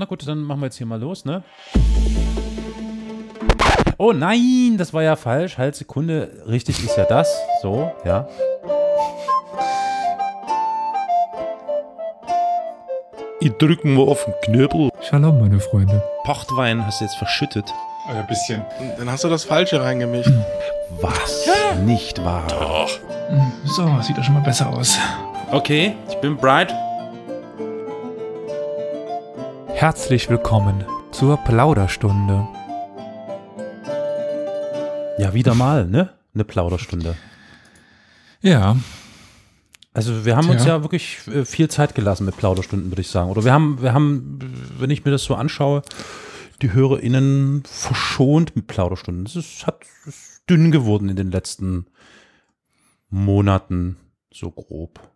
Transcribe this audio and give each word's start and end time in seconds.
Na 0.00 0.06
gut, 0.06 0.26
dann 0.26 0.38
machen 0.44 0.60
wir 0.60 0.64
jetzt 0.68 0.78
hier 0.78 0.86
mal 0.86 0.98
los, 0.98 1.26
ne? 1.26 1.42
Oh 3.98 4.14
nein, 4.14 4.76
das 4.78 4.94
war 4.94 5.02
ja 5.02 5.14
falsch. 5.14 5.58
Halt, 5.58 5.76
Sekunde. 5.76 6.42
Richtig 6.48 6.82
ist 6.82 6.96
ja 6.96 7.04
das. 7.04 7.28
So, 7.60 7.92
ja. 8.06 8.26
Ich 13.40 13.52
drück 13.58 13.84
mal 13.84 14.08
auf 14.08 14.24
den 14.24 14.32
Knöbel. 14.42 14.88
Shalom, 15.02 15.38
meine 15.38 15.60
Freunde. 15.60 16.02
Pochtwein 16.24 16.82
hast 16.86 17.02
du 17.02 17.04
jetzt 17.04 17.16
verschüttet. 17.16 17.70
Ein 18.08 18.26
bisschen. 18.26 18.64
Dann 18.96 19.10
hast 19.10 19.24
du 19.24 19.28
das 19.28 19.44
Falsche 19.44 19.82
reingemischt. 19.82 20.32
Was? 21.02 21.46
Nicht 21.84 22.24
wahr. 22.24 22.46
Doch. 22.48 22.88
So, 23.66 24.00
sieht 24.00 24.16
doch 24.16 24.24
schon 24.24 24.32
mal 24.32 24.42
besser 24.42 24.70
aus. 24.70 24.98
Okay, 25.50 25.94
ich 26.08 26.16
bin 26.22 26.38
Bright. 26.38 26.74
Herzlich 29.80 30.28
willkommen 30.28 30.84
zur 31.10 31.38
Plauderstunde. 31.38 32.46
Ja, 35.16 35.32
wieder 35.32 35.54
mal, 35.54 35.86
ne? 35.86 36.12
Eine 36.34 36.44
Plauderstunde. 36.44 37.16
Ja, 38.42 38.76
Also 39.94 40.26
wir 40.26 40.36
haben 40.36 40.50
uns 40.50 40.64
Tja. 40.64 40.76
ja 40.76 40.82
wirklich 40.82 41.26
äh, 41.28 41.46
viel 41.46 41.70
Zeit 41.70 41.94
gelassen 41.94 42.26
mit 42.26 42.36
Plauderstunden, 42.36 42.90
würde 42.90 43.00
ich 43.00 43.08
sagen. 43.08 43.30
Oder 43.30 43.42
wir 43.44 43.54
haben, 43.54 43.80
wir 43.80 43.94
haben, 43.94 44.38
wenn 44.78 44.90
ich 44.90 45.06
mir 45.06 45.12
das 45.12 45.24
so 45.24 45.34
anschaue, 45.34 45.80
die 46.60 46.74
HörerInnen 46.74 47.62
verschont 47.64 48.54
mit 48.56 48.66
Plauderstunden. 48.66 49.24
Es 49.24 49.34
ist, 49.34 49.66
hat, 49.66 49.80
ist 50.04 50.42
dünn 50.50 50.72
geworden 50.72 51.08
in 51.08 51.16
den 51.16 51.30
letzten 51.30 51.86
Monaten, 53.08 53.96
so 54.30 54.50
grob, 54.50 55.09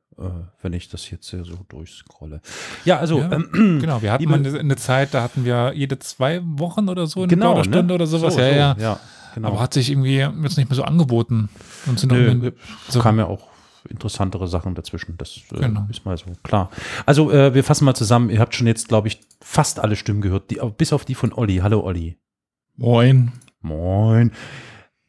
wenn 0.62 0.72
ich 0.72 0.88
das 0.88 1.10
jetzt 1.10 1.28
hier 1.30 1.44
so 1.44 1.54
durchscrolle. 1.68 2.40
Ja, 2.84 2.98
also 2.98 3.18
Ja, 3.20 3.32
ähm, 3.32 3.48
genau. 3.80 4.00
Wir 4.02 4.12
hatten 4.12 4.32
eine, 4.32 4.58
eine 4.58 4.76
Zeit, 4.76 5.12
da 5.14 5.22
hatten 5.22 5.44
wir 5.44 5.72
jede 5.74 5.98
zwei 5.98 6.40
Wochen 6.44 6.88
oder 6.88 7.06
so 7.06 7.20
eine 7.20 7.28
genau, 7.28 7.52
Plauderstunde 7.54 7.86
ne? 7.86 7.94
oder 7.94 8.06
sowas. 8.06 8.34
So, 8.34 8.40
ja, 8.40 8.48
so, 8.50 8.54
ja. 8.56 8.76
ja, 8.78 9.00
genau. 9.34 9.48
Aber 9.48 9.60
hat 9.60 9.74
sich 9.74 9.90
irgendwie 9.90 10.18
jetzt 10.18 10.56
nicht 10.56 10.68
mehr 10.70 10.76
so 10.76 10.84
angeboten. 10.84 11.48
Und 11.86 11.98
sind 11.98 12.12
Nö, 12.12 12.52
so- 12.88 13.00
kamen 13.00 13.18
ja 13.18 13.26
auch 13.26 13.48
interessantere 13.88 14.48
Sachen 14.48 14.74
dazwischen. 14.74 15.16
Das 15.18 15.40
äh, 15.52 15.60
Genau. 15.60 15.86
ist 15.90 16.04
mal 16.06 16.16
so 16.16 16.26
klar. 16.42 16.70
Also 17.06 17.30
äh, 17.30 17.52
wir 17.54 17.64
fassen 17.64 17.84
mal 17.84 17.94
zusammen. 17.94 18.30
Ihr 18.30 18.40
habt 18.40 18.54
schon 18.54 18.66
jetzt, 18.66 18.88
glaube 18.88 19.08
ich, 19.08 19.20
fast 19.42 19.78
alle 19.80 19.96
Stimmen 19.96 20.20
gehört, 20.22 20.50
die, 20.50 20.60
bis 20.78 20.92
auf 20.92 21.04
die 21.04 21.14
von 21.14 21.32
Olli. 21.32 21.56
Hallo 21.58 21.80
Olli. 21.84 22.16
Moin. 22.76 23.32
Moin. 23.60 24.32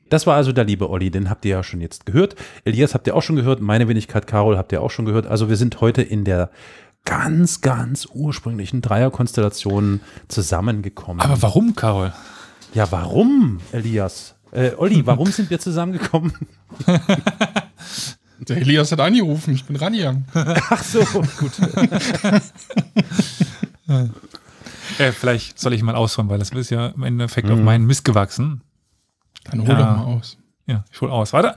Das 0.10 0.28
war 0.28 0.36
also 0.36 0.52
der 0.52 0.64
liebe 0.66 0.90
Olli, 0.90 1.10
den 1.10 1.30
habt 1.30 1.46
ihr 1.46 1.52
ja 1.52 1.64
schon 1.64 1.82
jetzt 1.82 2.06
gehört. 2.06 2.36
Elias 2.64 2.94
habt 2.94 3.08
ihr 3.08 3.16
auch 3.16 3.24
schon 3.24 3.36
gehört. 3.36 3.60
Meine 3.62 3.88
Wenigkeit 3.88 4.28
Carol 4.28 4.58
habt 4.58 4.72
ihr 4.72 4.82
auch 4.82 4.92
schon 4.92 5.06
gehört. 5.06 5.26
Also 5.26 5.50
wir 5.50 5.58
sind 5.58 5.82
heute 5.82 6.02
in 6.04 6.24
der 6.26 6.52
ganz, 7.06 7.62
ganz 7.62 8.08
ursprünglichen 8.14 8.82
Dreierkonstellation 8.82 10.02
zusammengekommen. 10.28 11.22
Aber 11.22 11.42
warum, 11.42 11.76
Carol? 11.76 12.14
ja, 12.74 12.92
warum, 12.92 13.60
Elias? 13.72 14.36
Äh, 14.52 14.72
Olli, 14.78 15.06
warum 15.06 15.32
sind 15.32 15.50
wir 15.50 15.60
zusammengekommen? 15.60 16.34
Der 18.48 18.58
Elias 18.58 18.92
hat 18.92 19.00
angerufen, 19.00 19.54
ich 19.56 19.66
bin 19.66 19.76
rangegangen. 19.76 20.26
Ach 20.34 20.84
so, 20.84 21.00
gut. 21.40 21.52
Äh, 24.98 25.12
vielleicht 25.12 25.60
soll 25.60 25.74
ich 25.74 25.82
mal 25.84 25.96
ausholen, 25.96 26.30
weil 26.30 26.40
das 26.40 26.52
ist 26.52 26.70
ja 26.70 26.88
im 26.88 27.04
Endeffekt 27.04 27.48
Mhm. 27.50 27.54
auf 27.56 27.60
meinen 27.60 27.86
Mist 27.86 28.06
gewachsen. 28.06 28.62
Dann 29.46 29.62
hol 29.62 29.70
Ja. 29.70 29.76
doch 29.76 29.98
mal 29.98 30.04
aus. 30.06 30.38
Ja, 30.68 30.84
ich 30.92 31.02
hol 31.02 31.12
aus. 31.12 31.34
Warte. 31.34 31.56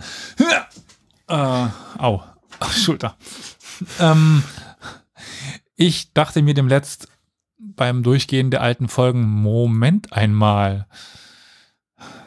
Äh, 1.29 1.67
au. 1.99 2.23
Ach, 2.61 2.73
Schulter. 2.77 3.17
ähm, 4.01 4.43
ich 5.77 6.13
dachte 6.13 6.43
mir 6.43 6.55
dem 6.55 6.69
letzt 6.69 7.09
beim 7.59 8.03
Durchgehen 8.03 8.51
der 8.51 8.63
alten 8.63 8.89
Folgen, 8.89 9.23
Moment 9.27 10.13
einmal. 10.13 10.87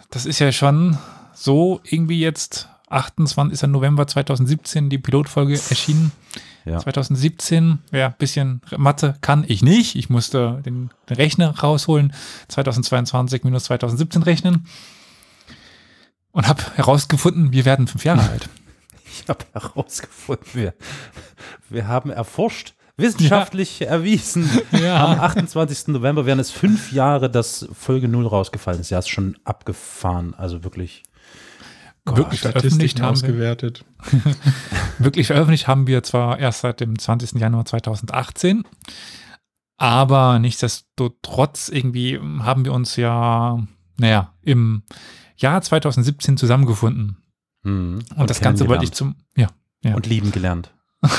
Das 0.09 0.26
ist 0.26 0.40
ja 0.40 0.52
schon 0.52 0.98
so 1.34 1.81
irgendwie 1.84 2.20
jetzt 2.20 2.70
28. 2.90 3.53
ist 3.53 3.62
ja 3.62 3.68
November 3.68 4.06
2017 4.08 4.90
die 4.90 4.97
Pilotfolge 4.97 5.53
erschienen. 5.69 6.12
Ja. 6.66 6.78
2017, 6.78 7.80
ja, 7.91 8.09
bisschen 8.09 8.62
Mathe 8.78 9.16
kann 9.22 9.44
ich 9.47 9.64
nicht. 9.64 9.96
Ich 9.96 10.09
musste 10.09 10.62
den, 10.64 10.91
den 11.09 11.16
Rechner 11.18 11.58
rausholen. 11.59 12.14
2022 12.50 13.44
minus 13.44 13.64
2017 13.66 14.22
rechnen. 14.24 14.68
Und 16.31 16.47
habe 16.47 16.62
herausgefunden, 16.75 17.52
wir 17.52 17.66
werden 17.66 17.88
fünf 17.88 18.06
Jahre 18.06 18.30
alt. 18.30 18.50
Ich 19.14 19.28
habe 19.28 19.44
herausgefunden, 19.52 20.47
wir, 20.53 20.74
wir 21.69 21.86
haben 21.86 22.12
erforscht, 22.12 22.74
wissenschaftlich 22.96 23.81
erwiesen. 23.81 24.50
Ja. 24.72 25.06
Am 25.06 25.20
28. 25.20 25.90
November 25.90 26.25
wären 26.25 26.40
es 26.40 26.50
fünf 26.50 26.94
Jahre, 26.94 27.30
dass 27.30 27.68
Folge 27.74 28.08
0 28.08 28.25
rausgefallen 28.25 28.80
ist. 28.80 28.90
Ja, 28.90 29.00
ist 29.00 29.09
schon 29.09 29.38
abgefahren. 29.44 30.34
Also 30.34 30.64
wirklich. 30.64 31.03
Wirklich 32.06 32.40
veröffentlicht, 32.40 33.00
haben 33.00 33.08
wir, 33.08 33.12
ausgewertet. 33.12 33.86
wirklich 34.97 35.28
veröffentlicht 35.28 35.68
haben 35.68 35.88
wir 35.88 36.02
zwar 36.03 36.40
erst 36.40 36.62
seit 36.62 36.80
dem 36.80 36.97
20. 36.97 37.34
Januar 37.34 37.66
2018, 37.66 38.64
aber 39.78 40.40
nichtsdestotrotz 40.40 41.70
irgendwie 41.70 42.20
haben 42.20 42.66
wir 42.66 42.74
uns 42.74 42.96
ja, 42.96 43.62
naja, 43.97 44.34
im 44.41 44.84
Jahr 45.41 45.62
2017 45.62 46.38
zusammengefunden. 46.38 47.18
Mhm. 47.63 48.00
Und, 48.16 48.29
das 48.29 48.41
Ganze 48.41 48.68
wollte 48.68 48.84
ich 48.85 48.91
zum, 48.91 49.16
ja, 49.35 49.47
ja. 49.84 49.96
Und 49.96 50.06
lieben 50.07 50.31
gelernt. 50.31 50.74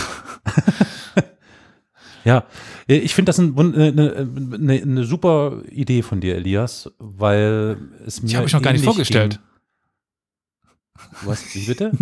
ja, 2.25 2.44
ich 2.87 3.15
finde 3.15 3.31
das 3.31 3.38
ein, 3.38 3.59
eine, 3.59 4.28
eine, 4.55 4.72
eine 4.83 5.05
super 5.05 5.62
Idee 5.71 6.03
von 6.03 6.21
dir, 6.21 6.37
Elias, 6.37 6.91
weil 6.99 7.77
es 8.06 8.22
mir. 8.22 8.28
Die 8.28 8.37
habe 8.37 8.47
ich 8.47 8.53
noch 8.53 8.62
gar 8.62 8.72
nicht 8.72 8.84
vorgestellt. 8.84 9.41
Ging. 10.94 11.28
Was, 11.28 11.54
wie 11.54 11.66
bitte? 11.66 11.93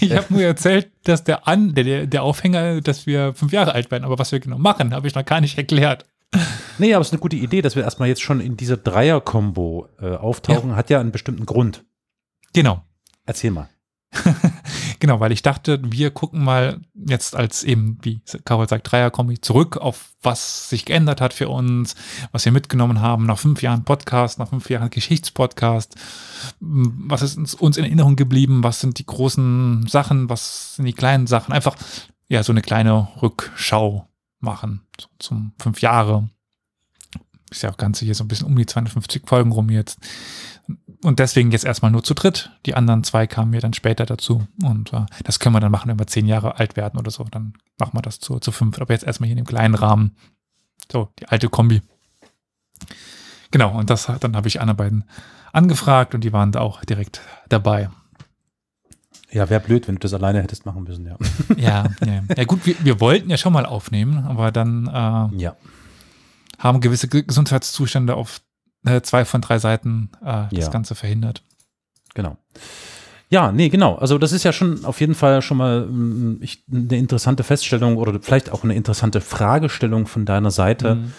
Ich 0.00 0.12
habe 0.16 0.32
nur 0.32 0.42
erzählt, 0.42 0.92
dass 1.02 1.24
der, 1.24 1.48
An, 1.48 1.74
der- 1.74 1.82
der, 1.82 2.06
der 2.06 2.22
Aufhänger, 2.22 2.80
dass 2.82 3.06
wir 3.06 3.34
fünf 3.34 3.50
Jahre 3.52 3.74
alt 3.74 3.90
werden, 3.90 4.04
aber 4.04 4.16
was 4.16 4.30
wir 4.30 4.38
genau 4.38 4.58
machen, 4.58 4.94
habe 4.94 5.08
ich 5.08 5.14
noch 5.16 5.24
gar 5.24 5.40
nicht 5.40 5.58
erklärt. 5.58 6.06
Nee, 6.78 6.94
aber 6.94 7.02
es 7.02 7.08
ist 7.08 7.12
eine 7.12 7.20
gute 7.20 7.36
Idee, 7.36 7.60
dass 7.60 7.76
wir 7.76 7.82
erstmal 7.82 8.08
jetzt 8.08 8.22
schon 8.22 8.40
in 8.40 8.56
dieser 8.56 8.76
Dreier-Kombo 8.76 9.88
äh, 10.00 10.14
auftauchen. 10.16 10.76
Hat 10.76 10.88
ja 10.88 11.00
einen 11.00 11.12
bestimmten 11.12 11.44
Grund. 11.44 11.84
Genau. 12.52 12.82
Erzähl 13.26 13.50
mal. 13.50 13.68
Genau, 15.00 15.18
weil 15.18 15.32
ich 15.32 15.40
dachte, 15.40 15.80
wir 15.82 16.10
gucken 16.10 16.44
mal 16.44 16.78
jetzt 16.94 17.34
als 17.34 17.64
eben, 17.64 17.96
wie 18.02 18.20
Carol 18.44 18.68
sagt, 18.68 18.92
Dreier-Kombi 18.92 19.40
zurück 19.40 19.78
auf 19.78 20.10
was 20.22 20.68
sich 20.68 20.84
geändert 20.84 21.22
hat 21.22 21.32
für 21.32 21.48
uns, 21.48 21.94
was 22.32 22.44
wir 22.44 22.52
mitgenommen 22.52 23.00
haben 23.00 23.24
nach 23.24 23.38
fünf 23.38 23.62
Jahren 23.62 23.84
Podcast, 23.84 24.38
nach 24.38 24.50
fünf 24.50 24.68
Jahren 24.68 24.90
Geschichtspodcast. 24.90 25.94
Was 26.60 27.22
ist 27.22 27.38
uns, 27.38 27.54
uns 27.54 27.78
in 27.78 27.84
Erinnerung 27.84 28.16
geblieben? 28.16 28.62
Was 28.62 28.80
sind 28.80 28.98
die 28.98 29.06
großen 29.06 29.86
Sachen? 29.88 30.28
Was 30.28 30.76
sind 30.76 30.84
die 30.84 30.92
kleinen 30.92 31.26
Sachen? 31.26 31.54
Einfach, 31.54 31.76
ja, 32.28 32.42
so 32.42 32.52
eine 32.52 32.60
kleine 32.60 33.08
Rückschau 33.22 34.06
machen 34.40 34.86
so 35.00 35.08
zum 35.18 35.52
fünf 35.58 35.80
Jahre. 35.80 36.28
Ist 37.50 37.62
ja 37.62 37.70
auch 37.70 37.76
Ganze 37.76 38.04
hier 38.04 38.14
so 38.14 38.24
ein 38.24 38.28
bisschen 38.28 38.46
um 38.46 38.56
die 38.56 38.66
250 38.66 39.22
Folgen 39.26 39.52
rum 39.52 39.70
jetzt. 39.70 39.98
Und 41.02 41.18
deswegen 41.18 41.50
jetzt 41.50 41.64
erstmal 41.64 41.90
nur 41.90 42.04
zu 42.04 42.14
dritt. 42.14 42.50
Die 42.66 42.74
anderen 42.74 43.02
zwei 43.04 43.26
kamen 43.26 43.50
mir 43.50 43.60
dann 43.60 43.72
später 43.72 44.06
dazu. 44.06 44.46
Und 44.62 44.92
äh, 44.92 45.06
das 45.24 45.40
können 45.40 45.54
wir 45.54 45.60
dann 45.60 45.72
machen, 45.72 45.88
wenn 45.88 45.98
wir 45.98 46.06
zehn 46.06 46.26
Jahre 46.26 46.58
alt 46.58 46.76
werden 46.76 46.98
oder 46.98 47.10
so. 47.10 47.24
Dann 47.24 47.54
machen 47.78 47.96
wir 47.96 48.02
das 48.02 48.20
zu, 48.20 48.38
zu 48.38 48.52
fünf. 48.52 48.78
Aber 48.80 48.92
jetzt 48.92 49.04
erstmal 49.04 49.26
hier 49.26 49.36
in 49.36 49.44
dem 49.44 49.48
kleinen 49.48 49.74
Rahmen. 49.74 50.16
So, 50.90 51.08
die 51.18 51.26
alte 51.26 51.48
Kombi. 51.48 51.82
Genau, 53.50 53.76
und 53.76 53.90
das 53.90 54.10
dann 54.20 54.36
habe 54.36 54.48
ich 54.48 54.60
andere 54.60 54.76
beiden 54.76 55.04
angefragt 55.52 56.14
und 56.14 56.22
die 56.22 56.32
waren 56.32 56.52
da 56.52 56.60
auch 56.60 56.84
direkt 56.84 57.20
dabei. 57.48 57.90
Ja, 59.32 59.48
wäre 59.48 59.60
blöd, 59.60 59.86
wenn 59.86 59.94
du 59.96 60.00
das 60.00 60.12
alleine 60.14 60.42
hättest 60.42 60.66
machen 60.66 60.82
müssen, 60.84 61.06
ja. 61.06 61.16
Ja, 61.56 61.84
ja. 62.04 62.22
ja 62.36 62.44
gut, 62.44 62.66
wir, 62.66 62.74
wir 62.82 63.00
wollten 63.00 63.30
ja 63.30 63.36
schon 63.36 63.52
mal 63.52 63.64
aufnehmen, 63.66 64.24
aber 64.26 64.50
dann 64.50 64.86
äh, 64.86 65.40
ja. 65.40 65.56
haben 66.58 66.80
gewisse 66.80 67.06
Ge- 67.08 67.22
Gesundheitszustände 67.22 68.14
auf 68.16 68.40
äh, 68.84 69.00
zwei 69.02 69.24
von 69.24 69.40
drei 69.40 69.58
Seiten 69.58 70.10
äh, 70.22 70.46
das 70.50 70.64
Ja. 70.64 70.68
Ganze 70.70 70.94
verhindert. 70.94 71.42
Genau. 72.14 72.36
Ja, 73.28 73.52
nee, 73.52 73.68
genau. 73.68 73.94
Also 73.94 74.18
das 74.18 74.32
ist 74.32 74.42
ja 74.42 74.52
schon 74.52 74.84
auf 74.84 74.98
jeden 75.00 75.14
Fall 75.14 75.40
schon 75.42 75.58
mal 75.58 75.86
mm, 75.86 76.38
ich, 76.42 76.64
eine 76.72 76.98
interessante 76.98 77.44
Feststellung 77.44 77.96
oder 77.98 78.18
vielleicht 78.20 78.50
auch 78.50 78.64
eine 78.64 78.74
interessante 78.74 79.20
Fragestellung 79.20 80.06
von 80.08 80.24
deiner 80.24 80.50
Seite. 80.50 80.96
Mhm. 80.96 81.12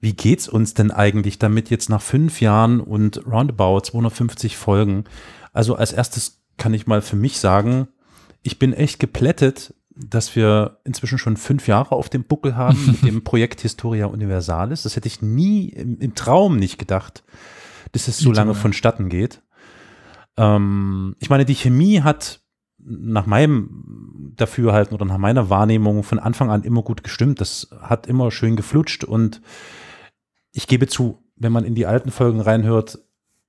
Wie 0.00 0.14
geht's 0.14 0.48
uns 0.48 0.72
denn 0.72 0.90
eigentlich 0.90 1.38
damit 1.38 1.68
jetzt 1.68 1.90
nach 1.90 2.00
fünf 2.00 2.40
Jahren 2.40 2.80
und 2.80 3.26
roundabout 3.26 3.80
250 3.80 4.56
Folgen? 4.56 5.04
Also 5.52 5.74
als 5.74 5.92
erstes 5.92 6.39
kann 6.60 6.74
ich 6.74 6.86
mal 6.86 7.02
für 7.02 7.16
mich 7.16 7.40
sagen, 7.40 7.88
ich 8.42 8.58
bin 8.58 8.72
echt 8.72 9.00
geplättet, 9.00 9.74
dass 9.96 10.36
wir 10.36 10.78
inzwischen 10.84 11.18
schon 11.18 11.36
fünf 11.36 11.66
Jahre 11.66 11.96
auf 11.96 12.08
dem 12.08 12.24
Buckel 12.24 12.54
haben 12.54 12.86
mit 12.86 13.02
dem 13.02 13.24
Projekt 13.24 13.62
Historia 13.62 14.06
Universalis. 14.06 14.84
Das 14.84 14.94
hätte 14.94 15.08
ich 15.08 15.20
nie 15.22 15.70
im, 15.70 15.98
im 15.98 16.14
Traum 16.14 16.56
nicht 16.56 16.78
gedacht, 16.78 17.24
dass 17.92 18.08
es 18.08 18.18
so 18.18 18.30
lange 18.30 18.54
vonstatten 18.54 19.08
geht. 19.08 19.42
Ähm, 20.36 21.16
ich 21.18 21.30
meine, 21.30 21.44
die 21.44 21.54
Chemie 21.54 22.02
hat 22.02 22.40
nach 22.78 23.26
meinem 23.26 24.32
Dafürhalten 24.36 24.94
oder 24.94 25.04
nach 25.04 25.18
meiner 25.18 25.50
Wahrnehmung 25.50 26.02
von 26.02 26.18
Anfang 26.18 26.50
an 26.50 26.62
immer 26.62 26.82
gut 26.82 27.02
gestimmt. 27.02 27.40
Das 27.40 27.68
hat 27.80 28.06
immer 28.06 28.30
schön 28.30 28.56
geflutscht 28.56 29.04
und 29.04 29.40
ich 30.52 30.66
gebe 30.66 30.86
zu, 30.86 31.22
wenn 31.36 31.52
man 31.52 31.64
in 31.64 31.74
die 31.74 31.86
alten 31.86 32.10
Folgen 32.10 32.40
reinhört, 32.40 32.98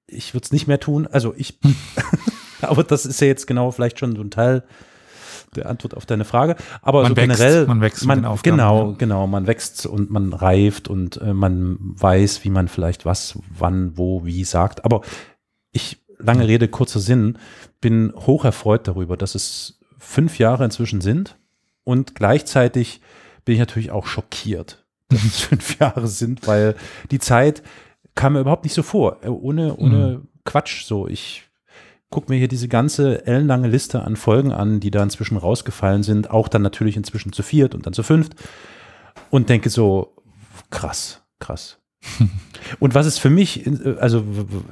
ich 0.08 0.34
würde 0.34 0.46
es 0.46 0.52
nicht 0.52 0.68
mehr 0.68 0.80
tun. 0.80 1.08
Also 1.08 1.34
ich, 1.36 1.60
aber 2.70 2.84
das 2.84 3.06
ist 3.06 3.22
ja 3.22 3.28
jetzt 3.28 3.48
genau 3.48 3.72
vielleicht 3.72 4.00
schon 4.00 4.16
so 4.16 4.22
ein 4.22 4.32
Teil 4.32 4.64
der 5.56 5.70
Antwort 5.70 5.96
auf 5.96 6.06
deine 6.06 6.26
Frage. 6.26 6.56
Aber 6.82 7.04
Man 7.04 7.12
so 7.12 7.18
wächst, 7.18 7.40
generell, 7.40 7.68
man 7.68 7.82
wächst 7.82 8.06
man, 8.06 8.26
Aufgaben, 8.26 8.58
genau, 8.58 8.90
ja. 8.92 8.96
genau, 8.98 9.28
man 9.28 9.48
wächst 9.48 9.86
und 9.86 10.10
man 10.10 10.34
reift 10.34 10.88
und 10.88 11.18
äh, 11.22 11.34
man 11.34 11.78
weiß, 11.80 12.44
wie 12.44 12.50
man 12.50 12.68
vielleicht 12.68 13.06
was, 13.06 13.38
wann, 13.58 13.98
wo, 13.98 14.26
wie 14.26 14.44
sagt. 14.44 14.86
Aber 14.86 15.02
ich, 15.72 16.02
lange 16.20 16.48
Rede, 16.48 16.68
kurzer 16.68 17.00
Sinn, 17.00 17.38
bin 17.82 18.14
hoch 18.16 18.46
erfreut 18.46 18.88
darüber, 18.88 19.18
dass 19.18 19.36
es 19.36 19.80
fünf 19.98 20.40
Jahre 20.40 20.64
inzwischen 20.64 21.02
sind 21.02 21.38
und 21.84 22.16
gleichzeitig 22.16 23.02
bin 23.44 23.54
ich 23.54 23.60
natürlich 23.60 23.92
auch 23.92 24.06
schockiert, 24.06 24.86
dass 25.10 25.24
es 25.24 25.42
fünf 25.42 25.80
Jahre 25.80 26.08
sind, 26.08 26.48
weil 26.48 26.76
die 27.12 27.20
Zeit 27.20 27.62
kam 28.16 28.34
mir 28.34 28.42
überhaupt 28.42 28.64
nicht 28.64 28.74
so 28.74 28.84
vor, 28.84 29.18
äh, 29.24 29.28
ohne, 29.28 29.76
ohne 29.76 30.22
Quatsch 30.44 30.86
so. 30.86 31.08
Ich 31.08 31.44
guck 32.12 32.30
mir 32.30 32.38
hier 32.38 32.48
diese 32.48 32.68
ganze 32.68 33.26
ellenlange 33.26 33.68
Liste 33.68 34.04
an 34.04 34.16
Folgen 34.16 34.52
an, 34.52 34.80
die 34.80 34.92
da 34.92 35.02
inzwischen 35.02 35.38
rausgefallen 35.38 36.04
sind, 36.04 36.30
auch 36.30 36.48
dann 36.48 36.62
natürlich 36.62 36.98
inzwischen 36.98 37.34
zu 37.34 37.42
viert 37.42 37.74
und 37.74 37.86
dann 37.86 37.94
zu 37.94 38.04
fünft 38.04 38.36
und 39.32 39.50
denke 39.50 39.70
so, 39.70 40.16
krass, 40.70 41.24
krass. 41.40 41.80
und 42.80 42.94
was 42.94 43.08
ist 43.08 43.20
für 43.20 43.30
mich, 43.30 43.68
also 44.00 44.24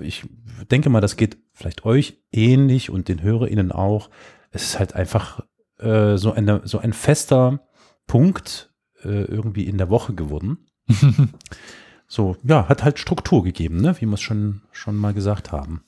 ich 0.02 0.26
denke 0.70 0.90
mal, 0.90 1.02
das 1.02 1.16
geht 1.16 1.38
vielleicht 1.54 1.86
euch 1.86 2.22
ähnlich 2.32 2.90
und 2.90 3.08
den 3.08 3.24
HörerInnen 3.24 3.72
auch. 3.72 4.10
Es 4.52 4.64
ist 4.64 4.80
halt 4.80 4.96
einfach 4.96 5.42
äh, 5.80 6.18
so, 6.18 6.34
eine, 6.34 6.62
so 6.66 6.80
ein 6.80 6.94
fester 6.94 7.62
Punkt 8.06 8.74
äh, 9.04 9.24
irgendwie 9.24 9.64
in 9.64 9.78
der 9.78 9.90
Woche 9.90 10.14
geworden. 10.14 10.68
So, 12.12 12.36
ja, 12.44 12.68
hat 12.68 12.84
halt 12.84 12.98
Struktur 12.98 13.44
gegeben, 13.44 13.82
ne? 13.82 13.96
wie 14.02 14.08
wir 14.08 14.16
es 14.16 14.22
schon, 14.22 14.64
schon 14.72 14.96
mal 14.96 15.14
gesagt 15.14 15.52
haben. 15.52 15.84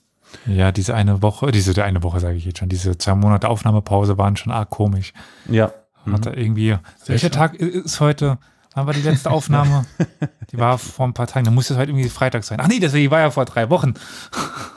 Ja, 0.46 0.72
diese 0.72 0.94
eine 0.94 1.22
Woche, 1.22 1.52
diese 1.52 1.84
eine 1.84 2.02
Woche 2.02 2.20
sage 2.20 2.36
ich 2.36 2.44
jetzt 2.44 2.58
schon, 2.58 2.68
diese 2.68 2.96
zwei 2.98 3.14
Monate 3.14 3.48
Aufnahmepause 3.48 4.18
waren 4.18 4.36
schon 4.36 4.52
arg 4.52 4.70
komisch. 4.70 5.12
Ja. 5.48 5.72
Hat 6.10 6.26
er 6.26 6.36
irgendwie, 6.36 6.76
welcher 7.06 7.26
schön. 7.28 7.32
Tag 7.32 7.54
ist 7.54 8.00
heute? 8.00 8.38
Wann 8.74 8.86
war 8.86 8.94
die 8.94 9.02
letzte 9.02 9.30
Aufnahme? 9.30 9.84
die 10.50 10.58
war 10.58 10.78
vor 10.78 11.06
ein 11.06 11.14
paar 11.14 11.26
Tagen, 11.26 11.44
dann 11.44 11.54
muss 11.54 11.70
es 11.70 11.76
heute 11.76 11.90
irgendwie 11.92 12.08
Freitag 12.08 12.42
sein. 12.44 12.58
Ach 12.60 12.66
nee, 12.68 12.80
deswegen 12.80 13.10
war 13.10 13.20
ja 13.20 13.30
vor 13.30 13.44
drei 13.44 13.70
Wochen. 13.70 13.94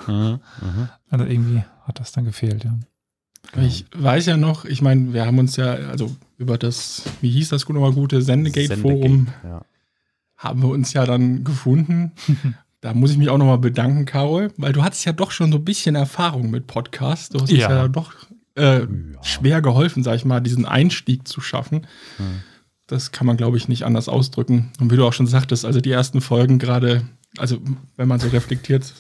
Mhm. 0.08 0.40
Mhm. 0.62 0.90
Also 1.10 1.26
irgendwie 1.26 1.64
hat 1.84 2.00
das 2.00 2.12
dann 2.12 2.26
gefehlt, 2.26 2.64
ja. 2.64 2.78
Ich 3.60 3.86
weiß 3.96 4.26
ja 4.28 4.38
noch, 4.38 4.66
ich 4.66 4.82
meine, 4.82 5.14
wir 5.14 5.26
haben 5.26 5.40
uns 5.40 5.56
ja, 5.56 5.74
also 5.74 6.16
über 6.38 6.58
das, 6.58 7.04
wie 7.22 7.30
hieß 7.32 7.50
das 7.50 7.66
gut 7.66 7.76
nochmal 7.76 7.94
gute, 7.94 8.22
Sendegate-Forum, 8.22 9.02
Sendegate, 9.02 9.48
Ja. 9.48 9.62
haben 10.38 10.62
wir 10.62 10.70
uns 10.70 10.94
ja 10.94 11.06
dann 11.06 11.44
gefunden. 11.44 12.12
da 12.86 12.94
muss 12.94 13.10
ich 13.10 13.18
mich 13.18 13.30
auch 13.30 13.40
nochmal 13.40 13.58
bedanken, 13.58 14.06
Carol, 14.06 14.52
weil 14.58 14.72
du 14.72 14.84
hattest 14.84 15.06
ja 15.06 15.12
doch 15.12 15.32
schon 15.32 15.52
so 15.52 15.58
ein 15.58 15.66
bisschen 15.66 15.96
Erfahrung 15.96 16.52
mit 16.52 16.68
Podcasts. 16.68 17.30
Du 17.30 17.40
hast 17.42 17.50
uns 17.50 17.60
Ja. 17.60 17.72
ja 17.72 17.88
doch 17.88 18.14
äh, 18.56 18.82
Ja. 18.82 18.88
schwer 19.24 19.64
geholfen, 19.64 20.04
sag 20.04 20.18
ich 20.18 20.24
mal, 20.24 20.40
diesen 20.40 20.66
Einstieg 20.68 21.28
zu 21.28 21.42
schaffen. 21.42 21.88
Hm. 22.18 22.44
Das 22.86 23.12
kann 23.12 23.26
man, 23.26 23.38
glaube 23.38 23.58
ich, 23.58 23.68
nicht 23.68 23.86
anders 23.86 24.08
ausdrücken. 24.08 24.72
Und 24.80 24.92
wie 24.92 24.98
du 24.98 25.06
auch 25.08 25.14
schon 25.14 25.26
sagtest, 25.26 25.66
also 25.66 25.82
die 25.82 25.90
ersten 25.90 26.22
Folgen 26.22 26.60
gerade, 26.60 27.02
also 27.40 27.58
wenn 27.98 28.08
man 28.08 28.20
so 28.20 28.28
reflektiert 28.28 28.94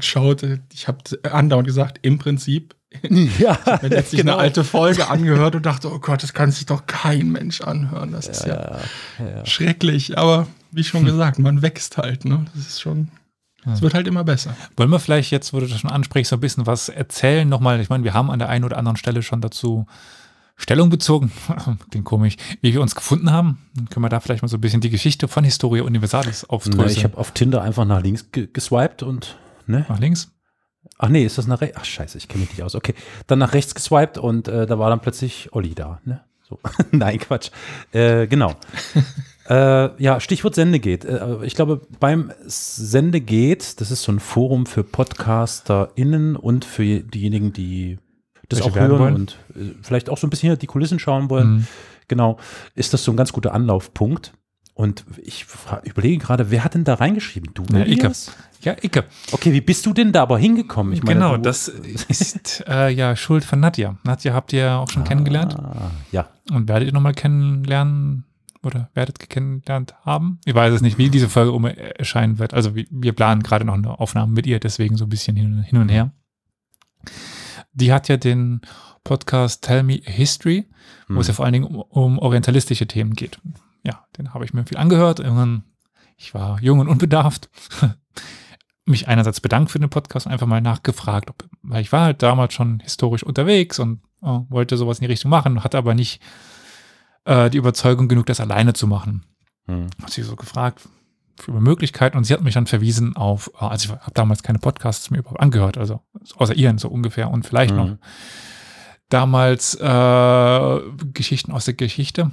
schaut, 0.00 0.44
ich 0.72 0.88
habe 0.88 0.98
andauernd 1.30 1.68
gesagt, 1.68 2.00
im 2.02 2.18
Prinzip 2.18 2.74
Ja, 3.38 3.56
mir 3.82 3.88
letztlich 3.88 4.22
genau. 4.22 4.32
eine 4.32 4.42
alte 4.42 4.64
Folge 4.64 5.08
angehört 5.08 5.54
und 5.54 5.64
dachte, 5.64 5.92
oh 5.92 6.00
Gott, 6.00 6.24
das 6.24 6.32
kann 6.34 6.50
sich 6.50 6.66
doch 6.66 6.86
kein 6.86 7.30
Mensch 7.30 7.60
anhören. 7.60 8.10
Das 8.10 8.26
ist 8.26 8.46
ja, 8.46 8.80
ja, 9.20 9.28
ja. 9.36 9.46
schrecklich. 9.46 10.18
Aber 10.18 10.48
wie 10.72 10.82
schon 10.82 11.04
gesagt, 11.04 11.38
man 11.38 11.62
wächst 11.62 11.98
halt. 11.98 12.24
Ne? 12.24 12.46
Das 12.54 12.66
ist 12.66 12.80
schon, 12.80 13.08
es 13.66 13.82
wird 13.82 13.94
halt 13.94 14.06
immer 14.06 14.24
besser. 14.24 14.56
Wollen 14.76 14.90
wir 14.90 14.98
vielleicht 14.98 15.30
jetzt, 15.30 15.52
wo 15.52 15.60
du 15.60 15.66
das 15.66 15.80
schon 15.80 15.90
ansprichst, 15.90 16.30
so 16.30 16.36
ein 16.36 16.40
bisschen 16.40 16.66
was 16.66 16.88
erzählen 16.88 17.48
nochmal? 17.48 17.80
Ich 17.80 17.88
meine, 17.88 18.04
wir 18.04 18.14
haben 18.14 18.30
an 18.30 18.38
der 18.38 18.48
einen 18.48 18.64
oder 18.64 18.76
anderen 18.76 18.96
Stelle 18.96 19.22
schon 19.22 19.40
dazu 19.40 19.86
Stellung 20.60 20.90
bezogen, 20.90 21.30
klingt 21.90 22.04
komisch, 22.04 22.36
wie 22.60 22.74
wir 22.74 22.82
uns 22.82 22.96
gefunden 22.96 23.30
haben. 23.30 23.58
Dann 23.74 23.88
können 23.88 24.04
wir 24.04 24.08
da 24.08 24.18
vielleicht 24.18 24.42
mal 24.42 24.48
so 24.48 24.56
ein 24.56 24.60
bisschen 24.60 24.80
die 24.80 24.90
Geschichte 24.90 25.28
von 25.28 25.44
Historia 25.44 25.84
Universalis 25.84 26.44
aufdröseln. 26.44 26.90
ich 26.90 27.04
habe 27.04 27.16
auf 27.16 27.30
Tinder 27.30 27.62
einfach 27.62 27.84
nach 27.84 28.02
links 28.02 28.32
ge 28.32 28.48
geswiped 28.52 29.04
und, 29.04 29.38
ne? 29.66 29.86
Nach 29.88 30.00
links? 30.00 30.32
Ach 30.98 31.08
nee, 31.08 31.24
ist 31.24 31.38
das 31.38 31.46
nach 31.46 31.60
rechts? 31.60 31.76
Ach 31.80 31.84
scheiße, 31.84 32.18
ich 32.18 32.26
kenne 32.26 32.40
mich 32.40 32.50
nicht 32.50 32.62
aus. 32.62 32.74
Okay, 32.74 32.94
dann 33.28 33.38
nach 33.38 33.52
rechts 33.52 33.74
geswiped 33.74 34.18
und 34.18 34.48
äh, 34.48 34.66
da 34.66 34.80
war 34.80 34.90
dann 34.90 35.00
plötzlich 35.00 35.52
Olli 35.52 35.76
da, 35.76 36.00
ne? 36.04 36.24
So. 36.42 36.58
Nein, 36.90 37.18
Quatsch. 37.18 37.50
Äh, 37.92 38.26
genau. 38.26 38.54
äh, 39.48 40.02
ja, 40.02 40.20
Stichwort 40.20 40.54
Sendegate. 40.54 41.06
Äh, 41.08 41.46
ich 41.46 41.54
glaube, 41.54 41.80
beim 42.00 42.32
Sendegate, 42.46 43.76
das 43.76 43.90
ist 43.90 44.02
so 44.02 44.12
ein 44.12 44.20
Forum 44.20 44.66
für 44.66 44.84
PodcasterInnen 44.84 46.36
und 46.36 46.64
für 46.64 47.00
diejenigen, 47.00 47.52
die 47.52 47.98
das 48.48 48.60
Welche 48.60 48.70
auch 48.72 48.76
hören 48.76 48.98
wollen. 48.98 49.14
und 49.14 49.38
äh, 49.54 49.74
vielleicht 49.82 50.10
auch 50.10 50.18
so 50.18 50.26
ein 50.26 50.30
bisschen 50.30 50.48
hinter 50.48 50.60
die 50.60 50.66
Kulissen 50.66 50.98
schauen 50.98 51.30
wollen. 51.30 51.48
Mhm. 51.50 51.66
Genau, 52.08 52.38
ist 52.74 52.94
das 52.94 53.04
so 53.04 53.12
ein 53.12 53.16
ganz 53.16 53.32
guter 53.32 53.52
Anlaufpunkt. 53.54 54.32
Und 54.74 55.04
ich 55.20 55.44
überlege 55.84 56.18
gerade, 56.18 56.52
wer 56.52 56.62
hat 56.62 56.74
denn 56.74 56.84
da 56.84 56.94
reingeschrieben? 56.94 57.50
Du? 57.52 57.64
Ja, 57.72 57.84
Icke. 57.84 58.12
Ja, 58.62 58.76
Icke. 58.80 59.04
Okay, 59.32 59.52
wie 59.52 59.60
bist 59.60 59.84
du 59.86 59.92
denn 59.92 60.12
da 60.12 60.22
aber 60.22 60.38
hingekommen? 60.38 60.92
Ich 60.92 61.02
meine, 61.02 61.18
genau, 61.18 61.36
du, 61.36 61.42
das 61.42 61.66
ist 61.68 62.64
äh, 62.68 62.88
ja 62.90 63.16
Schuld 63.16 63.44
von 63.44 63.58
Nadja. 63.58 63.96
Nadja 64.04 64.34
habt 64.34 64.52
ihr 64.52 64.60
ja 64.60 64.78
auch 64.78 64.88
schon 64.88 65.02
kennengelernt 65.02 65.56
Ah, 65.58 65.90
ja. 66.12 66.28
und 66.52 66.68
werdet 66.68 66.86
ihr 66.88 66.92
nochmal 66.94 67.12
kennenlernen 67.14 68.24
oder 68.62 68.90
werdet 68.94 69.28
kennengelernt 69.28 69.94
haben. 70.04 70.40
Ich 70.44 70.54
weiß 70.54 70.74
es 70.74 70.82
nicht, 70.82 70.98
wie 70.98 71.10
diese 71.10 71.28
Folge 71.28 71.52
um 71.52 71.64
erscheinen 71.64 72.38
wird. 72.38 72.54
Also 72.54 72.74
wir, 72.74 73.12
planen 73.12 73.42
gerade 73.42 73.64
noch 73.64 73.74
eine 73.74 73.98
Aufnahme 73.98 74.32
mit 74.32 74.46
ihr, 74.46 74.60
deswegen 74.60 74.96
so 74.96 75.04
ein 75.06 75.10
bisschen 75.10 75.36
hin, 75.36 75.78
und 75.78 75.88
her. 75.88 76.12
Die 77.72 77.92
hat 77.92 78.08
ja 78.08 78.16
den 78.16 78.60
Podcast 79.04 79.64
Tell 79.64 79.82
Me 79.82 80.00
a 80.06 80.10
History, 80.10 80.68
wo 81.08 81.20
es 81.20 81.28
ja 81.28 81.34
vor 81.34 81.44
allen 81.44 81.52
Dingen 81.52 81.66
um, 81.66 81.76
um 81.76 82.18
orientalistische 82.18 82.86
Themen 82.86 83.14
geht. 83.14 83.40
Ja, 83.84 84.04
den 84.18 84.34
habe 84.34 84.44
ich 84.44 84.52
mir 84.52 84.66
viel 84.66 84.78
angehört. 84.78 85.20
Irgendwann, 85.20 85.64
ich 86.16 86.34
war 86.34 86.60
jung 86.60 86.80
und 86.80 86.88
unbedarft. 86.88 87.48
Mich 88.84 89.06
einerseits 89.06 89.40
bedankt 89.40 89.70
für 89.70 89.78
den 89.78 89.90
Podcast, 89.90 90.26
einfach 90.26 90.46
mal 90.46 90.62
nachgefragt, 90.62 91.30
ob, 91.30 91.46
weil 91.62 91.82
ich 91.82 91.92
war 91.92 92.06
halt 92.06 92.22
damals 92.22 92.54
schon 92.54 92.80
historisch 92.80 93.22
unterwegs 93.22 93.78
und 93.78 94.00
äh, 94.22 94.40
wollte 94.48 94.78
sowas 94.78 94.98
in 94.98 95.02
die 95.02 95.12
Richtung 95.12 95.30
machen, 95.30 95.62
hatte 95.62 95.76
aber 95.76 95.94
nicht 95.94 96.22
äh, 97.28 97.50
die 97.50 97.58
Überzeugung 97.58 98.08
genug, 98.08 98.26
das 98.26 98.40
alleine 98.40 98.72
zu 98.72 98.86
machen. 98.86 99.24
Hm. 99.66 99.86
Hat 100.02 100.10
sie 100.10 100.22
so 100.22 100.34
gefragt 100.36 100.88
für 101.38 101.52
Möglichkeiten 101.52 102.16
und 102.16 102.24
sie 102.24 102.32
hat 102.34 102.40
mich 102.42 102.54
dann 102.54 102.66
verwiesen 102.66 103.14
auf, 103.16 103.50
äh, 103.60 103.64
also 103.66 103.94
ich 103.94 104.00
habe 104.00 104.12
damals 104.14 104.42
keine 104.42 104.58
Podcasts 104.58 105.10
mir 105.10 105.18
überhaupt 105.18 105.40
angehört, 105.40 105.78
also 105.78 106.00
außer 106.36 106.54
ihren 106.54 106.78
so 106.78 106.88
ungefähr 106.88 107.30
und 107.30 107.46
vielleicht 107.46 107.74
noch 107.74 107.86
Mhm. 107.86 107.98
damals 109.08 109.74
äh, 109.76 110.80
Geschichten 111.12 111.52
aus 111.52 111.64
der 111.66 111.74
Geschichte. 111.74 112.30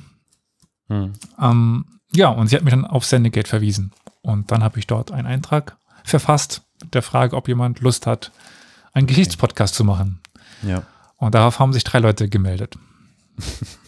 Hm. 0.89 1.13
Ähm, 1.41 1.85
ja, 2.13 2.29
und 2.29 2.47
sie 2.47 2.55
hat 2.55 2.63
mich 2.63 2.73
dann 2.73 2.85
auf 2.85 3.05
Sendegate 3.05 3.47
verwiesen. 3.49 3.91
Und 4.21 4.51
dann 4.51 4.63
habe 4.63 4.79
ich 4.79 4.87
dort 4.87 5.11
einen 5.11 5.27
Eintrag 5.27 5.77
verfasst 6.03 6.63
mit 6.81 6.93
der 6.93 7.01
Frage, 7.01 7.35
ob 7.35 7.47
jemand 7.47 7.79
Lust 7.81 8.07
hat, 8.07 8.31
einen 8.93 9.07
Geschichtspodcast 9.07 9.75
zu 9.75 9.83
machen. 9.83 10.19
Ja. 10.63 10.83
Und 11.17 11.35
darauf 11.35 11.59
haben 11.59 11.73
sich 11.73 11.83
drei 11.83 11.99
Leute 11.99 12.29
gemeldet. 12.29 12.77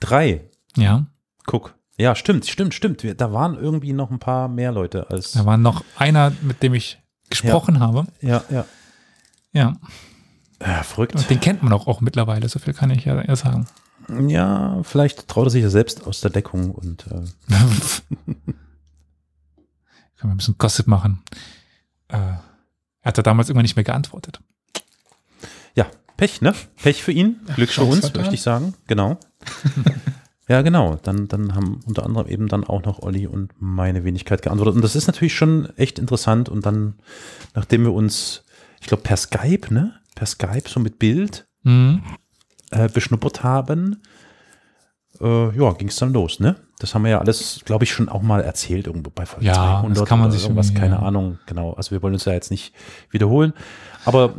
Drei. 0.00 0.48
Ja, 0.76 1.06
Guck. 1.46 1.74
Ja, 1.98 2.14
stimmt, 2.14 2.46
stimmt, 2.46 2.74
stimmt. 2.74 3.02
Wir, 3.02 3.14
da 3.14 3.32
waren 3.32 3.54
irgendwie 3.56 3.92
noch 3.94 4.10
ein 4.10 4.18
paar 4.18 4.48
mehr 4.48 4.70
Leute 4.72 5.08
als. 5.10 5.32
da 5.32 5.46
war 5.46 5.56
noch 5.56 5.82
einer, 5.96 6.32
mit 6.42 6.62
dem 6.62 6.74
ich 6.74 6.98
gesprochen 7.30 7.80
habe. 7.80 8.06
Ja, 8.20 8.42
ja. 8.50 8.66
Ja, 9.52 9.72
Ja, 10.60 10.82
verrückt. 10.82 11.14
und 11.14 11.30
den 11.30 11.40
kennt 11.40 11.62
man 11.62 11.72
auch, 11.72 11.86
auch 11.86 12.00
mittlerweile, 12.02 12.48
so 12.48 12.58
viel 12.58 12.74
kann 12.74 12.90
ich 12.90 13.04
ja 13.06 13.22
ja 13.24 13.34
sagen. 13.36 13.66
Ja, 14.28 14.82
vielleicht 14.82 15.26
traut 15.28 15.46
er 15.46 15.50
sich 15.50 15.62
ja 15.62 15.70
selbst 15.70 16.06
aus 16.06 16.20
der 16.20 16.30
Deckung 16.30 16.70
und 16.72 17.06
äh, 17.06 17.22
Können 20.16 20.30
wir 20.30 20.34
ein 20.34 20.36
bisschen 20.36 20.58
Gossip 20.58 20.86
machen. 20.86 21.22
Äh, 22.08 22.16
er 22.16 22.42
hat 23.04 23.16
ja 23.16 23.22
damals 23.22 23.48
irgendwann 23.48 23.64
nicht 23.64 23.76
mehr 23.76 23.84
geantwortet. 23.84 24.40
ja, 25.74 25.86
Pech, 26.16 26.40
ne? 26.40 26.54
Pech 26.82 27.02
für 27.02 27.12
ihn. 27.12 27.40
Glück 27.54 27.70
für 27.70 27.84
uns, 27.84 28.12
möchte 28.14 28.34
ich 28.34 28.42
sagen. 28.42 28.74
Genau. 28.86 29.18
ja, 30.48 30.62
genau. 30.62 30.96
Dann, 31.02 31.28
dann 31.28 31.54
haben 31.54 31.80
unter 31.86 32.04
anderem 32.04 32.26
eben 32.28 32.48
dann 32.48 32.64
auch 32.64 32.82
noch 32.84 33.00
Olli 33.02 33.26
und 33.26 33.52
meine 33.58 34.04
Wenigkeit 34.04 34.42
geantwortet. 34.42 34.74
Und 34.76 34.82
das 34.82 34.96
ist 34.96 35.06
natürlich 35.06 35.34
schon 35.34 35.68
echt 35.76 35.98
interessant. 35.98 36.48
Und 36.48 36.64
dann, 36.66 36.94
nachdem 37.54 37.84
wir 37.84 37.92
uns, 37.92 38.44
ich 38.80 38.86
glaube, 38.86 39.02
per 39.02 39.16
Skype, 39.16 39.72
ne? 39.72 39.94
Per 40.14 40.26
Skype, 40.26 40.68
so 40.68 40.80
mit 40.80 40.98
Bild, 40.98 41.46
Mhm. 41.62 42.02
äh, 42.70 42.88
beschnuppert 42.88 43.42
haben, 43.42 44.00
äh, 45.20 45.56
ja, 45.58 45.72
ging 45.72 45.88
es 45.88 45.96
dann 45.96 46.12
los, 46.12 46.38
ne? 46.40 46.56
Das 46.78 46.94
haben 46.94 47.02
wir 47.04 47.10
ja 47.10 47.18
alles, 47.20 47.60
glaube 47.64 47.84
ich, 47.84 47.90
schon 47.92 48.08
auch 48.10 48.20
mal 48.22 48.42
erzählt, 48.42 48.86
irgendwo 48.86 49.10
bei 49.10 49.24
Folge 49.24 49.46
Ja, 49.46 49.80
200 49.80 49.96
das 50.02 50.08
kann 50.08 50.18
man 50.20 50.30
sich 50.30 50.42
irgendwas, 50.42 50.74
keine. 50.74 51.00
Ahnung, 51.00 51.38
genau. 51.46 51.72
Also 51.72 51.90
wir 51.92 52.02
wollen 52.02 52.12
uns 52.14 52.26
ja 52.26 52.34
jetzt 52.34 52.50
nicht 52.50 52.74
wiederholen. 53.10 53.54
Aber 54.04 54.34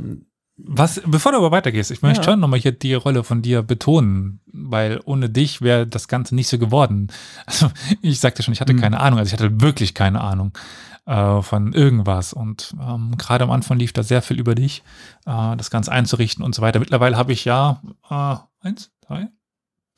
Was, 0.60 1.02
bevor 1.06 1.32
du 1.34 1.38
aber 1.38 1.52
weitergehst, 1.52 1.92
ich 1.92 2.02
möchte 2.02 2.22
Ja. 2.22 2.24
schon 2.32 2.40
nochmal 2.40 2.60
hier 2.60 2.72
die 2.72 2.96
Rolle 2.96 3.24
von 3.24 3.44
dir 3.44 3.62
betonen, 3.62 4.40
weil 4.48 5.00
ohne 5.06 5.30
dich 5.30 5.62
wäre 5.62 5.86
das 5.86 6.08
Ganze 6.08 6.34
nicht 6.34 6.48
so 6.48 6.58
geworden. 6.58 7.10
Also 7.46 7.70
ich 8.02 8.20
sagte 8.20 8.42
schon, 8.44 8.54
ich 8.54 8.62
hatte 8.62 8.74
Mhm. 8.74 8.82
keine 8.82 9.00
Ahnung, 9.00 9.20
also 9.20 9.28
ich 9.30 9.34
hatte 9.40 9.62
wirklich 9.62 9.94
keine 9.94 10.22
Ahnung 10.22 10.52
äh, 11.06 11.42
von 11.44 11.74
irgendwas 11.74 12.34
und 12.34 12.74
ähm, 12.82 13.16
gerade 13.18 13.44
am 13.44 13.52
Anfang 13.52 13.78
lief 13.78 13.94
da 13.94 14.02
sehr 14.04 14.22
viel 14.24 14.40
über 14.40 14.56
dich, 14.56 14.84
äh, 15.28 15.56
das 15.56 15.70
Ganze 15.70 15.92
einzurichten 15.92 16.44
und 16.44 16.56
so 16.56 16.62
weiter. 16.64 16.80
Mittlerweile 16.80 17.18
habe 17.18 17.34
ich 17.34 17.46
ja 17.46 17.82
äh, 18.10 18.36
eins, 18.68 18.90
zwei, 19.06 19.28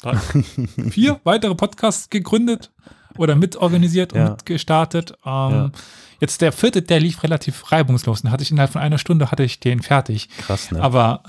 drei, 0.01 0.17
vier 0.91 1.19
weitere 1.23 1.55
Podcasts 1.55 2.09
gegründet 2.09 2.71
oder 3.17 3.35
mitorganisiert 3.35 4.11
und 4.13 4.19
Ja. 4.19 4.29
mitgestartet. 4.31 5.13
Ähm, 5.25 5.51
Ja. 5.51 5.71
Jetzt 6.19 6.41
der 6.41 6.51
vierte, 6.51 6.81
der 6.81 6.99
lief 6.99 7.23
relativ 7.23 7.71
reibungslos. 7.71 8.21
Den 8.21 8.31
hatte 8.31 8.43
ich 8.43 8.51
innerhalb 8.51 8.71
von 8.71 8.81
einer 8.81 8.97
Stunde 8.97 9.31
hatte 9.31 9.43
ich 9.43 9.59
den 9.59 9.81
fertig. 9.81 10.29
Krass, 10.38 10.71
ne? 10.71 10.81
Aber 10.81 11.23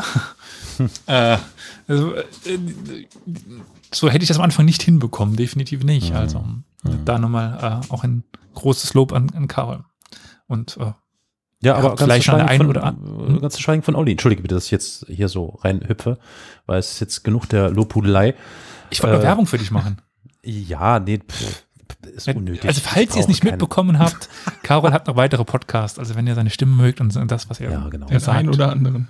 äh, 1.06 1.36
also, 1.88 2.14
äh, 2.14 2.24
so 3.92 4.08
hätte 4.08 4.22
ich 4.22 4.28
das 4.28 4.38
am 4.38 4.44
Anfang 4.44 4.64
nicht 4.64 4.82
hinbekommen, 4.82 5.36
definitiv 5.36 5.84
nicht. 5.84 6.10
Mhm. 6.10 6.16
Also 6.16 6.38
Mhm. 6.82 7.04
da 7.04 7.18
nochmal 7.18 7.82
äh, 7.88 7.92
auch 7.92 8.04
ein 8.04 8.24
großes 8.54 8.94
Lob 8.94 9.12
an, 9.12 9.30
an 9.36 9.48
Karol. 9.48 9.84
Und 10.46 10.76
äh, 10.78 10.92
Ja, 11.62 11.74
aber 11.76 11.90
Ja, 11.90 11.96
vielleicht 11.96 12.24
zu 12.24 12.30
schweigen 12.30 12.56
von, 12.56 12.66
oder 12.68 12.84
an- 12.84 13.36
äh, 13.36 13.38
ganz 13.40 13.54
zu 13.54 13.62
schweigen 13.62 13.82
von 13.82 13.94
Olli. 13.94 14.12
Entschuldige 14.12 14.40
bitte, 14.42 14.54
dass 14.54 14.64
ich 14.64 14.70
jetzt 14.70 15.04
hier 15.08 15.28
so 15.28 15.58
reinhüpfe, 15.62 16.18
weil 16.66 16.78
es 16.78 16.92
ist 16.92 17.00
jetzt 17.00 17.22
genug 17.22 17.46
der 17.50 17.70
Lobhudelei. 17.70 18.34
ich 18.90 19.02
wollte 19.02 19.18
Äh, 19.18 19.22
Werbung 19.22 19.46
für 19.46 19.58
dich 19.58 19.70
machen. 19.70 20.00
Ja, 20.42 20.98
nee, 21.00 21.18
pff, 21.18 21.66
ist 22.14 22.28
unnötig. 22.28 22.66
Also 22.66 22.80
falls 22.82 23.14
ihr 23.16 23.20
es 23.22 23.28
nicht 23.28 23.40
keine- 23.42 23.52
mitbekommen 23.52 23.98
habt, 23.98 24.28
Karol 24.62 24.92
hat 24.92 25.06
noch 25.06 25.16
weitere 25.16 25.44
Podcasts. 25.44 25.98
Also 25.98 26.14
wenn 26.14 26.26
ihr 26.26 26.34
seine 26.34 26.50
Stimme 26.50 26.74
mögt 26.74 27.00
und 27.00 27.14
das, 27.30 27.50
was 27.50 27.60
er, 27.60 27.70
Ja, 27.72 27.88
genau. 27.88 28.06
er 28.08 28.18
Den 28.18 28.28
einen 28.28 28.46
sagt. 28.46 28.48
oder 28.48 28.70
anderen. 28.72 29.08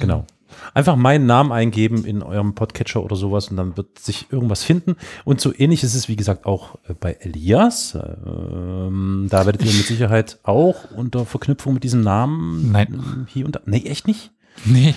Genau. 0.00 0.26
Einfach 0.72 0.96
meinen 0.96 1.26
Namen 1.26 1.50
eingeben 1.52 2.04
in 2.04 2.22
eurem 2.22 2.54
Podcatcher 2.54 3.02
oder 3.02 3.16
sowas 3.16 3.48
und 3.48 3.56
dann 3.56 3.76
wird 3.76 3.98
sich 3.98 4.26
irgendwas 4.30 4.62
finden. 4.64 4.96
Und 5.24 5.40
so 5.40 5.52
ähnlich 5.56 5.82
ist 5.82 5.94
es, 5.94 6.08
wie 6.08 6.16
gesagt, 6.16 6.46
auch 6.46 6.76
äh, 6.88 6.94
bei 6.94 7.12
Elias. 7.20 7.96
Ähm, 8.26 9.26
da 9.30 9.46
werdet 9.46 9.62
ihr 9.64 9.72
mit 9.72 9.86
Sicherheit 9.86 10.38
auch 10.44 10.90
unter 10.92 11.26
Verknüpfung 11.26 11.74
mit 11.74 11.84
diesem 11.84 12.02
Namen 12.02 12.70
Nein. 12.72 13.26
hier 13.28 13.46
und 13.46 13.56
da. 13.56 13.60
Nee, 13.66 13.84
echt 13.86 14.06
nicht? 14.06 14.30
Nee, 14.64 14.94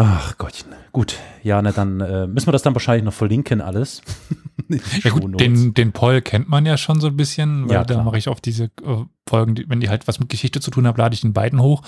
Ach 0.00 0.38
Gottchen. 0.38 0.68
Gut. 0.92 1.16
Ja, 1.42 1.60
na 1.60 1.72
dann 1.72 2.00
äh, 2.00 2.28
müssen 2.28 2.46
wir 2.46 2.52
das 2.52 2.62
dann 2.62 2.72
wahrscheinlich 2.74 3.04
noch 3.04 3.12
verlinken, 3.12 3.60
alles. 3.60 4.00
Ja 5.04 5.10
gut, 5.10 5.40
den, 5.40 5.74
den 5.74 5.92
Paul 5.92 6.20
kennt 6.22 6.48
man 6.48 6.66
ja 6.66 6.76
schon 6.76 7.00
so 7.00 7.06
ein 7.08 7.16
bisschen, 7.16 7.64
weil 7.68 7.74
Ja, 7.74 7.84
da 7.84 8.02
mache 8.02 8.18
ich 8.18 8.28
oft 8.28 8.44
diese 8.44 8.64
äh, 8.64 9.04
Folgen, 9.28 9.54
die, 9.54 9.68
wenn 9.68 9.80
die 9.80 9.88
halt 9.88 10.08
was 10.08 10.18
mit 10.20 10.28
Geschichte 10.28 10.60
zu 10.60 10.70
tun 10.70 10.86
haben, 10.86 10.96
lade 10.96 11.14
ich 11.14 11.20
den 11.20 11.32
beiden 11.32 11.60
hoch. 11.60 11.82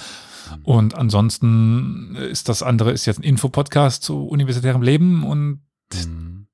Mhm. 0.56 0.64
Und 0.64 0.94
ansonsten 0.94 2.16
ist 2.16 2.48
das 2.48 2.62
andere 2.62 2.92
ist 2.92 3.06
jetzt 3.06 3.18
ein 3.20 3.24
Infopodcast 3.24 4.02
zu 4.02 4.26
universitärem 4.26 4.82
Leben 4.82 5.24
und 5.24 5.60
Mhm. 6.06 6.46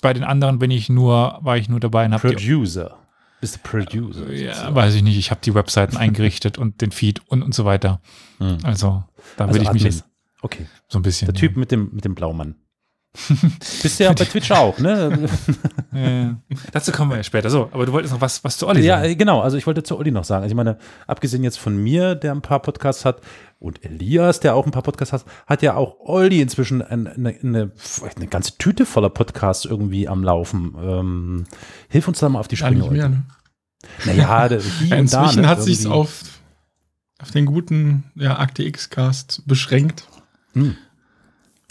bei 0.00 0.14
den 0.14 0.24
anderen 0.24 0.58
bin 0.58 0.70
ich 0.70 0.88
nur, 0.88 1.38
war 1.42 1.58
ich 1.58 1.68
nur 1.68 1.80
dabei 1.80 2.06
und 2.06 2.14
habe 2.14 2.28
Producer. 2.30 2.96
Bist 3.42 3.56
du 3.56 3.60
Producer? 3.62 4.32
Ja, 4.32 4.54
sozusagen. 4.54 4.74
weiß 4.74 4.94
ich 4.94 5.02
nicht. 5.02 5.18
Ich 5.18 5.30
habe 5.30 5.40
die 5.44 5.54
Webseiten 5.54 5.96
eingerichtet 5.98 6.56
und 6.56 6.80
den 6.80 6.90
Feed 6.90 7.20
und, 7.28 7.42
und 7.42 7.54
so 7.54 7.66
weiter. 7.66 8.00
Mhm. 8.38 8.58
Also 8.62 9.04
da 9.36 9.44
Also 9.46 9.60
würde 9.60 9.76
ich 9.76 9.84
mich 9.84 10.02
Okay. 10.42 10.66
so 10.88 10.98
ein 10.98 11.02
bisschen. 11.02 11.26
Der 11.26 11.34
Typ 11.34 11.58
mit 11.58 11.70
dem, 11.70 11.90
mit 11.92 12.06
dem 12.06 12.14
Blaumann. 12.14 12.54
Bist 13.82 13.98
du 13.98 14.04
ja 14.04 14.12
bei 14.12 14.24
Twitch 14.24 14.50
auch, 14.52 14.78
ne? 14.78 15.28
Ja. 15.92 16.00
Ja. 16.10 16.36
Dazu 16.70 16.92
kommen 16.92 17.10
wir 17.10 17.16
ja 17.16 17.22
später. 17.24 17.50
So, 17.50 17.68
aber 17.72 17.84
du 17.84 17.92
wolltest 17.92 18.14
noch 18.14 18.20
was, 18.20 18.44
was 18.44 18.56
zu 18.56 18.68
Olli 18.68 18.82
Ja, 18.82 18.98
sagen. 19.00 19.10
äh, 19.10 19.16
genau. 19.16 19.40
Also 19.40 19.56
ich 19.56 19.66
wollte 19.66 19.82
zu 19.82 19.98
Olli 19.98 20.12
noch 20.12 20.22
sagen. 20.22 20.44
Also 20.44 20.52
ich 20.52 20.56
meine, 20.56 20.78
abgesehen 21.08 21.42
jetzt 21.42 21.58
von 21.58 21.76
mir, 21.76 22.14
der 22.14 22.30
ein 22.32 22.42
paar 22.42 22.60
Podcasts 22.62 23.04
hat, 23.04 23.20
und 23.58 23.84
Elias, 23.84 24.38
der 24.40 24.54
auch 24.54 24.64
ein 24.64 24.70
paar 24.70 24.82
Podcasts 24.84 25.12
hat, 25.12 25.24
hat 25.46 25.60
ja 25.62 25.74
auch 25.74 25.96
Olli 25.98 26.40
inzwischen 26.40 26.80
eine, 26.82 27.10
eine, 27.10 27.28
eine, 27.42 27.72
eine 28.16 28.26
ganze 28.28 28.56
Tüte 28.56 28.86
voller 28.86 29.10
Podcasts 29.10 29.64
irgendwie 29.64 30.08
am 30.08 30.22
Laufen. 30.24 30.74
Ähm, 30.80 31.44
hilf 31.88 32.06
uns 32.08 32.20
da 32.20 32.28
mal 32.28 32.38
auf 32.38 32.48
die 32.48 32.54
Ja, 32.56 32.66
Sprünge. 32.68 32.82
nicht 32.82 32.92
mehr, 32.92 33.04
Olli. 33.06 33.14
ne? 33.16 33.24
Naja, 34.06 34.48
hier 34.78 34.86
Ja, 34.88 34.98
und 35.00 35.12
da. 35.12 35.20
inzwischen 35.22 35.42
ne, 35.42 35.48
hat 35.48 35.62
sich's 35.62 35.80
irgendwie. 35.84 35.98
auf, 35.98 36.22
auf 37.20 37.30
den 37.32 37.44
guten 37.46 38.04
ja, 38.14 38.38
Akte 38.38 38.62
X-Cast 38.62 39.42
beschränkt. 39.46 40.04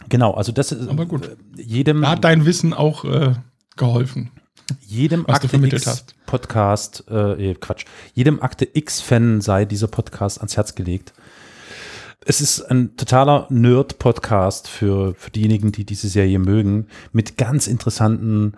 Genau, 0.08 0.34
also 0.34 0.52
das 0.52 0.72
ist 0.72 0.88
Aber 0.88 1.06
gut. 1.06 1.26
äh, 1.28 1.62
jedem, 1.62 2.02
Da 2.02 2.12
hat 2.12 2.24
dein 2.24 2.46
Wissen 2.46 2.74
auch 2.74 3.04
äh, 3.06 3.34
geholfen. 3.76 4.32
jedem 4.82 5.26
Akte 5.28 5.58
X. 5.58 6.06
Podcast, 6.26 7.04
äh, 7.10 7.52
eh, 7.52 7.56
Quatsch, 7.56 7.86
jedem 8.14 8.42
Akte 8.42 8.68
X-Fan 8.72 9.42
sei 9.42 9.66
dieser 9.66 9.88
Podcast 9.88 10.38
ans 10.38 10.56
Herz 10.56 10.76
gelegt. 10.76 11.14
Es 12.26 12.42
ist 12.42 12.62
ein 12.62 12.96
totaler 12.98 13.48
Nerd-Podcast 13.50 14.68
für, 14.68 15.16
für 15.16 15.32
diejenigen, 15.32 15.72
die 15.72 15.86
diese 15.86 16.10
Serie 16.10 16.38
mögen, 16.40 16.88
mit 17.14 17.38
ganz 17.38 17.66
interessanten 17.68 18.54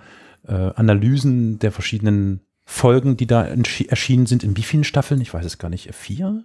äh, 0.48 0.54
Analysen 0.76 1.60
der 1.60 1.72
verschiedenen 1.72 2.42
Folgen, 2.66 3.18
die 3.18 3.28
da 3.28 3.44
erschienen 3.46 4.26
sind. 4.26 4.44
In 4.44 4.58
wie 4.58 4.64
vielen 4.64 4.84
Staffeln? 4.84 5.22
Ich 5.22 5.34
weiß 5.34 5.46
es 5.46 5.58
gar 5.60 5.70
nicht. 5.70 5.94
Vier? 5.94 6.44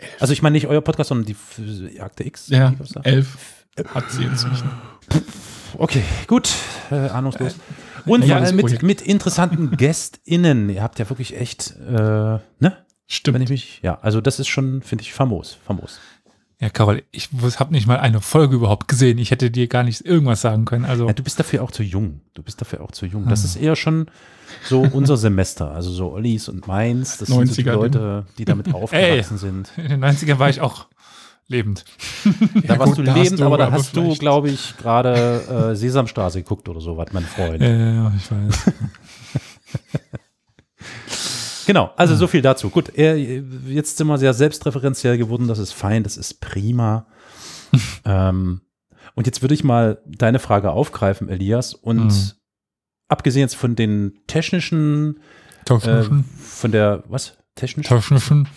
Staffeln? 0.00 0.20
Also 0.20 0.32
ich 0.32 0.42
meine 0.42 0.54
nicht 0.54 0.66
euer 0.66 0.80
Podcast, 0.80 1.08
sondern 1.08 1.26
die 1.26 2.00
Akte 2.00 2.26
X. 2.26 2.48
Ja, 2.48 2.74
elf 3.04 3.36
hat 3.94 4.10
sie 4.10 4.24
inzwischen. 4.24 4.70
Okay, 5.78 6.02
gut, 6.26 6.50
äh, 6.90 6.94
ahnungslos. 6.94 7.56
Und 8.06 8.22
ein 8.22 8.28
vor 8.28 8.36
allem 8.36 8.56
mit, 8.56 8.82
mit 8.82 9.02
interessanten 9.02 9.70
GästInnen. 9.76 10.68
Ihr 10.68 10.82
habt 10.82 10.98
ja 10.98 11.08
wirklich 11.08 11.36
echt, 11.36 11.74
äh, 11.88 11.92
ne? 11.92 12.40
Wenn 12.60 12.72
Stimmt. 13.06 13.42
ich 13.42 13.48
mich, 13.50 13.80
ja, 13.82 13.98
also 14.02 14.20
das 14.20 14.38
ist 14.38 14.48
schon, 14.48 14.82
finde 14.82 15.02
ich, 15.02 15.12
famos, 15.12 15.58
famos. 15.64 15.98
Ja, 16.60 16.68
Carol, 16.68 17.02
ich 17.10 17.30
habe 17.58 17.72
nicht 17.72 17.86
mal 17.86 17.98
eine 17.98 18.20
Folge 18.20 18.56
überhaupt 18.56 18.86
gesehen. 18.86 19.16
Ich 19.16 19.30
hätte 19.30 19.50
dir 19.50 19.66
gar 19.66 19.82
nicht 19.82 20.04
irgendwas 20.04 20.42
sagen 20.42 20.66
können. 20.66 20.84
Also, 20.84 21.06
Ja, 21.06 21.14
du 21.14 21.22
bist 21.22 21.38
dafür 21.40 21.62
auch 21.62 21.70
zu 21.70 21.82
jung. 21.82 22.20
Du 22.34 22.42
bist 22.42 22.60
dafür 22.60 22.82
auch 22.82 22.90
zu 22.92 23.06
jung. 23.06 23.26
Das 23.28 23.44
ist 23.44 23.56
eher 23.56 23.76
schon 23.76 24.06
so 24.64 24.82
unser 24.82 25.16
Semester. 25.16 25.70
Also 25.70 25.90
so 25.90 26.12
Ollis 26.12 26.50
und 26.50 26.66
meins. 26.66 27.16
Das 27.16 27.28
sind 27.28 27.46
so 27.48 27.54
die 27.54 27.62
90er 27.64 27.72
Leute, 27.72 28.26
die 28.36 28.44
damit 28.44 28.74
aufgewachsen 28.74 29.38
sind. 29.38 29.72
in 29.78 29.88
den 29.88 30.04
90ern 30.04 30.38
war 30.38 30.50
ich 30.50 30.60
auch 30.60 30.86
lebend. 31.48 31.84
Da 32.66 32.78
warst 32.78 32.90
gut, 32.92 32.98
du 32.98 33.02
da 33.04 33.14
lebend, 33.14 33.40
du 33.40 33.44
aber 33.46 33.56
da 33.56 33.72
hast 33.72 33.96
du, 33.96 34.14
glaube 34.16 34.50
ich, 34.50 34.76
gerade 34.76 35.70
äh, 35.72 35.76
Sesamstraße 35.76 36.42
geguckt 36.42 36.68
oder 36.68 36.80
so, 36.80 36.96
was 36.98 37.12
mein 37.12 37.24
Freund. 37.24 37.62
Ja, 37.62 38.12
ich 38.16 38.30
weiß. 38.30 38.72
Genau, 41.66 41.90
also 41.96 42.14
so 42.16 42.26
viel 42.26 42.42
dazu. 42.42 42.70
Gut, 42.70 42.96
jetzt 42.96 43.96
sind 43.96 44.06
wir 44.06 44.18
sehr 44.18 44.34
selbstreferenziell 44.34 45.18
geworden, 45.18 45.48
das 45.48 45.58
ist 45.58 45.72
fein, 45.72 46.02
das 46.02 46.16
ist 46.16 46.40
prima. 46.40 47.06
ähm, 48.04 48.60
und 49.14 49.26
jetzt 49.26 49.42
würde 49.42 49.54
ich 49.54 49.64
mal 49.64 50.00
deine 50.06 50.38
Frage 50.38 50.70
aufgreifen, 50.70 51.28
Elias, 51.28 51.74
und 51.74 52.06
Mhm. 52.06 52.30
abgesehen 53.08 53.42
jetzt 53.42 53.56
von 53.56 53.74
den 53.76 54.18
technischen, 54.26 55.16
äh, 55.60 55.64
Technischen. 55.64 56.24
von 56.38 56.72
der, 56.72 57.04
was? 57.08 57.36
Technisch? 57.54 57.86
Technischen. 57.88 58.48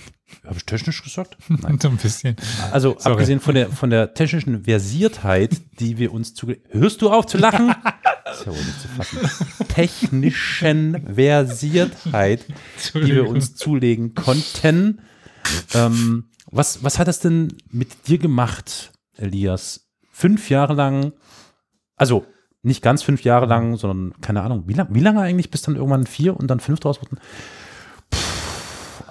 Habe 0.45 0.57
ich 0.57 0.65
technisch 0.65 1.03
gesagt? 1.03 1.37
Nein. 1.47 1.79
So 1.79 1.89
ein 1.89 1.97
bisschen. 1.97 2.35
Also 2.71 2.95
Sorry. 2.97 3.13
abgesehen 3.13 3.39
von 3.39 3.55
der, 3.55 3.69
von 3.69 3.89
der 3.89 4.13
technischen 4.13 4.63
Versiertheit, 4.63 5.61
die 5.79 5.97
wir 5.97 6.13
uns 6.13 6.33
zu. 6.33 6.53
Hörst 6.69 7.01
du 7.01 7.09
auf 7.11 7.25
zu 7.25 7.37
lachen? 7.37 7.73
Das 8.25 8.39
ist 8.39 8.45
ja 8.47 8.51
wohl 8.53 8.63
nicht 8.63 8.81
zu 8.81 8.87
fassen. 8.87 9.67
Technischen 9.67 11.13
Versiertheit, 11.13 12.45
die 12.95 13.05
wir 13.05 13.27
uns 13.29 13.53
zulegen 13.53 14.15
konnten. 14.15 15.01
Ähm, 15.75 16.29
was, 16.49 16.83
was 16.83 16.97
hat 16.97 17.07
das 17.07 17.19
denn 17.19 17.49
mit 17.69 18.07
dir 18.07 18.17
gemacht, 18.17 18.91
Elias? 19.17 19.89
Fünf 20.11 20.49
Jahre 20.49 20.73
lang, 20.73 21.11
also 21.95 22.25
nicht 22.63 22.81
ganz 22.81 23.03
fünf 23.03 23.23
Jahre 23.23 23.45
lang, 23.45 23.75
sondern 23.75 24.19
keine 24.21 24.41
Ahnung, 24.41 24.63
wie, 24.67 24.73
lang, 24.73 24.87
wie 24.91 25.01
lange 25.01 25.21
eigentlich, 25.21 25.51
bis 25.51 25.61
dann 25.61 25.75
irgendwann 25.75 26.07
vier 26.07 26.35
und 26.35 26.47
dann 26.47 26.59
fünf 26.59 26.79
draus 26.79 27.01
wurden? 27.01 27.19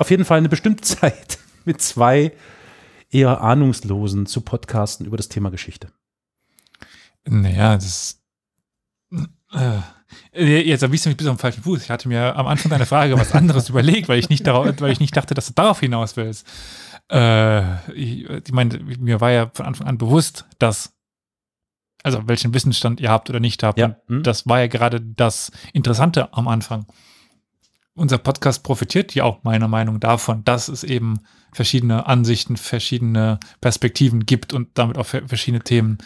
Auf 0.03 0.11
jeden 0.11 0.25
Fall 0.25 0.39
eine 0.39 0.49
bestimmte 0.49 0.83
Zeit 0.99 1.39
mit 1.65 1.81
zwei 1.81 2.33
eher 3.09 3.41
Ahnungslosen 3.41 4.27
zu 4.27 4.41
podcasten 4.41 5.07
über 5.07 5.17
das 5.17 5.29
Thema 5.29 5.53
Geschichte. 5.53 5.93
Naja, 7.25 7.77
das. 7.77 8.21
Äh, 9.53 9.79
jetzt 10.43 10.83
erwies 10.83 11.05
du 11.05 11.11
mich 11.11 11.17
bis 11.17 11.29
auf 11.29 11.37
den 11.37 11.41
falschen 11.41 11.63
Fuß. 11.63 11.85
Ich 11.85 11.91
hatte 11.91 12.09
mir 12.09 12.35
am 12.35 12.49
Anfang 12.49 12.73
deiner 12.73 12.85
Frage 12.85 13.17
was 13.17 13.31
anderes 13.31 13.69
überlegt, 13.71 14.09
weil 14.09 14.19
ich 14.19 14.29
nicht 14.29 14.45
darauf, 14.45 14.67
weil 14.81 14.91
ich 14.91 14.99
nicht 14.99 15.17
dachte, 15.17 15.35
dass 15.35 15.47
du 15.47 15.53
darauf 15.53 15.79
hinaus 15.79 16.17
willst. 16.17 16.49
Äh, 17.09 17.93
ich, 17.93 18.29
ich 18.29 18.53
meine, 18.53 18.81
mir 18.81 19.21
war 19.21 19.31
ja 19.31 19.53
von 19.55 19.67
Anfang 19.67 19.87
an 19.87 19.99
bewusst, 19.99 20.47
dass, 20.59 20.97
also 22.03 22.27
welchen 22.27 22.53
Wissensstand 22.55 22.99
ihr 22.99 23.13
habt 23.13 23.31
oder 23.31 23.39
nicht 23.39 23.63
habt. 23.63 23.79
Ja, 23.79 23.99
hm. 24.09 24.25
Das 24.25 24.49
war 24.49 24.59
ja 24.59 24.67
gerade 24.67 25.01
das 25.01 25.53
Interessante 25.73 26.33
am 26.33 26.49
Anfang. 26.49 26.87
Unser 27.95 28.19
Podcast 28.19 28.63
profitiert 28.63 29.15
ja 29.15 29.25
auch 29.25 29.45
meiner 29.45 29.69
Meinung 29.69 30.01
davon, 30.01 30.45
dass 30.45 30.69
es 30.69 30.83
eben 30.83 31.19
verschiedene 31.53 32.07
Ansichten, 32.07 32.57
verschiedene 32.57 33.39
Perspektiven 33.61 34.25
gibt 34.25 34.55
und 34.55 34.69
damit 34.75 34.97
auch 34.97 35.05
ver- 35.07 35.29
verschiedene 35.29 35.63
Themen. 35.63 35.99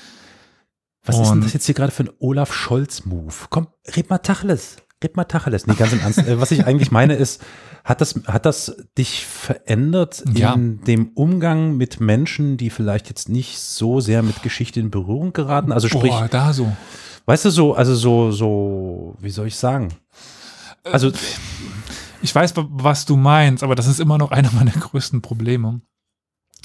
Was 1.05 1.17
ist 1.17 1.23
denn 1.29 1.33
Und- 1.39 1.45
das 1.45 1.53
jetzt 1.53 1.67
hier 1.67 1.77
gerade 1.77 1.93
für 1.93 2.03
ein 2.05 2.11
Olaf 2.19 2.53
Scholz-Move? 2.53 3.33
Komm, 3.51 3.69
red 3.97 4.11
mal 4.11 4.19
Tacheles. 4.19 4.77
Red 5.05 5.15
mal 5.17 5.25
Tacheles. 5.25 5.69
Nee, 5.69 5.75
ganz 5.75 5.93
im 5.93 6.01
Ernst. 6.01 6.19
Äh, 6.19 6.41
Was 6.41 6.51
ich 6.51 6.67
eigentlich 6.67 6.91
meine 6.91 7.15
ist, 7.15 7.43
Hat 7.85 8.01
das, 8.01 8.21
hat 8.27 8.47
das 8.47 8.77
dich 8.99 9.25
verändert 9.25 10.25
Ja. 10.35 10.55
in 10.55 10.81
dem 10.83 11.11
Umgang 11.15 11.77
mit 11.77 12.01
Menschen, 12.01 12.57
die 12.57 12.71
vielleicht 12.71 13.09
jetzt 13.09 13.29
nicht 13.29 13.61
so 13.61 14.01
sehr 14.01 14.25
mit 14.25 14.43
Geschichte 14.43 14.81
in 14.81 14.91
Berührung 14.91 15.33
geraten? 15.33 15.71
Also 15.71 15.87
sprich, 15.87 16.11
Boah, 16.11 16.27
da 16.29 16.53
so. 16.53 16.73
weißt 17.27 17.45
du 17.45 17.51
so, 17.51 17.75
also 17.75 17.95
so, 17.95 18.33
so, 18.33 19.15
wie 19.21 19.31
soll 19.31 19.47
ich 19.47 19.55
sagen? 19.55 19.91
Also, 20.83 21.13
Ich 22.23 22.35
weiß, 22.35 22.57
wa- 22.57 22.67
was 22.71 23.05
du 23.07 23.17
meinst, 23.17 23.63
aber 23.63 23.75
das 23.75 23.87
ist 23.87 24.01
immer 24.01 24.19
noch 24.19 24.31
einer 24.33 24.51
meiner 24.53 24.73
größten 24.73 25.23
Probleme. 25.23 25.81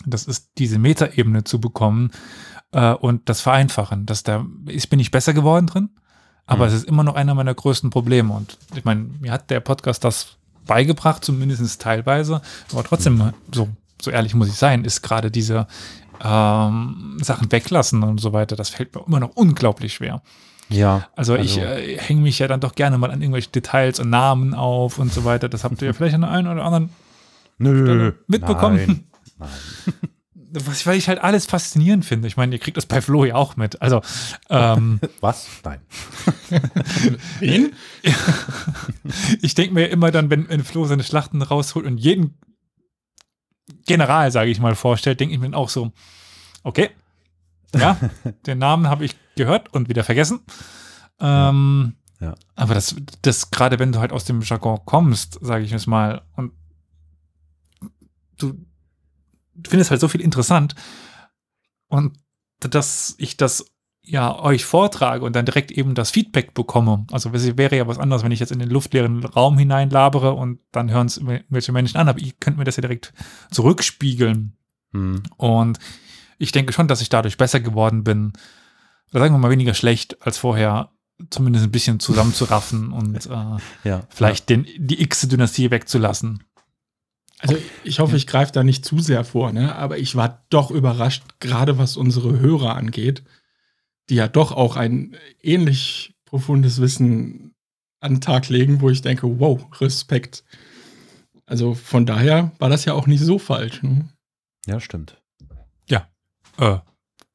Das 0.05 0.23
ist 0.25 0.51
diese 0.57 0.79
Metaebene 0.79 1.43
zu 1.43 1.59
bekommen 1.61 2.11
äh, 2.71 2.93
und 2.93 3.29
das 3.29 3.41
Vereinfachen. 3.41 4.05
Dass 4.05 4.23
da, 4.23 4.45
ich 4.67 4.89
bin 4.89 4.97
nicht 4.97 5.11
besser 5.11 5.33
geworden 5.33 5.67
drin, 5.67 5.89
aber 6.47 6.65
Mhm. 6.65 6.71
es 6.71 6.73
ist 6.79 6.85
immer 6.87 7.03
noch 7.03 7.15
einer 7.15 7.35
meiner 7.35 7.53
größten 7.53 7.89
Probleme. 7.91 8.33
Und 8.33 8.57
ich 8.75 8.83
meine, 8.83 9.01
mir 9.19 9.31
hat 9.31 9.49
der 9.49 9.59
Podcast 9.59 10.03
das 10.03 10.37
beigebracht, 10.65 11.23
zumindest 11.23 11.81
teilweise. 11.81 12.41
Aber 12.71 12.83
trotzdem, 12.83 13.33
so, 13.53 13.69
so 14.01 14.09
ehrlich 14.11 14.33
muss 14.33 14.47
ich 14.47 14.55
sein, 14.55 14.85
ist 14.85 15.01
gerade 15.03 15.29
diese 15.29 15.67
ähm, 16.23 17.17
Sachen 17.21 17.51
weglassen 17.51 18.03
und 18.03 18.19
so 18.19 18.33
weiter, 18.33 18.55
das 18.55 18.69
fällt 18.69 18.95
mir 18.95 19.05
immer 19.05 19.19
noch 19.19 19.35
unglaublich 19.35 19.93
schwer. 19.93 20.21
Ja. 20.71 21.07
Also, 21.15 21.35
ich 21.35 21.59
Also- 21.59 21.61
äh, 21.61 21.97
hänge 21.97 22.21
mich 22.21 22.39
ja 22.39 22.47
dann 22.47 22.59
doch 22.61 22.73
gerne 22.75 22.97
mal 22.97 23.11
an 23.11 23.21
irgendwelche 23.21 23.49
Details 23.49 23.99
und 23.99 24.09
Namen 24.09 24.53
auf 24.53 24.97
und 24.97 25.13
so 25.13 25.23
weiter. 25.25 25.49
Das 25.49 25.63
habt 25.63 25.81
ihr 25.81 25.87
ja 25.87 25.93
vielleicht 25.93 26.15
an 26.15 26.21
der 26.21 26.31
einen 26.31 26.47
oder 26.47 26.63
anderen 26.63 26.89
Nö. 27.57 28.13
mitbekommen. 28.27 28.77
Nein, 28.77 29.03
nein. 29.39 29.49
Was, 30.65 30.85
weil 30.85 30.97
ich 30.97 31.07
halt 31.07 31.19
alles 31.19 31.45
faszinierend 31.45 32.03
finde. 32.03 32.27
Ich 32.27 32.35
meine, 32.35 32.53
ihr 32.53 32.59
kriegt 32.59 32.75
das 32.75 32.85
bei 32.85 33.01
Flo 33.01 33.23
ja 33.23 33.35
auch 33.35 33.55
mit. 33.55 33.81
Also, 33.81 34.01
ähm, 34.49 34.99
Was? 35.21 35.47
Nein. 35.63 35.79
Wen? 37.39 37.71
ich 39.41 39.55
denke 39.55 39.73
mir 39.73 39.87
immer 39.87 40.11
dann, 40.11 40.29
wenn, 40.29 40.49
wenn 40.49 40.63
Flo 40.65 40.85
seine 40.85 41.03
Schlachten 41.05 41.41
rausholt 41.41 41.85
und 41.85 41.97
jeden 41.99 42.37
General, 43.85 44.29
sage 44.31 44.51
ich 44.51 44.59
mal, 44.59 44.75
vorstellt, 44.75 45.21
denke 45.21 45.33
ich 45.33 45.39
mir 45.39 45.45
dann 45.47 45.53
auch 45.53 45.69
so, 45.69 45.93
okay, 46.63 46.89
ja, 47.73 47.97
den 48.45 48.57
Namen 48.57 48.89
habe 48.89 49.05
ich 49.05 49.15
gehört 49.43 49.73
und 49.73 49.89
wieder 49.89 50.03
vergessen. 50.03 50.41
Ähm, 51.19 51.95
Ja. 52.21 52.35
Aber 52.55 52.75
das, 52.75 52.95
das 53.23 53.49
gerade 53.49 53.79
wenn 53.79 53.91
du 53.91 53.99
halt 53.99 54.13
aus 54.13 54.25
dem 54.25 54.41
Jargon 54.41 54.79
kommst, 54.85 55.39
sage 55.41 55.63
ich 55.63 55.73
es 55.73 55.87
mal, 55.87 56.21
und 56.35 56.53
du 58.37 58.53
findest 59.67 59.89
halt 59.91 60.01
so 60.01 60.07
viel 60.07 60.21
interessant 60.21 60.75
und 61.87 62.17
dass 62.59 63.15
ich 63.17 63.37
das 63.37 63.65
ja 64.03 64.37
euch 64.39 64.65
vortrage 64.65 65.25
und 65.25 65.35
dann 65.35 65.45
direkt 65.45 65.71
eben 65.71 65.95
das 65.95 66.11
Feedback 66.11 66.53
bekomme. 66.53 67.05
Also 67.11 67.31
es 67.31 67.57
wäre 67.57 67.75
ja 67.75 67.87
was 67.87 67.99
anderes, 67.99 68.23
wenn 68.23 68.31
ich 68.31 68.39
jetzt 68.39 68.51
in 68.51 68.59
den 68.59 68.69
luftleeren 68.69 69.23
Raum 69.23 69.57
hineinlabere 69.57 70.33
und 70.33 70.59
dann 70.71 70.91
hören 70.91 71.07
es 71.07 71.21
welche 71.49 71.71
Menschen 71.71 71.97
an, 71.97 72.07
aber 72.07 72.19
ihr 72.19 72.33
könnt 72.39 72.57
mir 72.57 72.63
das 72.63 72.77
ja 72.77 72.81
direkt 72.81 73.13
zurückspiegeln. 73.51 74.57
Hm. 74.93 75.23
Und 75.37 75.79
ich 76.37 76.51
denke 76.51 76.73
schon, 76.73 76.87
dass 76.87 77.01
ich 77.01 77.09
dadurch 77.09 77.37
besser 77.37 77.59
geworden 77.59 78.03
bin. 78.03 78.33
Oder 79.13 79.21
sagen 79.23 79.33
wir 79.33 79.39
mal 79.39 79.51
weniger 79.51 79.73
schlecht 79.73 80.21
als 80.21 80.37
vorher, 80.37 80.91
zumindest 81.29 81.65
ein 81.65 81.71
bisschen 81.71 81.99
zusammenzuraffen 81.99 82.91
und 82.93 83.25
äh, 83.25 83.57
Ja. 83.87 84.07
vielleicht 84.09 84.49
den, 84.49 84.65
die 84.77 85.01
X-Dynastie 85.01 85.71
wegzulassen. 85.71 86.43
Also 87.39 87.57
ich 87.83 87.99
hoffe, 87.99 88.15
ich 88.17 88.27
greife 88.27 88.51
da 88.51 88.63
nicht 88.63 88.85
zu 88.85 88.99
sehr 88.99 89.23
vor, 89.25 89.51
ne? 89.51 89.75
aber 89.75 89.97
ich 89.97 90.15
war 90.15 90.45
doch 90.49 90.69
überrascht, 90.69 91.23
gerade 91.39 91.79
was 91.79 91.97
unsere 91.97 92.39
Hörer 92.39 92.75
angeht, 92.75 93.23
die 94.09 94.15
ja 94.15 94.27
doch 94.27 94.51
auch 94.51 94.75
ein 94.75 95.15
ähnlich 95.41 96.13
profundes 96.25 96.79
Wissen 96.79 97.55
an 97.99 98.15
den 98.15 98.21
Tag 98.21 98.47
legen, 98.49 98.81
wo 98.81 98.89
ich 98.91 99.01
denke, 99.01 99.39
wow, 99.39 99.59
Respekt. 99.81 100.43
Also 101.47 101.73
von 101.73 102.05
daher 102.05 102.51
war 102.59 102.69
das 102.69 102.85
ja 102.85 102.93
auch 102.93 103.07
nicht 103.07 103.21
so 103.23 103.39
falsch. 103.39 103.81
Ne? 103.81 104.07
Ja, 104.67 104.79
stimmt. 104.79 105.17
Äh, 106.57 106.79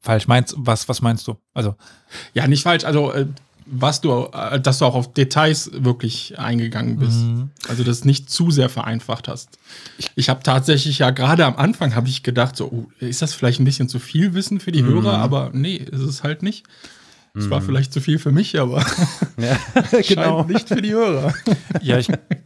falsch 0.07 0.27
meinst 0.29 0.55
was, 0.57 0.89
was 0.89 1.03
meinst 1.03 1.27
du? 1.27 1.37
Also, 1.55 1.75
Ja, 2.33 2.47
nicht 2.47 2.63
falsch. 2.63 2.85
Also 2.85 3.13
äh, 3.13 3.27
was 3.69 4.01
du, 4.01 4.29
äh, 4.33 4.61
dass 4.61 4.79
du 4.79 4.85
auch 4.85 4.95
auf 4.95 5.13
Details 5.13 5.71
wirklich 5.75 6.39
eingegangen 6.39 6.99
bist. 6.99 7.17
mhm. 7.19 7.51
Also 7.69 7.83
das 7.83 8.05
nicht 8.05 8.31
zu 8.31 8.51
sehr 8.53 8.69
vereinfacht 8.69 9.27
hast. 9.29 9.49
Ich 10.15 10.29
habe 10.29 10.43
tatsächlich 10.45 11.01
ja 11.01 11.11
gerade 11.11 11.45
am 11.45 11.57
Anfang 11.57 11.95
habe 11.97 12.09
ich 12.09 12.23
gedacht, 12.23 12.57
so 12.57 12.67
oh, 12.71 12.87
ist 13.01 13.23
das 13.23 13.35
vielleicht 13.35 13.59
ein 13.61 13.65
bisschen 13.65 13.89
zu 13.89 13.99
viel 13.99 14.35
Wissen 14.35 14.61
für 14.61 14.71
die 14.73 14.83
Mhm. 14.83 15.03
Hörer, 15.03 15.19
aber 15.19 15.51
nee, 15.53 15.75
ist 15.77 16.01
es 16.01 16.23
halt 16.23 16.43
nicht. 16.45 16.65
Es 17.35 17.51
war 17.51 17.61
Mhm. 17.61 17.65
vielleicht 17.67 17.93
zu 17.93 18.01
viel 18.01 18.19
für 18.21 18.31
mich, 18.33 18.59
aber 18.61 18.87
Ja, 19.37 19.59
scheint 20.03 20.49
nicht 20.49 20.69
für 20.69 20.81
die 20.81 20.93
Hörer. 20.93 21.35
ja, 21.83 21.99
ich 21.99 22.09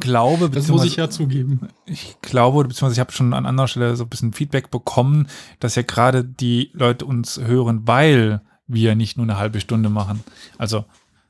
glaube, 0.00 0.50
Das 0.50 0.68
muss 0.68 0.84
ich 0.84 0.96
ja 0.96 1.08
zugeben. 1.10 1.68
ich 1.86 2.16
glaube, 2.22 2.62
beziehungsweise 2.64 2.94
ich 2.94 3.00
habe 3.00 3.12
schon 3.12 3.32
an 3.34 3.46
anderer 3.46 3.68
Stelle 3.68 3.96
so 3.96 4.04
ein 4.04 4.08
bisschen 4.08 4.32
Feedback 4.32 4.70
bekommen, 4.70 5.28
dass 5.60 5.74
ja 5.74 5.82
gerade 5.82 6.24
die 6.24 6.70
Leute 6.74 7.04
uns 7.06 7.38
hören, 7.40 7.86
weil 7.86 8.40
wir 8.66 8.94
nicht 8.94 9.16
nur 9.16 9.24
eine 9.26 9.36
halbe 9.38 9.60
Stunde 9.60 9.88
machen. 9.90 10.22
Also, 10.58 10.84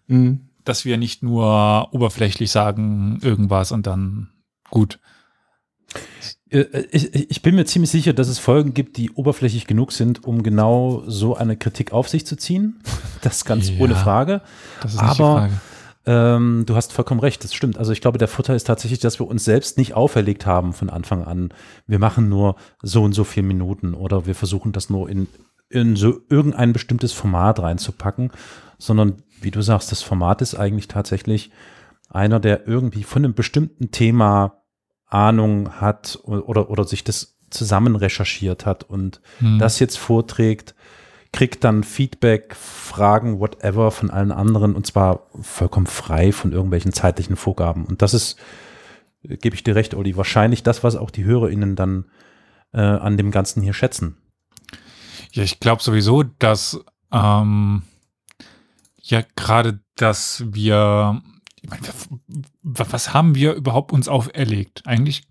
Mhm. 0.06 0.48
dass 0.64 0.84
wir 0.84 0.96
nicht 0.96 1.22
nur 1.22 1.88
oberflächlich 1.92 2.50
sagen 2.50 3.18
irgendwas 3.22 3.72
und 3.72 3.86
dann 3.86 4.28
gut. 4.70 4.98
Äh, 6.50 6.64
Ich, 6.90 7.14
ich 7.14 7.42
bin 7.42 7.54
mir 7.54 7.64
ziemlich 7.64 7.90
sicher, 7.90 8.12
dass 8.12 8.28
es 8.28 8.38
Folgen 8.38 8.74
gibt, 8.74 8.96
die 8.96 9.10
oberflächlich 9.10 9.66
genug 9.66 9.92
sind, 9.92 10.24
um 10.24 10.42
genau 10.42 11.02
so 11.06 11.34
eine 11.36 11.56
Kritik 11.56 11.92
auf 11.92 12.08
sich 12.08 12.26
zu 12.26 12.36
ziehen. 12.36 12.80
Das 13.22 13.44
ganz 13.44 13.70
Ja. 13.70 13.78
ohne 13.78 13.94
Frage. 13.94 14.42
Das 14.82 14.98
Aber- 14.98 15.48
Ähm, 16.04 16.64
du 16.66 16.74
hast 16.74 16.92
vollkommen 16.92 17.20
recht, 17.20 17.44
das 17.44 17.54
stimmt. 17.54 17.78
Also 17.78 17.92
ich 17.92 18.00
glaube, 18.00 18.18
der 18.18 18.28
Vorteil 18.28 18.56
ist 18.56 18.66
tatsächlich, 18.66 18.98
dass 19.00 19.20
wir 19.20 19.28
uns 19.28 19.44
selbst 19.44 19.78
nicht 19.78 19.94
auferlegt 19.94 20.46
haben 20.46 20.72
von 20.72 20.90
Anfang 20.90 21.24
an. 21.24 21.50
Wir 21.86 21.98
machen 21.98 22.28
nur 22.28 22.56
so 22.82 23.02
und 23.04 23.12
so 23.12 23.24
viele 23.24 23.46
Minuten 23.46 23.94
oder 23.94 24.26
wir 24.26 24.34
versuchen 24.34 24.72
das 24.72 24.90
nur 24.90 25.08
in, 25.08 25.28
in 25.68 25.94
so 25.94 26.20
irgendein 26.28 26.72
bestimmtes 26.72 27.12
Format 27.12 27.60
reinzupacken, 27.60 28.32
sondern 28.78 29.22
wie 29.40 29.52
du 29.52 29.62
sagst, 29.62 29.92
das 29.92 30.02
Format 30.02 30.42
ist 30.42 30.54
eigentlich 30.56 30.88
tatsächlich 30.88 31.50
einer, 32.10 32.40
der 32.40 32.66
irgendwie 32.66 33.04
von 33.04 33.24
einem 33.24 33.34
bestimmten 33.34 33.90
Thema 33.90 34.62
Ahnung 35.06 35.80
hat 35.80 36.18
oder, 36.24 36.70
oder 36.70 36.84
sich 36.84 37.04
das 37.04 37.38
zusammen 37.50 37.96
recherchiert 37.96 38.66
hat 38.66 38.84
und 38.84 39.20
Hm. 39.38 39.58
das 39.58 39.78
jetzt 39.78 39.98
vorträgt, 39.98 40.74
kriegt 41.32 41.64
dann 41.64 41.82
Feedback, 41.82 42.54
Fragen, 42.54 43.40
whatever 43.40 43.90
von 43.90 44.10
allen 44.10 44.32
anderen 44.32 44.74
und 44.76 44.86
zwar 44.86 45.26
vollkommen 45.40 45.86
frei 45.86 46.30
von 46.32 46.52
irgendwelchen 46.52 46.92
zeitlichen 46.92 47.36
Vorgaben. 47.36 47.86
Und 47.86 48.02
das 48.02 48.12
ist, 48.12 48.38
gebe 49.22 49.56
ich 49.56 49.64
dir 49.64 49.74
recht, 49.74 49.94
Olli, 49.94 50.16
wahrscheinlich 50.16 50.62
das, 50.62 50.84
was 50.84 50.94
auch 50.96 51.10
die 51.10 51.24
HörerInnen 51.24 51.74
dann 51.74 52.04
äh, 52.72 52.80
an 52.80 53.16
dem 53.16 53.30
Ganzen 53.30 53.62
hier 53.62 53.72
schätzen. 53.72 54.16
Ja, 55.32 55.42
ich 55.42 55.58
glaube 55.60 55.82
sowieso, 55.82 56.22
dass 56.22 56.78
ähm, 57.10 57.82
ja 59.00 59.22
gerade, 59.34 59.80
dass 59.96 60.44
wir, 60.46 61.22
ich 61.62 61.70
meine, 61.70 61.82
w- 61.82 62.84
was 62.90 63.14
haben 63.14 63.34
wir 63.34 63.54
überhaupt 63.54 63.92
uns 63.92 64.08
auferlegt? 64.08 64.82
Eigentlich 64.86 65.26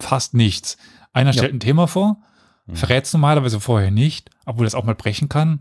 fast 0.00 0.34
nichts. 0.34 0.76
Einer 1.12 1.30
Ja. 1.30 1.38
stellt 1.38 1.54
ein 1.54 1.60
Thema 1.60 1.88
vor, 1.88 2.18
Mhm. 2.66 2.76
verrät 2.76 3.04
es 3.04 3.12
normalerweise 3.12 3.60
vorher 3.60 3.90
nicht, 3.90 4.30
obwohl 4.44 4.64
das 4.64 4.74
auch 4.74 4.84
mal 4.84 4.94
brechen 4.94 5.28
kann. 5.28 5.60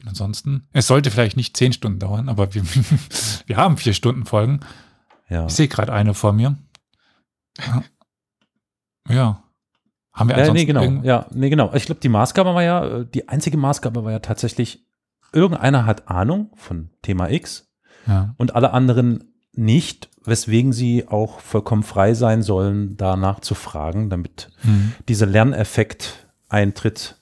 Und 0.00 0.08
ansonsten, 0.08 0.68
es 0.72 0.86
sollte 0.86 1.10
vielleicht 1.10 1.36
nicht 1.36 1.56
zehn 1.56 1.72
Stunden 1.72 1.98
dauern, 1.98 2.28
aber 2.28 2.54
wir, 2.54 2.62
wir 3.46 3.56
haben 3.56 3.76
vier 3.76 3.94
Stunden 3.94 4.24
Folgen. 4.24 4.60
Ja. 5.28 5.46
Ich 5.46 5.54
sehe 5.54 5.68
gerade 5.68 5.92
eine 5.92 6.14
vor 6.14 6.32
mir. 6.32 6.56
Ja. 9.08 9.42
Haben 10.12 10.28
wir 10.28 10.36
Ja, 10.36 10.42
ansonsten 10.42 10.54
nee, 10.54 10.64
genau. 10.64 11.02
Ja, 11.02 11.26
nee, 11.32 11.50
genau. 11.50 11.74
Ich 11.74 11.86
glaube, 11.86 12.00
die 12.00 12.08
Maßgabe 12.08 12.54
war 12.54 12.62
ja, 12.62 12.84
äh, 12.84 13.06
die 13.06 13.28
einzige 13.28 13.56
Maßgabe 13.56 14.04
war 14.04 14.12
ja 14.12 14.20
tatsächlich, 14.20 14.86
irgendeiner 15.32 15.86
hat 15.86 16.08
Ahnung 16.08 16.52
von 16.54 16.90
Thema 17.02 17.30
X 17.30 17.72
ja. 18.06 18.34
und 18.38 18.54
alle 18.54 18.72
anderen 18.72 19.33
nicht, 19.56 20.08
weswegen 20.24 20.72
sie 20.72 21.06
auch 21.08 21.40
vollkommen 21.40 21.82
frei 21.82 22.14
sein 22.14 22.42
sollen, 22.42 22.96
danach 22.96 23.40
zu 23.40 23.54
fragen, 23.54 24.10
damit 24.10 24.50
Hm. 24.62 24.92
dieser 25.08 25.26
Lerneffekt 25.26 26.26
eintritt, 26.48 27.16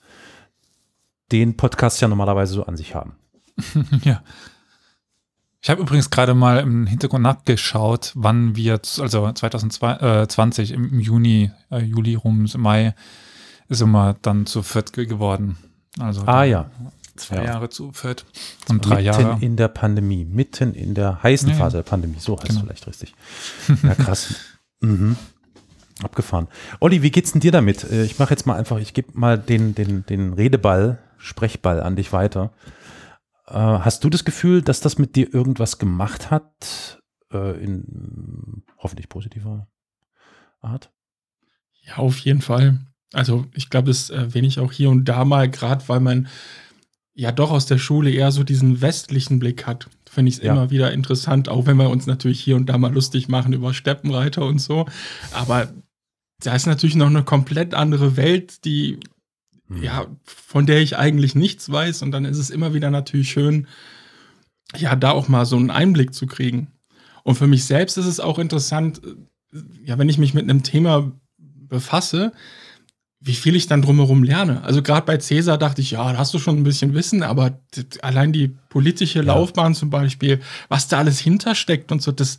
den 1.31 1.57
Podcasts 1.57 1.99
ja 1.99 2.07
normalerweise 2.07 2.53
so 2.53 2.65
an 2.65 2.77
sich 2.77 2.95
haben. 2.95 3.15
Ja. 4.03 4.21
Ich 5.61 5.69
habe 5.69 5.81
übrigens 5.81 6.09
gerade 6.09 6.33
mal 6.33 6.59
im 6.59 6.87
Hintergrund 6.87 7.23
nachgeschaut, 7.23 8.11
wann 8.15 8.57
wir, 8.57 8.73
also 8.99 9.31
2020 9.31 10.71
im 10.71 10.89
im 10.91 10.99
Juni, 10.99 11.51
äh, 11.71 11.79
Juli 11.79 12.15
rum, 12.15 12.45
im 12.53 12.61
Mai, 12.61 12.93
sind 13.69 13.91
wir 13.91 14.17
dann 14.21 14.45
zu 14.45 14.61
viert 14.61 14.91
ge- 14.91 15.05
geworden. 15.05 15.57
Also 15.99 16.23
Ah 16.25 16.43
ja, 16.43 16.69
zwei 17.15 17.37
ja. 17.37 17.43
Jahre 17.45 17.69
zu 17.69 17.91
viert 17.91 18.25
und 18.69 18.85
drei 18.85 18.95
mitten 18.95 19.05
Jahre. 19.05 19.37
in 19.41 19.55
der 19.55 19.67
Pandemie, 19.67 20.25
mitten 20.25 20.73
in 20.73 20.93
der 20.93 21.21
heißen 21.23 21.49
Ja. 21.49 21.55
Phase 21.55 21.77
der 21.77 21.83
Pandemie, 21.83 22.19
so 22.19 22.35
heißt 22.37 22.43
es 22.43 22.55
Genau. 22.55 22.61
vielleicht 22.65 22.87
richtig. 22.87 23.13
Ja, 23.83 23.95
krass. 23.95 24.35
mhm. 24.81 25.15
Abgefahren. 26.01 26.47
Olli, 26.79 27.01
wie 27.03 27.11
geht's 27.11 27.31
denn 27.33 27.41
dir 27.41 27.51
damit? 27.51 27.83
Äh, 27.83 28.03
Ich 28.05 28.17
mache 28.19 28.31
jetzt 28.31 28.45
mal 28.47 28.55
einfach, 28.55 28.79
ich 28.79 28.93
gebe 28.93 29.09
mal 29.13 29.37
den, 29.37 29.75
den, 29.75 30.05
den 30.05 30.33
Redeball, 30.33 30.99
Sprechball 31.17 31.81
an 31.81 31.95
dich 31.95 32.11
weiter. 32.11 32.51
Äh, 33.47 33.53
hast 33.53 34.03
du 34.03 34.09
das 34.09 34.25
Gefühl, 34.25 34.61
dass 34.61 34.79
das 34.81 34.97
mit 34.97 35.15
dir 35.15 35.33
irgendwas 35.33 35.77
gemacht 35.77 36.31
hat? 36.31 37.01
Äh, 37.31 37.63
in, 37.63 38.63
hoffentlich 38.79 39.07
positiver 39.07 39.67
Art. 40.61 40.91
Ja, 41.85 41.97
auf 41.97 42.17
jeden 42.19 42.41
Fall. 42.41 42.79
Also 43.13 43.45
ich 43.53 43.69
glaube, 43.69 43.89
das 43.89 44.09
erwähne 44.09 44.47
ich 44.47 44.59
auch 44.59 44.71
hier 44.71 44.89
und 44.89 45.05
da 45.05 45.23
mal, 45.25 45.49
gerade 45.49 45.87
weil 45.87 45.99
man 45.99 46.27
ja 47.15 47.31
doch 47.31 47.51
aus 47.51 47.65
der 47.65 47.77
Schule 47.77 48.09
eher 48.11 48.31
so 48.31 48.43
diesen 48.43 48.81
westlichen 48.81 49.39
Blick 49.39 49.67
hat. 49.67 49.87
Finde 50.09 50.29
ich 50.29 50.37
es 50.37 50.43
Ja. 50.43 50.51
immer 50.53 50.69
wieder 50.71 50.91
interessant, 50.91 51.47
auch 51.49 51.65
wenn 51.65 51.77
wir 51.77 51.89
uns 51.89 52.07
natürlich 52.07 52.39
hier 52.39 52.55
und 52.55 52.67
da 52.67 52.77
mal 52.77 52.93
lustig 52.93 53.27
machen 53.27 53.53
über 53.53 53.73
Steppenreiter 53.73 54.45
und 54.45 54.59
so. 54.59 54.85
Aber 55.31 55.71
da 56.41 56.55
ist 56.55 56.65
natürlich 56.65 56.95
noch 56.95 57.07
eine 57.07 57.23
komplett 57.23 57.73
andere 57.73 58.17
Welt, 58.17 58.65
die 58.65 58.99
Hm. 59.69 59.81
ja, 59.83 60.07
von 60.25 60.65
der 60.65 60.81
ich 60.81 60.97
eigentlich 60.97 61.35
nichts 61.35 61.71
weiß. 61.71 62.01
Und 62.01 62.11
dann 62.11 62.25
ist 62.25 62.37
es 62.37 62.49
immer 62.49 62.73
wieder 62.73 62.91
natürlich 62.91 63.31
schön, 63.31 63.67
ja, 64.75 64.95
da 64.95 65.11
auch 65.11 65.27
mal 65.29 65.45
so 65.45 65.55
einen 65.55 65.69
Einblick 65.71 66.13
zu 66.13 66.25
kriegen. 66.27 66.67
Und 67.23 67.35
für 67.35 67.47
mich 67.47 67.63
selbst 67.65 67.97
ist 67.97 68.05
es 68.07 68.19
auch 68.19 68.39
interessant, 68.39 69.01
äh, 69.53 69.59
ja, 69.85 69.97
wenn 69.97 70.09
ich 70.09 70.17
mich 70.17 70.33
mit 70.33 70.43
einem 70.43 70.63
Thema 70.63 71.11
befasse, 71.37 72.33
wie 73.25 73.35
viel 73.35 73.55
ich 73.55 73.67
dann 73.67 73.81
drumherum 73.81 74.21
lerne. 74.23 74.63
Also 74.65 74.81
gerade 74.83 75.05
bei 75.05 75.15
Cäsar 75.17 75.57
dachte 75.57 75.79
ich, 75.81 75.91
ja, 75.91 76.11
da 76.11 76.17
hast 76.17 76.33
du 76.33 76.39
schon 76.39 76.57
ein 76.57 76.63
bisschen 76.63 76.93
Wissen, 76.93 77.23
aber 77.23 77.57
allein 78.01 78.33
die 78.33 78.49
politische 78.67 79.21
Laufbahn 79.21 79.75
zum 79.75 79.89
Beispiel, 79.89 80.41
was 80.67 80.89
da 80.89 80.97
alles 80.97 81.19
hintersteckt 81.19 81.93
und 81.93 82.01
so, 82.01 82.11
das, 82.11 82.37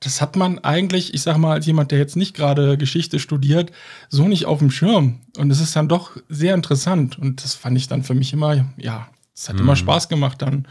das 0.00 0.22
hat 0.22 0.36
man 0.36 0.58
eigentlich, 0.60 1.12
ich 1.12 1.20
sag 1.20 1.36
mal, 1.36 1.52
als 1.52 1.66
jemand, 1.66 1.90
der 1.90 1.98
jetzt 1.98 2.16
nicht 2.16 2.34
gerade 2.34 2.78
Geschichte 2.78 3.18
studiert, 3.18 3.72
so 4.08 4.26
nicht 4.26 4.46
auf 4.46 4.60
dem 4.60 4.70
Schirm. 4.70 5.20
Und 5.36 5.50
es 5.50 5.60
ist 5.60 5.76
dann 5.76 5.88
doch 5.88 6.16
sehr 6.30 6.54
interessant. 6.54 7.18
Und 7.18 7.44
das 7.44 7.54
fand 7.54 7.76
ich 7.76 7.88
dann 7.88 8.02
für 8.02 8.14
mich 8.14 8.32
immer, 8.32 8.64
ja, 8.78 9.08
es 9.36 9.50
hat 9.50 9.60
immer 9.60 9.72
Mhm. 9.72 9.76
Spaß 9.76 10.08
gemacht 10.08 10.40
dann. 10.40 10.66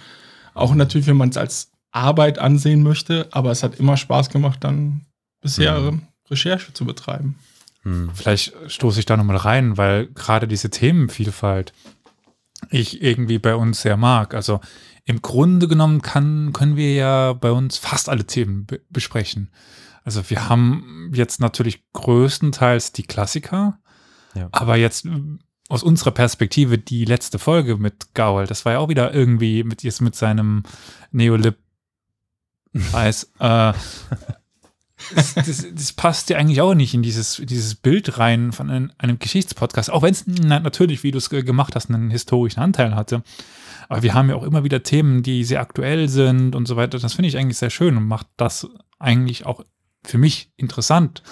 Auch 0.55 0.73
natürlich, 0.73 1.05
wenn 1.05 1.17
man 1.17 1.29
es 1.29 1.37
als 1.37 1.69
Arbeit 1.91 2.39
ansehen 2.39 2.81
möchte, 2.81 3.27
aber 3.31 3.51
es 3.51 3.61
hat 3.61 3.75
immer 3.79 3.95
Spaß 3.95 4.29
gemacht, 4.29 4.63
dann 4.63 5.01
bisher 5.39 5.79
Mhm. 5.79 6.01
Recherche 6.31 6.73
zu 6.73 6.83
betreiben. 6.85 7.35
Hm. 7.83 8.11
Vielleicht 8.13 8.53
stoße 8.67 8.99
ich 8.99 9.05
da 9.05 9.17
nochmal 9.17 9.37
rein, 9.37 9.77
weil 9.77 10.07
gerade 10.07 10.47
diese 10.47 10.69
Themenvielfalt 10.69 11.73
ich 12.69 13.01
irgendwie 13.01 13.39
bei 13.39 13.55
uns 13.55 13.81
sehr 13.81 13.97
mag. 13.97 14.33
Also 14.35 14.59
im 15.05 15.21
Grunde 15.21 15.67
genommen 15.67 16.01
kann, 16.01 16.53
können 16.53 16.75
wir 16.75 16.93
ja 16.93 17.33
bei 17.33 17.51
uns 17.51 17.77
fast 17.77 18.07
alle 18.07 18.25
Themen 18.25 18.65
be 18.65 18.81
besprechen. 18.89 19.49
Also 20.03 20.29
wir 20.29 20.47
haben 20.49 21.11
jetzt 21.13 21.39
natürlich 21.39 21.83
größtenteils 21.93 22.91
die 22.91 23.03
Klassiker, 23.03 23.79
Ja. 24.35 24.47
aber 24.51 24.75
jetzt 24.77 25.07
aus 25.69 25.83
unserer 25.83 26.11
Perspektive 26.11 26.77
die 26.77 27.05
letzte 27.05 27.39
Folge 27.39 27.77
mit 27.77 28.13
Gaul, 28.13 28.45
das 28.45 28.65
war 28.65 28.73
ja 28.73 28.79
auch 28.79 28.89
wieder 28.89 29.13
irgendwie 29.13 29.63
mit 29.63 29.83
jetzt 29.83 30.01
mit 30.01 30.15
seinem 30.15 30.63
Neolib 31.11 31.57
Scheiß. 32.75 33.31
äh, 33.39 33.73
das, 35.15 35.33
das, 35.35 35.65
das 35.73 35.93
passt 35.93 36.29
ja 36.29 36.37
eigentlich 36.37 36.61
auch 36.61 36.73
nicht 36.73 36.93
in 36.93 37.01
dieses, 37.01 37.41
dieses 37.45 37.75
Bild 37.75 38.17
rein 38.17 38.51
von 38.51 38.69
einem, 38.69 38.91
einem 38.97 39.19
Geschichtspodcast, 39.19 39.89
auch 39.91 40.01
wenn 40.03 40.11
es 40.13 40.25
na, 40.27 40.59
natürlich, 40.59 41.03
wie 41.03 41.11
du 41.11 41.17
es 41.17 41.29
ge- 41.29 41.43
gemacht 41.43 41.75
hast, 41.75 41.89
einen 41.89 42.09
historischen 42.11 42.59
Anteil 42.59 42.95
hatte. 42.95 43.23
Aber 43.89 44.03
wir 44.03 44.13
haben 44.13 44.29
ja 44.29 44.35
auch 44.35 44.43
immer 44.43 44.63
wieder 44.63 44.83
Themen, 44.83 45.21
die 45.23 45.43
sehr 45.43 45.59
aktuell 45.61 46.07
sind 46.07 46.55
und 46.55 46.67
so 46.67 46.75
weiter. 46.77 46.97
Das 46.99 47.13
finde 47.13 47.27
ich 47.29 47.37
eigentlich 47.37 47.57
sehr 47.57 47.69
schön 47.69 47.97
und 47.97 48.07
macht 48.07 48.27
das 48.37 48.67
eigentlich 48.99 49.45
auch 49.45 49.63
für 50.05 50.17
mich 50.17 50.51
interessant, 50.55 51.23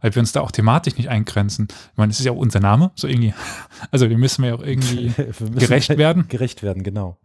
weil 0.00 0.14
wir 0.14 0.20
uns 0.20 0.32
da 0.32 0.40
auch 0.40 0.50
thematisch 0.50 0.96
nicht 0.96 1.08
eingrenzen. 1.10 1.68
Ich 1.70 1.96
meine, 1.98 2.10
es 2.12 2.18
ist 2.18 2.24
ja 2.24 2.32
auch 2.32 2.36
unser 2.36 2.60
Name, 2.60 2.90
so 2.94 3.06
irgendwie. 3.06 3.34
Also, 3.90 4.08
dem 4.08 4.18
müssen 4.20 4.42
wir 4.42 4.50
ja 4.50 4.54
auch 4.56 4.62
irgendwie 4.62 5.12
Wir 5.16 5.60
gerecht 5.60 5.96
werden. 5.98 6.26
Gerecht 6.28 6.62
werden, 6.62 6.82
genau. 6.82 7.18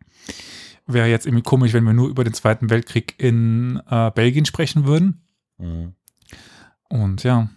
Wäre 0.87 1.07
jetzt 1.07 1.25
irgendwie 1.25 1.43
komisch, 1.43 1.73
wenn 1.73 1.83
wir 1.85 1.93
nur 1.93 2.09
über 2.09 2.23
den 2.23 2.33
Zweiten 2.33 2.69
Weltkrieg 2.69 3.15
in 3.17 3.81
äh, 3.89 4.11
Belgien 4.11 4.45
sprechen 4.45 4.85
würden. 4.85 5.21
Mhm. 5.61 5.93
Und 6.89 7.23
ja, 7.23 7.49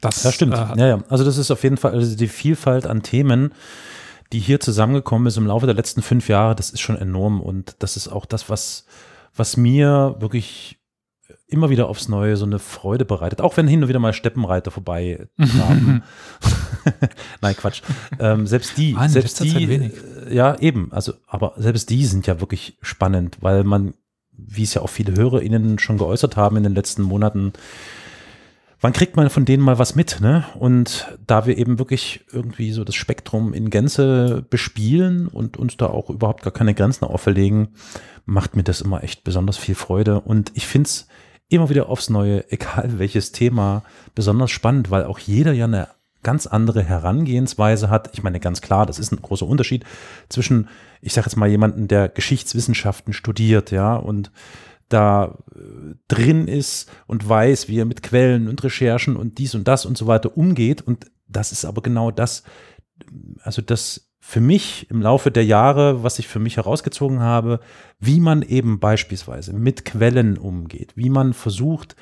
das 0.00 0.22
Ja, 0.22 0.32
stimmt. 0.32 0.54
Äh, 0.54 0.76
ja, 0.76 0.86
ja. 0.86 1.04
Also 1.08 1.24
das 1.24 1.38
ist 1.38 1.50
auf 1.50 1.62
jeden 1.62 1.76
Fall, 1.76 1.92
also 1.92 2.16
die 2.16 2.28
Vielfalt 2.28 2.86
an 2.86 3.02
Themen, 3.02 3.52
die 4.32 4.38
hier 4.38 4.60
zusammengekommen 4.60 5.26
ist 5.26 5.36
im 5.36 5.46
Laufe 5.46 5.66
der 5.66 5.74
letzten 5.74 6.02
fünf 6.02 6.28
Jahre, 6.28 6.54
das 6.54 6.70
ist 6.70 6.80
schon 6.80 6.96
enorm. 6.96 7.40
Und 7.40 7.76
das 7.80 7.96
ist 7.96 8.08
auch 8.08 8.26
das, 8.26 8.48
was, 8.48 8.86
was 9.34 9.56
mir 9.56 10.16
wirklich 10.20 10.78
immer 11.46 11.70
wieder 11.70 11.88
aufs 11.88 12.08
Neue 12.08 12.36
so 12.36 12.44
eine 12.44 12.58
Freude 12.58 13.04
bereitet. 13.04 13.40
Auch 13.40 13.56
wenn 13.56 13.66
hin 13.66 13.82
und 13.82 13.88
wieder 13.88 13.98
mal 13.98 14.12
Steppenreiter 14.12 14.70
vorbei. 14.70 15.28
Nein, 17.40 17.56
Quatsch. 17.56 17.82
Ähm, 18.18 18.46
selbst 18.46 18.76
die, 18.76 18.92
in 18.92 19.08
selbst 19.08 19.42
die, 19.42 19.68
wenig. 19.68 19.92
äh, 20.26 20.34
ja, 20.34 20.58
eben. 20.58 20.92
Also, 20.92 21.14
aber 21.26 21.54
selbst 21.56 21.90
die 21.90 22.04
sind 22.04 22.26
ja 22.26 22.40
wirklich 22.40 22.78
spannend, 22.82 23.38
weil 23.40 23.64
man, 23.64 23.94
wie 24.38 24.62
es 24.62 24.74
ja 24.74 24.82
auch 24.82 24.88
viele 24.88 25.14
HörerInnen 25.14 25.78
schon 25.78 25.98
geäußert 25.98 26.36
haben 26.36 26.56
in 26.56 26.62
den 26.62 26.74
letzten 26.74 27.02
Monaten, 27.02 27.52
wann 28.80 28.92
kriegt 28.92 29.16
man 29.16 29.30
von 29.30 29.44
denen 29.44 29.62
mal 29.62 29.78
was 29.78 29.94
mit, 29.94 30.20
ne? 30.20 30.44
Und 30.58 31.08
da 31.26 31.46
wir 31.46 31.58
eben 31.58 31.78
wirklich 31.78 32.24
irgendwie 32.32 32.72
so 32.72 32.84
das 32.84 32.94
Spektrum 32.94 33.52
in 33.52 33.70
Gänze 33.70 34.44
bespielen 34.48 35.28
und 35.28 35.56
uns 35.56 35.76
da 35.76 35.86
auch 35.86 36.10
überhaupt 36.10 36.42
gar 36.42 36.52
keine 36.52 36.74
Grenzen 36.74 37.04
auferlegen, 37.04 37.68
macht 38.24 38.56
mir 38.56 38.62
das 38.62 38.80
immer 38.80 39.02
echt 39.02 39.24
besonders 39.24 39.56
viel 39.56 39.74
Freude. 39.74 40.20
Und 40.20 40.52
ich 40.54 40.66
finde 40.66 40.86
es 40.86 41.08
immer 41.48 41.68
wieder 41.70 41.88
aufs 41.88 42.10
Neue, 42.10 42.44
egal 42.52 42.98
welches 42.98 43.32
Thema, 43.32 43.82
besonders 44.14 44.50
spannend, 44.50 44.90
weil 44.90 45.04
auch 45.04 45.18
jeder 45.18 45.52
ja 45.52 45.64
eine 45.64 45.88
ganz 46.22 46.46
andere 46.46 46.82
Herangehensweise 46.82 47.90
hat. 47.90 48.10
Ich 48.12 48.22
meine, 48.22 48.40
ganz 48.40 48.60
klar, 48.60 48.86
das 48.86 48.98
ist 48.98 49.12
ein 49.12 49.22
großer 49.22 49.46
Unterschied 49.46 49.84
zwischen, 50.28 50.68
ich 51.00 51.12
sage 51.12 51.26
jetzt 51.26 51.36
mal, 51.36 51.48
jemanden, 51.48 51.88
der 51.88 52.08
Geschichtswissenschaften 52.08 53.12
studiert, 53.12 53.70
ja, 53.70 53.94
und 53.94 54.30
da 54.88 55.38
äh, 55.54 55.94
drin 56.08 56.48
ist 56.48 56.90
und 57.06 57.28
weiß, 57.28 57.68
wie 57.68 57.78
er 57.78 57.84
mit 57.84 58.02
Quellen 58.02 58.48
und 58.48 58.62
Recherchen 58.64 59.16
und 59.16 59.38
dies 59.38 59.54
und 59.54 59.68
das 59.68 59.86
und 59.86 59.98
so 59.98 60.06
weiter 60.06 60.36
umgeht. 60.36 60.82
Und 60.82 61.06
das 61.28 61.52
ist 61.52 61.64
aber 61.64 61.82
genau 61.82 62.10
das, 62.10 62.42
also 63.42 63.62
das 63.62 64.08
für 64.20 64.40
mich 64.40 64.90
im 64.90 65.00
Laufe 65.00 65.30
der 65.30 65.44
Jahre, 65.44 66.02
was 66.02 66.18
ich 66.18 66.28
für 66.28 66.38
mich 66.38 66.56
herausgezogen 66.56 67.20
habe, 67.20 67.60
wie 67.98 68.20
man 68.20 68.42
eben 68.42 68.80
beispielsweise 68.80 69.52
mit 69.52 69.84
Quellen 69.84 70.36
umgeht, 70.36 70.92
wie 70.96 71.10
man 71.10 71.32
versucht, 71.32 71.96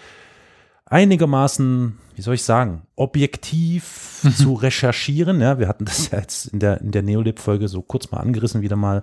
einigermaßen, 0.86 1.98
wie 2.14 2.22
soll 2.22 2.34
ich 2.34 2.42
sagen, 2.42 2.86
objektiv 2.96 4.22
zu 4.36 4.54
recherchieren. 4.54 5.40
Ja, 5.40 5.58
wir 5.58 5.68
hatten 5.68 5.84
das 5.84 6.10
ja 6.10 6.18
jetzt 6.18 6.46
in 6.46 6.60
der, 6.60 6.80
in 6.80 6.92
der 6.92 7.02
Neolib-Folge 7.02 7.68
so 7.68 7.82
kurz 7.82 8.10
mal 8.10 8.20
angerissen 8.20 8.62
wieder 8.62 8.76
mal. 8.76 9.02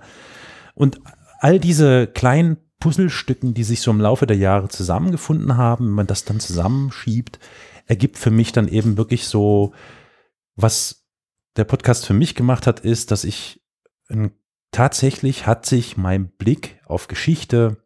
Und 0.74 1.00
all 1.40 1.60
diese 1.60 2.08
kleinen 2.08 2.58
Puzzlestücken, 2.80 3.54
die 3.54 3.64
sich 3.64 3.82
so 3.82 3.92
im 3.92 4.02
Laufe 4.02 4.26
der 4.26 4.38
Jahre 4.38 4.70
zusammengefunden 4.70 5.56
haben, 5.56 5.86
wenn 5.88 5.94
man 5.94 6.08
das 6.08 6.26
dann 6.26 6.40
zusammenschiebt, 6.40 7.40
ergibt 7.86 8.18
für 8.18 8.32
mich 8.32 8.52
dann 8.52 8.68
eben 8.68 8.98
wirklich 8.98 9.28
so, 9.28 9.74
was 10.56 11.06
der 11.56 11.66
Podcast 11.66 12.06
für 12.06 12.14
mich 12.14 12.36
gemacht 12.36 12.66
hat, 12.68 12.80
ist, 12.80 13.12
dass 13.12 13.24
ich 13.24 13.62
tatsächlich 14.72 15.48
hat 15.48 15.66
sich 15.66 15.98
mein 15.98 16.30
Blick 16.30 16.82
auf 16.86 17.08
Geschichte 17.08 17.78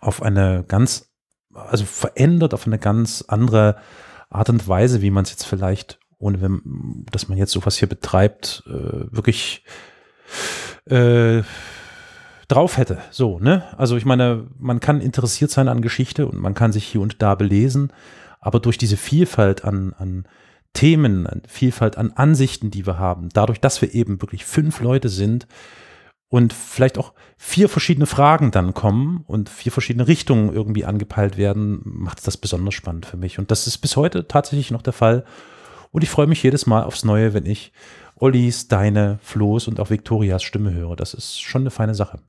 auf 0.00 0.22
eine 0.22 0.64
ganz, 0.66 1.09
also 1.54 1.84
verändert 1.84 2.54
auf 2.54 2.66
eine 2.66 2.78
ganz 2.78 3.24
andere 3.28 3.76
Art 4.28 4.48
und 4.48 4.66
Weise, 4.68 5.02
wie 5.02 5.10
man 5.10 5.24
es 5.24 5.30
jetzt 5.30 5.44
vielleicht, 5.44 5.98
ohne 6.18 6.40
wenn, 6.40 7.04
dass 7.10 7.28
man 7.28 7.38
jetzt 7.38 7.52
sowas 7.52 7.76
hier 7.76 7.88
betreibt, 7.88 8.62
äh, 8.66 9.12
wirklich 9.14 9.64
äh, 10.86 11.42
drauf 12.48 12.76
hätte. 12.76 12.98
So, 13.10 13.38
ne? 13.38 13.64
Also 13.76 13.96
ich 13.96 14.04
meine, 14.04 14.46
man 14.58 14.80
kann 14.80 15.00
interessiert 15.00 15.50
sein 15.50 15.68
an 15.68 15.82
Geschichte 15.82 16.26
und 16.26 16.38
man 16.38 16.54
kann 16.54 16.72
sich 16.72 16.84
hier 16.84 17.00
und 17.00 17.22
da 17.22 17.34
belesen, 17.34 17.92
aber 18.40 18.60
durch 18.60 18.78
diese 18.78 18.96
Vielfalt 18.96 19.64
an, 19.64 19.94
an 19.98 20.26
Themen, 20.72 21.26
an 21.26 21.42
Vielfalt 21.46 21.98
an 21.98 22.12
Ansichten, 22.12 22.70
die 22.70 22.86
wir 22.86 22.98
haben, 22.98 23.28
dadurch, 23.32 23.60
dass 23.60 23.82
wir 23.82 23.94
eben 23.94 24.20
wirklich 24.22 24.44
fünf 24.44 24.80
Leute 24.80 25.08
sind 25.08 25.46
und 26.30 26.52
vielleicht 26.52 26.96
auch 26.96 27.12
vier 27.36 27.68
verschiedene 27.68 28.06
Fragen 28.06 28.52
dann 28.52 28.72
kommen 28.72 29.24
und 29.26 29.48
vier 29.48 29.72
verschiedene 29.72 30.06
Richtungen 30.06 30.54
irgendwie 30.54 30.84
angepeilt 30.84 31.36
werden, 31.36 31.80
macht 31.84 32.24
das 32.26 32.36
besonders 32.36 32.74
spannend 32.74 33.04
für 33.04 33.16
mich. 33.16 33.38
Und 33.38 33.50
das 33.50 33.66
ist 33.66 33.78
bis 33.78 33.96
heute 33.96 34.26
tatsächlich 34.28 34.70
noch 34.70 34.82
der 34.82 34.92
Fall. 34.92 35.24
Und 35.90 36.02
ich 36.02 36.10
freue 36.10 36.28
mich 36.28 36.42
jedes 36.42 36.66
Mal 36.66 36.84
aufs 36.84 37.04
Neue, 37.04 37.34
wenn 37.34 37.46
ich 37.46 37.72
Ollis, 38.14 38.68
deine, 38.68 39.18
Flo's 39.22 39.66
und 39.66 39.80
auch 39.80 39.90
Viktorias 39.90 40.44
Stimme 40.44 40.72
höre. 40.72 40.94
Das 40.94 41.14
ist 41.14 41.40
schon 41.40 41.62
eine 41.62 41.70
feine 41.70 41.96
Sache. 41.96 42.20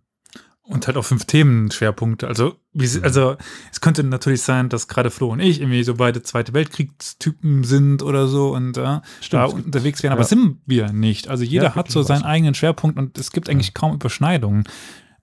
Und 0.63 0.87
halt 0.87 0.95
auch 0.95 1.03
fünf 1.03 1.25
Themenschwerpunkte. 1.25 2.27
Also, 2.27 2.55
wie, 2.71 2.87
sie- 2.87 3.03
also 3.03 3.35
es 3.71 3.81
könnte 3.81 4.03
natürlich 4.03 4.41
sein, 4.43 4.69
dass 4.69 4.87
gerade 4.87 5.09
Flo 5.11 5.29
und 5.31 5.39
ich 5.39 5.59
irgendwie 5.59 5.83
so 5.83 5.95
beide 5.95 6.21
Zweite 6.21 6.53
Weltkriegstypen 6.53 7.63
sind 7.65 8.03
oder 8.03 8.27
so 8.27 8.53
und 8.55 8.77
äh, 8.77 8.81
da 8.81 9.01
es 9.19 9.29
gibt- 9.53 9.65
unterwegs 9.65 10.01
wären, 10.03 10.13
aber 10.13 10.21
ja. 10.21 10.27
sind 10.27 10.61
wir 10.65 10.93
nicht. 10.93 11.27
Also 11.27 11.43
jeder 11.43 11.65
Ja, 11.65 11.75
hat 11.75 11.91
so 11.91 12.03
seinen 12.03 12.21
was. 12.21 12.27
eigenen 12.27 12.53
Schwerpunkt 12.53 12.97
und 12.97 13.17
es 13.17 13.31
gibt 13.31 13.49
eigentlich 13.49 13.73
kaum 13.73 13.93
Überschneidungen. 13.95 14.63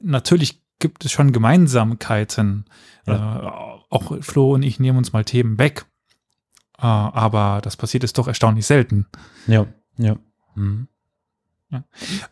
Natürlich 0.01 0.61
gibt 0.81 1.05
es 1.05 1.12
schon 1.12 1.33
Gemeinsamkeiten. 1.33 2.66
Äh, 3.07 3.12
auch 3.12 4.12
Flo 4.22 4.53
und 4.55 4.62
ich 4.62 4.79
nehmen 4.81 4.98
uns 4.98 5.12
mal 5.12 5.24
Themen 5.24 5.59
weg. 5.59 5.87
Äh, 6.79 6.83
aber 6.83 7.61
das 7.62 7.77
passiert 7.77 8.05
ist 8.05 8.18
doch 8.18 8.29
erstaunlich 8.29 8.66
selten. 8.66 9.07
Ja, 9.46 9.66
ja. 9.96 10.16
Mhm. 10.57 10.88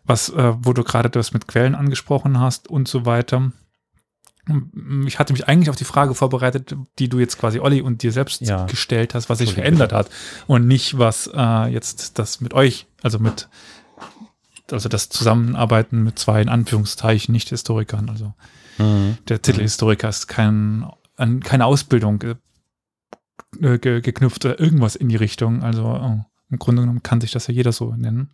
Was, 0.04 0.30
äh, 0.30 0.54
wo 0.58 0.72
du 0.72 0.82
gerade 0.82 1.10
das 1.10 1.32
mit 1.32 1.46
Quellen 1.46 1.74
angesprochen 1.74 2.40
hast 2.40 2.68
und 2.68 2.88
so 2.88 3.04
weiter. 3.04 3.52
ich 5.06 5.18
hatte 5.18 5.32
mich 5.32 5.48
eigentlich 5.48 5.70
auf 5.70 5.76
die 5.76 5.84
Frage 5.84 6.14
vorbereitet, 6.14 6.74
die 6.98 7.08
du 7.08 7.18
jetzt 7.18 7.36
quasi 7.38 7.58
Olli 7.58 7.80
und 7.82 8.02
dir 8.02 8.12
selbst 8.12 8.40
Ja. 8.42 8.64
gestellt 8.66 9.14
hast, 9.14 9.28
was 9.28 9.38
sich 9.38 9.52
verändert 9.54 9.92
hat 9.92 10.08
und 10.46 10.66
nicht 10.66 10.98
was 10.98 11.28
äh, 11.34 11.66
jetzt 11.72 12.18
das 12.18 12.40
mit 12.40 12.54
euch, 12.54 12.86
also 13.02 13.18
mit 13.18 13.48
also 14.70 14.88
das 14.88 15.08
Zusammenarbeiten 15.10 16.02
mit 16.02 16.18
zwei 16.18 16.40
in 16.42 16.48
Anführungszeichen 16.48 17.32
Nicht-Historikern. 17.32 18.08
Also 18.08 18.34
Mhm. 18.78 19.16
der 19.28 19.40
Titel 19.40 19.60
Historiker 19.62 20.08
ist 20.08 20.26
kein, 20.26 20.86
an 21.16 21.40
keine 21.40 21.64
Ausbildung 21.66 22.18
ge, 22.18 22.34
äh, 23.60 23.78
ge, 23.78 24.00
geknüpft 24.00 24.44
oder 24.44 24.60
irgendwas 24.60 24.96
in 24.96 25.08
die 25.08 25.16
Richtung. 25.16 25.62
Also 25.62 25.94
äh, 25.94 26.22
im 26.50 26.58
Grunde 26.58 26.82
genommen 26.82 27.02
kann 27.02 27.20
sich 27.20 27.30
das 27.32 27.46
ja 27.46 27.54
jeder 27.54 27.72
so 27.72 27.94
nennen. 27.94 28.30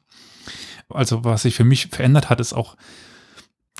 Also 0.88 1.24
was 1.24 1.42
sich 1.42 1.54
für 1.54 1.64
mich 1.64 1.86
verändert 1.88 2.30
hat, 2.30 2.40
ist 2.40 2.52
auch 2.52 2.76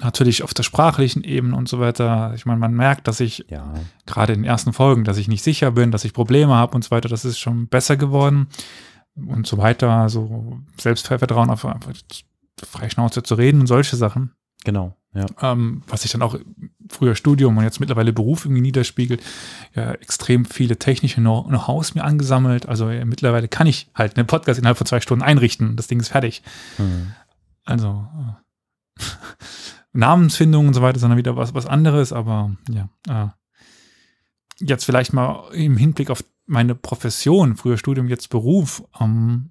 natürlich 0.01 0.43
auf 0.43 0.55
der 0.55 0.63
sprachlichen 0.63 1.23
Ebene 1.23 1.55
und 1.57 1.69
so 1.69 1.79
weiter. 1.79 2.33
Ich 2.35 2.47
meine, 2.47 2.59
man 2.59 2.73
merkt, 2.73 3.07
dass 3.09 3.21
ich 3.21 3.45
Ja. 3.49 3.75
gerade 4.07 4.33
in 4.33 4.41
den 4.41 4.49
ersten 4.49 4.73
Folgen, 4.73 5.05
dass 5.05 5.19
ich 5.19 5.29
nicht 5.29 5.43
sicher 5.43 5.71
bin, 5.73 5.91
dass 5.91 6.05
ich 6.05 6.13
Probleme 6.15 6.55
habe 6.55 6.75
und 6.75 6.83
so 6.85 6.91
weiter. 6.91 7.09
Das 7.09 7.25
ist 7.25 7.39
schon 7.39 7.69
besser 7.69 7.97
geworden 7.97 8.49
und 9.15 9.47
so 9.47 9.59
weiter. 9.59 10.09
So 10.09 10.59
Selbstvertrauen 10.79 11.51
auf 11.51 11.65
einfach 11.67 11.93
freie 12.65 12.91
Schnauze 12.91 13.23
zu 13.23 13.35
reden 13.35 13.61
und 13.61 13.67
solche 13.67 13.97
Sachen 13.97 14.33
Genau. 14.65 14.97
Ja. 15.15 15.27
ähm, 15.43 15.83
was 15.89 16.03
sich 16.03 16.13
dann 16.13 16.23
auch 16.23 16.39
früher 16.93 17.15
Studium 17.15 17.57
und 17.57 17.65
jetzt 17.65 17.81
mittlerweile 17.81 18.13
Beruf 18.13 18.45
irgendwie 18.45 18.63
niederspiegelt, 18.63 19.23
ja, 19.75 19.93
extrem 19.93 20.45
viele 20.45 20.79
technische 20.79 21.21
Know- 21.21 21.45
Know-hows 21.45 21.95
mir 21.95 22.05
angesammelt. 22.05 22.67
Also 22.67 22.91
ja, 22.91 23.05
mittlerweile 23.05 23.49
kann 23.49 23.67
ich 23.67 23.91
halt 23.95 24.17
einen 24.17 24.27
Podcast 24.27 24.59
innerhalb 24.59 24.79
von 24.79 24.87
zwei 24.87 25.01
Stunden 25.01 25.23
einrichten. 25.25 25.77
Das 25.77 25.87
Ding 25.87 26.01
ist 26.01 26.09
fertig. 26.09 26.43
Mhm. 26.79 27.13
Also 27.65 28.07
äh, 28.99 29.03
Namensfindung 29.93 30.69
und 30.69 30.75
so 30.75 30.83
weiter 30.83 30.97
ist 30.97 31.03
dann 31.03 31.17
wieder 31.17 31.37
was, 31.37 31.55
was 31.55 31.67
anderes, 31.67 32.13
aber 32.13 32.57
ja. 32.71 32.89
Äh, 33.09 33.29
jetzt 34.61 34.85
vielleicht 34.85 35.13
mal 35.13 35.51
im 35.53 35.77
Hinblick 35.77 36.11
auf 36.11 36.25
meine 36.47 36.75
Profession, 36.75 37.57
früher 37.57 37.79
Studium, 37.79 38.09
jetzt 38.09 38.29
Beruf. 38.29 38.85
Ähm, 39.01 39.51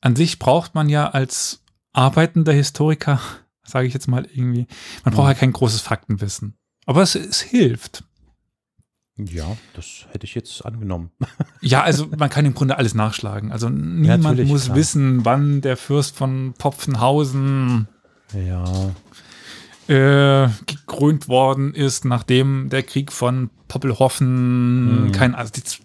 an 0.00 0.16
sich 0.16 0.38
braucht 0.38 0.74
man 0.74 0.88
ja 0.88 1.08
als 1.08 1.64
arbeitender 1.92 2.52
Historiker, 2.52 3.20
sage 3.66 3.86
ich 3.86 3.94
jetzt 3.94 4.08
mal 4.08 4.24
irgendwie, 4.32 4.66
man 5.04 5.14
braucht 5.14 5.28
ja 5.28 5.34
kein 5.34 5.52
großes 5.52 5.80
Faktenwissen. 5.80 6.56
Aber 6.86 7.02
es, 7.02 7.14
es 7.14 7.40
hilft. 7.40 8.04
ja, 9.18 9.56
das 9.74 10.06
hätte 10.12 10.24
ich 10.24 10.34
jetzt 10.34 10.64
angenommen. 10.64 11.10
Ja, 11.62 11.82
also 11.82 12.06
man 12.16 12.30
kann 12.30 12.44
im 12.46 12.54
Grunde 12.54 12.76
alles 12.78 12.94
nachschlagen. 12.94 13.50
Also 13.50 13.68
niemand 13.68 14.22
natürlich, 14.22 14.48
muss 14.48 14.66
klar. 14.66 14.76
wissen, 14.76 15.24
wann 15.24 15.60
der 15.62 15.76
Fürst 15.76 16.16
von 16.16 16.54
Popfenhausen 16.56 17.88
Ja. 18.32 18.94
Äh, 19.88 20.48
gekrönt 20.66 21.28
worden 21.28 21.74
ist, 21.74 22.04
nachdem 22.04 22.68
der 22.70 22.82
Krieg 22.82 23.12
von 23.12 23.50
Poppelhoffen 23.68 25.06
Mhm. 25.06 25.12
kein, 25.12 25.34
also 25.34 25.52
das, 25.60 25.78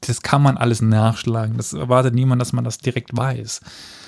das 0.00 0.22
kann 0.22 0.42
man 0.42 0.56
alles 0.56 0.82
nachschlagen. 0.82 1.56
Das 1.56 1.72
erwartet 1.72 2.14
niemand, 2.14 2.40
dass 2.40 2.52
man 2.52 2.64
das 2.64 2.78
direkt 2.78 3.16
weiß. 3.16 3.60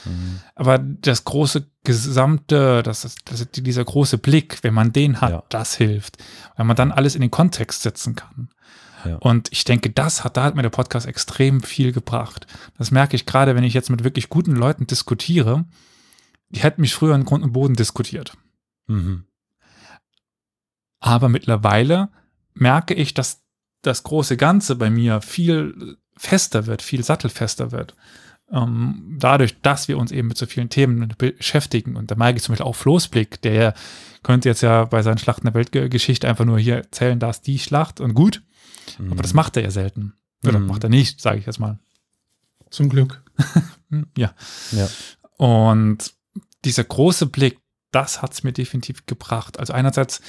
Mhm. 0.04 0.40
Aber 0.54 0.78
das 0.78 1.24
große 1.24 1.66
Gesamte, 1.84 2.82
das 2.82 3.16
das 3.24 3.50
dieser 3.52 3.84
große 3.84 4.18
Blick, 4.18 4.58
wenn 4.62 4.74
man 4.74 4.92
den 4.92 5.20
hat, 5.20 5.30
Ja. 5.30 5.42
das 5.48 5.74
hilft. 5.76 6.18
Weil 6.56 6.66
man 6.66 6.76
dann 6.76 6.92
alles 6.92 7.14
in 7.14 7.20
den 7.22 7.30
Kontext 7.30 7.82
setzen 7.82 8.14
kann. 8.14 8.48
Ja. 9.04 9.16
Und 9.16 9.52
ich 9.52 9.64
denke, 9.64 9.90
das 9.90 10.24
hat, 10.24 10.36
da 10.38 10.44
hat 10.44 10.54
mir 10.54 10.62
der 10.62 10.70
Podcast 10.70 11.06
extrem 11.06 11.62
viel 11.62 11.92
gebracht. 11.92 12.46
Das 12.78 12.90
merke 12.90 13.16
ich 13.16 13.26
gerade, 13.26 13.54
wenn 13.54 13.64
ich 13.64 13.74
jetzt 13.74 13.90
mit 13.90 14.04
wirklich 14.04 14.30
guten 14.30 14.52
Leuten 14.56 14.86
diskutiere. 14.86 15.64
Die 16.50 16.60
hätten 16.60 16.80
mich 16.82 16.94
früher 16.94 17.14
in 17.14 17.24
Grund 17.24 17.42
und 17.44 17.52
Boden 17.52 17.74
diskutiert. 17.74 18.34
Mhm. 18.86 19.24
Aber 21.06 21.28
mittlerweile 21.28 22.08
merke 22.54 22.94
ich, 22.94 23.12
dass 23.12 23.42
das 23.82 24.04
große 24.04 24.38
Ganze 24.38 24.74
bei 24.76 24.88
mir 24.88 25.20
viel 25.20 25.98
fester 26.16 26.64
wird, 26.64 26.80
viel 26.80 27.04
sattelfester 27.04 27.72
wird. 27.72 27.94
Ähm, 28.50 29.16
dadurch, 29.20 29.60
dass 29.60 29.86
wir 29.88 29.98
uns 29.98 30.12
eben 30.12 30.28
mit 30.28 30.38
so 30.38 30.46
vielen 30.46 30.70
Themen 30.70 31.12
beschäftigen. 31.18 31.96
Und 31.96 32.10
da 32.10 32.14
mag 32.14 32.36
ich 32.36 32.42
zum 32.42 32.52
Beispiel 32.54 32.64
auch 32.66 32.76
Floßblick, 32.76 33.42
der 33.42 33.74
könnte 34.22 34.48
jetzt 34.48 34.62
ja 34.62 34.86
bei 34.86 35.02
seinen 35.02 35.18
Schlachten 35.18 35.44
der 35.44 35.52
Weltgeschichte 35.52 36.26
einfach 36.26 36.46
nur 36.46 36.58
hier 36.58 36.76
erzählen, 36.76 37.18
da 37.20 37.28
ist 37.28 37.42
die 37.46 37.58
Schlacht 37.58 38.00
und 38.00 38.14
gut. 38.14 38.42
Aber 39.10 39.20
das 39.22 39.34
macht 39.34 39.58
er 39.58 39.62
ja 39.64 39.70
selten. 39.70 40.14
Oder 40.46 40.58
Mhm. 40.58 40.68
macht 40.68 40.84
er 40.84 40.90
nicht, 40.90 41.20
sage 41.20 41.38
ich 41.38 41.44
jetzt 41.46 41.58
mal. 41.60 41.78
Zum 42.70 42.88
Glück. 42.88 43.22
Ja. 44.16 44.34
Ja. 44.72 44.88
Und 45.36 46.14
dieser 46.64 46.82
große 46.84 47.26
Blick, 47.26 47.58
das 47.92 48.22
hat 48.22 48.32
es 48.32 48.42
mir 48.42 48.52
definitiv 48.52 49.06
gebracht. 49.06 49.58
Also 49.60 49.72
einerseits, 49.72 50.20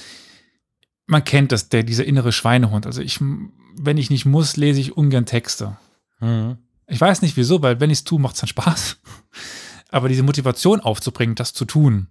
man 1.06 1.24
kennt 1.24 1.52
das, 1.52 1.68
der, 1.68 1.82
dieser 1.82 2.04
innere 2.04 2.32
Schweinehund. 2.32 2.86
Also 2.86 3.00
ich, 3.02 3.20
wenn 3.20 3.98
ich 3.98 4.10
nicht 4.10 4.26
muss, 4.26 4.56
lese 4.56 4.80
ich 4.80 4.96
ungern 4.96 5.26
Texte. 5.26 5.76
Mhm. 6.20 6.58
Ich 6.88 7.00
weiß 7.00 7.22
nicht 7.22 7.36
wieso, 7.36 7.62
weil 7.62 7.80
wenn 7.80 7.90
ich 7.90 7.98
es 7.98 8.04
tue, 8.04 8.20
macht 8.20 8.34
es 8.34 8.40
dann 8.40 8.48
Spaß. 8.48 8.98
Aber 9.90 10.08
diese 10.08 10.22
Motivation 10.22 10.80
aufzubringen, 10.80 11.34
das 11.36 11.52
zu 11.52 11.64
tun, 11.64 12.08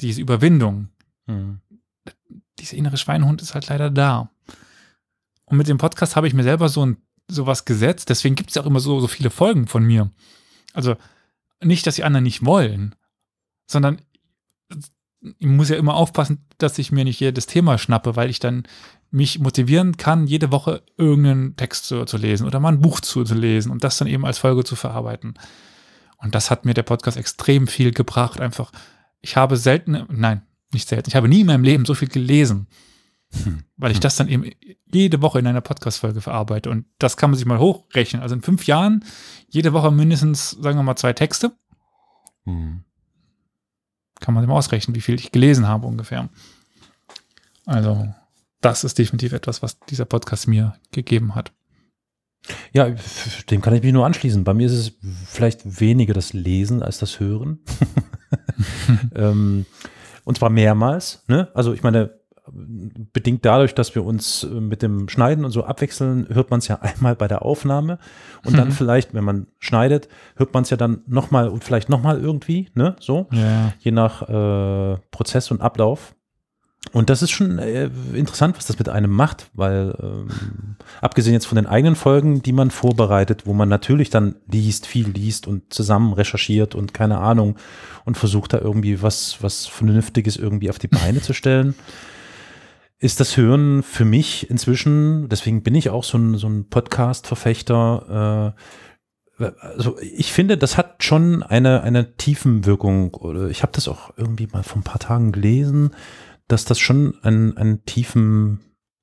diese 0.00 0.20
Überwindung, 0.20 0.88
Mhm. 1.26 1.60
dieser 2.58 2.76
innere 2.76 2.98
Schweinehund 2.98 3.40
ist 3.40 3.54
halt 3.54 3.68
leider 3.68 3.90
da. 3.90 4.30
Und 5.46 5.56
mit 5.56 5.68
dem 5.68 5.78
Podcast 5.78 6.16
habe 6.16 6.28
ich 6.28 6.34
mir 6.34 6.42
selber 6.42 6.68
so 6.68 6.84
ein 6.84 6.98
sowas 7.28 7.64
gesetzt. 7.64 8.10
Deswegen 8.10 8.34
gibt 8.34 8.50
es 8.50 8.56
ja 8.56 8.62
auch 8.62 8.66
immer 8.66 8.80
so, 8.80 9.00
so 9.00 9.08
viele 9.08 9.30
Folgen 9.30 9.66
von 9.66 9.84
mir. 9.84 10.10
Also 10.74 10.96
nicht, 11.62 11.86
dass 11.86 11.94
die 11.94 12.04
anderen 12.04 12.24
nicht 12.24 12.44
wollen, 12.44 12.94
sondern 13.66 14.02
ich 15.38 15.46
muss 15.46 15.70
ja 15.70 15.76
immer 15.76 15.94
aufpassen, 15.94 16.44
dass 16.58 16.78
ich 16.78 16.92
mir 16.92 17.04
nicht 17.04 17.20
jedes 17.20 17.46
Thema 17.46 17.78
schnappe, 17.78 18.16
weil 18.16 18.30
ich 18.30 18.40
dann 18.40 18.64
mich 19.10 19.38
motivieren 19.38 19.96
kann, 19.96 20.26
jede 20.26 20.50
Woche 20.50 20.82
irgendeinen 20.96 21.56
Text 21.56 21.86
zu, 21.86 22.04
zu 22.04 22.16
lesen 22.16 22.46
oder 22.46 22.60
mal 22.60 22.72
ein 22.72 22.80
Buch 22.80 23.00
zu, 23.00 23.24
zu 23.24 23.34
lesen 23.34 23.70
und 23.70 23.84
das 23.84 23.96
dann 23.96 24.08
eben 24.08 24.26
als 24.26 24.38
Folge 24.38 24.64
zu 24.64 24.76
verarbeiten. 24.76 25.34
Und 26.18 26.34
das 26.34 26.50
hat 26.50 26.64
mir 26.64 26.74
der 26.74 26.82
Podcast 26.82 27.16
extrem 27.16 27.66
viel 27.66 27.92
gebracht. 27.92 28.40
Einfach, 28.40 28.72
ich 29.20 29.36
habe 29.36 29.56
selten, 29.56 30.04
nein, 30.10 30.42
nicht 30.72 30.88
selten, 30.88 31.08
ich 31.08 31.16
habe 31.16 31.28
nie 31.28 31.40
in 31.40 31.46
meinem 31.46 31.64
Leben 31.64 31.84
so 31.84 31.94
viel 31.94 32.08
gelesen, 32.08 32.66
weil 33.76 33.92
ich 33.92 34.00
das 34.00 34.16
dann 34.16 34.28
eben 34.28 34.50
jede 34.92 35.22
Woche 35.22 35.38
in 35.38 35.46
einer 35.46 35.60
Podcast-Folge 35.60 36.20
verarbeite. 36.20 36.70
Und 36.70 36.86
das 36.98 37.16
kann 37.16 37.30
man 37.30 37.38
sich 37.38 37.46
mal 37.46 37.58
hochrechnen. 37.58 38.22
Also 38.22 38.34
in 38.34 38.42
fünf 38.42 38.66
Jahren, 38.66 39.04
jede 39.48 39.72
Woche 39.72 39.90
mindestens, 39.90 40.50
sagen 40.50 40.78
wir 40.78 40.82
mal, 40.82 40.96
zwei 40.96 41.12
Texte. 41.12 41.52
Mhm. 42.44 42.84
Kann 44.24 44.32
man 44.32 44.46
mal 44.46 44.54
ausrechnen, 44.54 44.94
wie 44.94 45.02
viel 45.02 45.16
ich 45.16 45.32
gelesen 45.32 45.68
habe 45.68 45.86
ungefähr. 45.86 46.30
Also, 47.66 48.08
das 48.62 48.82
ist 48.82 48.98
definitiv 48.98 49.34
etwas, 49.34 49.60
was 49.60 49.78
dieser 49.80 50.06
Podcast 50.06 50.48
mir 50.48 50.76
gegeben 50.92 51.34
hat. 51.34 51.52
Ja, 52.72 52.88
dem 53.50 53.60
kann 53.60 53.74
ich 53.74 53.82
mich 53.82 53.92
nur 53.92 54.06
anschließen. 54.06 54.42
Bei 54.42 54.54
mir 54.54 54.66
ist 54.66 54.72
es 54.72 54.92
vielleicht 55.26 55.78
weniger 55.78 56.14
das 56.14 56.32
Lesen 56.32 56.82
als 56.82 56.96
das 56.96 57.20
Hören. 57.20 57.60
ähm, 59.14 59.66
und 60.24 60.38
zwar 60.38 60.48
mehrmals. 60.48 61.22
Ne? 61.26 61.50
Also 61.52 61.74
ich 61.74 61.82
meine, 61.82 62.18
bedingt 62.52 63.44
dadurch, 63.44 63.74
dass 63.74 63.94
wir 63.94 64.04
uns 64.04 64.44
äh, 64.44 64.48
mit 64.48 64.82
dem 64.82 65.08
Schneiden 65.08 65.44
und 65.44 65.50
so 65.50 65.64
abwechseln, 65.64 66.26
hört 66.30 66.50
man 66.50 66.58
es 66.58 66.68
ja 66.68 66.76
einmal 66.82 67.16
bei 67.16 67.26
der 67.28 67.42
Aufnahme 67.42 67.98
und 68.44 68.56
dann 68.58 68.68
Mhm. 68.68 68.72
vielleicht, 68.72 69.14
wenn 69.14 69.24
man 69.24 69.46
schneidet, 69.58 70.08
hört 70.36 70.52
man 70.52 70.62
es 70.64 70.70
ja 70.70 70.76
dann 70.76 71.02
nochmal 71.06 71.48
und 71.48 71.64
vielleicht 71.64 71.88
nochmal 71.88 72.20
irgendwie, 72.20 72.68
ne? 72.74 72.96
So, 73.00 73.28
Ja. 73.32 73.72
je 73.80 73.90
nach 73.92 74.22
äh, 74.28 74.98
Prozess 75.10 75.50
und 75.50 75.60
Ablauf. 75.60 76.14
Und 76.92 77.08
das 77.08 77.22
ist 77.22 77.30
schon 77.30 77.58
äh, 77.58 77.88
interessant, 78.12 78.58
was 78.58 78.66
das 78.66 78.78
mit 78.78 78.90
einem 78.90 79.10
macht, 79.10 79.48
weil 79.54 79.96
ähm, 80.02 80.28
abgesehen 81.00 81.32
jetzt 81.32 81.46
von 81.46 81.56
den 81.56 81.64
eigenen 81.66 81.96
Folgen, 81.96 82.42
die 82.42 82.52
man 82.52 82.70
vorbereitet, 82.70 83.46
wo 83.46 83.54
man 83.54 83.70
natürlich 83.70 84.10
dann 84.10 84.34
liest, 84.52 84.86
viel 84.86 85.08
liest 85.08 85.46
und 85.46 85.72
zusammen 85.72 86.12
recherchiert 86.12 86.74
und 86.74 86.92
keine 86.92 87.18
Ahnung 87.20 87.56
und 88.04 88.18
versucht 88.18 88.52
da 88.52 88.58
irgendwie 88.58 89.00
was, 89.00 89.38
was 89.42 89.66
Vernünftiges 89.66 90.36
irgendwie 90.36 90.68
auf 90.68 90.78
die 90.78 90.88
Beine 90.88 91.22
zu 91.22 91.32
stellen, 91.32 91.74
ist 93.04 93.20
das 93.20 93.36
Hören 93.36 93.82
für 93.82 94.06
mich 94.06 94.48
inzwischen, 94.48 95.28
deswegen 95.28 95.62
bin 95.62 95.74
ich 95.74 95.90
auch 95.90 96.04
so 96.04 96.16
ein, 96.16 96.38
so 96.38 96.48
ein 96.48 96.68
Podcast-Verfechter, 96.70 98.54
äh, 98.56 98.60
also 99.60 99.98
ich 100.00 100.32
finde, 100.32 100.56
das 100.56 100.78
hat 100.78 101.02
schon 101.02 101.42
eine, 101.42 101.82
eine 101.82 102.16
Tiefenwirkung. 102.16 103.14
Oder 103.14 103.48
ich 103.48 103.62
habe 103.62 103.72
das 103.72 103.88
auch 103.88 104.16
irgendwie 104.16 104.46
mal 104.46 104.62
vor 104.62 104.78
ein 104.78 104.84
paar 104.84 105.00
Tagen 105.00 105.32
gelesen, 105.32 105.90
dass 106.46 106.64
das 106.64 106.78
schon 106.78 107.18
ein, 107.22 107.56
ein 107.56 107.84
tiefen, 107.84 108.60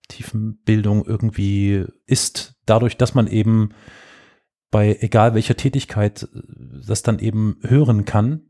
Tiefenbildung 0.08 1.06
irgendwie 1.06 1.86
ist, 2.06 2.56
dadurch, 2.66 2.98
dass 2.98 3.14
man 3.14 3.28
eben 3.28 3.70
bei 4.72 4.98
egal 5.02 5.36
welcher 5.36 5.58
Tätigkeit 5.58 6.24
äh, 6.24 6.28
das 6.88 7.04
dann 7.04 7.20
eben 7.20 7.58
hören 7.62 8.06
kann. 8.06 8.48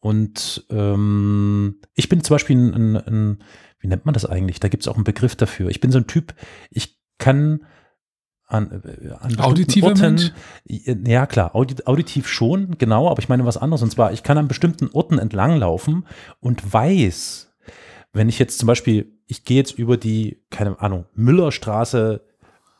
Und 0.00 0.66
ähm, 0.70 1.80
ich 1.94 2.08
bin 2.08 2.22
zum 2.22 2.34
Beispiel 2.34 2.56
ein, 2.56 2.74
ein, 2.74 2.96
ein, 2.96 3.42
wie 3.80 3.88
nennt 3.88 4.06
man 4.06 4.12
das 4.12 4.26
eigentlich? 4.26 4.60
Da 4.60 4.68
gibt 4.68 4.82
es 4.82 4.88
auch 4.88 4.96
einen 4.96 5.04
Begriff 5.04 5.36
dafür. 5.36 5.70
Ich 5.70 5.80
bin 5.80 5.92
so 5.92 5.98
ein 5.98 6.06
Typ, 6.06 6.34
ich 6.70 6.98
kann 7.18 7.60
an, 8.46 8.70
äh, 8.70 9.10
an 9.10 9.28
bestimmten 9.28 9.40
Auditiver 9.40 9.86
Orten, 9.88 10.00
Mensch? 10.00 10.32
ja 10.64 11.26
klar, 11.26 11.54
audi 11.54 11.76
auditiv 11.84 12.28
schon, 12.28 12.78
genau, 12.78 13.08
aber 13.10 13.20
ich 13.20 13.28
meine 13.28 13.44
was 13.44 13.58
anderes. 13.58 13.82
Und 13.82 13.90
zwar, 13.90 14.12
ich 14.12 14.22
kann 14.22 14.38
an 14.38 14.48
bestimmten 14.48 14.88
Orten 14.92 15.18
entlanglaufen 15.18 16.06
und 16.40 16.72
weiß, 16.72 17.54
wenn 18.12 18.28
ich 18.28 18.38
jetzt 18.38 18.58
zum 18.58 18.66
Beispiel, 18.66 19.12
ich 19.26 19.44
gehe 19.44 19.58
jetzt 19.58 19.78
über 19.78 19.96
die, 19.96 20.42
keine 20.50 20.80
Ahnung, 20.80 21.04
Müllerstraße 21.14 22.22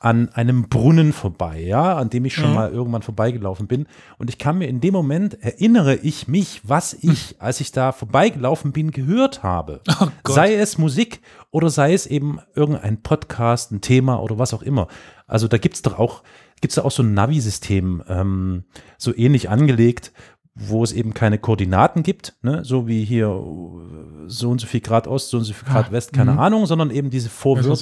an 0.01 0.29
einem 0.29 0.69
Brunnen 0.69 1.13
vorbei, 1.13 1.61
ja, 1.61 1.97
an 1.97 2.09
dem 2.09 2.25
ich 2.25 2.35
schon 2.35 2.51
Mhm. 2.51 2.55
mal 2.55 2.71
irgendwann 2.71 3.03
vorbeigelaufen 3.03 3.67
bin. 3.67 3.87
Und 4.19 4.31
ich 4.31 4.39
kann 4.39 4.59
mir 4.59 4.69
in 4.69 4.81
dem 4.81 4.93
Moment 4.95 5.43
erinnere 5.43 5.97
ich 5.97 6.29
mich, 6.29 6.61
was 6.63 6.95
ich, 6.95 7.37
als 7.41 7.61
ich 7.61 7.73
da 7.73 7.91
vorbeigelaufen 7.91 8.71
bin, 8.73 8.93
gehört 8.93 9.43
habe. 9.43 9.81
Oh 10.01 10.09
sei 10.29 10.55
es 10.55 10.79
Musik 10.79 11.21
oder 11.51 11.69
sei 11.71 11.95
es 11.95 12.07
eben 12.07 12.39
irgendein 12.55 13.03
Podcast, 13.03 13.73
ein 13.73 13.81
Thema 13.81 14.23
oder 14.23 14.39
was 14.39 14.55
auch 14.55 14.63
immer. 14.63 14.87
Also 15.27 15.49
da 15.49 15.59
gibt's 15.59 15.83
doch 15.83 15.99
auch, 15.99 16.23
gibt's 16.61 16.77
da 16.77 16.83
auch 16.83 16.93
so 16.93 17.03
ein 17.03 17.15
Navi-System, 17.15 18.05
ähm, 18.09 18.65
so 18.99 19.13
ähnlich 19.17 19.51
angelegt, 19.51 20.13
wo 20.55 20.83
es 20.85 20.93
eben 20.93 21.15
keine 21.15 21.39
Koordinaten 21.39 22.03
gibt, 22.03 22.37
ne? 22.43 22.65
so 22.65 22.87
wie 22.89 23.05
hier 23.05 23.29
äh, 23.29 24.25
so 24.29 24.51
und 24.51 24.61
so 24.61 24.67
viel 24.67 24.81
Grad 24.81 25.07
Ost, 25.07 25.31
so 25.31 25.39
und 25.39 25.45
so 25.45 25.53
viel 25.55 25.69
Grad 25.69 25.87
Ah, 25.89 25.93
West, 25.93 26.13
keine 26.13 26.33
mhm. 26.33 26.39
Ahnung, 26.39 26.67
sondern 26.67 26.91
eben 26.91 27.11
diese 27.11 27.31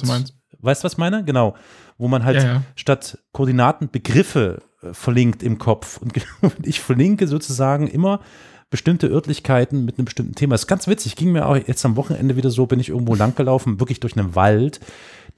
meinst. 0.07 0.35
Weißt 0.59 0.83
du, 0.83 0.85
was 0.85 0.93
ich 0.93 0.97
meine? 0.97 1.23
Genau. 1.23 1.55
Wo 1.97 2.07
man 2.07 2.23
halt 2.23 2.37
Ja, 2.37 2.43
ja. 2.43 2.63
statt 2.75 3.19
Koordinaten 3.31 3.89
Begriffe 3.89 4.61
äh, 4.81 4.93
verlinkt 4.93 5.43
im 5.43 5.57
Kopf. 5.57 5.99
Und 6.01 6.13
ich 6.63 6.79
verlinke 6.79 7.27
sozusagen 7.27 7.87
immer 7.87 8.21
bestimmte 8.69 9.07
Örtlichkeiten 9.07 9.85
mit 9.85 9.97
einem 9.97 10.05
bestimmten 10.05 10.35
Thema. 10.35 10.53
Das 10.53 10.61
ist 10.61 10.67
ganz 10.67 10.87
witzig. 10.87 11.15
Ging 11.15 11.31
mir 11.31 11.45
auch 11.45 11.55
jetzt 11.55 11.85
am 11.85 11.95
Wochenende 11.95 12.35
wieder 12.35 12.49
so, 12.49 12.65
bin 12.65 12.79
ich 12.79 12.89
irgendwo 12.89 13.15
langgelaufen, 13.15 13.79
wirklich 13.79 13.99
durch 13.99 14.17
einen 14.17 14.35
Wald, 14.35 14.79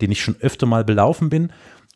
den 0.01 0.11
ich 0.11 0.21
schon 0.21 0.35
öfter 0.39 0.65
mal 0.65 0.83
belaufen 0.83 1.29
bin. 1.29 1.51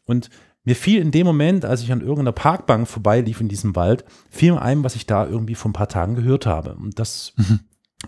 Und 0.06 0.30
mir 0.64 0.76
fiel 0.76 1.02
in 1.02 1.12
dem 1.12 1.26
Moment, 1.26 1.66
als 1.66 1.82
ich 1.82 1.92
an 1.92 2.02
irgendeiner 2.02 2.32
Parkbank 2.32 2.88
vorbeilief 2.88 3.42
in 3.42 3.50
diesem 3.50 3.76
Wald, 3.76 4.06
fiel 4.30 4.54
mir 4.54 4.62
ein, 4.62 4.84
was 4.84 4.96
ich 4.96 5.06
da 5.06 5.26
irgendwie 5.26 5.56
vor 5.56 5.70
ein 5.70 5.74
paar 5.74 5.90
Tagen 5.90 6.16
gehört 6.16 6.46
habe. 6.46 6.76
Und 6.76 7.00
das, 7.00 7.34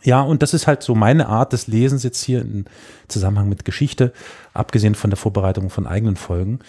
ja, 0.03 0.21
und 0.21 0.41
das 0.41 0.53
ist 0.53 0.67
halt 0.67 0.83
so 0.83 0.95
meine 0.95 1.27
Art 1.27 1.53
des 1.53 1.67
Lesens 1.67 2.03
jetzt 2.03 2.23
hier 2.23 2.41
im 2.41 2.65
Zusammenhang 3.07 3.49
mit 3.49 3.65
Geschichte, 3.65 4.13
abgesehen 4.53 4.95
von 4.95 5.09
der 5.09 5.17
Vorbereitung 5.17 5.69
von 5.69 5.87
eigenen 5.87 6.15
Folgen. 6.15 6.59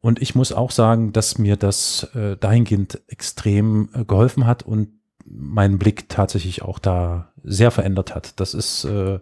Und 0.00 0.22
ich 0.22 0.34
muss 0.34 0.52
auch 0.52 0.70
sagen, 0.70 1.12
dass 1.12 1.38
mir 1.38 1.56
das 1.56 2.04
äh, 2.14 2.36
dahingehend 2.36 3.00
extrem 3.08 3.90
äh, 3.94 4.04
geholfen 4.04 4.46
hat 4.46 4.62
und 4.62 4.88
meinen 5.26 5.78
Blick 5.78 6.08
tatsächlich 6.08 6.62
auch 6.62 6.78
da 6.78 7.32
sehr 7.44 7.70
verändert 7.70 8.14
hat. 8.14 8.40
Das 8.40 8.54
ist, 8.54 8.84
äh, 8.84 9.18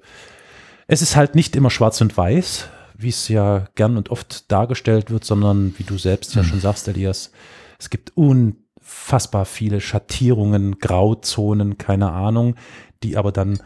es 0.86 1.02
ist 1.02 1.16
halt 1.16 1.34
nicht 1.34 1.56
immer 1.56 1.70
schwarz 1.70 2.00
und 2.00 2.16
weiß, 2.16 2.68
wie 2.96 3.08
es 3.08 3.28
ja 3.28 3.66
gern 3.74 3.96
und 3.96 4.10
oft 4.10 4.50
dargestellt 4.50 5.10
wird, 5.10 5.24
sondern 5.24 5.74
wie 5.78 5.84
du 5.84 5.98
selbst 5.98 6.34
ja 6.34 6.44
schon 6.44 6.60
sagst, 6.60 6.88
Elias, 6.88 7.32
es 7.78 7.90
gibt 7.90 8.16
unfassbar 8.16 9.44
viele 9.44 9.80
Schattierungen, 9.80 10.78
Grauzonen, 10.78 11.78
keine 11.78 12.10
Ahnung, 12.10 12.56
die 13.02 13.16
aber 13.16 13.32
dann 13.32 13.60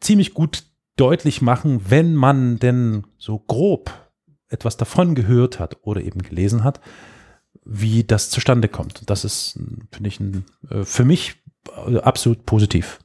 ziemlich 0.00 0.34
gut 0.34 0.64
deutlich 0.96 1.42
machen, 1.42 1.90
wenn 1.90 2.14
man 2.14 2.58
denn 2.58 3.06
so 3.18 3.38
grob 3.38 3.90
etwas 4.48 4.76
davon 4.76 5.14
gehört 5.14 5.58
hat 5.58 5.78
oder 5.82 6.00
eben 6.02 6.22
gelesen 6.22 6.64
hat, 6.64 6.80
wie 7.64 8.04
das 8.04 8.30
zustande 8.30 8.68
kommt. 8.68 9.00
Und 9.00 9.10
das 9.10 9.24
ist, 9.24 9.58
finde 9.92 10.08
ich, 10.08 10.20
ein, 10.20 10.44
äh, 10.70 10.84
für 10.84 11.04
mich 11.04 11.36
äh, 11.86 11.98
absolut 11.98 12.46
positiv. 12.46 13.00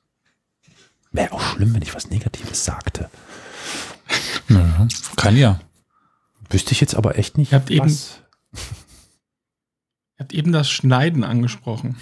Wäre 1.12 1.34
auch 1.34 1.42
schlimm, 1.42 1.74
wenn 1.74 1.82
ich 1.82 1.96
was 1.96 2.10
Negatives 2.10 2.66
sagte. 2.66 3.10
Ja, 4.50 4.86
kann 5.16 5.38
ja. 5.38 5.62
Wüsste 6.50 6.74
ich 6.74 6.82
jetzt 6.82 6.96
aber 6.96 7.18
echt 7.18 7.38
nicht. 7.38 7.54
Ihr 7.54 7.60
habt 7.60 7.72
eben- 7.72 7.86
was. 7.86 8.20
Ihr 10.18 10.20
habt 10.20 10.34
eben 10.34 10.52
das 10.52 10.70
Schneiden 10.70 11.24
angesprochen. 11.24 11.96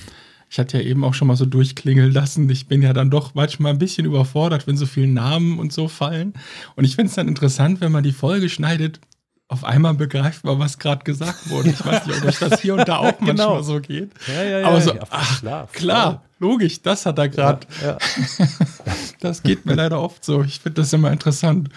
Ich 0.50 0.58
hatte 0.60 0.80
ja 0.80 0.84
eben 0.84 1.04
auch 1.04 1.14
schon 1.14 1.28
mal 1.28 1.36
so 1.38 1.46
durchklingeln 1.46 2.12
lassen. 2.12 2.50
Ich 2.50 2.68
bin 2.68 2.82
ja 2.82 2.92
dann 2.94 3.10
doch 3.12 3.36
manchmal 3.36 3.72
ein 3.72 3.78
bisschen 3.80 4.06
überfordert, 4.06 4.66
wenn 4.68 4.78
so 4.78 4.86
viele 4.88 5.08
Namen 5.08 5.60
und 5.60 5.72
so 5.72 5.88
fallen. 5.88 6.34
Und 6.76 6.86
ich 6.86 6.96
finde 6.96 7.10
es 7.10 7.16
dann 7.16 7.28
interessant, 7.28 7.82
wenn 7.82 7.92
man 7.92 8.04
die 8.04 8.12
Folge 8.12 8.50
schneidet, 8.50 9.00
auf 9.48 9.64
einmal 9.64 9.96
begreift 9.96 10.44
man, 10.44 10.60
was 10.60 10.78
gerade 10.78 11.04
gesagt 11.04 11.50
wurde. 11.50 11.70
Ich 11.70 11.84
weiß 11.84 12.06
nicht, 12.06 12.18
ob 12.20 12.26
euch 12.26 12.38
das 12.40 12.62
hier 12.62 12.76
und 12.76 12.88
da 12.88 12.98
auch 12.98 13.18
Genau. 13.20 13.56
manchmal 13.56 13.64
so 13.64 13.80
geht. 13.80 14.12
Ja, 14.28 14.44
ja, 14.44 14.68
Aber 14.68 14.80
so, 14.82 14.94
ja, 14.94 15.02
ach, 15.10 15.40
klar, 15.40 15.68
Klar, 15.74 16.24
logisch, 16.40 16.82
das 16.84 17.06
hat 17.06 17.18
er 17.18 17.30
gerade. 17.30 17.66
Ja, 17.84 17.98
Das 19.20 19.44
geht 19.44 19.66
mir 19.66 19.74
leider 19.76 20.02
oft 20.02 20.24
so. 20.24 20.44
Ich 20.44 20.60
finde 20.60 20.82
das 20.82 20.94
immer 20.94 21.12
interessant. 21.12 21.70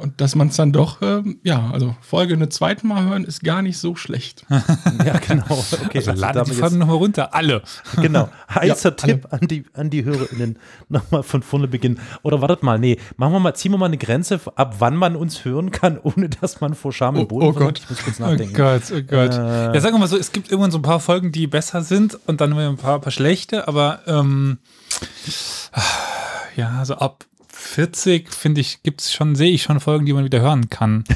Und 0.00 0.20
dass 0.20 0.34
man 0.34 0.48
es 0.48 0.56
dann 0.56 0.72
doch, 0.72 1.02
ähm, 1.02 1.38
ja, 1.42 1.70
also 1.72 1.94
Folge 2.00 2.34
eine 2.34 2.48
zweite 2.48 2.86
Mal 2.86 3.04
hören, 3.04 3.24
ist 3.24 3.42
gar 3.44 3.62
nicht 3.62 3.78
so 3.78 3.94
schlecht. 3.96 4.44
ja, 5.04 5.18
genau. 5.18 5.44
Okay, 5.84 5.98
Also 5.98 6.12
ladet 6.12 6.36
damit 6.36 6.48
die 6.50 6.54
Folgen 6.54 6.78
nochmal 6.78 6.96
runter, 6.96 7.34
alle. 7.34 7.62
Genau. 7.96 8.28
Heißer 8.54 8.90
Ja, 8.90 8.94
Tipp 8.94 9.28
an 9.30 9.40
die, 9.46 9.64
an 9.74 9.90
die 9.90 10.04
HörerInnen. 10.04 10.58
Nochmal 10.88 11.22
von 11.22 11.42
vorne 11.42 11.68
beginnen. 11.68 12.00
Oder 12.22 12.40
wartet 12.40 12.62
mal, 12.62 12.78
nee, 12.78 12.98
machen 13.16 13.32
wir 13.32 13.40
mal, 13.40 13.54
ziehen 13.54 13.72
wir 13.72 13.78
mal 13.78 13.86
eine 13.86 13.98
Grenze, 13.98 14.40
ab 14.56 14.76
wann 14.78 14.96
man 14.96 15.16
uns 15.16 15.44
hören 15.44 15.70
kann, 15.70 15.98
ohne 16.02 16.28
dass 16.28 16.60
man 16.60 16.74
vor 16.74 16.92
Scham 16.92 17.16
im 17.16 17.22
Oh, 17.22 17.26
Boden 17.26 17.46
oh 17.46 17.52
versinkt. 17.52 17.80
Gott. 17.80 17.84
Ich 17.84 17.90
muss 17.90 18.04
kurz 18.04 18.20
Oh 18.20 18.30
nachdenken. 18.30 18.54
Gott, 18.54 18.82
oh 18.92 19.02
Gott. 19.02 19.32
Äh. 19.34 19.74
ja, 19.74 19.80
sagen 19.80 19.94
wir 19.94 19.98
mal 20.00 20.08
so, 20.08 20.16
es 20.16 20.32
gibt 20.32 20.50
irgendwann 20.50 20.70
so 20.70 20.78
ein 20.78 20.82
paar 20.82 21.00
Folgen, 21.00 21.32
die 21.32 21.46
besser 21.46 21.82
sind 21.82 22.18
und 22.26 22.40
dann 22.40 22.52
ein 22.58 22.76
paar, 22.76 22.98
paar 23.00 23.12
schlechte, 23.12 23.68
aber 23.68 24.00
ähm, 24.06 24.58
ja, 26.56 26.84
so 26.84 26.94
ab 26.96 27.24
40, 27.60 28.32
finde 28.32 28.60
ich, 28.60 28.82
gibt 28.82 29.02
es 29.02 29.12
schon, 29.12 29.34
sehe 29.34 29.50
ich 29.50 29.62
schon 29.62 29.80
Folgen, 29.80 30.06
die 30.06 30.12
man 30.12 30.24
wieder 30.24 30.40
hören 30.40 30.68
kann. 30.68 31.04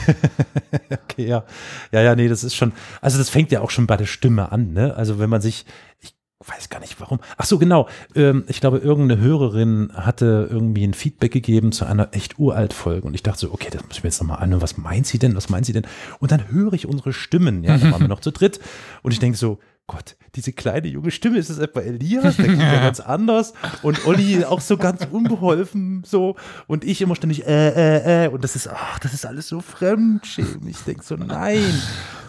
Okay, 0.91 1.29
ja. 1.29 1.45
Ja, 1.93 2.03
ja, 2.03 2.17
nee, 2.17 2.27
das 2.27 2.43
ist 2.43 2.57
schon, 2.57 2.73
also 3.01 3.19
das 3.19 3.31
fängt 3.31 3.53
ja 3.53 3.61
auch 3.61 3.71
schon 3.71 3.87
bei 3.87 3.97
der 3.97 4.07
Stimme 4.07 4.51
an, 4.51 4.73
ne? 4.73 4.95
Also 4.97 5.21
wenn 5.21 5.31
man 5.31 5.41
sich, 5.41 5.65
ich 6.01 6.13
weiß 6.45 6.69
gar 6.69 6.81
nicht 6.81 7.01
warum. 7.01 7.21
Ach 7.37 7.45
so, 7.45 7.59
genau. 7.59 7.89
Ähm, 8.17 8.43
ich 8.49 8.61
glaube, 8.61 8.79
irgendeine 8.79 9.21
Hörerin 9.21 9.93
hatte 9.95 10.49
irgendwie 10.51 10.85
ein 10.85 10.95
Feedback 10.95 11.33
gegeben 11.33 11.71
zu 11.71 11.85
einer 11.85 12.09
echt 12.13 12.41
uralt 12.41 12.73
Folge 12.73 13.07
und 13.07 13.15
ich 13.15 13.23
dachte 13.23 13.41
so, 13.41 13.53
okay, 13.53 13.69
das 13.71 13.83
muss 13.85 13.99
ich 13.99 14.03
mir 14.03 14.09
jetzt 14.09 14.21
nochmal 14.21 14.41
anhören. 14.41 14.63
Was 14.63 14.77
meint 14.77 15.07
sie 15.07 15.21
denn? 15.21 15.37
Was 15.37 15.49
meint 15.49 15.67
sie 15.67 15.73
denn? 15.73 15.87
Und 16.19 16.33
dann 16.33 16.51
höre 16.51 16.73
ich 16.73 16.87
unsere 16.87 17.13
Stimmen, 17.13 17.63
ja, 17.63 17.79
da 17.79 17.93
waren 17.93 18.01
wir 18.01 18.09
noch 18.09 18.21
zu 18.21 18.33
dritt 18.33 18.59
und 19.03 19.13
ich 19.13 19.21
denke 19.21 19.39
so, 19.39 19.61
Gott, 19.87 20.17
diese 20.35 20.53
kleine 20.55 20.89
junge 20.89 21.11
Stimme, 21.11 21.37
ist 21.37 21.51
das 21.51 21.59
etwa 21.59 21.81
Elias? 21.81 22.37
Der 22.37 22.47
klingt 22.47 22.63
ja 22.63 22.81
ganz 22.81 23.01
anders. 23.01 23.53
Und 23.83 24.07
Olli 24.07 24.43
auch 24.45 24.63
so 24.63 24.79
ganz 24.79 25.07
unbeholfen 25.11 26.03
so. 26.07 26.37
Und 26.67 26.85
ich 26.85 27.03
immer 27.03 27.15
ständig 27.17 27.47
äh, 27.47 27.69
äh, 27.69 28.25
äh. 28.25 28.29
Und 28.29 28.43
das 28.45 28.57
ist, 28.57 28.67
ach, 28.69 28.99
das 29.01 29.13
ist 29.13 29.27
alles 29.27 29.47
so 29.49 29.61
fremdschämend. 29.61 30.67
Ich 30.69 30.79
denke 30.79 31.05
so, 31.05 31.17
nein. 31.17 31.61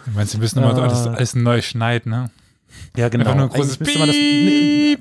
Ich 0.06 0.14
meine, 0.14 0.26
sie 0.26 0.36
müssen 0.38 0.58
immer 0.58 0.76
Ah. 0.76 0.82
alles, 0.82 1.06
alles 1.06 1.34
neu 1.34 1.62
schneiden, 1.62 2.10
ne? 2.12 2.30
Ja, 2.96 3.08
genau. 3.08 3.24
Einfach 3.24 3.36
nur 3.36 3.44
ein 3.44 3.50
großes 3.50 3.80
man 3.80 4.08
das, 4.08 4.16
ne, 4.16 4.96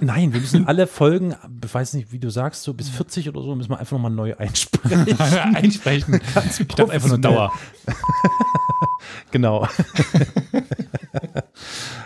nein, 0.00 0.32
wir 0.32 0.40
müssen 0.40 0.66
alle 0.66 0.86
Folgen, 0.86 1.34
ich 1.64 1.74
weiß 1.74 1.94
nicht, 1.94 2.12
wie 2.12 2.18
du 2.18 2.30
sagst, 2.30 2.62
so 2.62 2.74
bis 2.74 2.88
40 2.88 3.28
oder 3.28 3.42
so, 3.42 3.54
müssen 3.54 3.70
wir 3.70 3.78
einfach 3.78 3.92
nochmal 3.92 4.10
neu 4.10 4.34
einsprechen. 4.36 5.18
Einsprechen. 5.54 6.14
ich 6.58 6.66
dachte 6.68 6.90
einfach 6.90 7.08
nur 7.08 7.18
Dauer. 7.18 7.52
genau. 9.30 9.68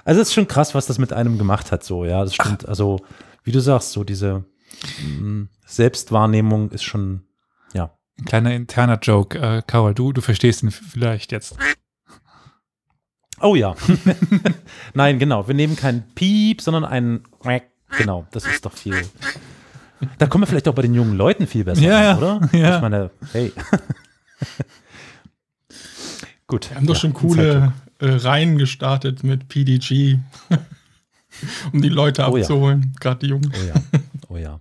also 0.05 0.21
es 0.21 0.29
ist 0.29 0.35
schon 0.35 0.49
krass, 0.49 0.75
was 0.75 0.87
das 0.87 0.99
mit 0.99 1.13
einem 1.13 1.39
gemacht 1.39 1.73
hat, 1.73 1.85
so, 1.85 2.05
ja, 2.05 2.25
das 2.25 2.35
stimmt. 2.35 2.69
Also, 2.69 3.01
wie 3.45 3.53
du 3.53 3.61
sagst, 3.61 3.93
so 3.93 4.05
diese 4.05 4.45
mm, 5.21 5.45
Selbstwahrnehmung 5.67 6.71
ist 6.71 6.83
schon, 6.83 7.23
ja. 7.75 7.97
Ein 8.19 8.25
kleiner 8.25 8.55
interner 8.55 8.99
Joke. 9.01 9.39
Äh, 9.39 9.63
Carol, 9.67 9.95
du, 9.95 10.13
du 10.13 10.21
verstehst 10.21 10.63
ihn 10.63 10.71
vielleicht 10.71 11.33
jetzt. 11.33 11.57
Oh 13.43 13.55
ja. 13.55 13.75
Nein, 14.95 15.19
genau. 15.19 15.47
Wir 15.49 15.55
nehmen 15.55 15.77
keinen 15.77 16.03
Piep, 16.15 16.63
sondern 16.63 16.85
einen. 16.85 17.25
Genau, 17.99 18.27
das 18.31 18.47
ist 18.47 18.65
doch 18.65 18.73
viel. 18.73 19.03
Da 20.19 20.27
kommen 20.27 20.43
wir 20.43 20.47
vielleicht 20.47 20.69
auch 20.69 20.75
bei 20.75 20.83
den 20.83 20.95
jungen 20.95 21.17
Leuten 21.17 21.47
viel 21.47 21.65
besser 21.65 21.83
Ja, 21.83 21.99
an, 21.99 22.05
ja. 22.05 22.17
oder? 22.19 22.49
Ja. 22.53 22.77
Ich 22.77 22.83
meine, 22.83 23.11
hey. 23.33 23.53
Gut. 26.47 26.71
Wir 26.71 26.77
haben 26.77 26.87
doch 26.87 26.95
ja, 26.95 27.01
schon 27.01 27.13
coole 27.15 27.73
äh, 27.99 28.07
Reihen 28.09 28.59
gestartet 28.59 29.23
mit 29.25 29.49
PDG, 29.49 30.19
um 31.73 31.81
die 31.83 31.89
Leute 31.89 32.23
Oh 32.29 32.37
ja. 32.37 32.43
abzuholen, 32.43 32.95
gerade 33.01 33.21
die 33.21 33.27
Jungen. 33.27 33.53
Oh 33.55 33.67
ja. 33.67 33.75
Oh 34.29 34.37
ja. 34.37 34.61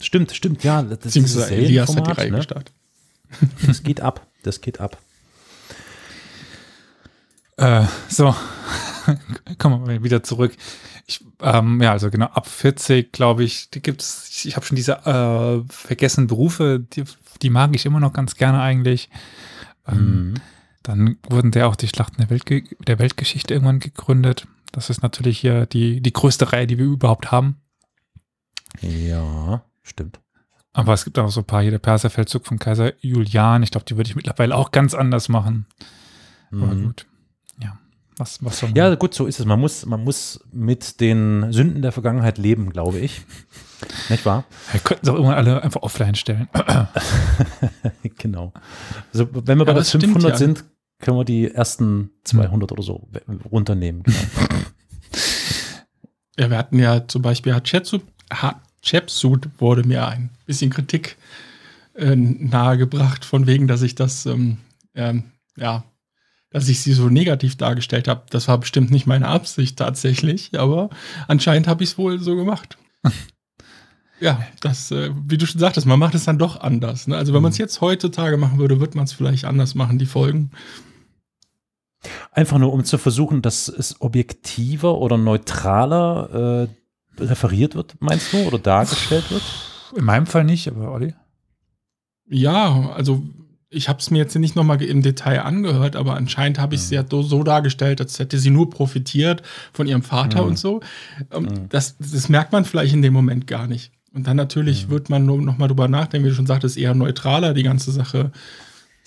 Stimmt, 0.00 0.32
stimmt, 0.32 0.62
ja. 0.64 0.82
Das 0.82 1.04
ist 1.04 1.16
dieses 1.16 1.48
Elias 1.50 1.94
hat 1.96 2.06
die 2.06 2.12
Reihe 2.12 2.30
ne? 2.30 2.36
gestartet. 2.38 2.72
Das 3.66 3.82
geht 3.82 4.00
ab. 4.00 4.26
Das 4.42 4.60
geht 4.60 4.80
ab. 4.80 4.98
Äh, 7.56 7.84
so, 8.08 8.34
kommen 9.58 9.86
wir 9.86 10.02
wieder 10.02 10.22
zurück. 10.22 10.54
Ich, 11.06 11.24
ähm, 11.40 11.80
ja, 11.80 11.92
also 11.92 12.10
genau, 12.10 12.26
ab 12.26 12.46
40, 12.48 13.12
glaube 13.12 13.44
ich, 13.44 13.70
die 13.70 13.80
gibt's, 13.80 14.28
ich, 14.30 14.48
ich 14.48 14.56
habe 14.56 14.66
schon 14.66 14.76
diese 14.76 15.06
äh, 15.06 15.62
vergessenen 15.72 16.26
Berufe, 16.26 16.80
die, 16.80 17.04
die 17.42 17.50
mag 17.50 17.74
ich 17.74 17.86
immer 17.86 18.00
noch 18.00 18.12
ganz 18.12 18.34
gerne 18.36 18.60
eigentlich. 18.60 19.08
Ähm, 19.86 20.32
Mhm. 20.32 20.34
Dann 20.82 21.16
wurden 21.28 21.50
ja 21.50 21.66
auch 21.66 21.74
die 21.74 21.88
Schlachten 21.88 22.18
der, 22.18 22.30
Weltge 22.30 22.62
der 22.86 23.00
Weltgeschichte 23.00 23.52
irgendwann 23.52 23.80
gegründet. 23.80 24.46
Das 24.70 24.88
ist 24.88 25.02
natürlich 25.02 25.40
hier 25.40 25.66
die, 25.66 26.00
die 26.00 26.12
größte 26.12 26.52
Reihe, 26.52 26.68
die 26.68 26.78
wir 26.78 26.84
überhaupt 26.84 27.32
haben. 27.32 27.56
Ja, 28.80 29.64
stimmt. 29.82 30.20
Aber 30.72 30.92
es 30.92 31.04
gibt 31.04 31.18
auch 31.18 31.28
so 31.28 31.40
ein 31.40 31.46
paar 31.46 31.62
hier, 31.62 31.72
der 31.72 31.80
Perserfeldzug 31.80 32.46
von 32.46 32.60
Kaiser 32.60 32.92
Julian. 33.00 33.64
Ich 33.64 33.72
glaube, 33.72 33.84
die 33.86 33.96
würde 33.96 34.08
ich 34.08 34.14
mittlerweile 34.14 34.54
auch 34.54 34.70
ganz 34.70 34.94
anders 34.94 35.28
machen. 35.28 35.66
Aber 36.52 36.66
Mhm. 36.66 36.84
gut. 36.84 37.06
Ja. 38.18 38.22
Was, 38.22 38.42
was 38.44 38.64
Ja, 38.74 38.94
gut, 38.94 39.14
so 39.14 39.26
ist 39.26 39.40
es. 39.40 39.46
Man 39.46 39.60
muss, 39.60 39.84
man 39.84 40.02
muss 40.02 40.40
mit 40.52 41.00
den 41.00 41.52
Sünden 41.52 41.82
der 41.82 41.92
Vergangenheit 41.92 42.38
leben, 42.38 42.70
glaube 42.70 42.98
ich. 42.98 43.22
Nicht 44.08 44.24
wahr? 44.24 44.44
Wir 44.72 44.80
könnten 44.80 45.04
es 45.04 45.10
auch 45.10 45.14
irgendwann 45.14 45.36
alle 45.36 45.62
einfach 45.62 45.82
offline 45.82 46.14
stellen. 46.14 46.48
genau. 48.18 48.52
Also, 49.12 49.28
wenn 49.32 49.58
wir 49.58 49.64
bei 49.64 49.72
Ja, 49.72 49.74
der 49.74 49.74
das 49.74 49.90
stimmt 49.90 50.04
500 50.04 50.30
ja. 50.30 50.36
sind, 50.38 50.64
können 50.98 51.18
wir 51.18 51.24
die 51.24 51.50
ersten 51.50 52.10
200 52.24 52.72
oder 52.72 52.82
so 52.82 53.08
runternehmen. 53.50 54.02
Genau. 54.02 54.18
Ja, 56.38 56.50
wir 56.50 56.58
hatten 56.58 56.78
ja 56.78 57.08
zum 57.08 57.22
Beispiel 57.22 57.54
Hatshepsut, 57.54 58.02
Hatshepsut 58.30 59.48
wurde 59.58 59.88
mir 59.88 60.06
ein 60.06 60.28
bisschen 60.44 60.70
Kritik 60.70 61.16
äh, 61.94 62.14
nahegebracht, 62.14 63.24
von 63.24 63.46
wegen, 63.46 63.66
dass 63.66 63.80
ich 63.80 63.94
das, 63.94 64.26
ähm, 64.26 64.58
ähm, 64.94 65.24
ja, 65.56 65.84
dass 66.50 66.68
ich 66.68 66.80
sie 66.80 66.92
so 66.92 67.08
negativ 67.08 67.56
dargestellt 67.56 68.08
habe. 68.08 68.24
Das 68.30 68.48
war 68.48 68.58
bestimmt 68.58 68.90
nicht 68.90 69.06
meine 69.06 69.28
Absicht 69.28 69.78
tatsächlich, 69.78 70.58
aber 70.58 70.90
anscheinend 71.28 71.66
habe 71.68 71.84
ich 71.84 71.90
es 71.90 71.98
wohl 71.98 72.18
so 72.20 72.36
gemacht. 72.36 72.78
ja, 74.20 74.40
das, 74.60 74.90
äh, 74.90 75.10
wie 75.26 75.38
du 75.38 75.46
schon 75.46 75.60
sagtest, 75.60 75.86
man 75.86 75.98
macht 75.98 76.14
es 76.14 76.24
dann 76.24 76.38
doch 76.38 76.60
anders. 76.60 77.06
Ne? 77.08 77.16
Also 77.16 77.34
wenn 77.34 77.42
man 77.42 77.52
es 77.52 77.58
jetzt 77.58 77.80
heutzutage 77.80 78.36
machen 78.36 78.58
würde, 78.58 78.80
wird 78.80 78.94
man 78.94 79.04
es 79.04 79.12
vielleicht 79.12 79.44
anders 79.44 79.74
machen, 79.74 79.98
die 79.98 80.06
Folgen. 80.06 80.50
Einfach 82.30 82.58
nur, 82.58 82.72
um 82.72 82.84
zu 82.84 82.98
versuchen, 82.98 83.42
dass 83.42 83.68
es 83.68 84.00
objektiver 84.00 84.98
oder 84.98 85.18
neutraler 85.18 86.68
äh, 87.18 87.22
referiert 87.22 87.74
wird, 87.74 87.96
meinst 88.00 88.32
du, 88.32 88.38
oder 88.46 88.58
dargestellt 88.58 89.30
wird? 89.30 89.42
In 89.96 90.04
meinem 90.04 90.26
Fall 90.26 90.44
nicht, 90.44 90.68
aber 90.68 90.92
Olli? 90.92 91.14
Ja, 92.28 92.90
also 92.90 93.22
ich 93.76 93.88
habe 93.88 93.98
es 94.00 94.10
mir 94.10 94.18
jetzt 94.18 94.34
nicht 94.36 94.56
nochmal 94.56 94.80
im 94.82 95.02
Detail 95.02 95.42
angehört, 95.42 95.94
aber 95.96 96.14
anscheinend 96.16 96.58
habe 96.58 96.74
ich 96.74 96.80
es 96.82 96.90
ja 96.90 97.04
so, 97.08 97.22
so 97.22 97.42
dargestellt, 97.42 98.00
als 98.00 98.18
hätte 98.18 98.38
sie 98.38 98.50
nur 98.50 98.70
profitiert 98.70 99.42
von 99.72 99.86
ihrem 99.86 100.02
Vater 100.02 100.42
Mhm. 100.42 100.48
und 100.48 100.58
so. 100.58 100.80
Ähm, 101.30 101.44
Mhm. 101.44 101.68
Das, 101.68 101.96
das 101.98 102.28
merkt 102.28 102.52
man 102.52 102.64
vielleicht 102.64 102.94
in 102.94 103.02
dem 103.02 103.12
Moment 103.12 103.46
gar 103.46 103.66
nicht. 103.66 103.92
Und 104.12 104.26
dann 104.26 104.36
natürlich 104.36 104.86
Mhm. 104.86 104.90
wird 104.90 105.10
man 105.10 105.26
nur 105.26 105.40
nochmal 105.42 105.68
drüber 105.68 105.88
nachdenken, 105.88 106.24
wie 106.26 106.30
du 106.30 106.34
schon 106.36 106.46
sagtest, 106.46 106.76
eher 106.78 106.94
neutraler 106.94 107.52
die 107.54 107.62
ganze 107.62 107.92
Sache 107.92 108.32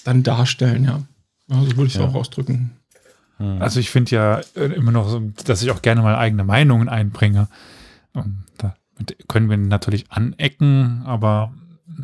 dann 0.04 0.24
darstellen, 0.24 0.84
ja. 0.86 1.02
ja 1.50 1.62
so 1.62 1.76
würde 1.76 1.88
ich 1.88 1.96
es 1.96 2.00
Ja. 2.00 2.06
auch 2.08 2.14
ausdrücken. 2.16 2.72
Hm. 3.38 3.62
Also 3.62 3.80
ich 3.80 3.90
finde 3.90 4.12
ja 4.16 4.42
äh, 4.56 4.66
immer 4.76 4.92
noch 4.92 5.10
so, 5.10 5.20
dass 5.46 5.64
ich 5.64 5.72
auch 5.72 5.82
gerne 5.82 6.02
mal 6.02 6.16
eigene 6.16 6.44
Meinungen 6.44 6.90
einbringe. 6.90 7.48
Und 8.14 8.44
da 8.58 8.76
können 9.28 9.50
wir 9.50 9.58
natürlich 9.58 10.12
anecken, 10.12 11.04
aber 11.06 11.54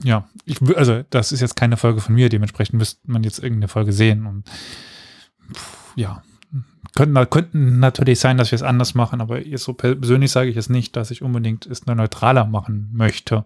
ja, 0.04 0.28
ich, 0.46 0.62
also 0.76 1.04
das 1.10 1.32
ist 1.32 1.42
jetzt 1.42 1.56
keine 1.56 1.78
Folge 1.78 2.02
von 2.02 2.16
mir, 2.16 2.30
dementsprechend 2.30 2.78
müsste 2.78 3.00
man 3.10 3.24
jetzt 3.24 3.40
irgendeine 3.40 3.68
Folge 3.68 3.94
sehen 3.94 4.26
und 4.26 4.50
ja, 5.96 6.24
könnten, 6.96 7.30
könnten 7.30 7.80
natürlich 7.80 8.20
sein, 8.20 8.38
dass 8.38 8.52
wir 8.52 8.56
es 8.56 8.64
anders 8.64 8.96
machen, 8.96 9.22
aber 9.22 9.46
jetzt 9.46 9.64
so 9.64 9.74
persönlich 9.74 10.32
sage 10.32 10.50
ich 10.50 10.58
es 10.58 10.70
nicht, 10.70 10.96
dass 10.96 11.12
ich 11.12 11.22
unbedingt 11.22 11.66
es 11.66 11.86
nur 11.86 11.96
neutraler 11.96 12.46
machen 12.46 12.90
möchte. 12.94 13.46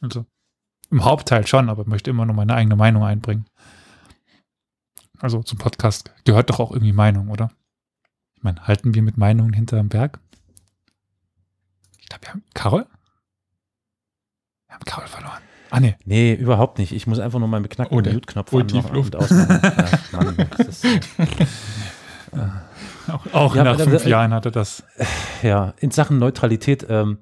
Also 0.00 0.26
im 0.90 1.04
Hauptteil 1.04 1.46
schon, 1.46 1.70
aber 1.70 1.86
möchte 1.86 2.10
immer 2.10 2.26
nur 2.26 2.34
meine 2.34 2.54
eigene 2.54 2.76
Meinung 2.76 3.04
einbringen. 3.04 3.46
Also 5.18 5.42
zum 5.42 5.58
Podcast 5.58 6.12
gehört 6.24 6.50
doch 6.50 6.60
auch 6.60 6.72
irgendwie 6.72 6.92
Meinung, 6.92 7.28
oder? 7.28 7.50
Ich 8.36 8.42
meine, 8.42 8.66
halten 8.66 8.92
wir 8.92 9.02
mit 9.02 9.16
Meinungen 9.16 9.52
hinterm 9.52 9.88
Berg? 9.88 10.18
Ich 11.98 12.08
glaube, 12.08 12.26
wir 12.26 12.30
haben 12.30 12.44
Carol? 12.54 12.86
Wir 14.72 14.76
haben 14.76 14.84
Carol 14.86 15.06
verloren. 15.06 15.42
Ah, 15.70 15.80
nee. 15.80 15.96
Nee, 16.06 16.32
überhaupt 16.34 16.78
nicht. 16.78 16.92
Ich 16.92 17.06
muss 17.06 17.18
einfach 17.18 17.38
nur 17.38 17.48
meinen 17.48 17.62
beknackten 17.62 17.94
Oh, 17.96 18.00
Mute-Knopf 18.02 18.54
anmachen 18.54 18.96
und 18.96 19.16
ausmachen. 19.16 19.60
ja, 20.12 20.22
Mann, 20.22 20.36
ist, 20.66 20.84
äh, 20.84 20.98
Auch, 23.08 23.26
auch 23.34 23.54
Ja, 23.56 23.64
nach 23.64 23.74
aber- 23.74 23.84
fünf 23.84 24.04
äh, 24.06 24.08
Jahren 24.08 24.32
hatte 24.32 24.50
das. 24.50 24.82
ja, 25.42 25.74
in 25.78 25.90
Sachen 25.90 26.18
Neutralität, 26.18 26.86
ähm, 26.88 27.18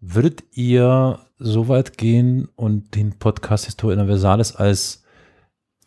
würdet 0.00 0.44
ihr 0.52 1.18
so 1.38 1.66
weit 1.68 1.98
gehen 1.98 2.48
und 2.56 2.94
den 2.94 3.18
Podcast 3.18 3.64
Historia 3.64 3.98
Universalis 3.98 4.54
als 4.54 5.02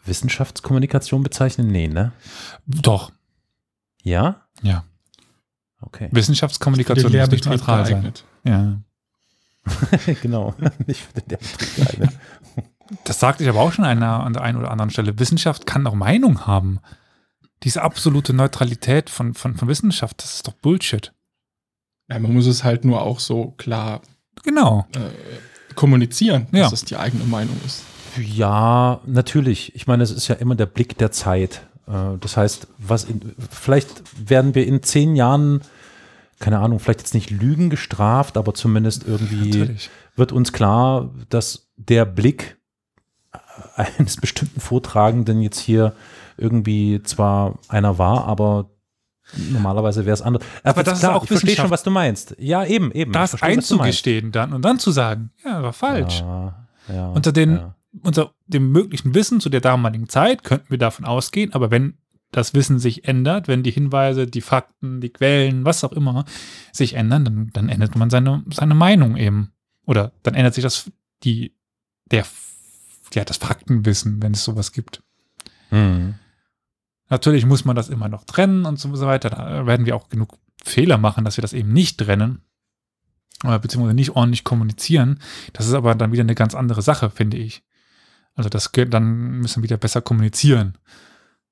Wissenschaftskommunikation 0.06 1.24
bezeichnen? 1.24 1.68
Nee, 1.68 1.88
ne? 1.88 2.12
Doch, 2.66 3.12
Ja? 4.04 4.48
ja. 4.62 4.84
Okay. 5.82 6.10
Wissenschaftskommunikation 6.12 7.12
muss 7.16 7.30
nicht 7.32 7.46
neutral 7.46 7.86
sein. 7.86 8.12
Ja. 8.44 8.78
genau. 10.22 10.54
Nicht 10.86 11.02
für 11.02 11.22
den 11.22 11.38
geeignet. 11.76 12.12
Das 13.04 13.20
sagte 13.20 13.44
ich 13.44 13.50
aber 13.50 13.60
auch 13.60 13.72
schon 13.74 13.86
an, 13.86 13.98
einer, 13.98 14.24
an 14.24 14.34
der 14.34 14.42
einen 14.44 14.58
oder 14.58 14.72
anderen 14.72 14.90
Stelle. 14.92 15.20
Wissenschaft 15.20 15.66
kann 15.66 15.86
auch 15.88 15.94
Meinung 15.96 16.46
haben. 16.48 16.80
Diese 17.64 17.82
absolute 17.82 18.34
Neutralität 18.34 19.10
von, 19.10 19.34
von, 19.34 19.56
von 19.58 19.68
Wissenschaft, 19.68 20.22
das 20.24 20.36
ist 20.36 20.48
doch 20.48 20.54
Bullshit. 20.54 21.12
Ja, 22.10 22.20
man 22.20 22.34
muss 22.34 22.46
es 22.48 22.64
halt 22.64 22.86
nur 22.86 23.02
auch 23.02 23.20
so 23.20 23.54
klar 23.58 24.02
Genau. 24.44 24.86
äh, 24.96 25.74
kommunizieren, 25.76 26.48
dass 26.52 26.60
Ja. 26.60 26.70
es 26.72 26.86
die 26.86 26.96
eigene 26.96 27.26
Meinung 27.26 27.58
ist. 27.66 27.84
Ja, 28.20 29.02
natürlich. 29.06 29.76
Ich 29.76 29.88
meine, 29.88 30.04
es 30.04 30.12
ist 30.12 30.28
ja 30.28 30.36
immer 30.36 30.56
der 30.56 30.66
Blick 30.68 30.98
der 30.98 31.12
Zeit. 31.12 31.62
Äh, 31.88 32.18
Das 32.22 32.38
heißt, 32.38 32.68
was 32.78 33.04
in, 33.04 33.36
vielleicht 33.50 34.02
werden 34.30 34.56
wir 34.56 34.66
in 34.66 34.82
zehn 34.84 35.16
Jahren, 35.16 35.62
keine 36.40 36.60
Ahnung, 36.60 36.80
vielleicht 36.80 37.00
jetzt 37.02 37.14
nicht 37.14 37.30
Lügen 37.32 37.70
gestraft, 37.70 38.38
aber 38.38 38.54
zumindest 38.54 39.08
irgendwie 39.08 39.50
Natürlich. 39.60 39.90
wird 40.16 40.32
uns 40.32 40.54
klar, 40.54 41.10
dass 41.30 41.68
der 41.78 42.06
Blick 42.06 42.58
eines 43.76 44.18
bestimmten 44.18 44.60
Vortragenden 44.60 45.42
jetzt 45.42 45.60
hier 45.60 45.94
irgendwie 46.38 47.02
zwar 47.04 47.58
einer 47.68 47.98
war, 47.98 48.26
aber 48.26 48.70
normalerweise 49.52 50.06
wäre 50.06 50.14
es 50.14 50.22
anders. 50.22 50.44
Aber 50.64 50.84
das 50.84 51.00
ist 51.00 51.06
auch 51.06 51.24
ich 51.24 51.30
verstehe 51.30 51.56
schon, 51.56 51.70
was 51.72 51.84
du 51.84 51.90
meinst. 51.90 52.36
Ja, 52.40 52.64
eben, 52.66 52.92
eben. 52.92 53.12
Das 53.12 53.32
verstehe, 53.32 53.50
einzugestehen 53.50 54.32
dann 54.32 54.54
und 54.54 54.64
dann 54.64 54.80
zu 54.80 54.92
sagen, 54.92 55.32
ja, 55.44 55.62
war 55.64 55.74
falsch. 55.74 56.20
Ja, 56.22 56.68
ja, 56.94 57.08
Unter 57.10 57.32
den- 57.32 57.56
ja. 57.56 57.74
Unter 58.04 58.32
dem 58.46 58.72
möglichen 58.72 59.16
Wissen 59.16 59.40
zu 59.40 59.50
der 59.50 59.62
damaligen 59.62 60.08
Zeit 60.08 60.44
könnten 60.44 60.70
wir 60.70 60.78
davon 60.78 61.06
ausgehen, 61.06 61.54
aber 61.54 61.72
wenn 61.72 61.98
das 62.32 62.54
Wissen 62.54 62.80
sich 62.80 63.08
ändert, 63.08 63.48
wenn 63.48 63.64
die 63.64 63.72
Hinweise, 63.72 64.28
die 64.28 64.42
Fakten, 64.42 65.00
die 65.02 65.10
Quellen, 65.10 65.66
was 65.66 65.84
auch 65.84 65.94
immer 65.94 66.26
sich 66.74 66.94
ändern, 66.94 67.24
dann, 67.26 67.50
dann 67.54 67.70
ändert 67.70 67.96
man 67.96 68.10
seine, 68.10 68.44
seine 68.52 68.76
Meinung 68.76 69.16
eben. 69.18 69.54
Oder 69.86 70.12
dann 70.24 70.36
ändert 70.36 70.54
sich 70.54 70.64
das, 70.64 70.92
die, 71.24 71.56
der, 72.12 72.26
ja, 73.14 73.24
das 73.24 73.38
Faktenwissen, 73.38 74.22
wenn 74.22 74.34
es 74.34 74.44
sowas 74.44 74.74
gibt. 74.74 75.02
Hm. 75.70 76.16
Natürlich 77.10 77.46
muss 77.46 77.64
man 77.64 77.76
das 77.78 77.88
immer 77.88 78.10
noch 78.10 78.26
trennen 78.26 78.66
und 78.66 78.78
so 78.78 78.92
weiter. 79.00 79.30
Da 79.30 79.66
werden 79.66 79.86
wir 79.86 79.96
auch 79.96 80.10
genug 80.10 80.38
Fehler 80.64 80.98
machen, 80.98 81.24
dass 81.24 81.38
wir 81.38 81.42
das 81.42 81.54
eben 81.54 81.72
nicht 81.72 81.98
trennen, 81.98 82.42
äh, 83.44 83.58
beziehungsweise 83.60 83.96
nicht 83.96 84.12
ordentlich 84.12 84.44
kommunizieren. 84.44 85.20
Das 85.54 85.68
ist 85.68 85.74
aber 85.74 85.96
dann 85.96 86.12
wieder 86.12 86.24
eine 86.24 86.36
ganz 86.36 86.54
andere 86.54 86.82
Sache, 86.82 87.10
finde 87.10 87.38
ich. 87.38 87.64
Also 88.36 88.50
das 88.50 88.74
geht- 88.74 88.94
dann 88.94 89.40
müssen 89.40 89.62
wir 89.62 89.70
wieder 89.70 89.78
besser 89.78 90.02
kommunizieren. 90.02 90.78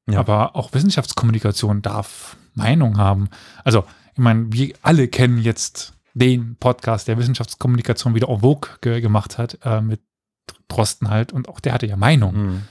Ja. 0.08 0.20
Aber 0.20 0.56
auch 0.56 0.74
Wissenschaftskommunikation 0.74 1.82
darf 1.82 2.38
Meinung 2.54 2.98
haben. 2.98 3.30
Also, 3.64 3.86
ich 4.14 4.20
meine, 4.20 4.52
wir 4.52 4.74
alle 4.82 5.08
kennen 5.08 5.40
jetzt 5.40 5.94
den 6.14 6.56
Podcast, 6.58 7.08
der 7.08 7.18
Wissenschaftskommunikation 7.18 8.16
wieder 8.16 8.30
en 8.30 8.40
vogue 8.40 8.70
ge 8.82 9.02
gemacht 9.02 9.38
hat, 9.38 9.58
äh, 9.64 9.82
mit 9.82 10.02
Drosten 10.68 11.10
halt. 11.10 11.34
Und 11.34 11.50
auch 11.50 11.60
der 11.60 11.74
hatte 11.74 11.88
ja 11.88 11.98
Meinung. 11.98 12.34
Hm. 12.34 12.62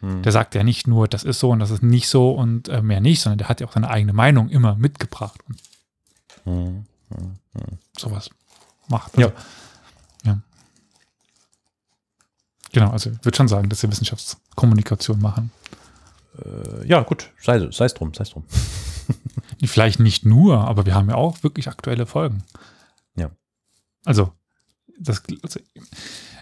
Hm. 0.00 0.22
Der 0.22 0.32
sagt 0.32 0.54
ja 0.54 0.64
nicht 0.64 0.86
nur, 0.86 1.08
das 1.08 1.22
ist 1.22 1.38
so 1.38 1.50
und 1.50 1.60
das 1.60 1.70
ist 1.70 1.82
nicht 1.82 2.08
so 2.08 2.32
und 2.32 2.68
äh, 2.68 2.82
mehr 2.82 3.00
nicht, 3.00 3.20
sondern 3.20 3.38
der 3.38 3.48
hat 3.48 3.60
ja 3.60 3.66
auch 3.66 3.72
seine 3.72 3.88
eigene 3.88 4.12
Meinung 4.12 4.48
immer 4.48 4.74
mitgebracht 4.74 5.40
und 5.48 5.58
Hm. 6.44 6.84
Hm. 7.08 7.36
Hm. 7.54 7.78
sowas 7.96 8.30
macht. 8.88 9.16
Ja. 9.16 9.26
Also, 9.26 9.38
ja. 10.24 10.38
Genau, 12.72 12.90
also 12.90 13.10
ich 13.10 13.24
würde 13.24 13.36
schon 13.36 13.48
sagen, 13.48 13.68
dass 13.68 13.82
wir 13.82 13.90
Wissenschaftskommunikation 13.90 15.20
machen. 15.20 15.50
Äh, 16.38 16.86
ja, 16.86 17.02
gut, 17.02 17.30
sei 17.40 17.56
es 17.56 17.94
drum, 17.94 18.14
sei 18.14 18.22
es 18.22 18.30
drum. 18.30 18.44
Vielleicht 19.64 20.00
nicht 20.00 20.24
nur, 20.24 20.58
aber 20.58 20.86
wir 20.86 20.94
haben 20.94 21.08
ja 21.08 21.16
auch 21.16 21.42
wirklich 21.42 21.68
aktuelle 21.68 22.06
Folgen. 22.06 22.42
Ja. 23.16 23.30
Also, 24.04 24.32
das, 24.98 25.22
also 25.42 25.60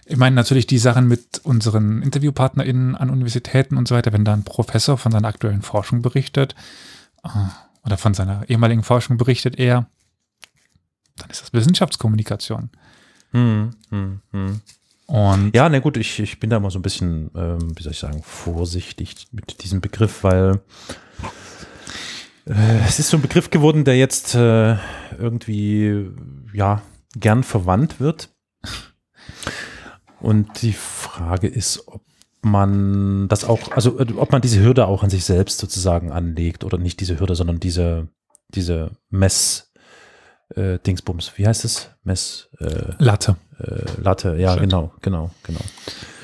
ich 0.06 0.16
meine 0.16 0.36
natürlich 0.36 0.66
die 0.66 0.78
Sachen 0.78 1.06
mit 1.06 1.40
unseren 1.44 2.02
InterviewpartnerInnen 2.02 2.96
an 2.96 3.10
Universitäten 3.10 3.76
und 3.76 3.86
so 3.86 3.94
weiter, 3.94 4.12
wenn 4.12 4.24
da 4.24 4.32
ein 4.32 4.44
Professor 4.44 4.98
von 4.98 5.12
seiner 5.12 5.28
aktuellen 5.28 5.62
Forschung 5.62 6.02
berichtet 6.02 6.54
äh, 7.22 7.28
oder 7.84 7.96
von 7.96 8.14
seiner 8.14 8.48
ehemaligen 8.48 8.82
Forschung 8.82 9.18
berichtet 9.18 9.58
er, 9.58 9.88
dann 11.16 11.30
ist 11.30 11.42
das 11.42 11.52
Wissenschaftskommunikation. 11.52 12.70
Hm. 13.32 13.70
Hm. 13.90 14.22
Hm. 14.32 14.60
Und 15.10 15.56
Ja, 15.56 15.68
na 15.68 15.80
gut, 15.80 15.96
ich, 15.96 16.20
ich 16.20 16.38
bin 16.38 16.50
da 16.50 16.58
immer 16.58 16.70
so 16.70 16.78
ein 16.78 16.82
bisschen, 16.82 17.32
ähm, 17.34 17.76
wie 17.76 17.82
soll 17.82 17.90
ich 17.90 17.98
sagen, 17.98 18.22
vorsichtig 18.22 19.26
mit 19.32 19.64
diesem 19.64 19.80
Begriff, 19.80 20.22
weil 20.22 20.60
äh, 22.46 22.78
es 22.86 23.00
ist 23.00 23.08
so 23.08 23.16
ein 23.16 23.22
Begriff 23.22 23.50
geworden, 23.50 23.84
der 23.84 23.98
jetzt 23.98 24.36
äh, 24.36 24.76
irgendwie, 25.18 26.10
ja, 26.54 26.82
gern 27.16 27.42
verwandt 27.42 27.98
wird. 27.98 28.28
Und 30.20 30.62
die 30.62 30.74
Frage 30.74 31.48
ist, 31.48 31.88
ob 31.88 32.02
man 32.42 33.26
das 33.26 33.42
auch, 33.42 33.72
also 33.72 33.98
äh, 33.98 34.06
ob 34.14 34.30
man 34.30 34.42
diese 34.42 34.62
Hürde 34.62 34.86
auch 34.86 35.02
an 35.02 35.10
sich 35.10 35.24
selbst 35.24 35.58
sozusagen 35.58 36.12
anlegt 36.12 36.62
oder 36.62 36.78
nicht 36.78 37.00
diese 37.00 37.18
Hürde, 37.18 37.34
sondern 37.34 37.58
diese, 37.58 38.06
diese 38.54 38.92
Mess, 39.08 39.72
äh, 40.54 40.78
wie 40.84 41.46
heißt 41.48 41.64
es? 41.64 41.90
Mess, 42.04 42.48
äh, 42.60 42.92
Latte. 42.98 43.34
Äh, 43.62 44.00
Latte, 44.00 44.36
ja, 44.38 44.52
Shit. 44.52 44.62
genau, 44.62 44.92
genau, 45.02 45.30
genau. 45.42 45.60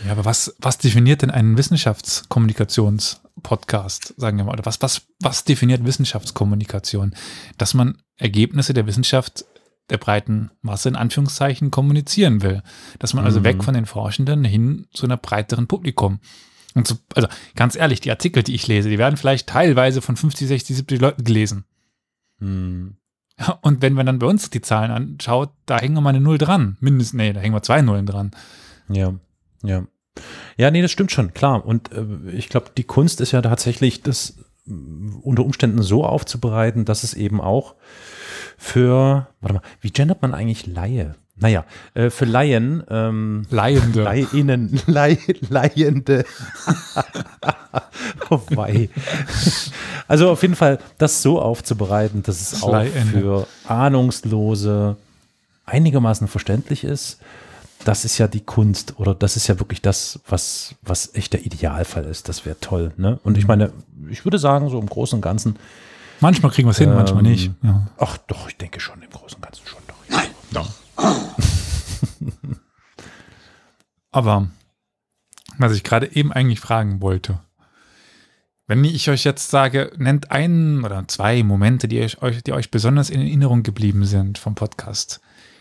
Ja, 0.05 0.13
aber 0.13 0.25
was, 0.25 0.55
was 0.59 0.79
definiert 0.79 1.23
denn 1.23 1.31
einen 1.31 1.57
Wissenschaftskommunikationspodcast, 1.57 4.15
sagen 4.17 4.39
wir 4.39 4.45
mal? 4.45 4.53
Oder 4.53 4.67
was, 4.67 4.81
was, 4.83 5.03
was 5.21 5.45
definiert 5.45 5.85
Wissenschaftskommunikation? 5.85 7.15
Dass 7.59 7.75
man 7.75 7.99
Ergebnisse 8.17 8.75
der 8.75 8.87
Wissenschaft 8.87 9.45
der 9.91 9.99
breiten 9.99 10.51
Masse 10.63 10.89
in 10.89 10.97
Anführungszeichen 10.97 11.71
kommunizieren 11.71 12.43
will. 12.43 12.63
Dass 12.99 13.15
man 13.15 13.25
also 13.25 13.41
Mhm. 13.41 13.45
weg 13.45 13.63
von 13.65 13.75
den 13.75 13.87
Forschenden 13.87 14.45
hin 14.45 14.87
zu 14.93 15.07
einer 15.07 15.17
breiteren 15.17 15.69
Publikum. 15.69 16.19
Und 16.75 16.87
so, 16.89 16.97
also 17.15 17.29
ganz 17.55 17.77
ehrlich, 17.77 18.01
die 18.01 18.11
Artikel, 18.11 18.43
die 18.43 18.55
ich 18.55 18.67
lese, 18.67 18.89
die 18.91 18.99
werden 18.99 19.17
vielleicht 19.17 19.49
teilweise 19.49 20.03
von 20.03 20.17
50, 20.17 20.49
60, 20.49 20.77
70 20.77 21.01
Leuten 21.01 21.25
gelesen. 21.25 21.65
Hm. 22.39 22.97
Und 23.61 23.83
wenn 23.83 23.93
man 23.93 24.07
dann 24.07 24.19
bei 24.19 24.27
uns 24.27 24.51
die 24.51 24.61
Zahlen 24.61 24.91
anschaut, 24.91 25.51
da 25.67 25.79
hängen 25.79 25.95
wir 25.95 26.01
mal 26.01 26.11
eine 26.11 26.21
Null 26.21 26.39
dran. 26.39 26.77
Mindestens, 26.81 27.15
nee, 27.15 27.33
da 27.33 27.41
hängen 27.41 27.55
wir 27.55 27.63
zwei 27.63 27.83
Nullen 27.83 28.07
dran. 28.07 28.31
Ja, 28.89 29.15
ja. 29.63 29.85
Ja, 30.57 30.71
nee, 30.71 30.81
das 30.81 30.93
stimmt 30.93 31.13
schon, 31.13 31.35
klar. 31.35 31.67
Und 31.67 31.93
äh, 31.93 32.31
ich 32.33 32.49
glaube, 32.49 32.71
die 32.77 32.85
Kunst 32.85 33.21
ist 33.21 33.33
ja 33.33 33.43
tatsächlich, 33.43 34.03
das 34.03 34.39
äh, 34.67 34.71
unter 35.23 35.45
Umständen 35.45 35.83
so 35.83 36.05
aufzubereiten, 36.05 36.85
dass 36.87 37.05
es 37.05 37.13
eben 37.13 37.41
auch 37.41 37.75
für, 38.57 39.29
warte 39.41 39.55
mal, 39.55 39.63
wie 39.81 39.91
gendert 39.91 40.23
man 40.23 40.35
eigentlich 40.35 40.67
Laie? 40.67 41.17
Naja, 41.39 41.65
äh, 41.95 42.09
für 42.09 42.25
Laien, 42.25 42.83
ähm, 42.89 43.47
Leihende. 43.51 44.03
Laien, 44.05 44.81
Laie, 44.87 45.19
Laiende. 45.51 46.25
oh 48.31 48.41
wei. 48.51 48.89
Also 50.09 50.31
auf 50.31 50.43
jeden 50.43 50.55
Fall, 50.55 50.79
das 50.99 51.23
so 51.23 51.41
aufzubereiten, 51.41 52.23
dass 52.23 52.41
es 52.41 52.63
auch 52.63 52.73
Leihende. 52.73 53.21
für 53.21 53.47
Ahnungslose 53.67 54.97
einigermaßen 55.67 56.29
verständlich 56.29 56.85
ist. 56.85 57.19
Das 57.85 58.05
ist 58.05 58.19
ja 58.19 58.27
die 58.27 58.41
Kunst 58.41 58.95
oder 58.99 59.15
das 59.15 59.37
ist 59.37 59.47
ja 59.47 59.59
wirklich 59.61 59.83
das, 59.83 60.21
was, 60.27 60.75
was 60.83 61.15
echt 61.15 61.35
der 61.35 61.45
Idealfall 61.45 62.05
ist. 62.05 62.29
Das 62.29 62.47
wäre 62.47 62.57
toll. 62.61 62.93
Ne? 62.97 63.21
Und 63.23 63.37
ich 63.37 63.47
meine, 63.47 63.73
ich 64.11 64.25
würde 64.25 64.39
sagen, 64.39 64.71
so 64.71 64.79
im 64.79 64.87
Großen 64.87 65.17
und 65.17 65.23
Ganzen, 65.23 65.57
Manchmal 66.21 66.51
kriegen 66.51 66.67
wir 66.67 66.71
es 66.71 66.79
hin, 66.79 66.95
manchmal 66.95 67.25
Ähm, 67.25 67.31
nicht. 67.31 67.51
Ja. 67.63 67.87
ach 67.99 68.17
doch, 68.27 68.49
ich 68.49 68.57
denke 68.57 68.81
schon 68.81 69.03
im 69.03 69.11
Großen 69.11 69.37
und 69.37 69.43
Ganzen 69.43 69.67
schon. 69.67 69.81
Doch. 69.87 70.23
Doch. 70.53 70.71
Aber 74.11 74.49
was 75.59 75.73
ich 75.73 75.85
gerade 75.85 76.15
eben 76.15 76.33
eigentlich 76.33 76.61
fragen 76.61 77.01
wollte, 77.01 77.41
wenn 78.67 78.83
ich 78.85 79.09
euch 79.11 79.25
jetzt 79.25 79.51
sage, 79.51 79.93
nennt 79.97 80.33
einen 80.33 80.85
oder 80.85 81.07
zwei 81.07 81.43
Momente, 81.45 81.87
die 81.87 82.01
euch, 82.01 82.43
die 82.43 82.53
euch 82.53 82.71
besonders 82.71 83.11
in 83.11 83.21
Erinnerung 83.21 83.63
geblieben 83.63 84.05
sind 84.05 84.39
vom 84.39 84.55
Podcast, 84.57 85.21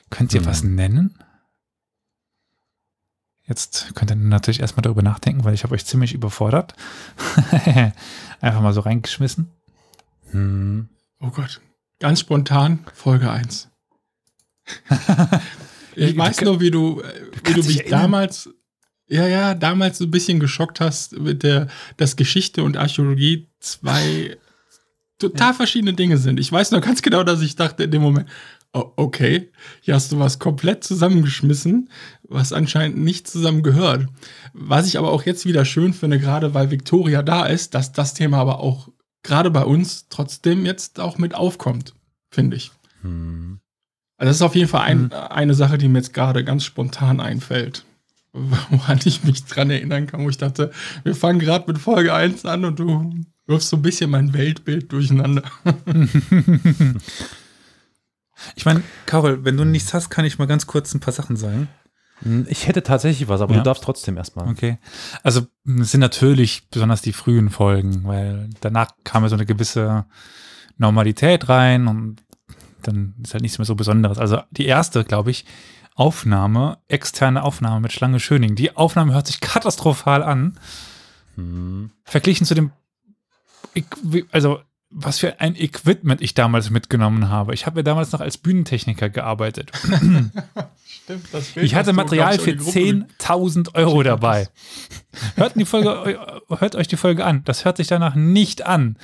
könnt 0.10 0.34
ihr 0.34 0.40
Hm. 0.42 0.48
was 0.48 0.64
nennen? 0.64 1.18
Jetzt 3.44 3.94
könnt 3.94 4.10
ihr 4.10 4.16
natürlich 4.16 4.60
erstmal 4.60 4.82
darüber 4.82 5.04
nachdenken, 5.04 5.44
weil 5.44 5.54
ich 5.54 5.64
habe 5.64 5.76
euch 5.76 5.86
ziemlich 5.86 6.14
überfordert. 6.14 6.74
Einfach 8.42 8.62
mal 8.62 8.74
so 8.74 8.82
reingeschmissen. 8.82 9.52
Hm. 10.32 10.90
Oh 11.20 11.30
Gott. 11.30 11.62
Ganz 12.00 12.22
spontan, 12.22 12.86
Folge 12.94 13.30
1. 13.30 13.70
ich 15.96 16.14
Du 16.14 16.18
weiß 16.18 16.42
nur, 16.42 16.60
wie 16.60 16.72
du, 16.72 17.02
äh, 17.02 17.04
wie 17.04 17.36
du 17.36 17.42
kannst 17.44 17.70
dich 17.70 17.78
mich 17.78 17.90
damals, 17.90 18.50
ja, 19.08 19.28
ja, 19.28 19.54
damals 19.54 20.00
so 20.00 20.06
ein 20.06 20.12
bisschen 20.12 20.40
geschockt 20.40 20.80
hast 20.80 21.18
mit 21.20 21.44
der, 21.44 21.68
dass 21.98 22.16
Geschichte 22.16 22.64
und 22.64 22.78
Archäologie 22.78 23.48
zwei 23.60 24.38
total 25.20 25.54
verschiedene 25.54 25.94
Dinge 25.94 26.18
sind. 26.18 26.40
Ich 26.40 26.52
weiß 26.52 26.72
noch 26.72 26.82
ganz 26.82 27.02
genau, 27.02 27.24
dass 27.24 27.42
ich 27.42 27.56
dachte 27.56 27.84
in 27.84 27.92
dem 27.92 28.02
Moment, 28.02 28.28
oh, 28.76 28.92
okay, 28.98 29.52
hier 29.82 29.96
hast 29.96 30.12
du 30.12 30.20
was 30.20 30.40
komplett 30.40 30.84
zusammengeschmissen, 30.84 31.90
was 32.24 32.54
anscheinend 32.54 32.98
nicht 32.98 33.28
zusammen 33.28 33.64
gehört. 33.64 34.08
Was 34.54 34.88
ich 34.88 34.98
aber 34.98 35.12
auch 35.12 35.24
jetzt 35.24 35.46
wieder 35.46 35.66
schön 35.66 35.94
finde, 35.94 36.20
gerade 36.20 36.54
weil 36.54 36.72
Victoria 36.72 37.24
da 37.24 37.46
ist, 37.46 37.74
dass 37.74 37.94
das 37.94 38.14
Thema 38.14 38.38
aber 38.38 38.60
auch 38.60 38.90
gerade 39.24 39.50
bei 39.50 39.64
uns 39.64 40.08
trotzdem 40.10 40.66
jetzt 40.66 41.00
auch 41.00 41.18
mit 41.18 41.34
aufkommt, 41.34 41.96
finde 42.30 42.58
ich. 42.58 42.72
Hm. 43.02 43.60
Also 44.18 44.30
das 44.30 44.36
ist 44.38 44.42
auf 44.42 44.56
jeden 44.56 44.70
Fall 44.70 44.82
ein, 44.84 45.02
Mhm. 45.04 45.12
eine 45.14 45.54
Sache, 45.54 45.78
die 45.78 45.88
mir 45.88 46.00
jetzt 46.00 46.14
gerade 46.14 46.44
ganz 46.44 46.64
spontan 46.64 47.20
einfällt. 47.20 47.86
Woran 48.34 49.00
ich 49.06 49.24
mich 49.24 49.46
dran 49.46 49.70
erinnern 49.70 50.08
kann, 50.08 50.24
wo 50.24 50.30
ich 50.30 50.38
dachte, 50.38 50.72
wir 51.04 51.16
fangen 51.16 51.40
gerade 51.40 51.66
mit 51.68 51.78
Folge 51.78 52.14
1 52.14 52.46
an 52.46 52.66
und 52.66 52.80
du 52.80 53.14
wirfst 53.48 53.70
so 53.70 53.78
ein 53.78 53.82
bisschen 53.82 54.10
mein 54.10 54.34
Weltbild 54.34 54.92
durcheinander. 54.92 55.44
Ich 58.56 58.66
meine, 58.66 58.84
Carol, 59.06 59.46
wenn 59.46 59.56
du 59.58 59.64
nichts 59.64 59.94
hast, 59.94 60.10
kann 60.10 60.26
ich 60.26 60.38
mal 60.38 60.46
ganz 60.46 60.68
kurz 60.68 60.94
ein 60.94 61.00
paar 61.00 61.14
Sachen 61.14 61.38
sagen. 61.38 61.70
Hm, 62.22 62.46
Ich 62.50 62.68
hätte 62.68 62.84
tatsächlich 62.84 63.28
was, 63.30 63.42
aber 63.42 63.54
Ja. 63.54 63.60
du 63.60 63.64
darfst 63.64 63.84
trotzdem 63.84 64.18
erstmal. 64.18 64.50
Okay. 64.50 64.78
Also 65.24 65.48
es 65.80 65.92
sind 65.92 66.02
natürlich 66.02 66.68
besonders 66.70 67.02
die 67.02 67.14
frühen 67.14 67.50
Folgen, 67.50 68.04
weil 68.04 68.50
danach 68.60 68.90
kam 69.06 69.24
ja 69.24 69.30
so 69.30 69.36
eine 69.36 69.46
gewisse 69.46 70.06
Normalität 70.78 71.48
rein 71.48 71.88
und 71.88 72.18
dann 72.88 73.16
ist 73.24 73.34
halt 73.34 73.42
nichts 73.44 73.58
mehr 73.58 73.66
so 73.66 73.76
Besonderes. 73.76 74.18
Also 74.18 74.42
die 74.52 74.66
erste, 74.66 75.04
glaube 75.04 75.32
ich, 75.32 75.46
Aufnahme, 75.96 76.78
externe 76.88 77.44
Aufnahme 77.44 77.80
mit 77.80 77.94
Schlange 77.94 78.20
Schöning. 78.20 78.56
Die 78.56 78.76
Aufnahme 78.76 79.14
hört 79.14 79.28
sich 79.28 79.40
katastrophal 79.40 80.24
an, 80.24 80.58
Hm. 81.36 81.92
verglichen 82.04 82.46
zu 82.46 82.54
dem, 82.56 82.72
also 84.32 84.60
was 84.90 85.20
für 85.20 85.42
ein 85.42 85.56
Equipment 85.56 86.22
ich 86.22 86.34
damals 86.34 86.70
mitgenommen 86.70 87.28
habe. 87.30 87.54
Ich 87.54 87.66
habe 87.66 87.80
ja 87.80 87.84
damals 87.84 88.12
noch 88.14 88.22
als 88.22 88.38
Bühnentechniker 88.38 89.10
gearbeitet. 89.10 89.72
Stimmt, 90.88 91.28
das 91.34 91.48
Bild, 91.48 91.66
Ich 91.66 91.76
hatte 91.76 91.92
Material 91.92 92.40
für 92.40 92.52
in 92.52 92.58
die 92.60 92.64
Gruppe 92.64 92.80
10.000 93.20 93.76
Euro 93.76 94.04
dabei. 94.04 94.48
Hört, 95.36 95.56
die 95.56 95.66
Folge, 95.66 96.18
hört 96.50 96.76
euch 96.76 96.88
die 96.88 96.96
Folge 96.98 97.26
an. 97.26 97.44
Das 97.44 97.66
hört 97.66 97.78
sich 97.78 97.88
danach 97.88 98.16
nicht 98.16 98.66
an. 98.66 98.98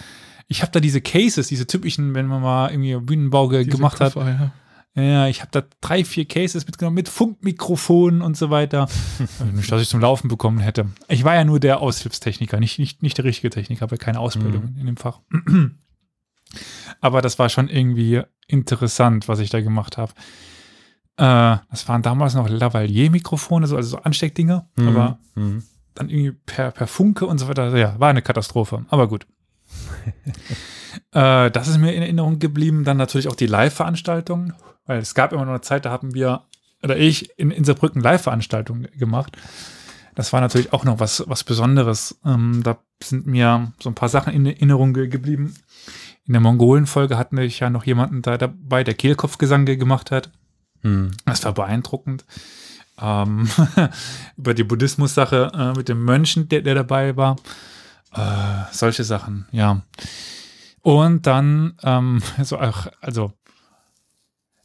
Ich 0.51 0.61
habe 0.61 0.71
da 0.73 0.79
diese 0.81 0.99
Cases, 1.01 1.47
diese 1.47 1.65
typischen, 1.65 2.13
wenn 2.13 2.27
man 2.27 2.41
mal 2.41 2.69
irgendwie 2.71 2.95
Bühnenbau 2.97 3.47
ge 3.47 3.63
diese 3.63 3.77
gemacht 3.77 3.99
hat. 4.01 4.13
Koffer, 4.13 4.29
ja. 4.29 5.01
Ja, 5.01 5.27
ich 5.27 5.39
habe 5.39 5.49
da 5.53 5.63
drei, 5.79 6.03
vier 6.03 6.25
Cases 6.25 6.65
mitgenommen 6.65 6.95
mit 6.95 7.07
Funkmikrofonen 7.07 8.21
und 8.21 8.35
so 8.35 8.49
weiter. 8.49 8.89
Also 9.39 9.45
nicht, 9.53 9.71
dass 9.71 9.81
ich 9.81 9.87
zum 9.87 10.01
Laufen 10.01 10.27
bekommen 10.27 10.59
hätte. 10.59 10.87
Ich 11.07 11.23
war 11.23 11.35
ja 11.35 11.45
nur 11.45 11.61
der 11.61 11.79
Aushilfstechniker, 11.79 12.59
nicht, 12.59 12.77
nicht, 12.79 13.01
nicht 13.01 13.17
der 13.17 13.23
richtige 13.23 13.49
Techniker, 13.49 13.81
habe 13.83 13.95
ja 13.95 13.99
keine 14.03 14.19
Ausbildung 14.19 14.75
in 14.77 14.85
dem 14.87 14.97
Fach. 14.97 15.21
Aber 16.99 17.21
das 17.21 17.39
war 17.39 17.47
schon 17.49 17.69
irgendwie 17.69 18.21
interessant, 18.47 19.27
was 19.29 19.39
ich 19.39 19.49
da 19.49 19.61
gemacht 19.61 19.97
habe. 19.97 20.11
Äh, 21.15 21.57
das 21.69 21.87
waren 21.87 22.01
damals 22.01 22.35
noch 22.35 22.49
Lavalier-Mikrofone, 22.49 23.67
so, 23.67 23.77
also 23.77 23.91
so 23.91 23.97
Ansteckdinger, 24.03 24.67
Mhm. 24.77 24.87
aber 24.89 25.19
Hm. 25.35 25.63
dann 25.95 26.09
irgendwie 26.09 26.37
per, 26.45 26.71
per 26.71 26.87
Funke 26.87 27.25
und 27.25 27.37
so 27.37 27.47
weiter. 27.47 27.75
Ja, 27.77 27.97
war 27.99 28.09
eine 28.09 28.21
Katastrophe, 28.21 28.85
aber 28.89 29.07
gut. 29.07 29.25
äh, 31.13 31.51
das 31.51 31.67
ist 31.67 31.77
mir 31.77 31.93
in 31.93 32.01
Erinnerung 32.01 32.39
geblieben. 32.39 32.83
Dann 32.83 32.97
natürlich 32.97 33.27
auch 33.27 33.35
die 33.35 33.47
Live-Veranstaltungen, 33.47 34.53
weil 34.85 34.99
es 34.99 35.15
gab 35.15 35.33
immer 35.33 35.45
noch 35.45 35.51
eine 35.51 35.61
Zeit, 35.61 35.85
da 35.85 35.91
haben 35.91 36.13
wir, 36.13 36.43
oder 36.83 36.97
ich, 36.97 37.37
in, 37.37 37.51
in 37.51 37.63
Saarbrücken 37.63 38.01
Live-Veranstaltungen 38.01 38.87
gemacht. 38.97 39.37
Das 40.15 40.33
war 40.33 40.41
natürlich 40.41 40.73
auch 40.73 40.83
noch 40.83 40.99
was, 40.99 41.23
was 41.27 41.43
Besonderes. 41.43 42.19
Ähm, 42.25 42.61
da 42.63 42.79
sind 43.01 43.27
mir 43.27 43.71
so 43.79 43.89
ein 43.89 43.95
paar 43.95 44.09
Sachen 44.09 44.33
in 44.33 44.45
Erinnerung 44.45 44.93
ge 44.93 45.07
geblieben. 45.07 45.55
In 46.25 46.33
der 46.33 46.41
Mongolen-Folge 46.41 47.17
hatten 47.17 47.37
wir 47.37 47.47
ja 47.47 47.69
noch 47.69 47.85
jemanden 47.85 48.21
da 48.21 48.37
dabei, 48.37 48.83
der 48.83 48.93
Kehlkopfgesang 48.93 49.65
gemacht 49.65 50.11
hat. 50.11 50.31
Hm. 50.81 51.11
Das 51.25 51.43
war 51.45 51.53
beeindruckend. 51.53 52.25
Ähm, 53.01 53.47
über 54.37 54.53
die 54.53 54.63
Buddhismus-Sache 54.63 55.51
äh, 55.53 55.77
mit 55.77 55.89
dem 55.89 56.03
Mönchen, 56.03 56.49
der, 56.49 56.61
der 56.61 56.75
dabei 56.75 57.15
war. 57.15 57.37
Äh, 58.13 58.63
solche 58.71 59.03
Sachen, 59.03 59.47
ja. 59.51 59.83
Und 60.81 61.27
dann, 61.27 61.77
ähm, 61.83 62.21
so 62.43 62.59
auch, 62.59 62.87
also, 63.01 63.33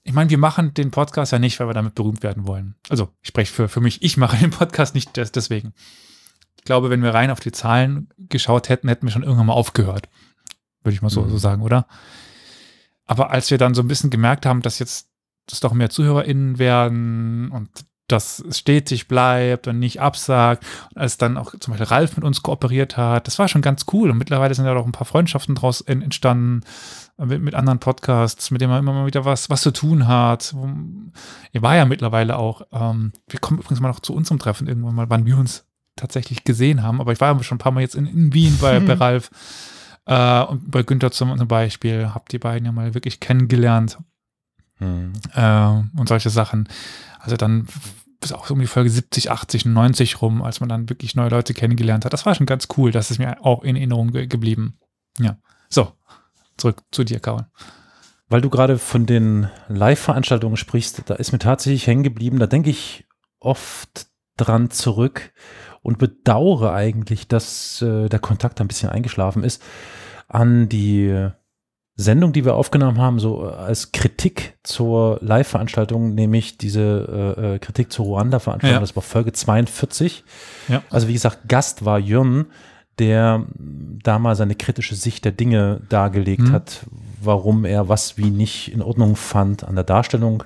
ich 0.03 0.12
meine, 0.12 0.30
wir 0.30 0.38
machen 0.38 0.72
den 0.74 0.90
Podcast 0.90 1.32
ja 1.32 1.38
nicht, 1.38 1.59
weil 1.59 1.68
wir 1.68 1.74
damit 1.74 1.94
berühmt 1.94 2.22
werden 2.22 2.47
wollen. 2.47 2.76
Also, 2.88 3.11
ich 3.22 3.28
spreche 3.28 3.53
für, 3.53 3.68
für 3.68 3.80
mich, 3.80 4.03
ich 4.03 4.16
mache 4.16 4.36
den 4.36 4.51
Podcast 4.51 4.94
nicht 4.94 5.16
des, 5.16 5.32
deswegen. 5.32 5.74
Ich 6.59 6.64
glaube, 6.64 6.90
wenn 6.90 7.03
wir 7.03 7.14
rein 7.14 7.30
auf 7.30 7.40
die 7.40 7.53
Zahlen 7.53 8.09
geschaut 8.18 8.68
hätten, 8.68 8.88
hätten 8.88 9.07
wir 9.07 9.12
schon 9.12 9.22
irgendwann 9.22 9.47
mal 9.47 9.53
aufgehört. 9.53 10.09
Würde 10.82 10.94
ich 10.94 11.03
mal 11.03 11.11
so, 11.11 11.22
Mhm. 11.22 11.30
so 11.30 11.38
sagen, 11.38 11.62
oder? 11.62 11.86
Aber 13.05 13.30
als 13.30 13.51
wir 13.51 13.59
dann 13.59 13.74
so 13.74 13.82
ein 13.82 13.88
bisschen 13.88 14.11
gemerkt 14.11 14.47
haben, 14.47 14.62
dass 14.62 14.78
jetzt 14.80 15.09
das 15.47 15.61
doch 15.61 15.72
mehr 15.72 15.90
ZuhörerInnen 15.90 16.59
werden 16.59 17.51
und 17.53 17.68
dass 18.09 18.38
es 18.38 18.59
stetig 18.59 19.09
bleibt 19.09 19.66
und 19.66 19.78
nicht 19.78 20.00
absagt. 20.00 20.64
Als 20.94 21.18
dann 21.18 21.36
auch 21.36 21.54
zum 21.59 21.72
Beispiel 21.72 21.88
Ralf 21.88 22.16
mit 22.16 22.24
uns 22.24 22.42
kooperiert 22.42 22.96
hat, 22.96 23.26
das 23.26 23.38
war 23.38 23.48
schon 23.48 23.62
ganz 23.62 23.84
cool. 23.92 24.11
Und 24.11 24.18
mittlerweile 24.18 24.54
sind 24.54 24.64
ja 24.64 24.74
auch 24.76 24.86
ein 24.86 24.92
paar 24.92 25.07
Freundschaften 25.07 25.54
daraus 25.57 25.80
en- 25.80 26.02
entstanden 26.02 26.62
äh, 27.18 27.26
mit, 27.26 27.42
mit 27.42 27.54
anderen 27.54 27.80
Podcasts, 27.80 28.50
mit 28.50 28.61
denen 28.61 28.70
man 28.70 28.78
immer 28.80 28.92
mal 28.92 29.07
wieder 29.07 29.24
was, 29.24 29.50
was 29.50 29.62
zu 29.62 29.72
tun 29.72 30.07
hat. 30.07 30.54
Ihr 31.52 31.62
war 31.62 31.74
ja 31.76 31.84
mittlerweile 31.84 32.36
auch, 32.36 32.62
ähm, 32.72 33.12
wir 33.28 33.40
kommen 33.40 33.59
übrigens 33.59 33.80
mal 33.80 33.88
noch 33.88 34.00
zu 34.00 34.14
uns 34.14 34.28
zum 34.28 34.38
Treffen 34.38 34.68
irgendwann 34.68 34.94
mal, 34.94 35.11
wann 35.11 35.26
wir 35.26 35.36
uns 35.36 35.64
tatsächlich 35.96 36.44
gesehen 36.44 36.82
haben. 36.82 37.00
Aber 37.00 37.12
ich 37.12 37.20
war 37.20 37.42
schon 37.42 37.57
ein 37.57 37.59
paar 37.59 37.72
Mal 37.72 37.80
jetzt 37.80 37.94
in, 37.96 38.07
in 38.07 38.32
Wien 38.34 38.57
bei, 38.61 38.78
bei 38.80 38.92
Ralf 38.94 39.30
äh, 40.04 40.42
und 40.42 40.70
bei 40.70 40.82
Günther 40.84 41.11
zum, 41.11 41.36
zum 41.36 41.48
Beispiel. 41.48 42.11
Hab 42.14 42.28
die 42.28 42.38
beiden 42.38 42.66
ja 42.66 42.72
mal 42.72 42.94
wirklich 42.94 43.18
kennengelernt 43.18 43.98
Hm. 44.78 45.14
äh, 45.34 45.68
und 45.98 46.07
solche 46.07 46.28
Sachen. 46.28 46.68
Also 47.18 47.38
dann 47.38 47.66
bis 48.20 48.32
auch 48.32 48.48
um 48.50 48.60
die 48.60 48.66
Folge 48.66 48.90
70, 48.90 49.30
80, 49.30 49.66
90 49.66 50.22
rum, 50.22 50.42
als 50.42 50.60
man 50.60 50.68
dann 50.68 50.88
wirklich 50.88 51.14
neue 51.14 51.30
Leute 51.30 51.54
kennengelernt 51.54 52.04
hat. 52.04 52.12
Das 52.12 52.26
war 52.26 52.34
schon 52.34 52.46
ganz 52.46 52.68
cool. 52.76 52.90
Das 52.90 53.10
ist 53.10 53.18
mir 53.18 53.44
auch 53.44 53.62
in 53.62 53.76
Erinnerung 53.76 54.12
ge 54.12 54.26
geblieben. 54.26 54.78
Ja. 55.18 55.38
So, 55.68 55.92
zurück 56.56 56.82
zu 56.90 57.04
dir, 57.04 57.20
Kaul. 57.20 57.46
Weil 58.28 58.40
du 58.40 58.50
gerade 58.50 58.78
von 58.78 59.06
den 59.06 59.48
Live-Veranstaltungen 59.68 60.56
sprichst, 60.56 61.02
da 61.06 61.14
ist 61.14 61.32
mir 61.32 61.38
tatsächlich 61.38 61.86
hängen 61.86 62.02
geblieben, 62.02 62.38
da 62.38 62.46
denke 62.46 62.70
ich 62.70 63.06
oft 63.38 64.08
dran 64.36 64.70
zurück 64.70 65.32
und 65.82 65.98
bedauere 65.98 66.72
eigentlich, 66.72 67.28
dass 67.28 67.80
äh, 67.82 68.08
der 68.08 68.18
Kontakt 68.18 68.60
ein 68.60 68.68
bisschen 68.68 68.90
eingeschlafen 68.90 69.44
ist 69.44 69.62
an 70.28 70.68
die 70.68 71.30
Sendung, 71.99 72.32
die 72.34 72.44
wir 72.44 72.55
aufgenommen 72.55 72.99
haben, 72.99 73.18
so 73.18 73.40
als 73.42 73.90
Kritik 73.92 74.55
zur 74.62 75.18
Live-Veranstaltung, 75.22 76.14
nämlich 76.14 76.59
diese 76.59 77.34
äh, 77.38 77.55
äh, 77.55 77.59
Kritik 77.59 77.90
zur 77.90 78.05
Ruanda-Veranstaltung, 78.07 78.74
Ja. 78.74 78.80
das 78.80 78.94
war 78.97 79.03
Folge 79.03 79.32
42. 79.32 80.22
Ja. 80.68 80.82
Also 80.90 81.09
wie 81.09 81.14
gesagt, 81.14 81.49
Gast 81.49 81.84
war 81.86 81.99
Jürgen, 81.99 82.47
der 82.99 83.47
da 83.59 84.18
mal 84.18 84.36
seine 84.36 84.55
kritische 84.55 84.94
Sicht 84.94 85.24
der 85.24 85.32
Dinge 85.32 85.80
dargelegt 85.88 86.42
Mhm. 86.42 86.53
hat, 86.53 86.80
warum 87.22 87.64
er 87.64 87.88
was 87.88 88.18
wie 88.18 88.30
nicht 88.30 88.72
in 88.72 88.82
Ordnung 88.82 89.16
fand 89.16 89.64
an 89.64 89.74
der 89.74 89.84
Darstellung. 89.84 90.44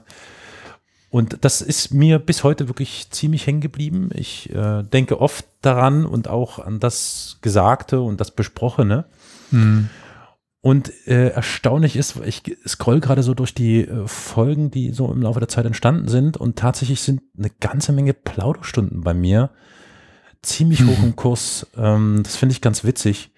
Und 1.10 1.38
das 1.44 1.60
ist 1.60 1.92
mir 1.92 2.20
bis 2.20 2.44
heute 2.44 2.68
wirklich 2.68 3.08
ziemlich 3.10 3.46
hängen 3.48 3.60
geblieben. 3.60 4.10
Ich 4.14 4.54
äh, 4.54 4.84
denke 4.84 5.20
oft 5.20 5.44
daran 5.62 6.06
und 6.06 6.28
auch 6.28 6.60
an 6.60 6.78
das 6.78 7.38
Gesagte 7.42 8.00
und 8.00 8.20
das 8.20 8.30
Besprochene. 8.30 9.04
Hm. 9.50 9.88
Und 10.62 10.92
äh, 11.06 11.28
erstaunlich 11.28 11.96
ist, 11.96 12.16
ich 12.26 12.42
scroll 12.68 13.00
gerade 13.00 13.22
so 13.22 13.32
durch 13.32 13.54
die 13.54 13.86
äh, 13.86 14.06
Folgen, 14.06 14.70
die 14.70 14.90
so 14.92 15.10
im 15.10 15.22
Laufe 15.22 15.40
der 15.40 15.48
Zeit 15.48 15.64
entstanden 15.64 16.08
sind 16.08 16.36
und 16.36 16.56
tatsächlich 16.56 17.00
sind 17.00 17.22
eine 17.38 17.48
ganze 17.60 17.92
Menge 17.92 18.12
Plauderstunden 18.12 19.00
bei 19.00 19.14
mir 19.14 19.50
ziemlich 20.42 20.84
hoch 20.84 21.02
im 21.02 21.16
Kurs. 21.16 21.66
Ähm, 21.76 22.20
das 22.22 22.36
finde 22.36 22.52
ich 22.52 22.60
ganz 22.60 22.84
witzig. 22.84 23.30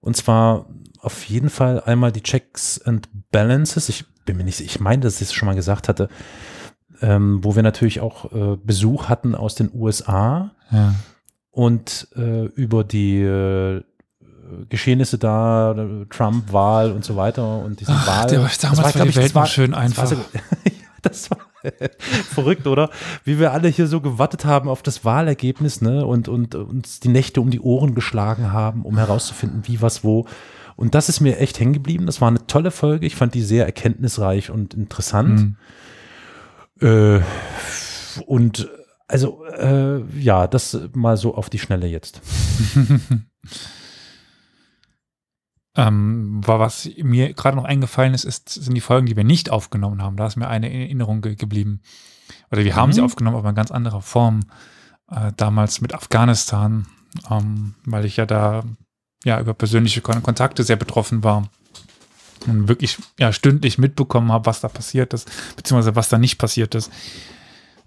Und 0.00 0.16
zwar 0.16 0.66
auf 1.00 1.24
jeden 1.24 1.50
Fall 1.50 1.80
einmal 1.80 2.12
die 2.12 2.22
Checks 2.22 2.80
and 2.80 3.08
Balances. 3.32 3.88
Ich 3.88 4.04
bin 4.24 4.36
mir 4.36 4.44
nicht 4.44 4.56
sicher, 4.56 4.70
ich 4.70 4.80
meine, 4.80 5.02
dass 5.02 5.16
ich 5.20 5.28
es 5.28 5.32
schon 5.32 5.46
mal 5.46 5.56
gesagt 5.56 5.88
hatte, 5.88 6.08
ähm, 7.02 7.42
wo 7.42 7.56
wir 7.56 7.62
natürlich 7.64 8.00
auch 8.00 8.32
äh, 8.32 8.56
Besuch 8.62 9.08
hatten 9.08 9.34
aus 9.34 9.54
den 9.56 9.70
USA 9.74 10.52
Ja. 10.70 10.94
und 11.50 12.08
äh, 12.14 12.44
über 12.44 12.84
die 12.84 13.22
äh, 13.22 13.82
Geschehnisse 14.68 15.18
da, 15.18 15.72
äh, 15.72 16.06
Trump-Wahl 16.10 16.92
und 16.92 17.04
so 17.04 17.16
weiter 17.16 17.58
und 17.58 17.80
diesen 17.80 17.94
Wahl. 17.94 18.26
der- 18.28 18.38
damals 18.40 18.60
war 18.82 18.92
glaub 18.92 19.08
die 19.08 19.16
Welt 19.16 19.34
noch 19.34 19.46
schön 19.46 19.70
das 19.72 19.78
war 19.78 19.82
einfach. 19.84 20.06
so- 20.06 20.16
ja, 20.34 20.40
das 21.02 21.30
war 21.30 21.38
verrückt, 22.32 22.66
oder? 22.66 22.88
Wie 23.24 23.38
wir 23.38 23.52
alle 23.52 23.68
hier 23.68 23.86
so 23.86 24.00
gewartet 24.00 24.44
haben 24.44 24.68
auf 24.68 24.82
das 24.82 25.04
Wahlergebnis, 25.04 25.80
ne? 25.82 26.06
Und, 26.06 26.28
und 26.28 26.54
uns 26.54 27.00
die 27.00 27.08
Nächte 27.08 27.40
um 27.40 27.50
die 27.50 27.60
Ohren 27.60 27.94
geschlagen 27.94 28.52
haben, 28.52 28.82
um 28.82 28.96
herauszufinden, 28.96 29.62
wie, 29.66 29.82
was, 29.82 30.02
wo. 30.04 30.26
Und 30.76 30.94
das 30.94 31.10
ist 31.10 31.20
mir 31.20 31.38
echt 31.38 31.60
hängen 31.60 31.74
geblieben. 31.74 32.06
Das 32.06 32.22
war 32.22 32.28
eine 32.28 32.46
tolle 32.46 32.70
Folge. 32.70 33.04
Ich 33.06 33.14
fand 33.14 33.34
die 33.34 33.42
sehr 33.42 33.66
erkenntnisreich 33.66 34.50
und 34.50 34.72
interessant. 34.72 35.56
Hm. 36.80 37.18
Äh, 37.18 37.20
und 38.24 38.68
also, 39.06 39.44
äh, 39.46 40.00
ja, 40.18 40.46
das 40.46 40.78
mal 40.94 41.16
so 41.18 41.34
auf 41.34 41.50
die 41.50 41.58
Schnelle 41.58 41.86
jetzt. 41.88 42.22
Ähm, 45.86 46.40
was 46.44 46.88
mir 47.02 47.32
gerade 47.34 47.56
noch 47.56 47.64
eingefallen 47.64 48.12
ist, 48.14 48.24
ist, 48.24 48.48
sind 48.48 48.74
die 48.74 48.80
Folgen, 48.80 49.06
die 49.06 49.16
wir 49.16 49.24
nicht 49.24 49.50
aufgenommen 49.50 50.02
haben. 50.02 50.16
Da 50.16 50.26
ist 50.26 50.36
mir 50.36 50.48
eine 50.48 50.72
Erinnerung 50.72 51.20
ge 51.22 51.34
geblieben. 51.36 51.80
Oder 52.50 52.64
wir 52.64 52.76
haben 52.76 52.90
Mhm. 52.90 52.94
sie 52.94 53.00
aufgenommen, 53.02 53.36
aber 53.36 53.48
in 53.50 53.54
ganz 53.54 53.70
anderer 53.70 54.02
Form. 54.02 54.40
Äh, 55.10 55.32
damals 55.36 55.80
mit 55.80 55.94
Afghanistan, 55.94 56.86
ähm, 57.30 57.74
weil 57.84 58.04
ich 58.04 58.16
ja 58.16 58.26
da 58.26 58.62
ja 59.24 59.40
über 59.40 59.54
persönliche 59.54 60.00
Kon 60.00 60.22
Kontakte 60.22 60.62
sehr 60.62 60.76
betroffen 60.76 61.24
war 61.24 61.48
und 62.46 62.68
wirklich 62.68 62.96
ja 63.18 63.32
stündlich 63.32 63.76
mitbekommen 63.78 64.30
habe, 64.32 64.46
was 64.46 64.60
da 64.60 64.68
passiert 64.68 65.12
ist, 65.12 65.28
beziehungsweise 65.56 65.96
was 65.96 66.08
da 66.08 66.18
nicht 66.18 66.38
passiert 66.38 66.74
ist. 66.74 66.90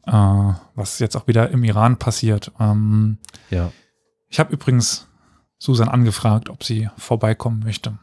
Äh, 0.05 0.11
was 0.75 0.99
jetzt 0.99 1.15
auch 1.15 1.27
wieder 1.27 1.49
im 1.51 1.63
Iran 1.63 1.97
passiert. 1.97 2.51
Ähm, 2.59 3.17
Ja. 3.49 3.71
ich 4.27 4.39
habe 4.39 4.51
übrigens 4.53 5.07
Susan 5.63 5.87
angefragt, 5.87 6.49
ob 6.49 6.63
sie 6.63 6.89
vorbeikommen 6.97 7.61
möchte. 7.63 7.93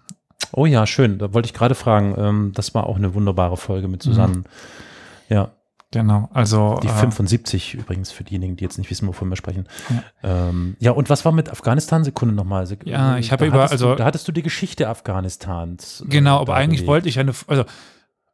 Oh 0.52 0.64
ja, 0.64 0.86
schön. 0.86 1.18
Da 1.18 1.34
wollte 1.34 1.46
ich 1.46 1.52
gerade 1.52 1.74
fragen. 1.74 2.14
Ähm, 2.16 2.52
das 2.54 2.74
war 2.74 2.86
auch 2.86 2.96
eine 2.96 3.12
wunderbare 3.12 3.58
Folge 3.58 3.86
mit 3.86 4.02
Susanne. 4.02 4.44
Ja, 5.28 5.50
Genau, 5.92 6.30
also 6.32 6.78
die 6.80 6.86
äh, 6.86 6.90
75 6.92 7.74
übrigens 7.74 8.12
für 8.12 8.22
diejenigen, 8.22 8.54
die 8.54 8.62
jetzt 8.62 8.78
nicht 8.78 8.88
wissen, 8.90 9.08
wovon 9.08 9.28
wir 9.28 9.34
sprechen. 9.34 9.66
Ja. 10.22 10.48
Ähm, 10.48 10.76
ja, 10.78 10.92
und 10.92 11.10
was 11.10 11.24
war 11.24 11.32
mit 11.32 11.50
Afghanistan? 11.50 12.04
Sekunde 12.04 12.32
nochmal. 12.32 12.64
Sek 12.68 12.86
Ja, 12.86 13.18
ich 13.18 13.32
habe 13.32 13.44
über- 13.46 13.68
also- 13.68 13.90
du, 13.90 13.96
da 13.96 14.04
hattest 14.04 14.28
du 14.28 14.30
die 14.32 14.42
Geschichte 14.42 14.88
Afghanistans. 14.88 16.02
äh, 16.02 16.08
genau, 16.08 16.38
aber 16.40 16.54
eigentlich 16.54 16.86
wollte 16.86 17.08
ich 17.08 17.18
eine, 17.18 17.32
also 17.48 17.64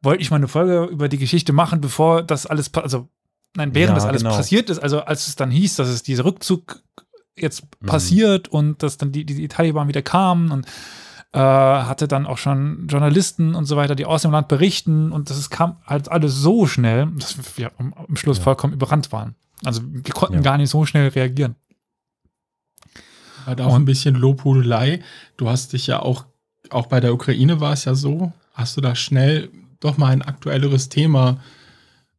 wollte 0.03 0.21
ich 0.21 0.29
mal 0.29 0.35
eine 0.37 0.47
Folge 0.47 0.83
über 0.83 1.09
die 1.09 1.17
Geschichte 1.17 1.51
machen, 1.51 1.81
bevor 1.81 2.21
das 2.21 2.45
alles, 2.45 2.71
also 2.75 3.07
nein, 3.55 3.73
während 3.73 3.89
Ja, 3.89 3.95
das 3.95 4.05
alles 4.05 4.21
genau. 4.21 4.35
passiert 4.35 4.69
ist, 4.69 4.77
also 4.77 5.01
als 5.01 5.27
es 5.27 5.35
dann 5.35 5.49
hieß, 5.49 5.77
dass 5.77 5.87
es 5.87 6.03
dieser 6.03 6.25
Rückzug 6.25 6.83
jetzt 7.37 7.63
Mhm. 7.81 7.85
passiert 7.87 8.47
und 8.47 8.81
dass 8.83 8.97
dann 8.97 9.11
die, 9.11 9.25
die, 9.25 9.35
die 9.35 9.47
Taliban 9.47 9.87
wieder 9.87 10.01
kamen 10.01 10.51
und 10.51 10.65
äh, 11.33 11.39
hatte 11.39 12.07
dann 12.07 12.25
auch 12.25 12.37
schon 12.37 12.87
Journalisten 12.87 13.53
und 13.55 13.65
so 13.65 13.75
weiter, 13.75 13.95
die 13.95 14.05
aus 14.05 14.21
dem 14.23 14.31
Land 14.31 14.47
berichten 14.47 15.11
und 15.11 15.29
das 15.29 15.49
kam 15.49 15.77
halt 15.85 16.09
alles 16.09 16.35
so 16.35 16.65
schnell, 16.67 17.07
dass 17.17 17.37
wir 17.57 17.71
am, 17.77 17.93
Schluss 18.15 18.37
Ja. 18.37 18.43
vollkommen 18.43 18.73
überrannt 18.73 19.11
waren. 19.11 19.35
Also 19.65 19.81
wir 19.85 20.13
konnten 20.13 20.35
Ja. 20.35 20.41
gar 20.41 20.57
nicht 20.57 20.69
so 20.69 20.85
schnell 20.85 21.09
reagieren. 21.09 21.55
Hat 23.45 23.61
auch 23.61 23.73
Und- 23.73 23.81
ein 23.83 23.85
bisschen 23.85 24.15
Lobhudelei. 24.15 25.01
Du 25.37 25.49
hast 25.49 25.73
dich 25.73 25.87
ja 25.87 26.01
auch, 26.01 26.25
auch 26.69 26.87
bei 26.87 26.99
der 26.99 27.13
Ukraine 27.13 27.59
war 27.59 27.73
es 27.73 27.85
ja 27.85 27.95
so, 27.95 28.31
hast 28.53 28.75
du 28.77 28.81
da 28.81 28.95
schnell 28.95 29.49
doch 29.79 29.97
mal 29.97 30.11
ein 30.11 30.21
aktuelleres 30.21 30.89
Thema, 30.89 31.37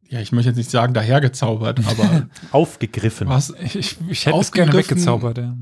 ja, 0.09 0.19
ich 0.19 0.31
möchte 0.31 0.49
jetzt 0.49 0.57
nicht 0.57 0.71
sagen 0.71 0.93
dahergezaubert, 0.93 1.79
aber 1.87 2.27
Aufgegriffen. 2.51 3.27
was, 3.27 3.53
Ich, 3.61 3.75
ich, 3.75 3.97
ich 4.09 4.25
hätte 4.25 4.39
es 4.39 4.51
gerne 4.51 4.71
Aufgegriffen. 4.71 4.97
weggezaubert. 4.97 5.37
Ja. 5.37 5.55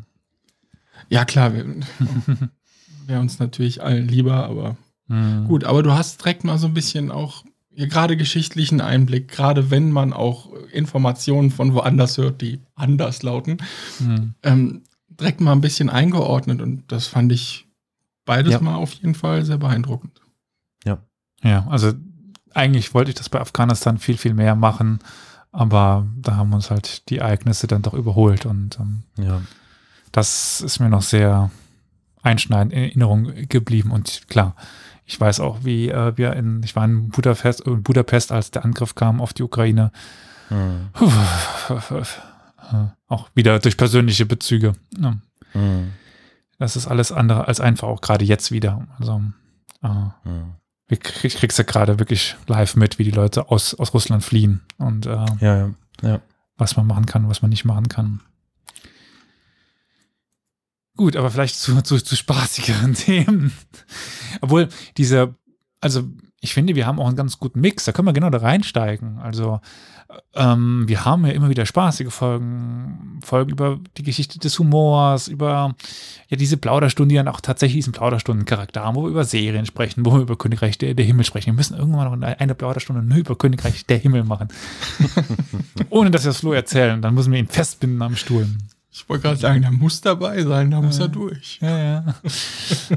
ja 1.10 1.26
klar, 1.26 1.54
wäre 3.06 3.20
uns 3.22 3.39
natürlich 3.39 3.82
allen 3.84 4.08
lieber, 4.08 4.45
aber 4.45 4.78
Mhm. 5.10 5.45
gut, 5.45 5.64
aber 5.64 5.84
du 5.84 5.93
hast 5.93 6.20
direkt 6.20 6.43
mal 6.43 6.58
so 6.58 6.68
ein 6.68 6.74
bisschen 6.74 7.12
auch 7.12 7.45
ja, 7.74 7.86
gerade 7.86 8.18
geschichtlichen 8.18 8.82
Einblick, 8.82 9.30
gerade 9.30 9.72
wenn 9.72 9.89
man 9.91 10.12
auch 10.12 10.52
Informationen 10.74 11.50
von 11.50 11.74
woanders 11.74 12.18
hört, 12.18 12.41
die 12.41 12.60
anders 12.76 13.24
lauten, 13.24 13.56
Mhm. 14.02 14.34
ähm, 14.43 14.84
direkt 15.10 15.39
mal 15.39 15.54
ein 15.54 15.62
bisschen 15.62 15.89
eingeordnet 15.89 16.62
und 16.62 16.91
das 16.91 17.08
fand 17.08 17.32
ich 17.32 17.68
beides 18.26 18.52
Ja. 18.54 18.60
mal 18.60 18.76
auf 18.76 18.91
jeden 18.95 19.16
Fall 19.16 19.45
sehr 19.45 19.58
beeindruckend. 19.58 20.20
Ja, 21.43 21.68
also 21.70 21.93
eigentlich 22.54 22.93
wollte 22.93 23.10
ich 23.12 23.16
das 23.16 23.30
bei 23.30 23.39
Afghanistan 23.39 23.98
viel, 23.98 24.18
viel 24.18 24.34
mehr 24.34 24.56
machen, 24.56 25.00
aber 25.52 26.06
da 26.22 26.36
haben 26.36 26.54
uns 26.54 26.70
halt 26.72 27.10
die 27.10 27.18
Ereignisse 27.20 27.68
dann 27.68 27.82
doch 27.82 27.93
überholt 27.93 28.45
und 28.45 28.80
ähm, 28.80 29.04
Ja. 29.18 29.41
das 30.12 30.62
ist 30.62 30.80
mir 30.80 30.89
noch 30.89 31.02
sehr 31.02 31.50
einschneidend 32.24 32.74
in 32.74 32.80
Erinnerung 32.84 33.32
geblieben 33.48 33.91
und 33.91 34.28
klar, 34.28 34.56
ich 35.06 35.20
weiß 35.20 35.39
auch, 35.39 35.60
wie 35.64 35.89
äh, 35.89 36.18
wir 36.18 36.34
in, 36.34 36.62
ich 36.64 36.76
war 36.76 36.84
in 36.84 37.10
Budapest, 37.10 37.62
in 37.62 37.82
Budapest, 37.84 38.32
als 38.32 38.52
der 38.52 38.66
Angriff 38.66 38.95
kam 38.95 39.22
auf 39.22 39.34
die 39.34 39.43
Ukraine, 39.43 39.91
Hm. 40.50 40.89
Äh, 41.70 42.86
auch 43.08 43.30
wieder 43.34 43.60
durch 43.60 43.78
persönliche 43.78 44.26
Bezüge. 44.26 44.74
Ja, 44.98 45.16
Hm. 45.54 45.91
das 46.60 46.76
ist 46.76 46.88
alles 46.88 47.12
andere 47.12 47.48
als 47.48 47.60
einfach, 47.62 47.88
auch 47.88 48.02
gerade 48.02 48.26
jetzt 48.26 48.52
wieder. 48.52 48.86
Also 49.00 49.22
äh, 49.84 49.88
Hm. 50.24 50.54
Ich 50.89 50.99
krieg- 50.99 51.25
ich 51.25 51.35
krieg's 51.35 51.57
ja 51.57 51.63
gerade 51.63 51.99
wirklich 51.99 52.35
live 52.47 52.75
mit, 52.75 52.97
wie 52.99 53.03
die 53.03 53.11
Leute 53.11 53.49
aus, 53.51 53.73
aus 53.75 53.93
Russland 53.93 54.23
fliehen 54.23 54.61
und 54.77 55.05
äh, 55.05 55.09
Ja, 55.39 55.57
ja. 55.57 55.73
ja. 56.01 56.21
was 56.57 56.75
man 56.77 56.88
machen 56.88 57.05
kann, 57.05 57.27
was 57.29 57.41
man 57.41 57.49
nicht 57.49 57.65
machen 57.65 57.88
kann. 57.89 58.21
Gut, 60.95 61.15
aber 61.15 61.29
vielleicht 61.29 61.55
zu, 61.55 61.79
zu, 61.81 61.99
zu 61.99 62.15
spaßigeren 62.15 62.93
Themen. 62.95 63.51
Obwohl 64.41 64.69
diese, 64.97 65.35
also 65.79 66.03
ich 66.41 66.53
finde, 66.53 66.75
wir 66.75 66.85
haben 66.88 66.99
auch 66.99 67.07
einen 67.07 67.15
ganz 67.15 67.38
guten 67.38 67.61
Mix, 67.61 67.85
da 67.85 67.91
können 67.91 68.07
wir 68.07 68.13
genau 68.13 68.29
da 68.29 68.39
reinsteigen. 68.39 69.19
Also 69.19 69.59
ähm, 70.36 70.84
wir 70.88 71.03
haben 71.03 71.26
ja 71.26 71.34
immer 71.34 71.49
wieder 71.49 71.66
spaßige 71.66 72.14
Folgen, 72.14 73.20
Folgen 73.24 73.51
über 73.51 73.80
die 73.97 74.03
Geschichte 74.03 74.39
des 74.39 74.58
Humors, 74.58 75.28
über 75.28 75.76
ja 76.30 76.38
diese 76.38 76.58
Plauderstunden, 76.58 77.10
die 77.10 77.16
dann 77.16 77.28
auch 77.28 77.41
tatsächlich 77.41 77.80
diesen 77.80 77.93
Plauderstunden-Charakter 77.93 78.84
haben, 78.84 78.95
wo 78.95 79.03
wir 79.03 79.10
über 79.10 79.26
Serien 79.26 79.66
sprechen, 79.66 80.05
wo 80.05 80.14
wir 80.14 80.22
über 80.22 80.38
Königreich 80.38 80.78
der, 80.78 80.93
der 80.93 81.05
Himmel 81.05 81.26
sprechen. 81.26 81.47
Wir 81.47 81.53
müssen 81.53 81.78
irgendwann 81.78 82.05
noch 82.05 82.14
eine, 82.14 82.39
eine 82.39 82.55
Plauderstunde 82.55 83.01
nur 83.01 83.18
über 83.18 83.36
Königreich 83.36 83.86
der 83.86 83.97
Himmel 83.97 84.24
machen. 84.24 84.47
Ohne 85.89 86.12
dass 86.12 86.24
wir 86.24 86.30
das 86.30 86.39
Flo 86.39 86.53
erzählen, 86.53 87.01
dann 87.01 87.14
müssen 87.14 87.32
wir 87.32 87.39
ihn 87.39 87.47
festbinden 87.47 88.01
am 88.01 88.16
Stuhl. 88.16 88.47
Ich 88.89 89.07
wollte 89.09 89.23
gerade 89.23 89.38
sagen, 89.39 89.61
der 89.61 89.71
muss 89.71 90.01
dabei 90.01 90.41
sein, 90.43 90.71
da 90.71 90.81
muss 90.81 90.97
er 90.97 91.07
durch. 91.09 91.59
Ja, 91.61 91.77
ja. 91.77 92.15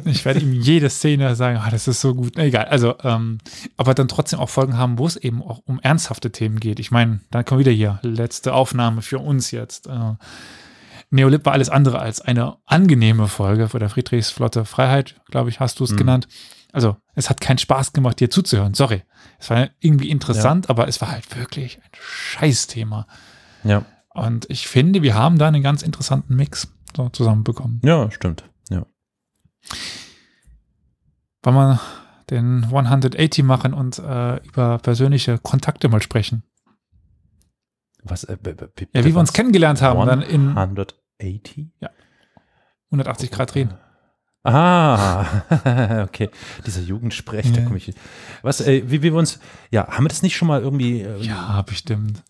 Ich 0.07 0.25
werde 0.25 0.41
ihm 0.41 0.53
jede 0.55 0.89
Szene 0.89 1.35
sagen, 1.37 1.59
ah, 1.59 1.69
das 1.71 1.89
ist 1.89 2.01
so 2.01 2.15
gut. 2.15 2.39
Egal, 2.39 2.67
also, 2.67 2.95
ähm, 3.03 3.39
aber 3.77 3.93
dann 3.93 4.09
trotzdem 4.09 4.39
auch 4.39 4.49
Folgen 4.49 4.79
haben, 4.79 4.99
wo 4.99 5.07
es 5.07 5.17
eben 5.17 5.43
auch 5.43 5.61
um 5.67 5.79
ernsthafte 5.81 6.31
Themen 6.33 6.59
geht. 6.59 6.79
Ich 6.81 6.91
meine, 6.91 7.21
dann 7.31 7.45
kommen 7.45 7.59
wir 7.59 7.67
wieder 7.67 7.77
hier, 7.77 7.99
letzte 8.03 8.55
Aufnahme 8.55 9.03
für 9.03 9.19
uns 9.19 9.51
jetzt. 9.51 9.89
Äh, 9.89 10.15
Neolib 11.11 11.45
war 11.45 11.53
alles 11.53 11.69
andere 11.69 11.99
als 11.99 12.21
eine 12.21 12.57
angenehme 12.67 13.27
Folge 13.29 13.69
für 13.69 13.81
der 13.81 13.91
Friedrichsflotte 13.91 14.65
Freiheit, 14.65 15.21
glaube 15.31 15.51
ich, 15.51 15.59
hast 15.61 15.81
du 15.81 15.85
es 15.85 15.91
Mhm. 15.93 15.97
genannt. 15.97 16.29
Also, 16.73 16.97
es 17.17 17.29
hat 17.29 17.41
keinen 17.41 17.59
Spaß 17.59 17.93
gemacht, 17.93 18.21
dir 18.21 18.31
zuzuhören. 18.31 18.75
Sorry. 18.75 19.03
Es 19.41 19.51
war 19.51 19.69
irgendwie 19.81 20.09
interessant, 20.09 20.71
aber 20.71 20.87
es 20.87 21.01
war 21.01 21.11
halt 21.11 21.37
wirklich 21.37 21.79
ein 21.79 21.91
Scheißthema. 22.01 23.07
Ja, 23.65 23.85
Und 24.15 24.49
ich 24.51 24.67
finde, 24.69 25.03
wir 25.03 25.15
haben 25.15 25.39
da 25.39 25.49
einen 25.49 25.63
ganz 25.63 25.83
interessanten 25.83 26.35
Mix 26.37 26.73
so 26.97 27.09
zusammenbekommen. 27.09 27.81
ja, 27.85 28.11
stimmt. 28.11 28.45
Ja. 28.69 28.87
Wollen 31.43 31.57
wir 31.57 31.81
den 32.31 32.65
180 32.65 33.45
machen 33.45 33.75
und 33.75 33.99
äh, 33.99 34.37
über 34.45 34.79
persönliche 34.79 35.39
Kontakte 35.39 35.89
mal 35.89 36.03
sprechen? 36.03 36.43
Was, 38.03 38.25
äh, 38.25 38.37
Ja, 38.95 39.05
wie 39.05 39.15
wir 39.15 39.21
uns 39.21 39.33
kennengelernt 39.33 39.83
haben, 39.83 40.07
dann 40.07 40.23
in 40.23 40.57
180? 40.57 41.69
180 42.87 43.31
Grad 43.31 43.55
drehen. 43.55 43.75
Ah, 44.43 45.27
okay. 46.05 46.31
Dieser 46.67 46.81
Jugendsprech, 46.81 47.53
da 47.53 47.59
Ja. 47.61 47.65
komme 47.67 47.77
ich. 47.77 47.93
Was, 48.43 48.63
äh, 48.63 48.83
wie, 48.87 49.03
wie 49.03 49.13
wir 49.13 49.15
uns, 49.15 49.39
ja, 49.71 49.87
haben 49.89 50.05
wir 50.05 50.09
das 50.09 50.23
nicht 50.23 50.35
schon 50.37 50.49
mal 50.49 50.63
irgendwie, 50.63 51.03
äh, 51.03 51.21
Ja, 51.21 51.61
bestimmt. 51.63 52.23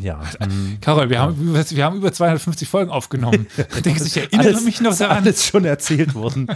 ja, 0.00 0.20
ähm, 0.40 0.78
Carol, 0.80 1.10
wir 1.10 1.18
haben, 1.18 1.34
über- 1.40 1.68
wir 1.68 1.84
haben 1.84 1.96
über 1.96 2.12
250 2.12 2.68
Folgen 2.68 2.90
aufgenommen. 2.92 3.48
Du 3.74 3.80
denkst, 3.80 4.02
ich 4.06 4.16
erinnere 4.16 4.48
alles, 4.48 4.64
mich 4.64 4.80
noch 4.80 4.96
daran. 4.96 5.18
alles 5.24 5.44
schon 5.44 5.64
erzählt 5.64 6.14
worden. 6.14 6.46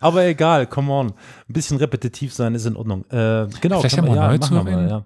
Aber 0.00 0.26
egal, 0.26 0.66
come 0.66 0.92
on. 0.92 1.06
Ein 1.48 1.52
bisschen 1.52 1.78
repetitiv 1.78 2.34
sein 2.34 2.54
ist 2.54 2.66
in 2.66 2.76
Ordnung. 2.76 3.06
Äh, 3.10 3.46
genau, 3.62 3.80
Vielleicht 3.80 3.96
haben 3.96 4.06
wir 4.08 4.14
neue 4.14 4.16
machen 4.16 4.32
wir 4.32 4.40
ZuhörerInnen. 4.42 4.88
ja. 4.90 5.04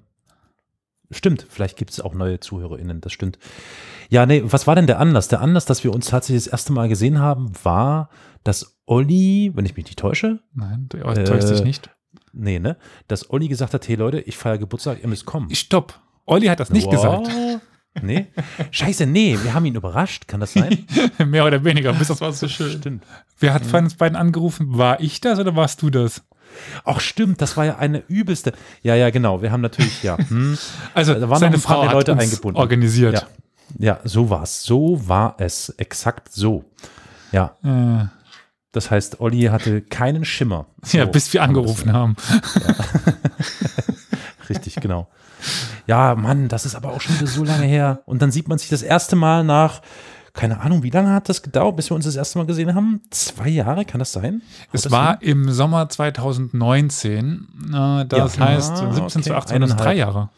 Stimmt, 1.13 1.45
vielleicht 1.49 1.77
gibt 1.77 1.91
es 1.91 2.01
auch 2.01 2.15
neue 2.15 2.39
ZuhörerInnen, 2.39 3.01
das 3.01 3.13
stimmt. 3.13 3.39
Ja, 4.11 4.27
nee, 4.27 4.43
was 4.45 4.67
war 4.69 4.75
denn 4.77 4.87
der 4.87 4.99
Anlass? 5.01 5.27
Der 5.29 5.41
Anlass, 5.41 5.65
dass 5.65 5.83
wir 5.85 5.93
uns 5.93 6.07
tatsächlich 6.07 6.45
das 6.45 6.53
erste 6.53 6.73
Mal 6.73 6.89
gesehen 6.89 7.19
haben, 7.19 7.53
war, 7.65 8.11
dass 8.45 8.79
Olli, 8.87 9.53
wenn 9.55 9.67
ich 9.67 9.77
mich 9.77 9.87
nicht 9.87 9.99
täusche, 9.99 10.41
Nein, 10.55 10.87
du 10.89 10.99
täuschst 10.99 11.51
Äh, 11.51 11.55
dich 11.55 11.65
nicht. 11.65 11.91
nee, 12.33 12.59
ne, 12.59 12.77
dass 13.09 13.31
Olli 13.31 13.49
gesagt 13.49 13.75
hat, 13.75 13.87
hey 13.89 13.97
Leute, 13.97 14.21
ich 14.21 14.37
feiere 14.37 14.59
Geburtstag, 14.59 14.99
ihr 15.03 15.09
müsst 15.09 15.27
kommen. 15.27 15.55
Stopp. 15.55 15.99
Olli 16.27 16.47
hat 16.47 16.61
das 16.61 16.71
nicht 16.71 16.87
Wow. 16.87 16.93
gesagt. 17.25 17.61
Nee? 18.03 18.29
Scheiße, 18.71 19.05
nee, 19.05 19.37
wir 19.43 19.53
haben 19.53 19.65
ihn 19.65 19.75
überrascht, 19.75 20.29
kann 20.29 20.39
das 20.39 20.53
sein? 20.53 20.87
Mehr 21.27 21.45
oder 21.45 21.65
weniger. 21.65 21.93
Bis 21.93 22.07
Das 22.07 22.21
war 22.21 22.33
so 22.33 22.47
schön. 22.47 22.79
Stimmt. 22.79 23.05
Wer 23.41 23.53
hat 23.53 23.67
von 23.67 23.83
uns 23.83 23.97
beiden 23.97 24.15
angerufen? 24.17 24.79
War 24.79 25.01
ich 25.01 25.21
das 25.21 25.41
oder 25.41 25.57
warst 25.57 25.83
du 25.83 25.91
das? 25.91 26.23
Ach 26.85 27.01
stimmt, 27.01 27.43
das 27.43 27.57
war 27.57 27.65
ja 27.65 27.79
eine 27.79 28.05
übelste. 28.07 28.53
Ja, 28.83 28.95
ja, 28.95 29.11
genau. 29.11 29.43
Wir 29.43 29.51
haben 29.51 29.61
natürlich, 29.61 30.05
ja. 30.05 30.17
Hm. 30.19 30.57
Also, 30.95 31.15
Da 31.15 31.23
waren 31.23 31.31
noch 31.31 31.39
seine 31.39 31.57
ein 31.57 31.61
paar 31.61 31.85
Frau 31.87 31.93
Leute 31.93 32.17
eingebunden. 32.17 32.61
organisiert. 32.61 33.27
Ja, 33.77 33.95
ja, 33.97 34.01
so 34.05 34.31
war 34.31 34.45
es. 34.45 34.63
So 34.63 35.09
war 35.09 35.35
es. 35.39 35.71
Exakt 35.71 36.33
so. 36.33 36.65
Ja, 37.33 37.57
Äh, 37.65 38.05
das 38.73 38.91
heißt, 38.91 39.21
Olli 39.21 39.43
hatte 39.45 39.83
keinen 39.83 40.25
Schimmer. 40.25 40.67
So 40.83 40.99
ja, 40.99 41.05
bis 41.05 41.33
wir 41.33 41.43
angerufen 41.43 41.93
haben. 41.93 42.17
Richtig, 44.49 44.77
genau. 44.77 45.09
Ja, 45.87 46.15
Mann, 46.15 46.49
das 46.49 46.67
ist 46.67 46.75
aber 46.75 46.93
auch 46.93 47.01
schon 47.01 47.17
wieder 47.17 47.27
so 47.27 47.45
lange 47.45 47.67
her. 47.67 48.03
Und 48.07 48.23
dann 48.23 48.31
sieht 48.31 48.49
man 48.49 48.59
sich 48.59 48.69
das 48.69 48.83
erste 48.83 49.17
Mal 49.17 49.45
nach, 49.45 49.81
keine 50.33 50.61
Ahnung, 50.61 50.83
wie 50.83 50.91
lange 50.91 51.13
hat 51.13 51.29
das 51.29 51.43
gedauert, 51.43 51.77
bis 51.77 51.91
wir 51.91 51.95
uns 51.95 52.05
das 52.05 52.17
erste 52.17 52.39
Mal 52.39 52.47
gesehen 52.47 52.75
haben? 52.75 53.03
Zwei 53.11 53.49
Jahre, 53.49 53.85
kann 53.85 53.99
das 53.99 54.13
sein? 54.13 54.43
Haut 54.69 54.71
Es 54.73 54.83
das 54.83 54.93
war 54.93 55.23
im 55.23 55.51
Sommer 55.51 55.89
2019. 55.89 57.49
Äh, 57.73 58.07
das 58.07 58.37
Ja, 58.37 58.45
heißt, 58.47 58.73
ah, 58.73 58.93
17 58.93 59.23
zu 59.23 59.31
okay, 59.31 59.39
18, 59.39 59.61
das 59.61 59.71
sind 59.71 59.81
drei. 59.81 59.95
Jahre. 59.95 60.31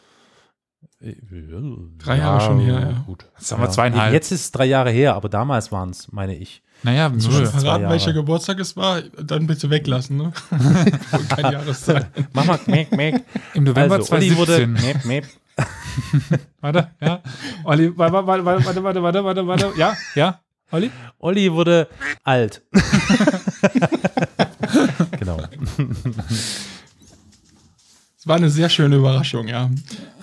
hin? 0.99 1.95
Drei 1.97 2.17
Jahre 2.17 2.41
schon 2.41 2.59
her, 2.59 2.79
ja. 2.79 3.03
Gut. 3.05 3.25
Sagen 3.37 3.61
wir 3.61 3.69
zweieinhalb. 3.69 4.13
Jetzt 4.13 4.31
ist 4.31 4.41
es 4.41 4.51
drei 4.51 4.65
Jahre 4.65 4.91
her, 4.91 5.15
aber 5.15 5.29
damals 5.29 5.71
waren 5.71 5.89
es, 5.89 6.11
meine 6.11 6.35
ich. 6.35 6.63
Naja, 6.83 7.09
also 7.09 7.29
nö. 7.29 7.45
Verraten, 7.45 7.89
welcher 7.89 8.13
Geburtstag 8.13 8.59
es 8.59 8.75
war, 8.75 9.01
dann 9.01 9.47
bitte 9.47 9.69
weglassen. 9.69 10.17
Ne? 10.17 10.33
Keine 11.29 11.53
Jahreszeit. 11.53 12.07
Mach 12.33 12.45
mal, 12.45 12.59
mäk, 12.67 12.91
mäk. 12.91 13.23
Im 13.53 13.63
November 13.63 13.95
also, 13.95 14.07
2017. 14.07 14.77
Wurde, 14.77 15.07
mäp, 15.07 15.25
warte, 16.61 16.89
ja. 16.99 17.21
Olli, 17.63 17.97
warte, 17.97 18.27
warte, 18.27 18.45
warte, 18.45 18.83
warte, 18.83 19.03
warte, 19.03 19.23
warte, 19.23 19.47
warte. 19.47 19.71
Ja, 19.77 19.95
ja. 20.15 20.39
Olli? 20.71 20.91
Olli 21.19 21.51
wurde 21.53 21.87
alt. 22.23 22.63
genau. 25.19 25.39
Es 28.17 28.27
war 28.27 28.37
eine 28.37 28.49
sehr 28.49 28.69
schöne 28.69 28.95
Überraschung, 28.95 29.47
ja. 29.47 29.69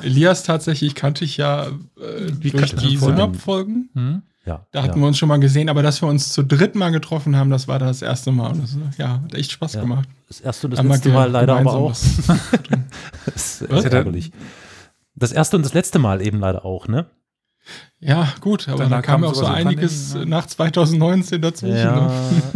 Elias 0.02 0.42
tatsächlich 0.42 0.94
kannte 0.94 1.24
ich 1.24 1.36
ja 1.36 1.68
äh, 1.68 2.32
durch 2.32 2.74
die 2.74 2.96
Synop-Folgen. 2.96 3.90
Hm? 3.94 4.22
Ja, 4.50 4.66
Da 4.72 4.82
hatten 4.82 4.96
ja. 4.98 5.02
wir 5.02 5.06
uns 5.06 5.16
schon 5.18 5.28
mal 5.28 5.38
gesehen, 5.38 5.68
aber 5.68 5.82
dass 5.82 6.02
wir 6.02 6.08
uns 6.08 6.32
zu 6.32 6.42
dritt 6.42 6.74
mal 6.74 6.90
getroffen 6.90 7.36
haben, 7.36 7.50
das 7.50 7.68
war 7.68 7.78
das 7.78 8.02
erste 8.02 8.32
Mal. 8.32 8.50
Und 8.52 8.62
das, 8.64 8.76
ja, 8.98 9.20
hat 9.22 9.34
echt 9.34 9.52
Spaß 9.52 9.74
Ja. 9.74 9.80
gemacht. 9.82 10.08
Das 10.28 10.40
erste 10.40 10.66
und 10.66 10.72
das 10.72 10.82
wir 10.84 10.90
letzte 10.90 11.08
Mal 11.10 11.30
leider 11.30 11.56
aber 11.56 11.72
auch. 11.72 11.90
Das 11.90 13.60
ist 13.62 13.62
ärgerlich. 13.62 14.32
Das 15.14 15.30
erste 15.32 15.56
und 15.56 15.64
das 15.64 15.74
letzte 15.74 15.98
Mal 16.00 16.20
eben 16.20 16.40
leider 16.40 16.64
auch, 16.64 16.88
ne? 16.88 17.06
Ja, 18.00 18.32
gut, 18.40 18.68
aber 18.68 18.78
Danach 18.84 18.96
da 18.98 19.02
kam 19.02 19.20
kam 19.20 19.24
ja 19.24 19.28
auch 19.30 19.34
so 19.34 19.44
einiges 19.44 20.10
Pandemie, 20.12 20.30
nach 20.30 20.46
2019 20.46 21.42
dazwischen. 21.42 21.74
Ne? 21.94 22.10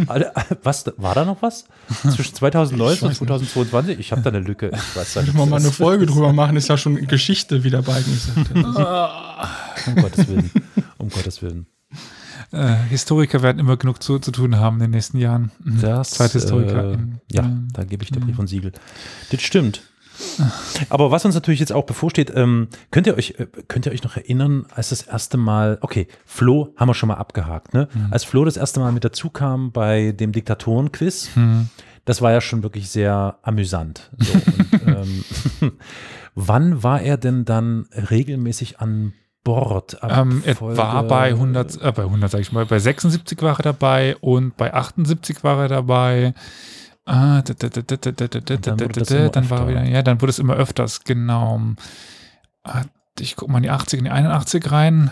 Alle- 0.07 0.32
Was, 0.62 0.86
war 0.97 1.14
da 1.14 1.24
noch 1.26 1.42
was? 1.42 1.66
Zwischen 2.14 2.34
2019 2.34 3.11
Ich 3.12 3.20
und 3.20 3.28
weiß 3.28 3.40
nicht. 3.42 3.53
2022? 3.53 3.99
Ich 4.01 4.12
habe 4.12 4.22
da 4.22 4.30
eine 4.30 4.40
Lücke. 4.40 4.70
Ich 4.74 4.97
weiß 4.97 5.16
nicht. 5.16 5.34
wir 5.36 5.47
mal 5.47 5.61
eine 5.61 5.70
Folge 5.70 6.07
drüber 6.07 6.32
machen, 6.32 6.57
ist 6.57 6.68
ja 6.68 6.78
schon 6.78 6.97
Geschichte, 7.07 7.62
wie 7.64 7.70
der 7.70 7.82
Balken 7.82 8.12
gesagt 8.12 8.49
hat. 8.66 9.86
Um 9.86 9.95
Gottes 9.97 10.26
Willen. 10.28 10.51
Um 10.99 11.09
Gottes 11.11 11.42
Willen. 11.42 11.66
Äh, 12.53 12.74
Historiker 12.89 13.43
werden 13.43 13.59
immer 13.59 13.76
genug 13.76 14.03
zu, 14.03 14.18
zu 14.18 14.30
tun 14.32 14.57
haben 14.59 14.76
in 14.76 14.82
den 14.82 14.91
nächsten 14.91 15.18
Jahren. 15.18 15.51
Mhm. 15.62 15.80
Das, 15.80 16.11
Zeithistoriker. 16.11 16.93
Äh, 16.93 16.99
ja, 17.32 17.43
ähm, 17.43 17.68
da 17.72 17.85
gebe 17.85 18.03
ich 18.05 18.11
dir 18.11 18.20
Brief 18.20 18.39
und 18.39 18.47
Siegel. 18.49 18.72
Das 19.30 19.43
stimmt. 19.43 19.82
Aber 20.91 21.11
was 21.11 21.24
uns 21.24 21.35
natürlich 21.35 21.61
jetzt 21.61 21.72
auch 21.72 21.87
bevorsteht, 21.87 22.32
ähm, 22.35 22.68
könnt 22.93 23.07
ihr 23.07 23.16
euch, 23.16 23.35
äh, 23.39 23.47
könnt 23.68 23.87
ihr 23.87 23.93
euch 23.93 24.05
noch 24.05 24.16
erinnern, 24.16 24.66
als 24.74 24.91
das 24.91 25.03
erste 25.03 25.37
Mal, 25.37 25.78
okay, 25.80 26.07
Flo 26.24 26.72
haben 26.76 26.89
wir 26.89 26.95
schon 26.95 27.09
mal 27.09 27.16
abgehakt, 27.16 27.74
ne? 27.74 27.89
Mhm. 27.93 28.09
Als 28.12 28.24
Flo 28.24 28.45
das 28.45 28.57
erste 28.57 28.78
Mal 28.80 28.93
mit 28.93 29.05
dazu 29.05 29.28
kam 29.30 29.72
bei 29.72 30.12
dem 30.12 30.30
Diktatoren-Quiz, 30.32 31.30
Hm. 31.35 31.68
das 32.05 32.22
war 32.22 32.30
ja 32.30 32.41
schon 32.41 32.62
wirklich 32.62 32.91
sehr 32.91 33.39
amüsant. 33.43 34.11
So, 34.18 34.32
und, 34.35 34.87
ähm, 35.61 35.72
wann 36.37 36.82
war 36.85 37.01
er 37.01 37.16
denn 37.16 37.45
dann 37.45 37.87
regelmäßig 38.11 38.78
an 38.78 39.14
Bord. 39.45 39.99
Ähm, 40.03 40.42
Folge, 40.42 40.78
war 40.78 41.05
bei 41.05 41.28
100, 41.28 41.80
äh, 41.82 41.92
bei 41.92 42.03
100 42.03 42.30
sag 42.30 42.40
ich 42.40 42.51
mal, 42.51 42.66
bei 42.66 42.78
76 42.78 43.40
war 43.42 43.59
er 43.59 43.62
dabei 43.62 44.16
und 44.16 44.57
bei 44.57 44.72
78 44.72 45.45
war 45.45 45.61
er 45.61 45.68
dabei. 45.68 46.34
Dann 49.30 49.51
war 49.51 49.68
wieder, 49.68 49.84
ja, 49.84 50.03
dann 50.03 50.20
wurde 50.22 50.30
es 50.30 50.38
immer 50.38 50.55
öfters, 50.55 51.05
genau. 51.05 51.61
Ich 53.20 53.36
gucke 53.36 53.53
mal 53.53 53.59
in 53.59 53.64
die 53.64 53.70
80, 53.70 53.99
in 53.99 54.05
die 54.07 54.11
81 54.11 54.72
rein. 54.72 55.11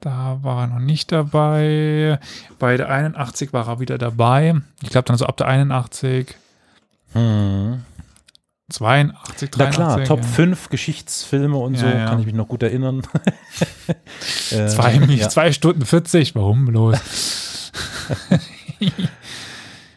Da 0.00 0.38
war 0.42 0.62
er 0.62 0.66
noch 0.68 0.78
nicht 0.78 1.12
dabei. 1.12 2.18
Bei 2.58 2.76
der 2.76 2.88
81 2.88 3.52
war 3.52 3.68
er 3.68 3.80
wieder 3.80 3.98
dabei. 3.98 4.60
Ich 4.82 4.90
glaube 4.90 5.06
dann 5.06 5.16
so 5.16 5.26
ab 5.26 5.36
der 5.38 5.46
81. 5.46 6.34
Hm. 7.12 7.82
82, 8.70 9.50
Na 9.56 9.66
83. 9.66 9.74
klar, 9.74 10.04
Top 10.04 10.20
ja. 10.20 10.26
5 10.26 10.68
Geschichtsfilme 10.68 11.56
und 11.56 11.76
so, 11.76 11.86
Ja, 11.86 11.98
ja. 11.98 12.06
kann 12.06 12.20
ich 12.20 12.26
mich 12.26 12.34
noch 12.34 12.48
gut 12.48 12.62
erinnern. 12.62 13.02
Äh, 14.52 14.66
Zwei, 14.68 14.94
ja. 14.94 15.28
zwei 15.28 15.52
Stunden 15.52 15.84
40, 15.84 16.34
warum 16.34 16.66
bloß? 16.66 16.98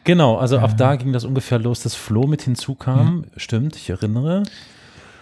Genau, 0.04 0.38
also 0.38 0.58
ab 0.60 0.72
Ja. 0.72 0.76
da 0.76 0.96
ging 0.98 1.14
das 1.14 1.24
ungefähr 1.24 1.60
los, 1.60 1.82
dass 1.82 1.96
Flo 1.96 2.28
mit 2.28 2.42
hinzukam. 2.42 3.26
Stimmt, 3.38 3.76
ich 3.78 3.90
erinnere. 3.90 4.44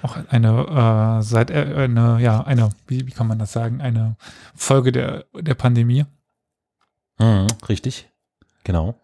auch 0.01 0.17
eine, 0.29 1.19
äh, 1.19 1.23
seit 1.23 1.51
er, 1.51 1.77
eine, 1.77 2.19
ja, 2.19 2.41
eine, 2.41 2.69
wie, 2.87 3.05
wie 3.05 3.11
kann 3.11 3.27
man 3.27 3.37
das 3.37 3.51
sagen, 3.51 3.81
eine 3.81 4.15
Folge 4.55 4.91
der, 4.91 5.25
der 5.39 5.53
Pandemie. 5.53 6.05
Mhm, 7.19 7.45
richtig, 7.69 8.09
genau. 8.63 8.95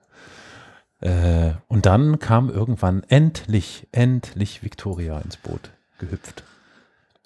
Äh, 1.00 1.52
und 1.68 1.86
dann 1.86 2.20
kam 2.20 2.50
irgendwann 2.50 3.04
endlich, 3.04 3.88
endlich 3.91 4.64
Victoria 4.64 5.20
ins 5.20 5.38
Boot 5.38 5.72
gehüpft. 6.00 6.43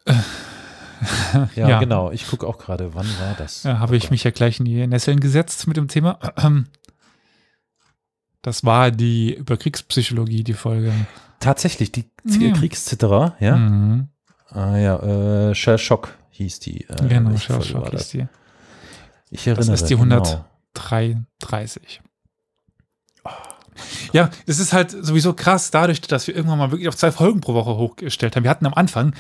ja, 0.07 1.69
ja. 1.69 1.79
genau. 1.79 2.11
Ich 2.11 2.27
gucke 2.27 2.45
auch 2.47 2.57
gerade, 2.57 2.93
wann 2.95 3.07
war 3.19 3.35
das? 3.37 3.63
Ja, 3.63 3.79
habe 3.79 3.95
ich 3.95 4.11
mich 4.11 4.23
ja 4.23 4.31
gleich 4.31 4.59
in 4.59 4.65
die 4.65 4.85
Nesseln 4.87 5.19
gesetzt 5.19 5.67
mit 5.67 5.77
dem 5.77 5.87
Thema. 5.87 6.19
Das 8.41 8.65
war 8.65 8.91
die 8.91 9.35
über 9.35 9.55
Kriegspsychologie, 9.57 10.43
die 10.43 10.53
Folge. 10.53 10.91
Tatsächlich, 11.39 11.91
die 11.91 12.09
Ja. 12.25 12.51
Kriegszitterer, 12.53 13.35
ja. 13.39 13.55
Mhm. 13.55 14.09
Ah 14.49 14.77
ja, 14.77 15.49
äh, 15.49 15.55
Shell 15.55 15.77
Shock 15.77 16.17
hieß 16.31 16.59
die. 16.59 16.81
Äh, 16.89 17.07
Genau, 17.07 17.29
war 17.31 17.89
das? 17.91 18.01
ist 18.01 18.13
die. 18.13 18.27
Ich 19.29 19.47
erinnere 19.47 19.73
ist 19.73 19.85
die 19.85 19.95
genau. 19.95 20.21
133. 20.73 22.01
Ja, 24.13 24.29
das 24.45 24.59
ist 24.59 24.73
halt 24.73 24.91
sowieso 24.91 25.33
krass, 25.33 25.71
dadurch, 25.71 26.01
dass 26.01 26.27
wir 26.27 26.35
irgendwann 26.35 26.57
mal 26.59 26.71
wirklich 26.71 26.87
auf 26.87 26.95
zwei 26.95 27.11
Folgen 27.11 27.41
pro 27.41 27.53
Woche 27.53 27.75
hochgestellt 27.75 28.35
haben. 28.35 28.43
Wir 28.43 28.49
hatten 28.51 28.65
am 28.65 28.73
Anfang, 28.73 29.13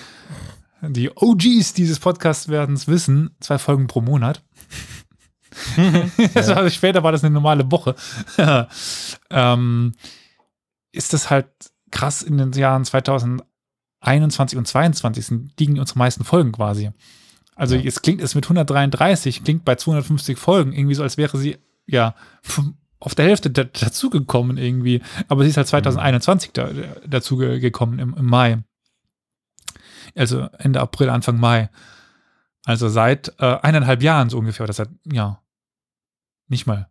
die 0.81 1.09
OGs 1.15 1.73
dieses 1.73 1.99
Podcasts 1.99 2.47
werden 2.47 2.75
es 2.75 2.87
wissen, 2.87 3.31
zwei 3.39 3.57
Folgen 3.57 3.87
pro 3.87 4.01
Monat. 4.01 4.41
also 6.33 6.69
später 6.69 7.03
war 7.03 7.11
das 7.11 7.23
eine 7.23 7.33
normale 7.33 7.69
Woche. 7.71 7.95
ähm, 9.29 9.93
ist 10.91 11.13
das 11.13 11.29
halt 11.29 11.47
krass 11.91 12.21
in 12.21 12.37
den 12.37 12.51
Jahren 12.53 12.85
2021 12.85 14.57
und 14.57 14.67
2022 14.67 15.25
sind, 15.25 15.59
liegen 15.59 15.79
unsere 15.79 15.99
meisten 15.99 16.23
Folgen 16.23 16.51
quasi. 16.51 16.91
Also 17.55 17.75
Ja. 17.75 17.81
jetzt 17.81 18.01
klingt 18.01 18.21
es 18.21 18.33
mit 18.33 18.45
133, 18.45 19.43
klingt 19.43 19.65
bei 19.65 19.75
250 19.75 20.37
Folgen 20.37 20.73
irgendwie 20.73 20.95
so, 20.95 21.03
als 21.03 21.17
wäre 21.17 21.37
sie 21.37 21.57
ja 21.85 22.15
auf 23.01 23.15
der 23.15 23.25
Hälfte 23.25 23.49
da, 23.49 23.65
dazugekommen 23.65 24.57
irgendwie. 24.57 25.01
Aber 25.27 25.43
sie 25.43 25.49
ist 25.49 25.57
halt 25.57 25.67
2021 25.67 26.51
da, 26.53 26.69
dazu 27.05 27.35
gekommen 27.35 27.99
im, 27.99 28.13
im 28.15 28.25
Mai. 28.25 28.59
Also 30.15 30.47
Ende 30.59 30.79
April, 30.79 31.09
Anfang 31.09 31.39
Mai. 31.39 31.69
Also 32.65 32.89
seit 32.89 33.33
äh, 33.39 33.57
eineinhalb 33.61 34.01
Jahren 34.03 34.29
so 34.29 34.37
ungefähr, 34.37 34.63
oder 34.63 34.73
seit, 34.73 34.89
ja, 35.11 35.41
nicht 36.47 36.67
mal. 36.67 36.87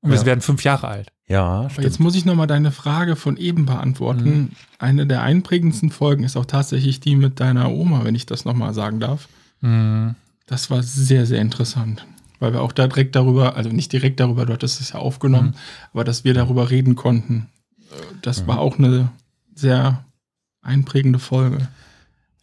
Und 0.00 0.10
wir 0.10 0.18
Ja. 0.18 0.26
werden 0.26 0.40
fünf 0.40 0.64
Jahre 0.64 0.88
alt. 0.88 1.12
Ja, 1.26 1.44
Aber 1.44 1.70
stimmt. 1.70 1.84
jetzt 1.84 2.00
muss 2.00 2.14
ich 2.14 2.24
nochmal 2.24 2.46
deine 2.46 2.72
Frage 2.72 3.14
von 3.16 3.36
eben 3.36 3.66
beantworten. 3.66 4.24
Mhm. 4.24 4.50
Eine 4.78 5.06
der 5.06 5.22
einprägendsten 5.22 5.90
Folgen 5.90 6.24
ist 6.24 6.36
auch 6.36 6.46
tatsächlich 6.46 7.00
die 7.00 7.14
mit 7.16 7.40
deiner 7.40 7.70
Oma, 7.70 8.04
wenn 8.04 8.14
ich 8.14 8.24
das 8.26 8.44
nochmal 8.44 8.74
sagen 8.74 9.00
darf. 9.00 9.28
Mhm. 9.60 10.14
Das 10.46 10.70
war 10.70 10.82
sehr, 10.82 11.26
sehr 11.26 11.40
interessant. 11.40 12.06
Weil 12.40 12.52
wir 12.52 12.62
auch 12.62 12.72
da 12.72 12.86
direkt 12.86 13.16
darüber, 13.16 13.56
also 13.56 13.70
nicht 13.70 13.92
direkt 13.92 14.20
darüber, 14.20 14.46
du 14.46 14.52
hattest 14.52 14.80
es 14.80 14.92
ja 14.92 15.00
aufgenommen, 15.00 15.56
aber 15.92 16.04
dass 16.04 16.24
wir 16.24 16.34
darüber 16.34 16.70
reden 16.70 16.94
konnten. 16.94 17.48
Äh, 17.90 17.94
Das 18.22 18.42
Mhm. 18.42 18.46
war 18.48 18.58
auch 18.60 18.78
eine 18.78 19.10
sehr 19.54 20.04
einprägende 20.62 21.18
Folge. 21.18 21.68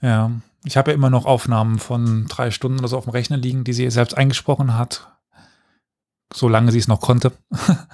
Ja, 0.01 0.31
ich 0.65 0.77
habe 0.77 0.91
ja 0.91 0.95
immer 0.95 1.09
noch 1.09 1.25
Aufnahmen 1.25 1.79
von 1.79 2.25
drei 2.27 2.51
Stunden 2.51 2.79
oder 2.79 2.87
so 2.87 2.97
auf 2.97 3.05
dem 3.05 3.11
Rechner 3.11 3.37
liegen, 3.37 3.63
die 3.63 3.73
sie 3.73 3.89
selbst 3.89 4.17
eingesprochen 4.17 4.73
hat, 4.75 5.07
solange 6.33 6.71
sie 6.71 6.79
es 6.79 6.87
noch 6.87 6.99
konnte. 7.01 7.31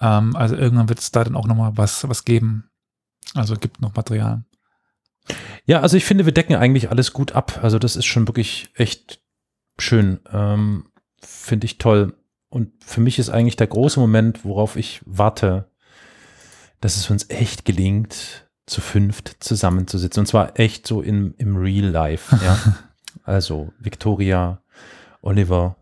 ähm, 0.00 0.34
also 0.36 0.56
irgendwann 0.56 0.88
wird 0.88 1.00
es 1.00 1.10
da 1.10 1.24
dann 1.24 1.36
auch 1.36 1.46
noch 1.46 1.56
mal 1.56 1.76
was, 1.76 2.08
was 2.08 2.24
geben. 2.24 2.70
Also 3.34 3.56
gibt 3.56 3.80
noch 3.80 3.94
Material. 3.94 4.44
Ja, 5.66 5.80
also 5.80 5.96
ich 5.96 6.04
finde, 6.04 6.24
wir 6.26 6.32
decken 6.34 6.54
eigentlich 6.56 6.90
alles 6.90 7.12
gut 7.12 7.32
ab. 7.32 7.60
Also 7.62 7.78
das 7.78 7.96
ist 7.96 8.04
schon 8.06 8.28
wirklich 8.28 8.68
echt 8.74 9.20
schön. 9.78 10.20
Ähm, 10.30 10.86
finde 11.26 11.66
ich 11.66 11.78
toll. 11.78 12.14
Und 12.48 12.70
für 12.84 13.00
mich 13.00 13.18
ist 13.18 13.30
eigentlich 13.30 13.56
der 13.56 13.66
große 13.66 13.98
Moment, 14.00 14.44
worauf 14.44 14.76
ich 14.76 15.00
warte, 15.06 15.66
dass 16.80 16.96
es 16.96 17.10
uns 17.10 17.28
echt 17.30 17.64
gelingt, 17.64 18.48
zu 18.66 18.80
fünft 18.80 19.36
zusammenzusitzen. 19.40 20.20
Und 20.20 20.26
zwar 20.26 20.58
echt 20.58 20.86
so 20.86 21.02
im, 21.02 21.34
im 21.38 21.56
Real 21.56 21.86
Life. 21.88 22.34
Ja? 22.44 22.58
also 23.24 23.72
Victoria, 23.78 24.60
Oliver, 25.20 25.76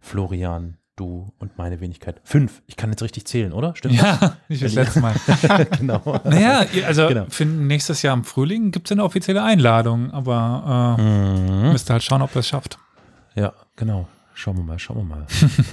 Florian, 0.00 0.76
du 0.96 1.32
und 1.38 1.56
meine 1.58 1.80
Wenigkeit. 1.80 2.20
Fünf. 2.24 2.60
Ich 2.66 2.76
kann 2.76 2.90
jetzt 2.90 3.02
richtig 3.02 3.24
zählen, 3.26 3.52
oder? 3.52 3.74
Stimmt 3.76 3.94
Ja, 3.94 4.36
nicht 4.48 4.62
das 4.62 4.74
letzte 4.74 5.00
Mal. 5.00 5.14
genau. 5.78 6.20
Naja, 6.24 6.64
also 6.86 7.06
Genau. 7.08 7.26
für 7.28 7.44
nächstes 7.44 8.02
Jahr 8.02 8.14
im 8.14 8.24
Frühling 8.24 8.70
gibt 8.72 8.88
es 8.88 8.92
eine 8.92 9.04
offizielle 9.04 9.42
Einladung, 9.42 10.10
aber 10.12 10.96
äh, 10.98 11.02
Mhm. 11.02 11.72
müsst 11.72 11.88
ihr 11.90 11.94
halt 11.94 12.02
schauen, 12.02 12.22
ob 12.22 12.32
das 12.32 12.46
schafft. 12.48 12.78
Ja, 13.34 13.52
genau. 13.76 14.08
Schauen 14.38 14.56
wir 14.56 14.62
mal, 14.62 14.78
schauen 14.78 14.98
wir 14.98 15.16
mal. 15.16 15.26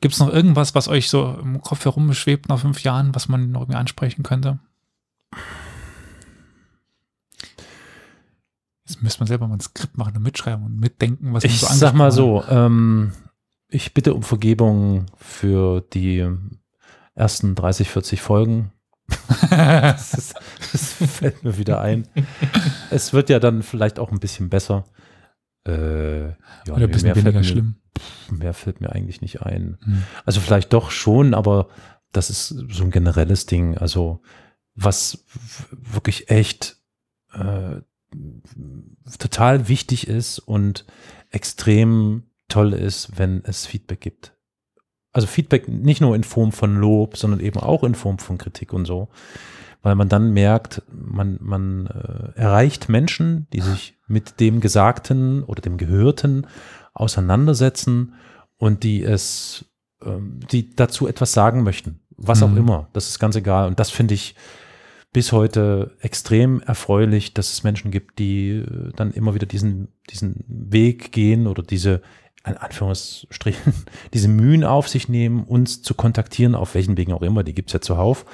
Gibt 0.00 0.14
es 0.14 0.18
noch 0.18 0.30
irgendwas, 0.30 0.74
was 0.74 0.88
euch 0.88 1.08
so 1.08 1.38
im 1.40 1.60
Kopf 1.60 1.84
herumschwebt 1.84 2.48
nach 2.48 2.58
fünf 2.58 2.82
Jahren, 2.82 3.14
was 3.14 3.28
man 3.28 3.52
noch 3.52 3.60
irgendwie 3.60 3.78
ansprechen 3.78 4.24
könnte? 4.24 4.58
Jetzt 8.84 9.00
müsste 9.00 9.20
man 9.20 9.28
selber 9.28 9.46
mal 9.46 9.54
ein 9.54 9.60
Skript 9.60 9.96
machen 9.96 10.16
und 10.16 10.24
mitschreiben 10.24 10.66
und 10.66 10.76
mitdenken, 10.76 11.32
was 11.34 11.44
Ich 11.44 11.60
so 11.60 11.68
sag 11.68 11.94
mal 11.94 12.10
so, 12.10 12.42
ähm, 12.48 13.12
ich 13.68 13.94
bitte 13.94 14.14
um 14.14 14.24
Vergebung 14.24 15.06
für 15.16 15.82
die 15.92 16.28
ersten 17.14 17.54
30, 17.54 17.88
40 17.88 18.20
Folgen. 18.20 18.72
das, 19.50 20.14
ist, 20.14 20.34
das 20.72 20.94
fällt 20.94 21.44
mir 21.44 21.58
wieder 21.58 21.80
ein. 21.80 22.08
Es 22.90 23.12
wird 23.12 23.30
ja 23.30 23.38
dann 23.38 23.62
vielleicht 23.62 24.00
auch 24.00 24.10
ein 24.10 24.18
bisschen 24.18 24.48
besser. 24.48 24.84
Äh, 25.66 26.28
ja, 26.28 26.34
Oder 26.68 26.84
ein 26.84 26.90
bisschen 26.90 27.14
weniger 27.14 27.38
mir, 27.38 27.44
schlimm. 27.44 27.76
mehr 28.30 28.54
fällt 28.54 28.80
mir 28.80 28.90
eigentlich 28.90 29.20
nicht 29.20 29.42
ein. 29.42 29.78
Hm. 29.82 30.02
Also 30.24 30.40
vielleicht 30.40 30.72
doch 30.72 30.90
schon, 30.90 31.34
aber 31.34 31.68
das 32.12 32.30
ist 32.30 32.48
so 32.48 32.84
ein 32.84 32.90
generelles 32.90 33.46
Ding. 33.46 33.78
Also 33.78 34.22
was 34.74 35.24
wirklich 35.70 36.30
echt 36.30 36.76
äh, 37.32 37.80
total 39.18 39.68
wichtig 39.68 40.08
ist 40.08 40.38
und 40.38 40.84
extrem 41.30 42.24
toll 42.48 42.72
ist, 42.72 43.18
wenn 43.18 43.42
es 43.44 43.66
Feedback 43.66 44.00
gibt. 44.00 44.36
Also 45.12 45.26
Feedback 45.26 45.68
nicht 45.68 46.00
nur 46.00 46.16
in 46.16 46.24
Form 46.24 46.52
von 46.52 46.76
Lob, 46.76 47.16
sondern 47.16 47.40
eben 47.40 47.60
auch 47.60 47.84
in 47.84 47.94
Form 47.94 48.18
von 48.18 48.38
Kritik 48.38 48.72
und 48.72 48.86
so, 48.86 49.08
weil 49.82 49.94
man 49.96 50.08
dann 50.08 50.32
merkt, 50.32 50.82
man, 50.92 51.38
man 51.40 51.86
äh, 51.86 52.38
erreicht 52.38 52.88
Menschen, 52.88 53.46
die 53.52 53.60
sich 53.60 53.96
mit 54.06 54.40
dem 54.40 54.60
Gesagten 54.60 55.42
oder 55.42 55.60
dem 55.60 55.76
Gehörten 55.76 56.46
auseinandersetzen 56.94 58.14
und 58.58 58.82
die 58.82 59.02
es, 59.02 59.64
ähm, 60.04 60.40
die 60.50 60.74
dazu 60.74 61.06
etwas 61.08 61.32
sagen 61.32 61.62
möchten, 61.62 62.00
was 62.16 62.42
auch 62.42 62.48
Mhm. 62.50 62.58
immer. 62.58 62.88
Das 62.92 63.08
ist 63.08 63.18
ganz 63.18 63.36
egal. 63.36 63.66
Und 63.68 63.80
das 63.80 63.90
finde 63.90 64.14
ich 64.14 64.34
bis 65.12 65.32
heute 65.32 65.96
extrem 66.00 66.62
erfreulich, 66.62 67.34
dass 67.34 67.52
es 67.52 67.64
Menschen 67.64 67.90
gibt, 67.90 68.18
die 68.18 68.50
äh, 68.50 68.92
dann 68.96 69.10
immer 69.12 69.34
wieder 69.34 69.46
diesen, 69.46 69.88
diesen 70.10 70.44
Weg 70.46 71.12
gehen 71.12 71.46
oder 71.46 71.62
diese, 71.62 72.00
in 72.46 72.56
Anführungsstrichen, 72.56 73.74
diese 74.14 74.28
Mühen 74.28 74.64
auf 74.64 74.88
sich 74.88 75.08
nehmen, 75.08 75.44
uns 75.44 75.82
zu 75.82 75.94
kontaktieren, 75.94 76.54
auf 76.54 76.74
welchen 76.74 76.96
Wegen 76.96 77.12
auch 77.12 77.22
immer, 77.22 77.42
die 77.42 77.54
gibt's 77.54 77.72
ja 77.72 77.80
zuhauf, 77.80 78.24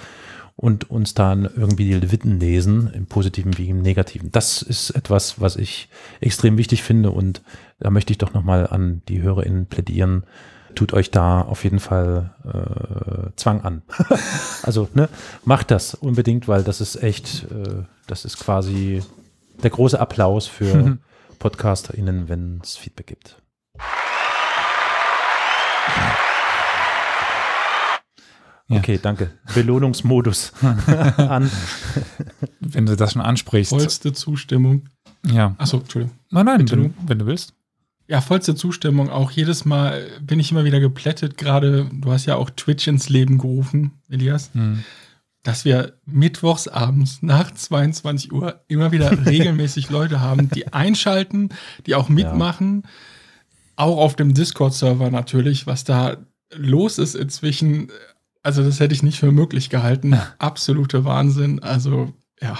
und 0.59 0.91
uns 0.91 1.15
dann 1.15 1.49
irgendwie 1.57 1.85
die 1.85 1.95
Leviten 1.95 2.41
lesen, 2.41 2.91
im 2.93 3.07
positiven 3.07 3.57
wie 3.59 3.69
im 3.69 3.81
negativen. 3.81 4.33
Das 4.33 4.61
ist 4.61 4.91
etwas, 4.91 5.41
was 5.41 5.55
ich 5.55 5.89
extrem 6.21 6.59
wichtig 6.59 6.83
finde 6.83 7.13
und 7.13 7.43
da 7.79 7.91
möchte 7.91 8.13
ich 8.13 8.19
doch 8.19 8.35
nochmal 8.35 8.67
an 8.67 9.01
die 9.09 9.23
HörerInnen 9.23 9.67
plädieren. 9.67 10.25
Tut 10.75 10.93
euch 10.93 11.13
da 11.13 11.43
auf 11.43 11.63
jeden 11.63 11.79
Fall 11.79 12.35
äh, 12.45 13.31
Zwang 13.37 13.61
an. 13.61 13.83
also, 14.65 14.89
ne, 14.95 15.09
macht 15.45 15.71
das 15.71 15.95
unbedingt, 15.95 16.49
weil 16.49 16.65
das 16.65 16.81
ist 16.81 17.01
echt, 17.05 17.45
äh, 17.53 17.85
das 18.09 18.25
ist 18.25 18.41
quasi 18.41 19.05
der 19.63 19.71
große 19.71 19.99
Applaus 20.01 20.49
für 20.49 20.99
PodcasterInnen, 21.39 22.29
wenn 22.29 22.61
es 22.65 22.77
Feedback 22.77 23.07
gibt. 23.07 23.41
Ja. 28.69 28.79
Okay, 28.79 28.99
danke. 29.01 29.31
Belohnungsmodus 29.55 30.53
an. 30.63 31.51
Wenn 32.61 32.87
du 32.87 32.97
das 32.97 33.13
schon 33.13 33.23
ansprichst. 33.23 33.71
Vollste 33.71 34.13
Zustimmung. 34.13 34.85
Ja. 35.27 35.55
Achso, 35.59 35.79
Entschuldigung. 35.79 36.17
Nein, 36.31 36.47
nein, 36.47 36.59
Bitte 36.59 36.77
wenn, 36.83 36.95
wenn 37.07 37.19
du 37.19 37.27
willst. 37.27 37.55
Ja, 38.09 38.21
vollste 38.21 38.55
Zustimmung. 38.55 39.11
Auch 39.11 39.31
jedes 39.31 39.65
Mal 39.65 40.07
bin 40.21 40.39
ich 40.41 40.51
immer 40.51 40.65
wieder 40.65 40.81
geplättet. 40.81 41.37
Gerade, 41.39 41.89
du 41.93 42.11
hast 42.13 42.27
ja 42.27 42.37
auch 42.37 42.51
Twitch 42.51 42.87
ins 42.89 43.09
Leben 43.09 43.39
gerufen, 43.39 43.93
Elias, 44.09 44.51
Hm. 44.55 44.83
dass 45.43 45.65
wir 45.65 45.95
mittwochs 46.07 46.69
abends 46.69 47.23
nach 47.23 47.51
22 47.53 48.33
Uhr 48.33 48.61
immer 48.69 48.93
wieder 48.93 49.11
regelmäßig 49.27 49.91
Leute 49.91 50.21
haben, 50.21 50.51
die 50.51 50.73
einschalten, 50.73 51.51
die 51.87 51.95
auch 51.95 52.09
mitmachen. 52.09 52.85
Auch 53.77 53.99
auf 53.99 54.17
dem 54.17 54.35
Discord-Server 54.35 55.11
natürlich, 55.11 55.67
was 55.67 55.85
da 55.85 56.17
los 56.55 56.99
ist 56.99 57.15
inzwischen. 57.15 57.89
Also, 58.43 58.63
das 58.63 58.81
hätte 58.81 58.95
ich 58.95 59.03
nicht 59.03 59.19
für 59.19 59.33
möglich 59.33 59.69
gehalten. 59.71 60.19
Absolute 60.39 61.05
Wahnsinn. 61.05 61.61
Also, 61.63 62.13
ja. 62.41 62.59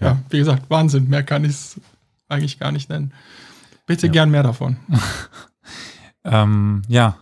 Ja, 0.00 0.06
Ja. 0.06 0.22
wie 0.30 0.38
gesagt, 0.38 0.68
Wahnsinn. 0.70 1.08
Mehr 1.08 1.22
kann 1.22 1.44
ich 1.44 1.50
es 1.52 1.80
eigentlich 2.28 2.58
gar 2.58 2.72
nicht 2.72 2.88
nennen. 2.88 3.12
Bitte 3.86 4.06
Ja. 4.06 4.12
gern 4.12 4.30
mehr 4.30 4.42
davon. 4.42 4.76
Ähm, 6.24 6.82
ja. 6.88 7.18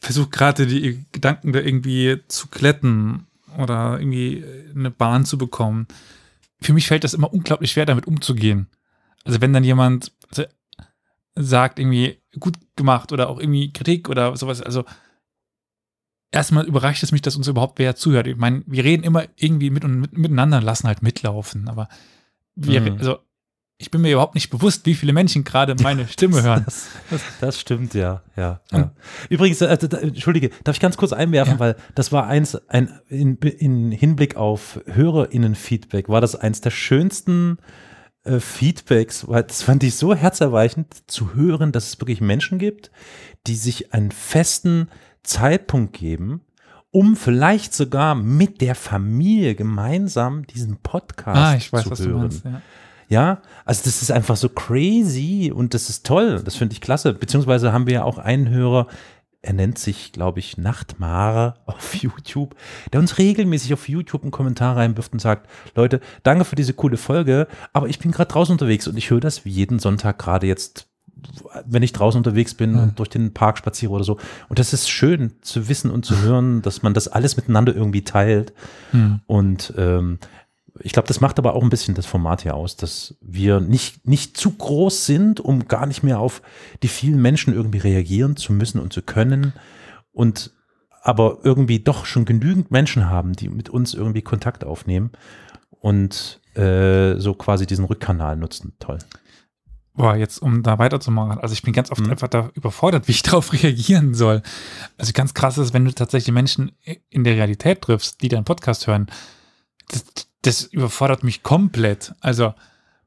Versuch 0.00 0.30
gerade 0.30 0.66
die 0.66 1.04
Gedanken 1.12 1.52
da 1.52 1.58
irgendwie 1.60 2.20
zu 2.28 2.46
kletten 2.46 3.26
oder 3.58 3.98
irgendwie 3.98 4.44
eine 4.72 4.90
Bahn 4.92 5.24
zu 5.24 5.36
bekommen. 5.36 5.88
Für 6.60 6.72
mich 6.72 6.86
fällt 6.86 7.02
das 7.04 7.12
immer 7.14 7.32
unglaublich 7.32 7.72
schwer, 7.72 7.86
damit 7.86 8.06
umzugehen. 8.06 8.68
Also 9.24 9.40
wenn 9.40 9.52
dann 9.52 9.64
jemand 9.64 10.12
also, 10.30 10.44
sagt, 11.34 11.78
irgendwie 11.80 12.18
gut 12.38 12.56
gemacht 12.76 13.10
oder 13.12 13.28
auch 13.28 13.40
irgendwie 13.40 13.72
Kritik 13.72 14.08
oder 14.08 14.36
sowas, 14.36 14.62
also 14.62 14.84
erstmal 16.32 16.66
überrascht 16.66 17.02
es 17.02 17.12
mich, 17.12 17.22
dass 17.22 17.36
uns 17.36 17.48
überhaupt 17.48 17.78
wer 17.78 17.96
zuhört. 17.96 18.26
Ich 18.26 18.36
meine, 18.36 18.62
wir 18.66 18.84
reden 18.84 19.02
immer 19.02 19.24
irgendwie 19.36 19.70
mit 19.70 19.84
und 19.84 20.00
mit, 20.00 20.16
miteinander, 20.16 20.60
lassen 20.60 20.86
halt 20.86 21.02
mitlaufen, 21.02 21.68
aber 21.68 21.88
wir, 22.54 22.80
Mhm. 22.80 22.98
also 22.98 23.18
ich 23.78 23.90
bin 23.90 24.02
mir 24.02 24.12
überhaupt 24.12 24.34
nicht 24.34 24.50
bewusst, 24.50 24.84
wie 24.84 24.94
viele 24.94 25.14
Menschen 25.14 25.42
gerade 25.42 25.74
meine 25.82 26.06
Stimme 26.06 26.42
hören. 26.42 26.64
Das, 26.66 26.88
das, 27.08 27.22
das 27.40 27.60
stimmt, 27.60 27.94
ja. 27.94 28.22
ja, 28.36 28.60
ja. 28.70 28.92
Übrigens, 29.30 29.62
äh, 29.62 29.78
da, 29.78 29.96
entschuldige, 29.96 30.50
darf 30.64 30.76
ich 30.76 30.80
ganz 30.80 30.98
kurz 30.98 31.14
einwerfen, 31.14 31.54
Ja. 31.54 31.60
weil 31.60 31.76
das 31.94 32.12
war 32.12 32.26
eins, 32.26 32.56
ein, 32.68 33.00
in, 33.08 33.36
in 33.38 33.90
Hinblick 33.90 34.36
auf 34.36 34.80
HörerInnen-Feedback, 34.84 36.08
war 36.10 36.20
das 36.20 36.36
eins 36.36 36.60
der 36.60 36.70
schönsten 36.70 37.56
äh, 38.24 38.38
Feedbacks, 38.38 39.26
weil 39.28 39.44
das 39.44 39.62
fand 39.62 39.82
ich 39.82 39.94
so 39.94 40.14
herzerweichend 40.14 41.10
zu 41.10 41.34
hören, 41.34 41.72
dass 41.72 41.88
es 41.88 42.00
wirklich 42.00 42.20
Menschen 42.20 42.58
gibt, 42.58 42.90
die 43.46 43.54
sich 43.56 43.94
einen 43.94 44.10
festen 44.10 44.88
Zeitpunkt 45.22 45.92
geben, 45.92 46.42
um 46.90 47.16
vielleicht 47.16 47.74
sogar 47.74 48.14
mit 48.14 48.60
der 48.60 48.74
Familie 48.74 49.54
gemeinsam 49.54 50.46
diesen 50.46 50.78
Podcast 50.78 51.36
ah, 51.36 51.56
ich 51.56 51.72
weiß, 51.72 51.84
zu 51.84 51.90
was 51.90 52.00
hören. 52.00 52.10
du 52.10 52.18
meinst. 52.18 52.44
Ja. 52.44 52.62
Ja, 53.08 53.42
also 53.64 53.82
das 53.84 54.02
ist 54.02 54.12
einfach 54.12 54.36
so 54.36 54.48
crazy 54.48 55.50
und 55.52 55.74
das 55.74 55.90
ist 55.90 56.06
toll. 56.06 56.40
Das 56.44 56.54
finde 56.54 56.74
ich 56.74 56.80
klasse. 56.80 57.12
Beziehungsweise 57.12 57.72
haben 57.72 57.88
wir 57.88 57.94
ja 57.94 58.04
auch 58.04 58.18
einen 58.18 58.48
Hörer, 58.48 58.86
er 59.42 59.52
nennt 59.54 59.78
sich, 59.78 60.12
glaube 60.12 60.38
ich, 60.38 60.58
Nachtmare 60.58 61.54
auf 61.66 61.94
YouTube, 62.00 62.54
der 62.92 63.00
uns 63.00 63.18
regelmäßig 63.18 63.72
auf 63.72 63.88
YouTube 63.88 64.22
einen 64.22 64.30
Kommentar 64.30 64.76
reinwirft 64.76 65.12
und 65.12 65.18
sagt, 65.18 65.48
Leute, 65.74 66.00
danke 66.22 66.44
für 66.44 66.56
diese 66.56 66.74
coole 66.74 66.96
Folge, 66.96 67.48
aber 67.72 67.88
ich 67.88 67.98
bin 67.98 68.12
gerade 68.12 68.30
draußen 68.30 68.52
unterwegs 68.52 68.86
und 68.86 68.96
ich 68.96 69.10
höre 69.10 69.20
das 69.20 69.44
wie 69.44 69.50
jeden 69.50 69.78
Sonntag 69.78 70.18
gerade 70.18 70.46
jetzt, 70.46 70.89
wenn 71.66 71.82
ich 71.82 71.92
draußen 71.92 72.18
unterwegs 72.18 72.54
bin 72.54 72.74
Hm. 72.74 72.82
und 72.82 72.98
durch 72.98 73.08
den 73.08 73.32
Park 73.32 73.58
spaziere 73.58 73.92
oder 73.92 74.04
so. 74.04 74.18
Und 74.48 74.58
das 74.58 74.72
ist 74.72 74.88
schön 74.88 75.32
zu 75.42 75.68
wissen 75.68 75.90
und 75.90 76.04
zu 76.04 76.20
hören, 76.22 76.62
dass 76.62 76.82
man 76.82 76.94
das 76.94 77.08
alles 77.08 77.36
miteinander 77.36 77.74
irgendwie 77.74 78.02
teilt. 78.02 78.52
Hm. 78.92 79.20
Und 79.26 79.74
ähm, 79.76 80.18
ich 80.82 80.92
glaube, 80.92 81.08
das 81.08 81.20
macht 81.20 81.38
aber 81.38 81.54
auch 81.54 81.62
ein 81.62 81.70
bisschen 81.70 81.94
das 81.94 82.06
Format 82.06 82.42
hier 82.42 82.54
aus, 82.54 82.76
dass 82.76 83.16
wir 83.20 83.60
nicht, 83.60 84.06
nicht 84.06 84.36
zu 84.36 84.50
groß 84.52 85.06
sind, 85.06 85.40
um 85.40 85.68
gar 85.68 85.86
nicht 85.86 86.02
mehr 86.02 86.18
auf 86.18 86.42
die 86.82 86.88
vielen 86.88 87.20
Menschen 87.20 87.54
irgendwie 87.54 87.78
reagieren 87.78 88.36
zu 88.36 88.52
müssen 88.52 88.80
und 88.80 88.92
zu 88.92 89.02
können. 89.02 89.52
Und 90.12 90.52
aber 91.02 91.38
irgendwie 91.42 91.80
doch 91.80 92.04
schon 92.04 92.24
genügend 92.24 92.70
Menschen 92.70 93.08
haben, 93.08 93.32
die 93.32 93.48
mit 93.48 93.68
uns 93.68 93.94
irgendwie 93.94 94.22
Kontakt 94.22 94.64
aufnehmen 94.64 95.10
und 95.70 96.40
äh, 96.54 97.18
so 97.18 97.34
quasi 97.34 97.66
diesen 97.66 97.86
Rückkanal 97.86 98.36
nutzen. 98.36 98.74
Toll. 98.78 98.98
Boah, 100.00 100.16
jetzt 100.16 100.40
um 100.40 100.62
da 100.62 100.78
weiterzumachen. 100.78 101.38
Also 101.40 101.52
ich 101.52 101.60
bin 101.62 101.74
ganz 101.74 101.90
oft 101.90 102.00
Mhm. 102.00 102.10
einfach 102.10 102.28
da 102.28 102.50
überfordert, 102.54 103.06
wie 103.06 103.12
ich 103.12 103.22
darauf 103.22 103.52
reagieren 103.52 104.14
soll. 104.14 104.40
Also 104.96 105.12
ganz 105.12 105.34
krass 105.34 105.58
ist, 105.58 105.74
wenn 105.74 105.84
du 105.84 105.92
tatsächlich 105.92 106.32
Menschen 106.32 106.72
in 107.10 107.22
der 107.24 107.34
Realität 107.34 107.82
triffst, 107.82 108.22
die 108.22 108.28
deinen 108.28 108.44
Podcast 108.46 108.86
hören, 108.86 109.08
das, 109.88 110.04
das 110.40 110.62
überfordert 110.62 111.22
mich 111.22 111.42
komplett. 111.42 112.14
Also 112.20 112.54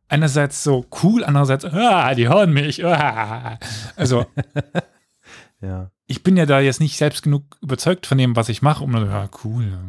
einerseits 0.07 0.63
so 0.63 0.85
cool, 1.01 1.23
andererseits, 1.23 1.65
ah, 1.65 2.13
die 2.13 2.27
hören 2.29 2.53
mich. 2.53 2.85
Ah. 2.85 3.57
Also 3.95 4.27
Ja. 5.61 5.89
ich 6.05 6.21
bin 6.21 6.37
ja 6.37 6.45
da 6.45 6.59
jetzt 6.59 6.79
nicht 6.79 6.97
selbst 6.97 7.23
genug 7.23 7.57
überzeugt 7.61 8.05
von 8.05 8.19
dem, 8.19 8.35
was 8.35 8.49
ich 8.49 8.61
mache, 8.61 8.83
um 8.83 8.93
ja, 8.93 9.29
cool. 9.43 9.79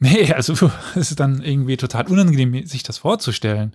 Nee, 0.00 0.32
also 0.34 0.52
es 0.96 1.10
ist 1.12 1.20
dann 1.20 1.42
irgendwie 1.42 1.78
total 1.78 2.08
unangenehm, 2.08 2.66
sich 2.66 2.82
das 2.82 2.98
vorzustellen. 2.98 3.74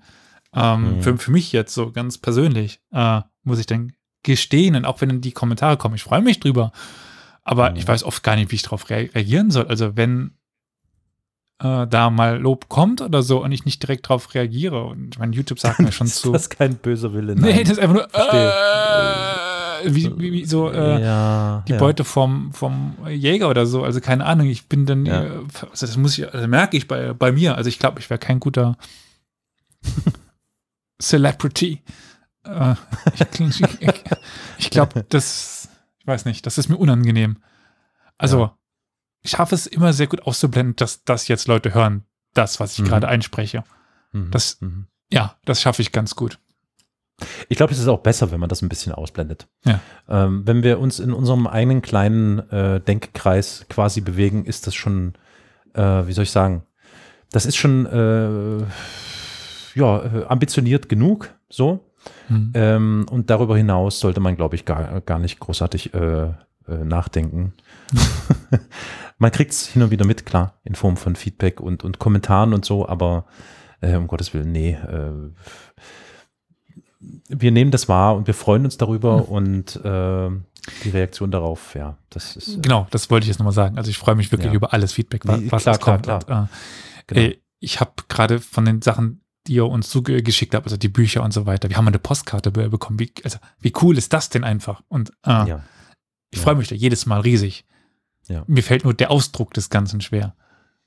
Ähm, 0.59 0.97
Mhm. 0.97 1.01
für, 1.03 1.17
für 1.17 1.31
mich 1.31 1.51
jetzt 1.51 1.73
so 1.73 1.91
ganz 1.91 2.17
persönlich, 2.17 2.79
äh, 2.91 3.21
muss 3.43 3.59
ich 3.59 3.65
dann 3.67 3.93
gestehen, 4.23 4.75
und 4.75 4.85
auch 4.85 4.99
wenn 5.01 5.21
die 5.21 5.31
Kommentare 5.31 5.77
kommen, 5.77 5.95
ich 5.95 6.03
freue 6.03 6.21
mich 6.21 6.39
drüber. 6.39 6.71
Aber 7.43 7.69
Mhm. 7.71 7.75
ich 7.77 7.87
weiß 7.87 8.03
oft 8.03 8.23
gar 8.23 8.35
nicht, 8.35 8.51
wie 8.51 8.55
ich 8.55 8.63
darauf 8.63 8.89
rea 8.89 9.07
reagieren 9.13 9.51
soll. 9.51 9.67
Also 9.67 9.95
wenn 9.95 10.31
äh, 11.59 11.87
da 11.87 12.09
mal 12.11 12.37
Lob 12.39 12.69
kommt 12.69 13.01
oder 13.01 13.23
so 13.23 13.43
und 13.43 13.51
ich 13.51 13.65
nicht 13.65 13.81
direkt 13.81 14.05
darauf 14.05 14.33
reagiere. 14.35 14.83
Und 14.85 15.17
mein 15.17 15.33
YouTube 15.33 15.59
sagt 15.59 15.79
mir 15.79 15.91
schon 15.93 16.05
Ist 16.07 16.17
zu. 16.21 16.31
das 16.31 16.49
kein 16.49 16.75
böser 16.75 17.13
Wille? 17.13 17.35
nee, 17.35 17.49
Nein. 17.53 17.61
das 17.61 17.71
ist 17.71 17.79
einfach 17.79 17.95
nur 17.95 18.07
äh, 18.13 19.89
wie, 19.93 20.11
wie, 20.19 20.31
wie 20.33 20.45
so 20.45 20.69
äh, 20.71 21.01
ja, 21.01 21.63
die 21.67 21.71
ja. 21.73 21.77
Beute 21.79 22.03
vom, 22.03 22.51
vom 22.53 22.95
Jäger 23.09 23.49
oder 23.49 23.65
so. 23.65 23.83
Also 23.83 24.01
keine 24.01 24.25
Ahnung, 24.25 24.47
ich 24.47 24.67
bin 24.67 24.85
dann, 24.85 25.05
Ja. 25.05 25.23
äh, 25.23 25.29
also 25.71 25.85
das 25.87 25.97
muss 25.97 26.17
ich, 26.17 26.31
also 26.33 26.47
merke 26.47 26.77
ich 26.77 26.87
bei, 26.87 27.13
bei 27.13 27.31
mir. 27.31 27.55
Also 27.55 27.69
ich 27.69 27.79
glaube, 27.79 27.99
ich 27.99 28.09
wäre 28.09 28.19
kein 28.19 28.39
guter 28.39 28.75
Celebrity. 31.01 31.83
Äh, 32.45 32.75
ich 33.13 33.39
ich, 33.59 33.63
ich, 34.57 34.69
glaube, 34.69 35.05
das, 35.09 35.69
ich 35.99 36.07
weiß 36.07 36.25
nicht, 36.25 36.45
das 36.45 36.57
ist 36.57 36.69
mir 36.69 36.77
unangenehm. 36.77 37.37
Also 38.17 38.39
Ja. 38.39 38.57
ich 39.21 39.31
schaffe 39.31 39.55
es 39.55 39.67
immer 39.67 39.93
sehr 39.93 40.07
gut 40.07 40.23
auszublenden, 40.23 40.75
dass 40.75 41.03
das 41.03 41.27
jetzt 41.27 41.47
Leute 41.47 41.73
hören, 41.73 42.05
das, 42.33 42.59
was 42.59 42.73
ich 42.73 42.79
Mhm. 42.79 42.85
gerade 42.87 43.07
einspreche. 43.07 43.63
Mhm. 44.11 44.31
das- 44.31 44.59
mhm. 44.61 44.87
Ja, 45.11 45.35
das 45.45 45.61
schaffe 45.61 45.81
ich 45.81 45.91
ganz 45.91 46.15
gut. 46.15 46.39
Ich 47.49 47.57
glaube, 47.57 47.73
es 47.73 47.79
ist 47.79 47.87
auch 47.87 48.01
besser, 48.01 48.29
wenn 48.31 48.39
man 48.39 48.49
das 48.49 48.61
ein 48.61 48.69
bisschen 48.69 48.91
ausblendet. 48.91 49.47
Ja. 49.65 49.79
Ähm, 50.07 50.45
wenn 50.45 50.61
wir 50.63 50.79
uns 50.79 50.99
in 50.99 51.13
unserem 51.13 51.47
eigenen 51.47 51.81
kleinen 51.81 52.39
äh, 52.51 52.79
Denkkreis 52.79 53.65
quasi 53.69 54.01
bewegen, 54.01 54.45
ist 54.45 54.67
das 54.67 54.75
schon, 54.75 55.13
äh, 55.73 55.81
wie 56.07 56.13
soll 56.13 56.23
ich 56.25 56.31
sagen, 56.31 56.63
das 57.31 57.45
ist 57.47 57.55
schon 57.57 57.85
äh, 57.87 58.65
ja, 59.77 60.03
äh, 60.03 60.25
ambitioniert 60.25 60.89
genug, 60.89 61.33
so. 61.49 61.83
Mhm. 62.29 62.51
Ähm, 62.53 63.05
und 63.11 63.29
darüber 63.29 63.57
hinaus 63.57 63.99
sollte 63.99 64.19
man, 64.19 64.35
glaube 64.35 64.55
ich, 64.55 64.65
gar, 64.65 65.01
gar 65.01 65.19
nicht 65.19 65.39
großartig 65.39 65.93
äh, 65.93 66.23
äh, 66.27 66.33
nachdenken. 66.83 67.53
man 69.17 69.31
kriegt 69.31 69.51
es 69.51 69.67
hin 69.67 69.81
und 69.81 69.91
wieder 69.91 70.05
mit, 70.05 70.25
klar, 70.25 70.53
in 70.63 70.75
Form 70.75 70.95
von 70.97 71.15
Feedback 71.15 71.59
und, 71.59 71.83
und 71.83 71.99
Kommentaren 71.99 72.53
und 72.53 72.63
so, 72.65 72.87
aber 72.87 73.25
äh, 73.81 73.95
um 73.95 74.07
Gottes 74.07 74.33
Willen, 74.33 74.51
nee. 74.51 74.71
Äh, 74.73 75.11
wir 77.29 77.51
nehmen 77.51 77.71
das 77.71 77.87
wahr 77.87 78.15
und 78.15 78.27
wir 78.27 78.33
freuen 78.33 78.65
uns 78.65 78.77
darüber 78.77 79.17
Mhm. 79.17 79.23
und 79.23 79.75
äh, 79.85 80.29
die 80.83 80.89
Reaktion 80.89 81.31
darauf, 81.31 81.75
ja, 81.75 81.97
das 82.09 82.35
ist 82.35 82.57
äh, 82.57 82.61
Genau, 82.61 82.87
das 82.91 83.09
wollte 83.09 83.25
ich 83.25 83.29
jetzt 83.29 83.39
nochmal 83.39 83.53
sagen. 83.53 83.77
Also 83.77 83.89
ich 83.89 83.97
freue 83.97 84.15
mich 84.15 84.31
wirklich 84.31 84.47
Ja. 84.51 84.55
über 84.55 84.73
alles 84.73 84.93
Feedback, 84.93 85.25
wa- 85.27 85.37
Nee, 85.37 85.47
was 85.51 85.63
klar, 85.63 85.77
kommt. 85.77 86.03
klar, 86.03 86.19
Und, 86.27 86.29
äh, 86.29 86.47
genau. 87.29 87.35
Ich 87.59 87.79
habe 87.79 87.91
gerade 88.07 88.39
von 88.39 88.65
den 88.65 88.81
Sachen, 88.81 89.21
die 89.47 89.53
ihr 89.55 89.65
uns 89.65 89.89
zugeschickt 89.89 90.53
habt, 90.53 90.65
also 90.65 90.77
die 90.77 90.89
Bücher 90.89 91.23
und 91.23 91.33
so 91.33 91.45
weiter, 91.45 91.69
wir 91.69 91.77
haben 91.77 91.87
eine 91.87 91.99
Postkarte 91.99 92.51
be- 92.51 92.69
bekommen. 92.69 92.99
Wie, 92.99 93.11
also, 93.23 93.39
wie 93.59 93.73
cool 93.81 93.97
ist 93.97 94.13
das 94.13 94.29
denn 94.29 94.43
einfach? 94.43 94.81
Und 94.87 95.09
äh, 95.25 95.29
ja. 95.29 95.63
ich 96.31 96.37
Ja. 96.39 96.43
freue 96.43 96.55
mich 96.55 96.67
da 96.67 96.75
jedes 96.75 97.05
Mal 97.05 97.21
riesig. 97.21 97.65
Ja. 98.27 98.43
Mir 98.47 98.63
fällt 98.63 98.83
nur 98.83 98.93
der 98.93 99.09
Ausdruck 99.11 99.53
des 99.53 99.69
Ganzen 99.69 100.01
schwer. 100.01 100.35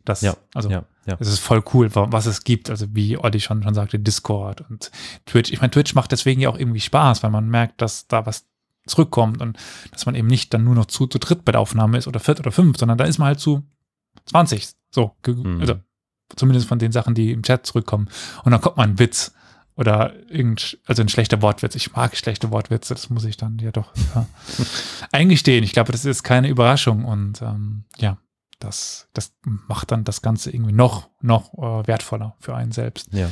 Das, 0.05 0.23
Ja, 0.23 0.35
also 0.55 0.71
ja, 0.71 0.85
ja. 1.07 1.17
es 1.21 1.29
ist 1.29 1.41
voll 1.41 1.63
cool, 1.75 1.95
wa- 1.95 2.09
was 2.11 2.27
es 2.27 2.45
gibt. 2.45 2.71
Also 2.71 2.87
wie 2.95 3.17
Olli 3.19 3.41
schon, 3.41 3.63
schon 3.63 3.75
sagte, 3.75 3.99
Discord 3.99 4.63
und 4.71 4.91
Twitch. 5.27 5.51
Ich 5.53 5.61
meine, 5.61 5.71
Twitch 5.71 5.95
macht 5.95 6.13
deswegen 6.13 6.41
ja 6.41 6.49
auch 6.51 6.59
irgendwie 6.59 6.81
Spaß, 6.81 7.23
weil 7.23 7.31
man 7.31 7.49
merkt, 7.49 7.81
dass 7.83 8.07
da 8.09 8.25
was 8.27 8.47
zurückkommt 8.87 9.41
und 9.43 9.59
dass 9.93 10.07
man 10.07 10.15
eben 10.15 10.27
nicht 10.29 10.53
dann 10.55 10.65
nur 10.65 10.75
noch 10.75 10.87
zu, 10.87 11.07
zu 11.07 11.19
dritt 11.19 11.45
bei 11.45 11.53
der 11.53 11.61
Aufnahme 11.61 11.99
ist 11.99 12.09
oder 12.09 12.19
viert 12.21 12.41
oder 12.41 12.51
fünf, 12.53 12.79
sondern 12.79 12.97
da 12.99 13.05
ist 13.05 13.19
man 13.19 13.27
halt 13.29 13.41
zu 13.41 13.63
20. 14.27 14.69
So, 14.91 15.15
Mhm. 15.27 15.61
Zumindest 16.37 16.69
von 16.69 16.79
den 16.79 16.93
Sachen, 16.93 17.15
die 17.15 17.33
im 17.33 17.43
Chat 17.43 17.67
zurückkommen. 17.67 18.09
Und 18.45 18.53
dann 18.53 18.61
kommt 18.61 18.77
mal 18.77 18.85
ein 18.85 18.99
Witz 18.99 19.33
oder 19.77 20.13
irgend, 20.29 20.79
also 20.87 21.03
ein 21.03 21.09
schlechter 21.09 21.43
Wortwitz. 21.43 21.75
Ich 21.75 21.95
mag 21.95 22.17
schlechte 22.17 22.51
Wortwitze, 22.51 22.95
das 22.95 23.11
muss 23.11 23.25
ich 23.25 23.37
dann 23.37 23.59
ja 23.59 23.73
doch 23.73 23.93
ja, 24.15 24.27
eingestehen. 25.13 25.65
Ich 25.65 25.73
glaube, 25.73 25.93
das 25.93 26.05
ist 26.05 26.23
keine 26.23 26.49
Überraschung 26.49 27.05
und 27.05 27.41
ähm, 27.43 27.85
ja, 27.99 28.19
das, 28.59 29.09
das 29.15 29.33
macht 29.43 29.91
dann 29.91 30.05
das 30.05 30.23
Ganze 30.23 30.51
irgendwie 30.51 30.73
noch, 30.73 31.09
noch 31.21 31.55
äh, 31.55 31.87
wertvoller 31.87 32.37
für 32.41 32.55
einen 32.55 32.73
selbst. 32.73 33.13
ja. 33.13 33.31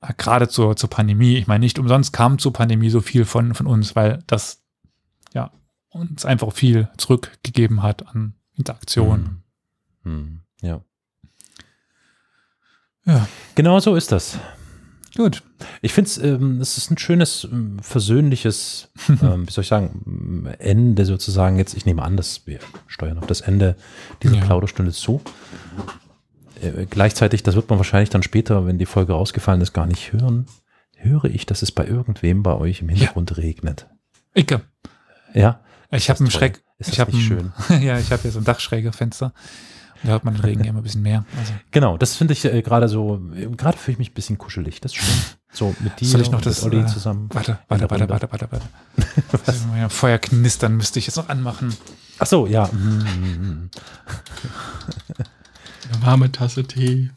Äh, 0.00 0.14
Gerade 0.16 0.48
zur, 0.48 0.76
zur 0.76 0.90
Pandemie. 0.90 1.36
Ich 1.36 1.46
meine, 1.46 1.60
nicht 1.64 1.78
umsonst 1.78 2.12
kam 2.12 2.38
zur 2.38 2.52
Pandemie 2.52 2.90
so 2.90 3.00
viel 3.00 3.24
von, 3.24 3.54
von 3.54 3.66
uns, 3.66 3.96
weil 3.96 4.22
das 4.26 4.62
ja 5.34 5.50
uns 5.88 6.24
einfach 6.24 6.52
viel 6.52 6.88
zurückgegeben 6.96 7.82
hat 7.82 8.06
an 8.08 8.34
Interaktion. 8.54 9.42
Mhm. 10.04 10.12
Mhm. 10.12 10.40
Ja. 10.62 10.80
Ja. 13.10 13.28
Genau 13.54 13.80
so 13.80 13.96
ist 13.96 14.12
das. 14.12 14.38
Gut. 15.16 15.42
Ich 15.82 15.92
finde 15.92 16.08
es, 16.08 16.18
ähm, 16.18 16.60
es 16.60 16.78
ist 16.78 16.90
ein 16.90 16.98
schönes, 16.98 17.44
ähm, 17.50 17.78
versöhnliches, 17.82 18.88
ähm, 19.08 19.46
wie 19.48 19.52
soll 19.52 19.62
ich 19.62 19.68
sagen, 19.68 20.46
Ende 20.58 21.04
sozusagen. 21.04 21.58
Jetzt, 21.58 21.74
ich 21.74 21.84
nehme 21.84 22.02
an, 22.02 22.16
dass 22.16 22.46
wir 22.46 22.60
steuern 22.86 23.18
auf 23.18 23.26
das 23.26 23.40
Ende 23.40 23.76
dieser 24.22 24.36
Ja. 24.36 24.44
Plauderstunde 24.44 24.92
zu. 24.92 25.20
Äh, 26.62 26.86
gleichzeitig, 26.88 27.42
das 27.42 27.56
wird 27.56 27.68
man 27.68 27.78
wahrscheinlich 27.78 28.10
dann 28.10 28.22
später, 28.22 28.66
wenn 28.66 28.78
die 28.78 28.86
Folge 28.86 29.12
rausgefallen 29.12 29.60
ist, 29.60 29.72
gar 29.72 29.86
nicht 29.86 30.12
hören. 30.12 30.46
Höre 30.96 31.24
ich, 31.24 31.46
dass 31.46 31.62
es 31.62 31.72
bei 31.72 31.86
irgendwem 31.86 32.42
bei 32.42 32.54
euch 32.54 32.82
im 32.82 32.88
Hintergrund 32.90 33.36
regnet. 33.36 33.88
Icke. 34.34 34.60
Ja. 35.34 35.60
Ich 35.90 36.08
habe 36.08 36.20
einen? 36.20 36.30
Schreck. 36.30 36.62
Ist 36.78 36.90
ich 36.90 36.96
das 36.96 37.06
habe 37.06 37.16
nicht 37.16 37.26
schön? 37.26 37.52
ja, 37.82 37.98
ich 37.98 38.12
habe 38.12 38.22
hier 38.22 38.30
so 38.30 38.38
ein 38.38 38.44
Dachschrägerfenster. 38.44 39.26
Und 39.26 39.34
da 40.02 40.10
hört 40.10 40.24
man 40.24 40.34
den 40.34 40.42
Regen 40.44 40.64
immer 40.64 40.80
ein 40.80 40.82
bisschen 40.82 41.02
mehr. 41.02 41.24
Also, 41.38 41.52
Genau, 41.70 41.96
das 41.96 42.16
finde 42.16 42.32
ich 42.32 42.44
äh, 42.44 42.62
gerade 42.62 42.88
so, 42.88 43.20
äh, 43.34 43.46
gerade 43.56 43.76
fühle 43.78 43.94
ich 43.94 43.98
mich 43.98 44.10
ein 44.10 44.14
bisschen 44.14 44.38
kuschelig. 44.38 44.80
Das 44.80 44.92
ist 44.92 44.96
schön. 44.96 45.14
So 45.52 45.74
mit 45.80 46.00
dir 46.00 46.06
Soll 46.06 46.20
ich 46.20 46.30
noch 46.30 46.38
und 46.38 46.46
das, 46.46 46.64
mit 46.64 46.72
Olli 46.72 46.82
äh, 46.84 46.86
zusammen. 46.86 47.28
warte, 47.32 47.58
warte, 47.68 47.90
warte, 47.90 48.08
warte, 48.08 48.28
warte, 48.30 48.48
warte. 48.50 48.66
Ja 49.76 49.88
Feuer 49.88 50.18
knistern 50.18 50.76
müsste 50.76 50.98
ich 50.98 51.06
jetzt 51.06 51.16
noch 51.16 51.28
anmachen. 51.28 51.74
Ach 52.18 52.26
so, 52.26 52.46
ja. 52.46 52.68
Eine 55.92 56.06
warme 56.06 56.30
Tasse 56.30 56.64
Tee. 56.64 57.10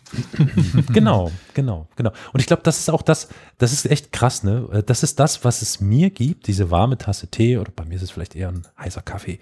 genau, 0.94 1.32
genau, 1.54 1.88
genau. 1.96 2.12
Und 2.32 2.40
ich 2.40 2.48
glaube, 2.48 2.64
das 2.64 2.80
ist 2.80 2.90
auch 2.90 3.02
das, 3.04 3.28
das 3.58 3.72
ist 3.72 3.86
echt 3.86 4.12
krass, 4.12 4.44
ne? 4.44 4.84
Das 4.86 5.04
ist 5.04 5.20
das, 5.20 5.44
was 5.46 5.62
es 5.62 5.80
mir 5.80 6.10
gibt, 6.10 6.48
diese 6.48 6.72
warme 6.72 6.98
Tasse 6.98 7.28
Tee 7.28 7.58
oder 7.58 7.72
bei 7.76 7.86
mir 7.86 7.96
ist 7.96 8.02
es 8.02 8.12
vielleicht 8.12 8.36
eher 8.36 8.50
ein 8.50 8.66
heißer 8.80 9.02
Kaffee. 9.02 9.40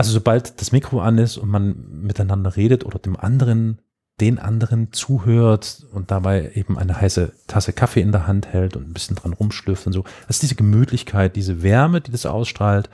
Also 0.00 0.12
sobald 0.12 0.58
das 0.62 0.72
Mikro 0.72 1.02
an 1.02 1.18
ist 1.18 1.36
und 1.36 1.50
man 1.50 1.74
miteinander 2.00 2.56
redet 2.56 2.86
oder 2.86 2.98
dem 2.98 3.18
anderen, 3.18 3.82
den 4.18 4.38
anderen 4.38 4.94
zuhört 4.94 5.84
und 5.92 6.10
dabei 6.10 6.52
eben 6.54 6.78
eine 6.78 6.98
heiße 6.98 7.34
Tasse 7.46 7.74
Kaffee 7.74 8.00
in 8.00 8.10
der 8.10 8.26
Hand 8.26 8.46
hält 8.46 8.76
und 8.78 8.88
ein 8.88 8.94
bisschen 8.94 9.16
dran 9.16 9.34
rumschlürft 9.34 9.86
und 9.86 9.92
so, 9.92 10.04
das 10.26 10.36
ist 10.36 10.42
diese 10.42 10.54
Gemütlichkeit, 10.54 11.36
diese 11.36 11.62
Wärme, 11.62 12.00
die 12.00 12.12
das 12.12 12.24
ausstrahlt. 12.24 12.88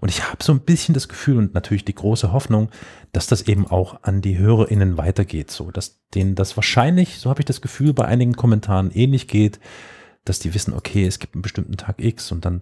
Und 0.00 0.10
ich 0.10 0.22
habe 0.22 0.44
so 0.44 0.52
ein 0.52 0.60
bisschen 0.60 0.92
das 0.92 1.08
Gefühl 1.08 1.38
und 1.38 1.54
natürlich 1.54 1.86
die 1.86 1.94
große 1.94 2.30
Hoffnung, 2.30 2.68
dass 3.12 3.26
das 3.26 3.40
eben 3.40 3.66
auch 3.66 4.02
an 4.02 4.20
die 4.20 4.36
HörerInnen 4.36 4.98
weitergeht, 4.98 5.50
so 5.50 5.70
dass 5.70 6.02
denen 6.14 6.34
das 6.34 6.58
wahrscheinlich, 6.58 7.20
so 7.20 7.30
habe 7.30 7.40
ich 7.40 7.46
das 7.46 7.62
Gefühl, 7.62 7.94
bei 7.94 8.04
einigen 8.04 8.34
Kommentaren 8.34 8.90
ähnlich 8.90 9.28
geht, 9.28 9.60
dass 10.26 10.40
die 10.40 10.52
wissen, 10.52 10.74
okay, 10.74 11.06
es 11.06 11.20
gibt 11.20 11.34
einen 11.34 11.42
bestimmten 11.42 11.78
Tag 11.78 12.04
X 12.04 12.30
und 12.32 12.44
dann 12.44 12.60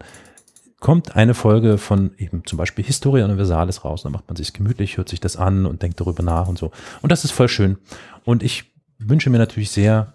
kommt 0.81 1.16
eine 1.16 1.35
Folge 1.35 1.76
von 1.79 2.12
eben 2.18 2.45
zum 2.47 2.57
Beispiel 2.57 2.85
Historia 2.85 3.24
Universalis 3.24 3.85
raus, 3.85 4.03
dann 4.03 4.12
macht 4.12 4.29
man 4.29 4.37
sich 4.37 4.53
gemütlich, 4.53 4.97
hört 4.97 5.09
sich 5.09 5.20
das 5.20 5.37
an 5.37 5.66
und 5.66 5.83
denkt 5.83 6.01
darüber 6.01 6.22
nach 6.22 6.49
und 6.49 6.59
so. 6.59 6.70
Und 7.03 7.11
das 7.11 7.24
ist 7.24 7.33
voll 7.33 7.49
schön. 7.49 7.79
Und 8.24 8.43
ich 8.43 8.72
wünsche 8.99 9.31
mir 9.31 9.39
natürlich 9.39 9.70
sehr, 9.70 10.14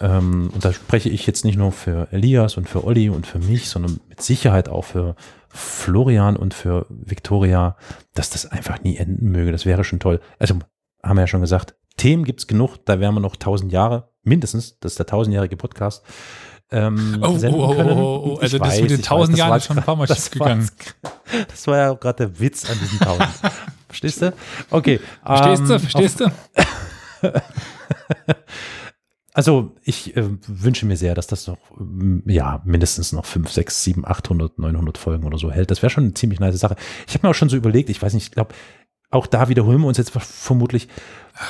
ähm, 0.00 0.50
und 0.52 0.64
da 0.64 0.72
spreche 0.72 1.08
ich 1.08 1.26
jetzt 1.26 1.44
nicht 1.44 1.56
nur 1.56 1.72
für 1.72 2.08
Elias 2.12 2.56
und 2.56 2.68
für 2.68 2.84
Olli 2.84 3.08
und 3.08 3.26
für 3.26 3.38
mich, 3.38 3.68
sondern 3.68 3.98
mit 4.08 4.20
Sicherheit 4.20 4.68
auch 4.68 4.84
für 4.84 5.16
Florian 5.48 6.36
und 6.36 6.52
für 6.52 6.86
Victoria, 6.90 7.76
dass 8.14 8.30
das 8.30 8.46
einfach 8.46 8.82
nie 8.82 8.96
enden 8.96 9.30
möge. 9.30 9.52
Das 9.52 9.64
wäre 9.64 9.84
schon 9.84 10.00
toll. 10.00 10.20
Also 10.38 10.58
haben 11.02 11.16
wir 11.16 11.22
ja 11.22 11.26
schon 11.26 11.40
gesagt, 11.40 11.74
Themen 11.96 12.24
gibt's 12.24 12.46
genug, 12.46 12.76
da 12.84 13.00
wären 13.00 13.14
wir 13.14 13.20
noch 13.20 13.36
tausend 13.36 13.72
Jahre, 13.72 14.10
mindestens, 14.22 14.78
das 14.78 14.92
ist 14.92 14.98
der 14.98 15.06
tausendjährige 15.06 15.56
Podcast. 15.56 16.04
Ähm, 16.70 17.18
Oh, 17.22 17.28
oh, 17.28 17.38
senden 17.38 17.60
oh, 17.60 17.74
können. 17.74 17.90
oh, 17.98 18.22
oh, 18.24 18.34
Ich 18.36 18.42
also 18.42 18.58
das 18.58 18.68
weiß, 18.68 18.80
mit 18.82 18.90
den 18.90 19.00
ich 19.00 19.06
tausend 19.06 19.38
weiß, 19.38 19.38
das 19.38 19.46
Jahren 19.48 19.56
ist 19.58 19.64
schon 19.66 19.78
ein 19.78 19.84
paar 19.86 19.96
Mal 19.96 20.06
das 20.06 20.18
schief 20.24 20.30
gegangen. 20.32 20.68
war- 21.02 21.12
Das 21.48 21.66
war 21.66 21.76
ja 21.78 21.92
gerade 21.94 22.26
der 22.26 22.40
Witz 22.40 22.68
an 22.70 22.78
diesen 22.80 22.98
tausend. 22.98 23.28
Verstehst 23.88 24.20
du? 24.22 24.34
Okay. 24.70 25.00
Verstehst 25.24 25.62
du? 25.68 25.72
ähm, 25.74 25.80
Verstehst 25.80 26.20
du? 26.20 26.30
Also 29.34 29.76
ich 29.84 30.16
äh, 30.16 30.24
wünsche 30.48 30.84
mir 30.84 30.96
sehr, 30.96 31.14
dass 31.14 31.28
das 31.28 31.46
noch, 31.46 31.58
ähm, 31.78 32.24
ja, 32.26 32.60
mindestens 32.64 33.12
noch 33.12 33.24
5, 33.24 33.52
6, 33.52 33.84
7, 33.84 34.04
800, 34.04 34.58
900 34.58 34.98
Folgen 34.98 35.24
oder 35.24 35.38
so 35.38 35.52
hält. 35.52 35.70
Das 35.70 35.80
wäre 35.80 35.90
schon 35.90 36.04
eine 36.04 36.14
ziemlich 36.14 36.40
nice 36.40 36.58
Sache. 36.58 36.74
Ich 37.06 37.14
habe 37.14 37.24
mir 37.26 37.30
auch 37.30 37.34
schon 37.36 37.48
so 37.48 37.56
überlegt, 37.56 37.88
ich 37.88 38.02
weiß 38.02 38.14
nicht, 38.14 38.24
ich 38.24 38.30
glaube, 38.32 38.52
auch 39.10 39.28
da 39.28 39.48
wiederholen 39.48 39.80
wir 39.80 39.86
uns 39.86 39.96
jetzt 39.98 40.10
vermutlich 40.10 40.88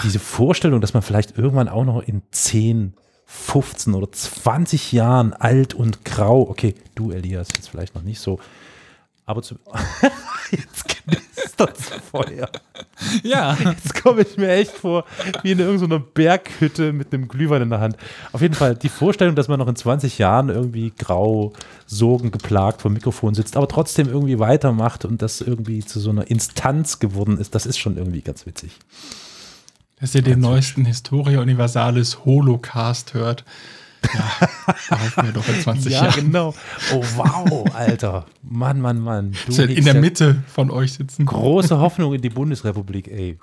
diese 0.05 0.19
Vorstellung, 0.19 0.83
dass 0.83 0.93
man 0.93 1.03
vielleicht 1.03 1.39
irgendwann 1.39 1.69
auch 1.71 1.85
noch 1.85 2.03
in 2.03 2.23
10, 2.31 2.95
15 3.31 3.95
oder 3.95 4.11
20 4.11 4.93
Jahren 4.93 5.33
alt 5.35 5.74
und 5.74 6.05
grau, 6.05 6.49
okay, 6.49 6.74
du 6.95 7.12
Elias, 7.12 7.49
jetzt 7.55 7.68
vielleicht 7.68 7.95
noch 7.95 8.03
nicht 8.03 8.20
so, 8.20 8.41
aber 9.26 9.43
zu, 9.43 9.57
jetzt 10.51 10.89
das 11.59 11.91
Feuer. 12.11 12.49
Ja. 13.22 13.57
Jetzt 13.62 14.03
komme 14.03 14.22
ich 14.22 14.37
mir 14.37 14.51
echt 14.51 14.72
vor, 14.72 15.05
wie 15.43 15.53
in 15.53 15.59
irgendeiner 15.59 15.99
Berghütte 15.99 16.93
mit 16.93 17.12
einem 17.12 17.29
Glühwein 17.29 17.62
in 17.62 17.70
der 17.70 17.81
Hand. 17.81 17.97
Auf 18.33 18.41
jeden 18.41 18.55
Fall 18.55 18.74
die 18.76 18.89
Vorstellung, 18.89 19.35
dass 19.35 19.49
man 19.49 19.59
noch 19.59 19.68
in 19.68 19.76
20 19.76 20.18
Jahren 20.18 20.49
irgendwie 20.49 20.93
grau, 20.97 21.53
sorgen 21.87 22.31
geplagt 22.31 22.83
vor 22.83 22.91
dem 22.91 22.95
Mikrofon 22.95 23.35
sitzt, 23.35 23.57
aber 23.57 23.68
trotzdem 23.68 24.09
irgendwie 24.09 24.39
weitermacht 24.39 25.05
und 25.05 25.22
das 25.22 25.41
irgendwie 25.41 25.85
zu 25.85 26.01
so 26.01 26.11
einer 26.11 26.31
Instanz 26.31 26.99
geworden 26.99 27.39
ist, 27.39 27.55
das 27.55 27.66
ist 27.66 27.79
schon 27.79 27.97
irgendwie 27.97 28.22
ganz 28.22 28.47
witzig. 28.47 28.79
Dass 30.01 30.14
ihr 30.14 30.22
den 30.22 30.40
neuesten 30.40 30.84
Historia 30.84 31.40
Universalis 31.40 32.24
Holocast 32.24 33.14
hört. 33.14 33.44
Ja, 34.14 34.49
da 34.90 35.01
hoffen 35.01 35.24
wir 35.24 35.32
doch 35.32 35.49
in 35.49 35.61
20 35.61 35.92
Jahren. 35.92 36.14
genau. 36.14 36.55
Oh, 36.92 37.05
wow, 37.16 37.74
Alter. 37.74 38.26
Mann, 38.42 38.80
Mann, 38.80 39.01
Mann. 39.01 39.32
Du 39.46 39.57
wir 39.57 39.68
in 39.68 39.84
der 39.84 39.94
ja 39.94 40.01
Mitte 40.01 40.42
von 40.46 40.70
euch 40.70 40.92
sitzen. 40.92 41.26
Große 41.26 41.78
Hoffnung 41.78 42.14
in 42.14 42.22
die 42.22 42.30
Bundesrepublik, 42.30 43.09
ey. 43.09 43.38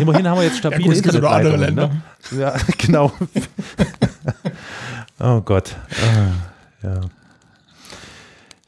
Immerhin 0.00 0.26
haben 0.26 0.38
wir 0.38 0.44
jetzt 0.44 0.58
stabile 0.58 0.94
Ja, 0.94 1.02
gut, 1.02 1.24
andere 1.24 1.54
Internetleitungen, 1.54 1.74
Ne? 2.32 2.40
Ja, 2.40 2.56
genau. 2.78 3.12
oh 5.20 5.40
Gott. 5.42 5.76
Ah, 6.02 6.86
ja. 6.86 7.00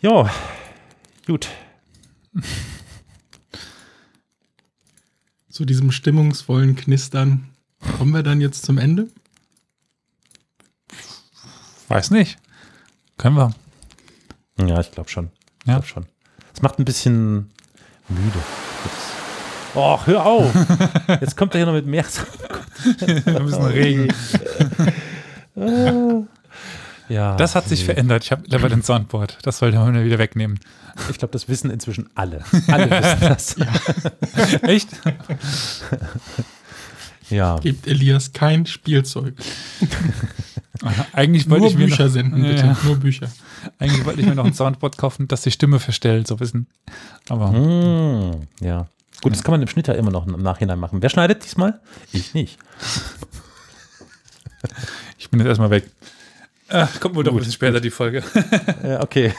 Ja, 0.01 0.31
gut. 1.27 1.49
Zu 5.57 5.65
diesem 5.65 5.91
stimmungsvollen 5.91 6.77
Knistern 6.77 7.49
kommen 7.97 8.11
wir 8.13 8.23
dann 8.23 8.43
jetzt 8.43 8.67
zum 8.67 8.77
Ende. 8.77 9.09
Weiß 11.89 12.11
nicht. 12.11 12.37
Können 13.17 13.37
wir. 13.37 13.55
Ja, 14.59 14.79
ich 14.81 14.91
glaube 14.93 15.09
schon. 15.09 15.31
Ich 15.63 15.67
Ja. 15.67 15.77
glaube 15.77 15.87
schon. 15.87 16.05
Es 16.53 16.61
macht 16.61 16.79
ein 16.79 16.85
bisschen 16.85 17.51
müde. 18.11 18.39
Jetzt. 18.85 19.75
Oh, 19.75 19.99
hör 20.05 20.27
auf. 20.27 20.53
Jetzt 21.23 21.39
kommt 21.39 21.55
er 21.55 21.61
hier 21.61 21.67
noch 21.67 21.73
mit 21.73 21.87
mehr. 21.87 22.05
Wir 23.25 23.41
müssen 23.41 23.65
regen. 23.65 24.13
Ja. 27.09 27.37
Das 27.37 27.55
hat 27.55 27.69
sich 27.69 27.81
nee. 27.81 27.87
verändert. 27.87 28.25
Ich 28.25 28.33
habe 28.33 28.43
mittlerweile 28.43 28.75
ein 28.75 28.83
Soundboard. 28.83 29.39
Das 29.43 29.59
sollte 29.59 29.79
man 29.79 30.05
wieder 30.05 30.19
wegnehmen. 30.19 30.59
Ich 31.11 31.19
glaube, 31.19 31.33
das 31.33 31.49
wissen 31.49 31.71
inzwischen 31.71 32.09
alle. 32.15 32.43
Alle 32.69 32.91
wissen 32.91 33.21
das. 33.21 33.57
Echt? 34.63 34.89
Ja. 37.29 37.59
Gebt 37.59 37.87
Elias 37.87 38.33
kein 38.33 38.67
Spielzeug. 38.67 39.35
Eigentlich 41.13 41.49
wollte 41.49 41.63
Nur 41.63 41.71
ich 41.71 41.77
mir 41.77 41.87
Bücher 41.87 42.05
noch, 42.05 42.13
senden, 42.13 42.43
bitte. 42.43 42.67
ja. 42.67 42.77
Nur 42.85 42.97
Bücher. 42.97 43.29
Eigentlich 43.79 44.05
wollte 44.05 44.21
ich 44.21 44.27
mir 44.27 44.35
noch 44.35 44.45
ein 44.45 44.55
Soundboard 44.55 44.97
kaufen, 44.99 45.27
das 45.27 45.43
die 45.43 45.51
Stimme 45.51 45.81
verstellt, 45.81 46.27
so 46.27 46.39
wissen. 46.41 46.67
Aber 47.29 47.51
Hm, 47.53 48.47
ja. 48.61 48.87
Gut, 49.23 49.33
das 49.33 49.43
kann 49.43 49.53
man 49.53 49.63
im 49.63 49.69
Schnitt 49.69 49.89
ja 49.89 49.95
immer 49.95 50.11
noch 50.11 50.27
im 50.27 50.43
Nachhinein 50.43 50.79
machen. 50.79 51.03
Wer 51.03 51.09
schneidet 51.09 51.45
diesmal? 51.45 51.81
Ich 52.13 52.35
nicht. 52.35 52.59
ich 55.19 55.31
bin 55.31 55.41
jetzt 55.41 55.49
erstmal 55.49 55.71
weg. 55.71 55.91
Äh, 56.69 56.87
kommt 57.01 57.15
wohl 57.15 57.23
doch 57.23 57.33
ein 57.33 57.39
bisschen 57.39 57.53
später 57.53 57.81
die 57.81 57.91
Folge. 57.91 58.23
Ja, 58.83 59.03
okay. 59.03 59.33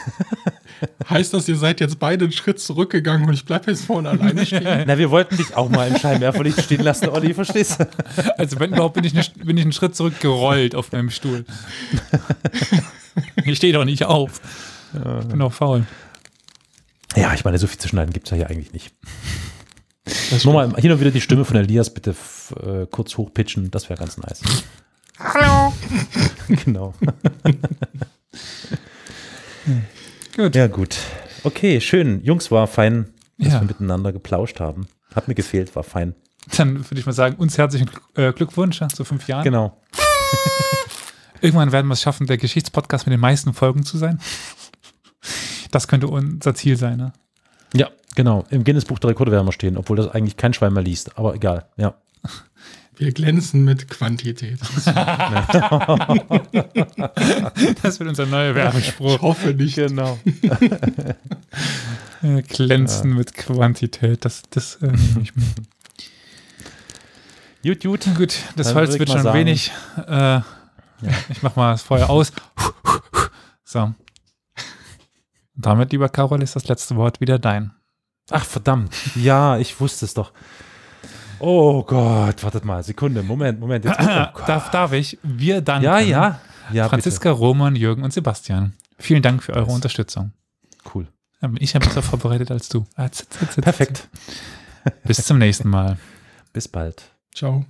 Heißt 1.08 1.34
das, 1.34 1.48
ihr 1.48 1.56
seid 1.56 1.80
jetzt 1.80 1.98
beide 1.98 2.24
einen 2.24 2.32
Schritt 2.32 2.60
zurückgegangen 2.60 3.28
und 3.28 3.34
ich 3.34 3.44
bleibe 3.44 3.70
jetzt 3.70 3.84
vorne 3.84 4.10
alleine 4.10 4.46
stehen? 4.46 4.64
Na, 4.86 4.96
wir 4.96 5.10
wollten 5.10 5.36
dich 5.36 5.54
auch 5.56 5.68
mal 5.68 5.88
im 5.88 5.98
Scheinwerferlicht 5.98 6.62
stehen 6.62 6.82
lassen, 6.82 7.08
Olli, 7.08 7.34
verstehst 7.34 7.80
du? 7.80 7.88
Also 8.38 8.58
wenn 8.60 8.72
überhaupt 8.72 8.94
bin 8.94 9.04
ich, 9.04 9.14
nicht, 9.14 9.44
bin 9.44 9.56
ich 9.56 9.64
einen 9.64 9.72
Schritt 9.72 9.94
zurückgerollt 9.96 10.74
auf 10.74 10.92
meinem 10.92 11.10
Stuhl. 11.10 11.44
Ich 13.44 13.56
stehe 13.56 13.72
doch 13.72 13.84
nicht 13.84 14.04
auf. 14.04 14.40
Ich 14.94 15.28
bin 15.28 15.42
auch 15.42 15.52
faul. 15.52 15.84
Ja, 17.16 17.34
ich 17.34 17.44
meine, 17.44 17.58
so 17.58 17.66
viel 17.66 17.78
zu 17.78 17.88
schneiden 17.88 18.12
gibt 18.12 18.26
es 18.26 18.30
ja 18.30 18.36
hier 18.36 18.50
eigentlich 18.50 18.72
nicht. 18.72 18.92
Nur 20.44 20.54
mal 20.54 20.74
hin 20.76 20.92
und 20.92 21.00
wieder 21.00 21.10
die 21.10 21.20
Stimme 21.20 21.44
von 21.44 21.56
Elias 21.56 21.92
bitte 21.92 22.14
äh, 22.62 22.86
kurz 22.86 23.16
hochpitchen, 23.16 23.70
das 23.70 23.88
wäre 23.88 23.98
ganz 23.98 24.16
nice. 24.18 24.40
Hallo. 25.18 25.72
genau. 26.64 26.94
Gut. 30.36 30.54
Ja, 30.54 30.66
gut. 30.68 30.96
Okay, 31.42 31.80
schön. 31.80 32.22
Jungs, 32.22 32.50
war 32.50 32.66
fein, 32.68 33.12
dass 33.38 33.52
Ja. 33.54 33.60
wir 33.60 33.66
miteinander 33.66 34.12
geplauscht 34.12 34.60
haben. 34.60 34.86
Hat 35.14 35.26
mir 35.28 35.34
gefehlt, 35.34 35.74
war 35.74 35.82
fein. 35.82 36.14
Dann 36.56 36.76
würde 36.88 37.00
ich 37.00 37.06
mal 37.06 37.12
sagen, 37.12 37.36
uns 37.36 37.58
herzlichen 37.58 37.90
äh, 38.14 38.32
Glückwunsch 38.32 38.80
zu 38.94 39.04
fünf 39.04 39.26
Jahren. 39.26 39.42
Genau. 39.44 39.80
Irgendwann 41.40 41.72
werden 41.72 41.88
wir 41.88 41.94
es 41.94 42.02
schaffen, 42.02 42.26
der 42.26 42.36
Geschichtspodcast 42.38 43.06
mit 43.06 43.12
den 43.12 43.20
meisten 43.20 43.52
Folgen 43.52 43.82
zu 43.84 43.98
sein. 43.98 44.20
Das 45.70 45.88
könnte 45.88 46.06
unser 46.08 46.54
Ziel 46.54 46.76
sein. 46.76 46.96
Ne? 46.98 47.12
Ja, 47.74 47.90
genau. 48.14 48.44
Im 48.50 48.64
Guinness-Buch 48.64 48.98
der 49.00 49.10
Rekorde 49.10 49.32
werden 49.32 49.46
wir 49.46 49.52
stehen, 49.52 49.76
obwohl 49.76 49.96
das 49.96 50.08
eigentlich 50.08 50.36
kein 50.36 50.54
Schwein 50.54 50.72
mehr 50.72 50.82
liest. 50.84 51.18
Aber 51.18 51.34
egal, 51.34 51.66
ja. 51.76 51.94
Wir 53.00 53.12
glänzen 53.12 53.64
mit 53.64 53.88
Quantität. 53.88 54.58
Das 57.82 57.98
wird 58.00 58.08
unser 58.08 58.26
neuer 58.26 58.50
Ich 58.50 58.56
Werbespruch. 58.56 59.20
hoffe 59.22 59.54
nicht. 59.54 59.76
Genau. 59.76 60.18
Glänzen 62.48 63.14
mit 63.14 63.34
Quantität. 63.34 64.24
Das, 64.24 64.42
das 64.50 64.76
äh, 64.82 64.92
ich 65.22 65.34
mit. 65.36 65.44
Gut, 67.62 67.80
gut. 67.82 68.14
Gut, 68.16 68.34
das 68.56 68.68
Dann 68.68 68.76
Holz 68.76 68.94
ich 68.94 69.00
wird 69.00 69.10
schon 69.10 69.22
sagen- 69.22 69.38
wenig. 69.38 69.70
Äh, 70.06 70.40
Ich 71.30 71.42
mach 71.42 71.54
mal 71.54 71.72
das 71.72 71.82
Feuer 71.82 72.10
aus. 72.10 72.32
So. 73.64 73.82
Und 73.82 73.94
damit, 75.54 75.92
lieber 75.92 76.08
Carol, 76.08 76.42
ist 76.42 76.56
das 76.56 76.66
letzte 76.68 76.96
Wort 76.96 77.20
wieder 77.20 77.38
dein. 77.38 77.72
Ach, 78.30 78.44
verdammt. 78.44 78.92
Ja, 79.14 79.58
ich 79.58 79.78
wusste 79.80 80.04
es 80.06 80.14
doch. 80.14 80.32
Oh 81.40 81.82
Gott, 81.84 82.42
wartet 82.42 82.64
mal, 82.64 82.82
Sekunde, 82.82 83.22
Moment, 83.22 83.60
Moment. 83.60 83.84
Jetzt, 83.84 84.00
oh 84.00 84.04
darf, 84.46 84.70
darf 84.70 84.92
ich? 84.92 85.18
Wir 85.22 85.60
danken. 85.60 85.84
ja, 85.84 85.98
ja. 86.00 86.40
Ja, 86.72 86.88
Franziska, 86.88 87.30
Roman, 87.30 87.76
Jürgen 87.76 88.02
und 88.02 88.12
Sebastian. 88.12 88.74
Vielen 88.98 89.22
Dank 89.22 89.42
für 89.42 89.52
eure 89.54 89.64
Nice. 89.66 89.74
Unterstützung. 89.74 90.32
bitte. 90.60 90.82
Cool. 90.94 91.08
Bin 91.40 91.56
ich 91.60 91.72
ja 91.72 91.80
besser 91.80 92.02
vorbereitet 92.02 92.50
als 92.50 92.68
du. 92.68 92.84
Ah, 92.96 93.08
Perfekt. 93.60 94.08
Bis 95.04 95.24
zum 95.24 95.38
nächsten 95.38 95.68
Mal. 95.68 95.96
Bis 96.52 96.66
bald. 96.68 97.04
Ciao. 97.34 97.64